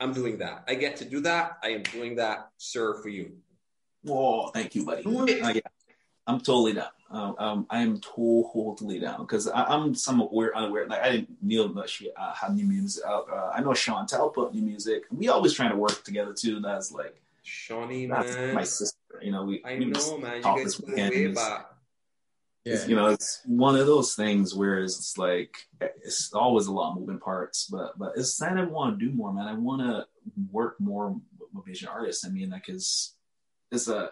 I'm 0.00 0.12
doing 0.12 0.38
that. 0.38 0.64
I 0.66 0.74
get 0.74 0.96
to 0.96 1.04
do 1.04 1.20
that. 1.20 1.58
I 1.62 1.68
am 1.68 1.82
doing 1.84 2.16
that, 2.16 2.50
sir, 2.56 3.00
for 3.00 3.08
you. 3.08 3.36
Whoa, 4.02 4.48
thank 4.48 4.74
you, 4.74 4.84
buddy. 4.84 5.04
Uh, 5.06 5.50
yeah, 5.50 5.60
I'm 6.26 6.38
totally 6.40 6.72
down. 6.72 6.88
Um, 7.08 7.36
um, 7.38 7.66
I 7.70 7.82
am 7.82 8.00
totally 8.00 8.98
down 8.98 9.20
because 9.20 9.46
I'm 9.54 9.94
somewhat 9.94 10.30
aware, 10.32 10.56
unaware. 10.56 10.88
Like 10.88 11.02
I 11.02 11.10
didn't 11.12 11.36
know 11.40 11.68
that 11.74 11.88
she 11.88 12.10
uh, 12.16 12.32
had 12.34 12.54
new 12.56 12.64
music 12.64 13.04
out. 13.06 13.28
Uh, 13.30 13.52
I 13.54 13.60
know 13.60 13.68
Chantel 13.70 14.34
put 14.34 14.52
new 14.54 14.62
music. 14.62 15.04
We 15.10 15.28
always 15.28 15.52
trying 15.52 15.70
to 15.70 15.76
work 15.76 16.02
together 16.02 16.32
too. 16.32 16.58
That's 16.58 16.90
like 16.90 17.22
Shawnee, 17.42 18.06
that's 18.06 18.34
man. 18.34 18.54
my 18.54 18.64
sister. 18.64 18.91
You 19.20 19.32
know, 19.32 19.44
we 19.44 19.62
I 19.64 19.78
we 19.78 19.86
know, 19.86 20.18
man. 20.18 20.36
You 20.36 20.42
talk 20.42 20.56
guys 20.56 20.64
this 20.64 20.80
weekend. 20.80 21.10
way 21.10 21.32
back. 21.32 21.66
It's, 22.64 22.86
you 22.86 22.94
know, 22.94 23.06
it's 23.06 23.40
one 23.44 23.74
of 23.74 23.86
those 23.86 24.14
things 24.14 24.54
where 24.54 24.78
it's 24.78 25.18
like 25.18 25.52
it's 25.80 26.32
always 26.32 26.66
a 26.66 26.72
lot 26.72 26.92
of 26.92 27.00
moving 27.00 27.18
parts, 27.18 27.66
but 27.66 27.98
but 27.98 28.12
it's 28.16 28.36
something 28.36 28.58
I 28.58 28.64
want 28.64 28.98
to 28.98 29.04
do 29.04 29.12
more, 29.12 29.32
man. 29.32 29.48
I 29.48 29.54
want 29.54 29.82
to 29.82 30.06
work 30.50 30.76
more 30.80 31.16
with 31.52 31.68
Asian 31.68 31.88
artists. 31.88 32.24
I 32.24 32.28
mean, 32.30 32.50
like, 32.50 32.68
is 32.68 33.16
it's 33.72 33.88
a 33.88 34.10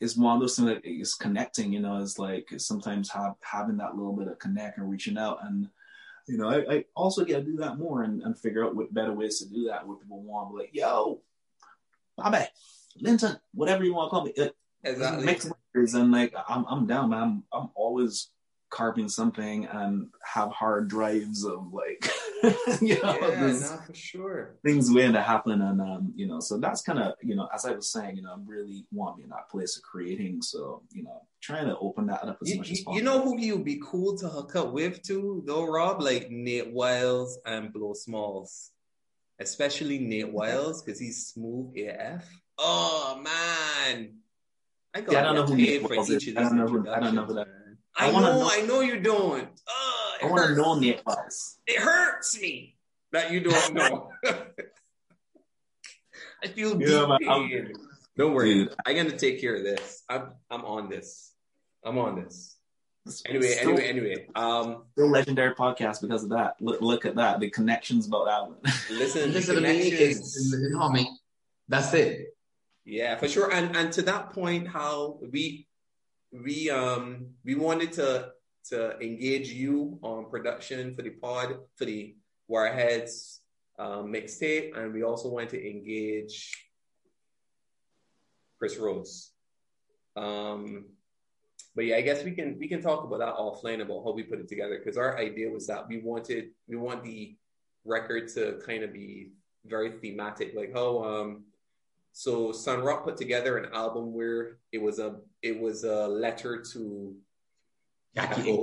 it's 0.00 0.16
one 0.16 0.34
of 0.34 0.40
those 0.40 0.56
things 0.56 0.68
that 0.68 0.84
is 0.86 1.14
connecting. 1.14 1.70
You 1.70 1.80
know, 1.80 1.96
is 1.96 2.18
like 2.18 2.48
sometimes 2.56 3.10
have 3.10 3.34
having 3.42 3.76
that 3.76 3.94
little 3.94 4.16
bit 4.16 4.28
of 4.28 4.38
connect 4.38 4.78
and 4.78 4.90
reaching 4.90 5.18
out, 5.18 5.40
and 5.44 5.68
you 6.26 6.38
know, 6.38 6.48
I, 6.48 6.76
I 6.76 6.84
also 6.94 7.24
got 7.24 7.38
to 7.38 7.42
do 7.42 7.56
that 7.56 7.78
more 7.78 8.04
and, 8.04 8.22
and 8.22 8.38
figure 8.38 8.64
out 8.64 8.74
what 8.74 8.94
better 8.94 9.12
ways 9.12 9.40
to 9.40 9.48
do 9.48 9.66
that. 9.66 9.86
What 9.86 10.00
people 10.00 10.22
want, 10.22 10.54
be 10.54 10.60
like, 10.60 10.70
yo, 10.72 11.20
Bobby, 12.16 12.44
Linton, 12.98 13.36
whatever 13.54 13.84
you 13.84 13.94
want 13.94 14.06
to 14.06 14.10
call 14.10 14.24
me. 14.24 14.32
It, 14.36 14.54
Exactly. 14.82 15.26
Mixed 15.26 15.50
records 15.74 15.92
and 15.92 16.10
like 16.10 16.34
I'm 16.48 16.64
I'm 16.66 16.86
down, 16.86 17.10
man. 17.10 17.22
I'm 17.22 17.42
I'm 17.52 17.68
always 17.74 18.30
carving 18.70 19.08
something 19.08 19.66
and 19.66 20.06
have 20.24 20.50
hard 20.52 20.88
drives 20.88 21.44
of 21.44 21.72
like 21.72 22.08
you 22.80 22.94
know 23.02 23.18
Yeah, 23.20 23.30
this- 23.48 23.72
for 23.86 23.92
sure. 23.94 24.54
things 24.64 24.90
waiting 24.90 25.12
to 25.14 25.20
happen 25.20 25.60
and 25.60 25.80
um 25.82 26.12
you 26.14 26.26
know 26.28 26.38
so 26.40 26.56
that's 26.56 26.80
kind 26.80 26.98
of 27.00 27.14
you 27.20 27.34
know 27.34 27.48
as 27.52 27.66
I 27.66 27.72
was 27.72 27.90
saying 27.92 28.16
you 28.16 28.22
know 28.22 28.32
I'm 28.32 28.46
really 28.46 28.86
want 28.92 29.18
me 29.18 29.24
in 29.24 29.30
that 29.30 29.50
place 29.50 29.76
of 29.76 29.82
creating 29.82 30.40
so 30.40 30.82
you 30.92 31.02
know 31.02 31.20
trying 31.42 31.66
to 31.66 31.76
open 31.78 32.06
that 32.06 32.22
up 32.24 32.38
as 32.40 32.48
You, 32.48 32.58
much 32.58 32.70
as 32.70 32.78
possible. 32.80 32.96
you 32.96 33.02
know 33.02 33.20
who 33.20 33.38
you'd 33.38 33.64
be 33.64 33.82
cool 33.84 34.16
to 34.18 34.28
hook 34.28 34.54
up 34.56 34.72
with 34.72 35.02
too, 35.02 35.42
though, 35.46 35.66
Rob? 35.66 36.00
Like 36.00 36.30
Nate 36.30 36.72
Wiles 36.72 37.38
and 37.44 37.70
Blow 37.72 37.92
Smalls. 37.92 38.70
Especially 39.40 39.98
Nate 39.98 40.30
Wiles, 40.38 40.82
because 40.82 41.00
he's 41.00 41.26
smooth 41.28 41.74
AF. 41.76 42.24
Oh 42.62 43.18
man. 43.22 44.16
I 44.94 45.00
got 45.00 45.12
Yeah, 45.12 45.20
I 45.20 45.22
don't 45.22 45.34
know 45.36 45.46
who 45.46 45.56
paid 45.56 45.82
for 45.82 45.94
each 45.94 46.00
of 46.00 46.10
I 46.10 46.14
these 46.18 46.34
don't 46.34 46.56
know 46.56 46.66
who- 46.66 46.88
I 46.90 47.00
don't 47.00 47.14
know 47.14 47.24
who 47.24 47.34
that- 47.34 47.46
introductions, 47.46 47.66
man. 47.66 47.78
I 47.96 48.08
I, 48.08 48.12
wanna 48.12 48.26
know, 48.26 48.40
know- 48.40 48.50
I 48.52 48.60
know 48.62 48.80
you 48.80 49.00
don't. 49.00 49.48
Oh, 49.68 50.16
I 50.22 50.26
want 50.26 50.46
to 50.48 50.54
know 50.54 50.78
Nate 50.78 51.00
Wells. 51.06 51.58
It 51.66 51.78
hurts 51.80 52.38
me 52.40 52.76
that 53.12 53.30
you 53.32 53.40
don't 53.40 53.74
know. 53.74 54.10
I 56.42 56.48
feel 56.48 56.80
Yeah, 56.80 57.06
man, 57.06 57.18
deep 57.18 57.28
I'm- 57.30 57.48
pain. 57.48 57.72
Don't 58.16 58.34
worry, 58.34 58.52
Dude. 58.54 58.74
I'm 58.84 58.96
gonna 58.96 59.16
take 59.16 59.40
care 59.40 59.56
of 59.56 59.62
this. 59.62 60.02
I'm 60.08 60.32
I'm 60.50 60.64
on 60.64 60.88
this. 60.90 61.32
I'm 61.84 61.96
on 61.98 62.22
this. 62.22 62.56
Anyway, 63.26 63.46
Still- 63.52 63.70
anyway, 63.78 63.88
anyway. 63.88 64.26
Um, 64.34 64.84
still 64.92 65.08
legendary 65.08 65.54
podcast 65.54 66.02
because 66.02 66.22
of 66.24 66.30
that. 66.30 66.56
Look, 66.60 66.80
look 66.82 67.06
at 67.06 67.16
that. 67.16 67.40
The 67.40 67.48
connections 67.50 68.06
about 68.06 68.26
that 68.26 68.42
one. 68.46 68.56
listen, 68.90 69.32
Listen 69.32 69.54
to 69.56 69.60
me, 69.62 69.90
connections. 69.90 70.36
it's, 70.36 70.52
you 70.52 70.68
know, 70.70 70.80
I 70.82 70.92
mean, 70.92 71.16
that's 71.68 71.94
it. 71.94 72.34
Yeah, 72.84 73.16
for 73.16 73.28
sure. 73.28 73.52
And 73.52 73.76
and 73.76 73.92
to 73.92 74.02
that 74.02 74.30
point, 74.30 74.68
how 74.68 75.18
we 75.30 75.66
we 76.32 76.70
um 76.70 77.34
we 77.44 77.54
wanted 77.54 77.92
to 77.94 78.32
to 78.68 78.98
engage 79.00 79.50
you 79.50 79.98
on 80.02 80.30
production 80.30 80.94
for 80.94 81.02
the 81.02 81.10
pod 81.10 81.58
for 81.76 81.84
the 81.84 82.14
Wireheadz 82.50 83.38
um, 83.78 84.12
mixtape, 84.12 84.76
and 84.76 84.92
we 84.92 85.02
also 85.02 85.28
wanted 85.28 85.50
to 85.50 85.70
engage 85.70 86.68
Chris 88.58 88.76
Rose. 88.76 89.30
Um, 90.16 90.86
but 91.74 91.84
yeah, 91.86 91.96
I 91.96 92.00
guess 92.02 92.24
we 92.24 92.32
can 92.32 92.58
we 92.58 92.68
can 92.68 92.82
talk 92.82 93.04
about 93.04 93.20
that 93.20 93.36
offline 93.36 93.80
about 93.80 94.04
how 94.04 94.12
we 94.12 94.24
put 94.24 94.40
it 94.40 94.48
together 94.48 94.78
because 94.78 94.98
our 94.98 95.16
idea 95.16 95.50
was 95.50 95.66
that 95.68 95.88
we 95.88 95.98
wanted 96.02 96.50
we 96.68 96.76
want 96.76 97.04
the 97.04 97.36
record 97.84 98.28
to 98.34 98.60
kind 98.66 98.82
of 98.82 98.92
be 98.92 99.32
very 99.64 99.92
thematic, 99.92 100.54
like 100.54 100.72
how 100.74 101.04
um 101.04 101.44
so 102.12 102.52
Sun 102.52 102.82
Rock 102.82 103.04
put 103.04 103.16
together 103.16 103.58
an 103.58 103.72
album 103.72 104.12
where 104.12 104.58
it 104.72 104.82
was 104.82 104.98
a 104.98 105.16
it 105.42 105.58
was 105.58 105.84
a 105.84 106.08
letter 106.08 106.62
to 106.72 107.14
Jackie. 108.14 108.58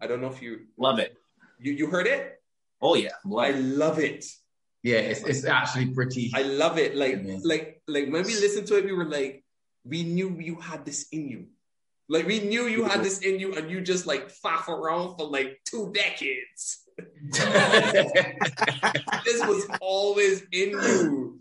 I 0.00 0.06
don't 0.06 0.20
know 0.20 0.28
if 0.28 0.42
you 0.42 0.66
Love 0.76 0.98
it. 0.98 1.16
you 1.58 1.72
you 1.72 1.86
heard 1.86 2.06
it. 2.06 2.40
Oh 2.80 2.94
yeah, 2.94 3.10
I 3.24 3.50
love 3.50 3.50
it. 3.50 3.64
love 3.64 3.98
it. 3.98 4.24
Yeah, 4.82 4.98
it's, 4.98 5.22
it's 5.24 5.44
actually 5.44 5.86
pretty. 5.90 6.30
I 6.34 6.42
love 6.42 6.78
it. 6.78 6.94
Like 6.94 7.14
Amazing. 7.14 7.42
like 7.44 7.82
like 7.88 8.04
when 8.10 8.22
we 8.24 8.34
listened 8.34 8.66
to 8.68 8.78
it, 8.78 8.84
we 8.84 8.92
were 8.92 9.04
like, 9.04 9.44
we 9.84 10.02
knew 10.04 10.38
you 10.38 10.56
had 10.56 10.84
this 10.84 11.08
in 11.10 11.28
you. 11.28 11.46
Like 12.08 12.26
we 12.26 12.40
knew 12.40 12.66
you 12.66 12.84
had 12.84 13.02
this 13.02 13.18
in 13.20 13.38
you, 13.40 13.54
and 13.54 13.70
you 13.70 13.80
just 13.80 14.06
like 14.06 14.30
faff 14.32 14.68
around 14.68 15.16
for 15.16 15.26
like 15.26 15.60
two 15.64 15.92
decades. 15.92 16.84
this 19.24 19.40
was 19.46 19.66
always 19.80 20.42
in 20.52 20.70
you, 20.70 21.40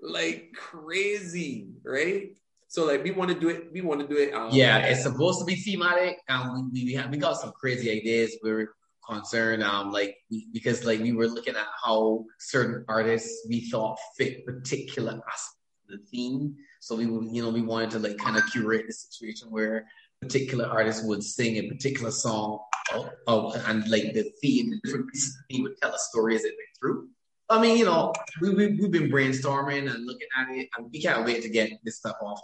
like 0.00 0.52
crazy, 0.56 1.68
right? 1.84 2.30
So 2.68 2.84
like 2.84 3.02
we 3.02 3.10
want 3.10 3.30
to 3.30 3.38
do 3.38 3.48
it. 3.48 3.72
We 3.72 3.80
want 3.80 4.00
to 4.00 4.06
do 4.06 4.20
it. 4.20 4.34
Um, 4.34 4.50
yeah, 4.52 4.78
it's 4.78 5.02
supposed 5.02 5.38
to 5.40 5.44
be 5.44 5.56
thematic. 5.56 6.18
Um, 6.28 6.70
we 6.72 6.84
we, 6.84 6.94
have, 6.94 7.10
we 7.10 7.16
got 7.16 7.38
some 7.38 7.52
crazy 7.52 7.90
ideas. 7.90 8.36
We're 8.42 8.74
concerned, 9.08 9.62
um, 9.62 9.90
like 9.90 10.16
we, 10.30 10.48
because 10.52 10.84
like 10.84 11.00
we 11.00 11.12
were 11.12 11.26
looking 11.26 11.56
at 11.56 11.66
how 11.82 12.24
certain 12.38 12.84
artists 12.88 13.46
we 13.48 13.68
thought 13.70 13.98
fit 14.16 14.44
particular 14.44 15.12
aspects 15.12 15.56
of 15.90 15.98
the 15.98 16.06
theme. 16.10 16.56
So 16.80 16.94
we 16.94 17.04
you 17.04 17.42
know, 17.42 17.50
we 17.50 17.62
wanted 17.62 17.90
to 17.92 17.98
like 18.00 18.18
kind 18.18 18.36
of 18.36 18.44
curate 18.52 18.84
the 18.86 18.92
situation 18.92 19.50
where 19.50 19.86
particular 20.20 20.66
artists 20.66 21.04
would 21.04 21.22
sing 21.22 21.56
a 21.56 21.68
particular 21.68 22.10
song, 22.10 22.58
oh, 22.92 23.08
oh, 23.26 23.62
and 23.66 23.88
like 23.88 24.12
the 24.14 24.30
theme, 24.42 24.70
the 24.70 24.80
different 24.84 25.10
pieces 25.10 25.36
the 25.36 25.54
theme 25.54 25.62
would 25.64 25.78
tell 25.80 25.94
a 25.94 25.98
story 25.98 26.34
as 26.34 26.44
it 26.44 26.48
went 26.48 26.78
through. 26.78 27.08
I 27.50 27.60
mean, 27.60 27.78
you 27.78 27.84
know, 27.86 28.12
we, 28.40 28.50
we 28.54 28.66
we've 28.80 28.90
been 28.90 29.10
brainstorming 29.10 29.92
and 29.92 30.04
looking 30.06 30.28
at 30.36 30.48
it, 30.50 30.68
and 30.76 30.90
we 30.92 31.00
can't 31.00 31.24
wait 31.24 31.42
to 31.42 31.48
get 31.48 31.70
this 31.84 31.96
stuff 31.96 32.16
off 32.22 32.40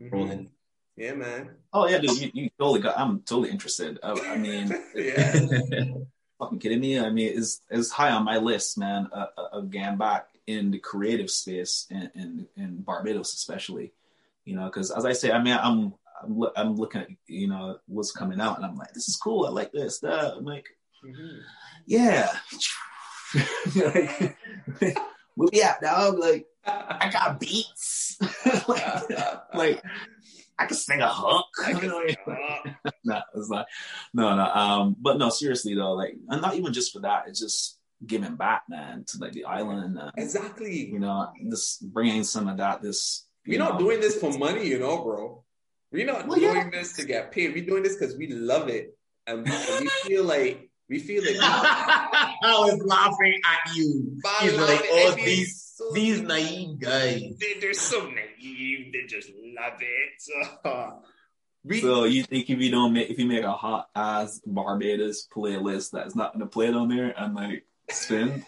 Mhm. 0.00 0.12
rolling. 0.12 0.50
Yeah, 0.96 1.14
man. 1.14 1.50
Oh 1.72 1.86
yeah, 1.88 1.98
dude. 1.98 2.18
You, 2.20 2.30
you 2.34 2.50
totally 2.58 2.80
got. 2.80 2.98
I'm 2.98 3.20
totally 3.20 3.50
interested. 3.50 3.98
I, 4.02 4.12
I 4.12 4.36
mean, 4.36 4.68
fucking 6.38 6.58
kidding 6.58 6.80
me? 6.80 6.98
I 6.98 7.10
mean, 7.10 7.38
it's 7.38 7.60
it's 7.70 7.90
high 7.90 8.10
on 8.10 8.24
my 8.24 8.38
list, 8.38 8.78
man. 8.78 9.08
Uh, 9.12 9.26
uh, 9.36 9.58
again, 9.58 9.96
back 9.98 10.28
in 10.46 10.70
the 10.70 10.78
creative 10.78 11.30
space 11.30 11.86
in 11.90 12.10
in, 12.14 12.46
in 12.56 12.82
Barbados, 12.82 13.32
especially, 13.34 13.92
you 14.44 14.56
know, 14.56 14.64
because 14.66 14.90
as 14.90 15.04
I 15.04 15.12
say, 15.12 15.30
I 15.32 15.42
mean, 15.42 15.56
I'm 15.60 15.94
I'm, 16.22 16.38
loo- 16.38 16.52
I'm 16.56 16.76
looking 16.76 17.02
at 17.02 17.08
you 17.26 17.46
know 17.48 17.78
what's 17.86 18.10
coming 18.12 18.40
out, 18.40 18.56
and 18.56 18.64
I'm 18.66 18.76
like, 18.76 18.92
this 18.94 19.08
is 19.08 19.16
cool. 19.16 19.46
I 19.46 19.50
like 19.50 19.72
this. 19.72 19.98
That 20.00 20.34
I'm 20.36 20.44
like, 20.44 20.66
Mhm. 21.04 21.40
yeah. 21.86 22.30
like, 23.76 24.36
where 25.34 25.48
we 25.52 25.62
at, 25.62 25.80
dog? 25.80 26.18
Like, 26.18 26.46
I 26.66 27.10
got 27.12 27.40
beats. 27.40 28.18
like, 28.68 29.10
like, 29.54 29.82
I 30.58 30.66
can 30.66 30.76
sing 30.76 31.00
a 31.00 31.08
hook. 31.08 31.46
I 31.64 31.72
can 31.72 31.90
sing 31.90 32.16
no, 33.04 33.20
it's 33.34 33.50
not. 33.50 33.66
No, 34.14 34.36
no. 34.36 34.44
Um, 34.44 34.96
but 34.98 35.18
no, 35.18 35.28
seriously 35.28 35.74
though, 35.74 35.92
like, 35.92 36.16
and 36.28 36.40
not 36.42 36.54
even 36.54 36.72
just 36.72 36.92
for 36.92 37.00
that. 37.00 37.24
It's 37.28 37.40
just 37.40 37.78
giving 38.04 38.36
back, 38.36 38.62
man, 38.68 39.04
to 39.08 39.18
like 39.18 39.32
the 39.32 39.44
island. 39.44 39.98
Uh, 39.98 40.10
exactly. 40.16 40.86
you 40.86 40.98
know, 40.98 41.30
just 41.50 41.86
bringing 41.92 42.24
some 42.24 42.48
of 42.48 42.56
that. 42.58 42.82
This 42.82 43.26
We're 43.46 43.54
you 43.54 43.58
not 43.58 43.74
know, 43.74 43.80
doing 43.80 44.00
this 44.00 44.18
for 44.18 44.36
money, 44.36 44.66
you 44.66 44.78
know, 44.78 45.02
bro. 45.02 45.44
We're 45.92 46.06
not 46.06 46.26
Well, 46.26 46.38
doing 46.38 46.56
yeah. 46.56 46.70
this 46.70 46.94
to 46.94 47.04
get 47.04 47.30
paid. 47.32 47.54
We're 47.54 47.64
doing 47.64 47.82
this 47.82 47.96
because 47.96 48.16
we 48.16 48.28
love 48.28 48.68
it, 48.68 48.96
and 49.26 49.44
we, 49.44 49.50
we 49.80 49.88
feel 50.04 50.24
like 50.24 50.70
we 50.88 50.98
feel 50.98 51.22
like. 51.24 51.36
I 52.16 52.36
was 52.58 52.80
laughing 52.84 53.40
at 53.44 53.74
you. 53.76 54.18
we- 54.24 54.48
He's 54.48 54.58
like, 54.58 54.82
oh, 54.90 55.14
these 55.16 55.72
so- 55.76 55.90
these 55.92 56.20
naive 56.22 56.78
guys. 56.80 57.22
they, 57.38 57.54
they're 57.60 57.74
so 57.74 58.08
naive. 58.08 58.92
They 58.92 59.02
just 59.08 59.28
love 59.60 59.78
it. 59.80 60.92
we, 61.64 61.80
So 61.80 62.04
you 62.04 62.22
think 62.22 62.48
if 62.48 62.58
you 62.60 62.70
don't 62.70 62.92
make 62.92 63.10
if 63.10 63.18
you 63.18 63.26
make 63.26 63.42
a 63.44 63.52
hot 63.52 63.88
ass 63.94 64.40
Barbados 64.46 65.26
playlist 65.34 65.90
that's 65.90 66.14
not 66.16 66.32
gonna 66.32 66.46
play 66.46 66.68
it 66.68 66.74
on 66.74 66.88
there 66.88 67.12
and 67.16 67.34
like 67.34 67.64
spin? 67.90 68.44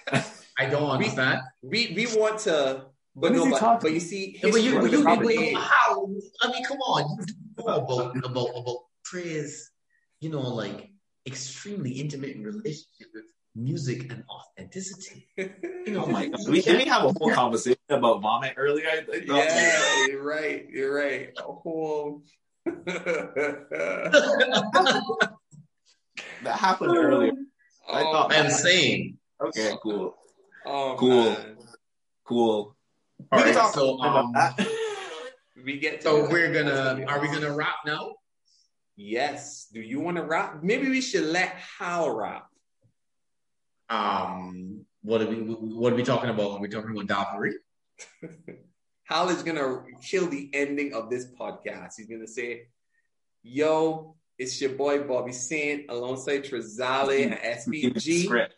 I 0.59 0.67
don't 0.67 0.91
understand. 0.91 1.41
we 1.63 1.93
we 1.95 2.07
want 2.19 2.41
to, 2.41 2.87
but 3.15 3.31
What 3.31 3.33
is 3.33 3.39
no, 3.39 3.45
he 3.45 3.51
but, 3.61 3.81
but 3.83 3.93
you 3.93 4.01
see, 4.01 4.39
Yeah, 4.43 4.51
but 4.51 4.63
you, 4.63 4.81
history 4.81 4.81
but 4.81 4.91
you, 4.93 4.99
of 4.99 5.23
but 5.23 5.35
you- 5.35 5.59
how? 5.59 6.09
I 6.43 6.51
mean, 6.53 6.65
come 6.65 6.79
on. 6.79 7.19
You 7.59 7.65
know 7.65 7.75
about 7.77 8.17
about 8.25 8.49
about 8.57 8.77
praise. 9.05 9.71
You 10.21 10.31
know, 10.31 10.41
like 10.41 10.91
extremely 11.27 11.93
intimate 11.93 12.37
relationship 12.39 13.09
with 13.15 13.25
music 13.69 14.11
and 14.13 14.25
authenticity. 14.31 15.27
You 15.37 15.51
know, 15.89 16.05
oh 16.05 16.07
my 16.07 16.29
god, 16.29 16.41
we 16.49 16.63
can 16.63 16.77
we 16.77 16.85
have 16.85 17.05
a 17.05 17.13
whole 17.19 17.33
conversation 17.33 17.79
about 17.91 18.23
vomit 18.23 18.55
earlier? 18.57 18.87
I, 18.89 19.05
I 19.13 19.17
yeah, 19.27 20.07
you're 20.07 20.23
right. 20.23 20.67
You're 20.71 20.95
right. 20.95 21.31
A 21.39 21.43
whole. 21.43 22.23
that 26.43 26.57
happened 26.59 26.97
earlier. 26.97 27.33
I 27.91 28.03
Oh, 28.03 28.13
thought- 28.13 28.33
I'm 28.35 28.51
saying. 28.51 29.19
Okay, 29.41 29.73
cool, 29.83 30.15
oh, 30.67 30.97
Cool. 30.99 31.25
man. 31.31 31.57
cool. 32.25 32.77
All 33.33 33.39
We 33.45 33.51
right, 33.53 33.73
so 33.73 33.99
um. 34.01 34.35
we 35.65 35.79
get 35.79 36.01
to 36.01 36.09
so 36.09 36.29
we're 36.29 36.53
gonna. 36.53 36.97
be 36.97 37.05
Are 37.05 37.21
we 37.21 37.29
gonna 37.29 37.53
wrap 37.55 37.77
now? 37.87 38.15
Yes. 38.97 39.69
Do 39.73 39.81
you 39.81 40.01
want 40.01 40.17
to 40.17 40.25
rap? 40.25 40.59
Maybe 40.63 40.89
we 40.89 41.01
should 41.01 41.25
let 41.25 41.51
Hal 41.79 42.11
rap. 42.11 42.48
Um, 43.89 44.85
what 45.03 45.23
are 45.23 45.27
we? 45.27 45.37
What 45.37 45.93
are 45.93 45.97
we 45.97 46.03
talking 46.03 46.31
about? 46.31 46.53
Are 46.53 46.61
we 46.61 46.69
talking 46.69 46.91
about 46.91 47.07
Dalbury? 47.07 47.53
Hal 49.05 49.31
is 49.31 49.43
gonna 49.43 49.83
kill 50.03 50.27
the 50.29 50.51
ending 50.53 50.93
of 50.93 51.09
this 51.11 51.27
podcast. 51.39 51.95
He's 51.97 52.07
gonna 52.07 52.27
say, 52.27 52.69
"Yo, 53.43 54.15
It's 54.39 54.61
your 54.61 54.71
boy 54.73 55.03
Bobby 55.03 55.33
Saint 55.33 55.87
alongside 55.89 56.45
Trizale 56.45 57.23
and 57.25 57.33
Give 57.73 57.95
SPG. 57.95 58.25
script. 58.25 58.55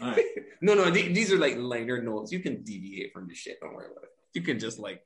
All 0.00 0.12
right. 0.12 0.24
No, 0.62 0.72
no, 0.72 0.90
th- 0.90 1.12
these 1.14 1.30
are 1.30 1.36
like 1.36 1.56
liner 1.58 2.00
notes. 2.00 2.32
You 2.32 2.40
can 2.40 2.62
deviate 2.62 3.12
from 3.12 3.28
the 3.28 3.34
shit. 3.34 3.58
Don't 3.60 3.74
worry 3.74 3.84
about 3.92 4.04
it. 4.04 4.10
You 4.32 4.40
can 4.40 4.58
just 4.58 4.78
like, 4.78 5.02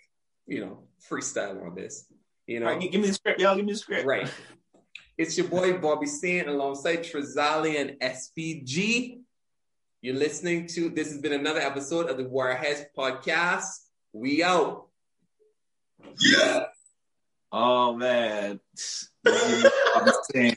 you 0.47 0.61
know, 0.61 0.85
freestyle 1.11 1.66
on 1.66 1.75
this. 1.75 2.07
You 2.47 2.61
know, 2.61 2.66
All 2.66 2.73
right, 2.75 2.81
gi- 2.83 2.91
give 2.91 3.01
me 3.01 3.09
the 3.09 3.15
script, 3.15 3.41
y'all. 3.41 3.57
Give 3.57 3.65
me 3.65 3.73
the 3.73 3.79
script. 3.79 4.07
right. 4.07 4.31
It's 5.16 5.37
your 5.37 5.49
boy 5.49 5.79
Bobby 5.79 6.07
Saint 6.07 6.47
alongside 6.47 6.99
Trizale 7.03 7.75
and 7.81 7.99
SPG. 7.99 9.18
You're 10.01 10.15
listening 10.15 10.69
to 10.69 10.91
this 10.91 11.11
has 11.11 11.20
been 11.20 11.33
another 11.33 11.59
episode 11.59 12.09
of 12.09 12.19
the 12.19 12.23
Wireheadz 12.23 12.85
podcast. 12.97 13.65
We 14.12 14.45
out. 14.45 14.87
Yeah. 16.20 16.66
Oh 17.51 17.97
man, 17.97 18.61
I'm 19.27 20.12
saying, 20.33 20.57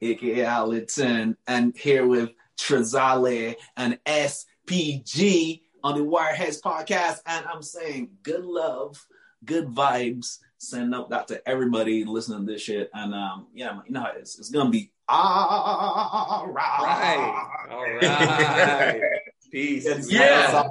aka 0.00 0.44
Allerton, 0.46 1.36
and 1.46 1.76
here 1.76 2.06
with 2.06 2.30
Trezale 2.58 3.56
and 3.76 3.98
SPG 4.06 5.60
on 5.82 5.98
the 5.98 6.04
Wireheadz 6.06 6.62
podcast, 6.62 7.18
and 7.26 7.44
I'm 7.44 7.62
saying 7.62 8.12
good 8.22 8.46
love, 8.46 9.06
good 9.44 9.66
vibes. 9.66 10.38
Send 10.68 10.94
up 10.94 11.10
that 11.10 11.28
to 11.28 11.46
everybody 11.48 12.04
listening 12.04 12.46
to 12.46 12.52
this 12.52 12.62
shit, 12.62 12.90
and 12.94 13.14
um, 13.14 13.46
yeah, 13.54 13.80
you 13.86 13.92
know, 13.92 14.06
it's, 14.16 14.38
it's 14.38 14.50
gonna 14.50 14.70
be 14.70 14.90
all 15.08 16.48
right, 16.48 16.78
Right. 16.80 17.68
All 17.70 17.82
right. 18.08 19.02
Peace. 19.52 19.84
Yes, 19.84 20.10
Yeah. 20.10 20.20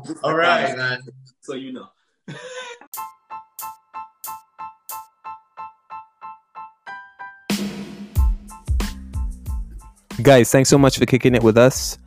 yes. 0.06 0.14
All 0.24 0.36
right, 0.36 0.76
man. 0.76 1.02
So 1.42 1.54
you 1.54 1.74
know. 1.74 1.88
Guys, 10.22 10.52
thanks 10.52 10.70
so 10.70 10.78
much 10.78 10.98
for 10.98 11.06
kicking 11.06 11.36
it 11.36 11.44
with 11.44 11.58
us. 11.58 11.98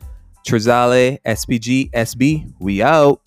Trizale, 0.45 1.19
SPG, 1.25 1.91
SB, 1.91 2.53
we 2.59 2.81
out. 2.81 3.21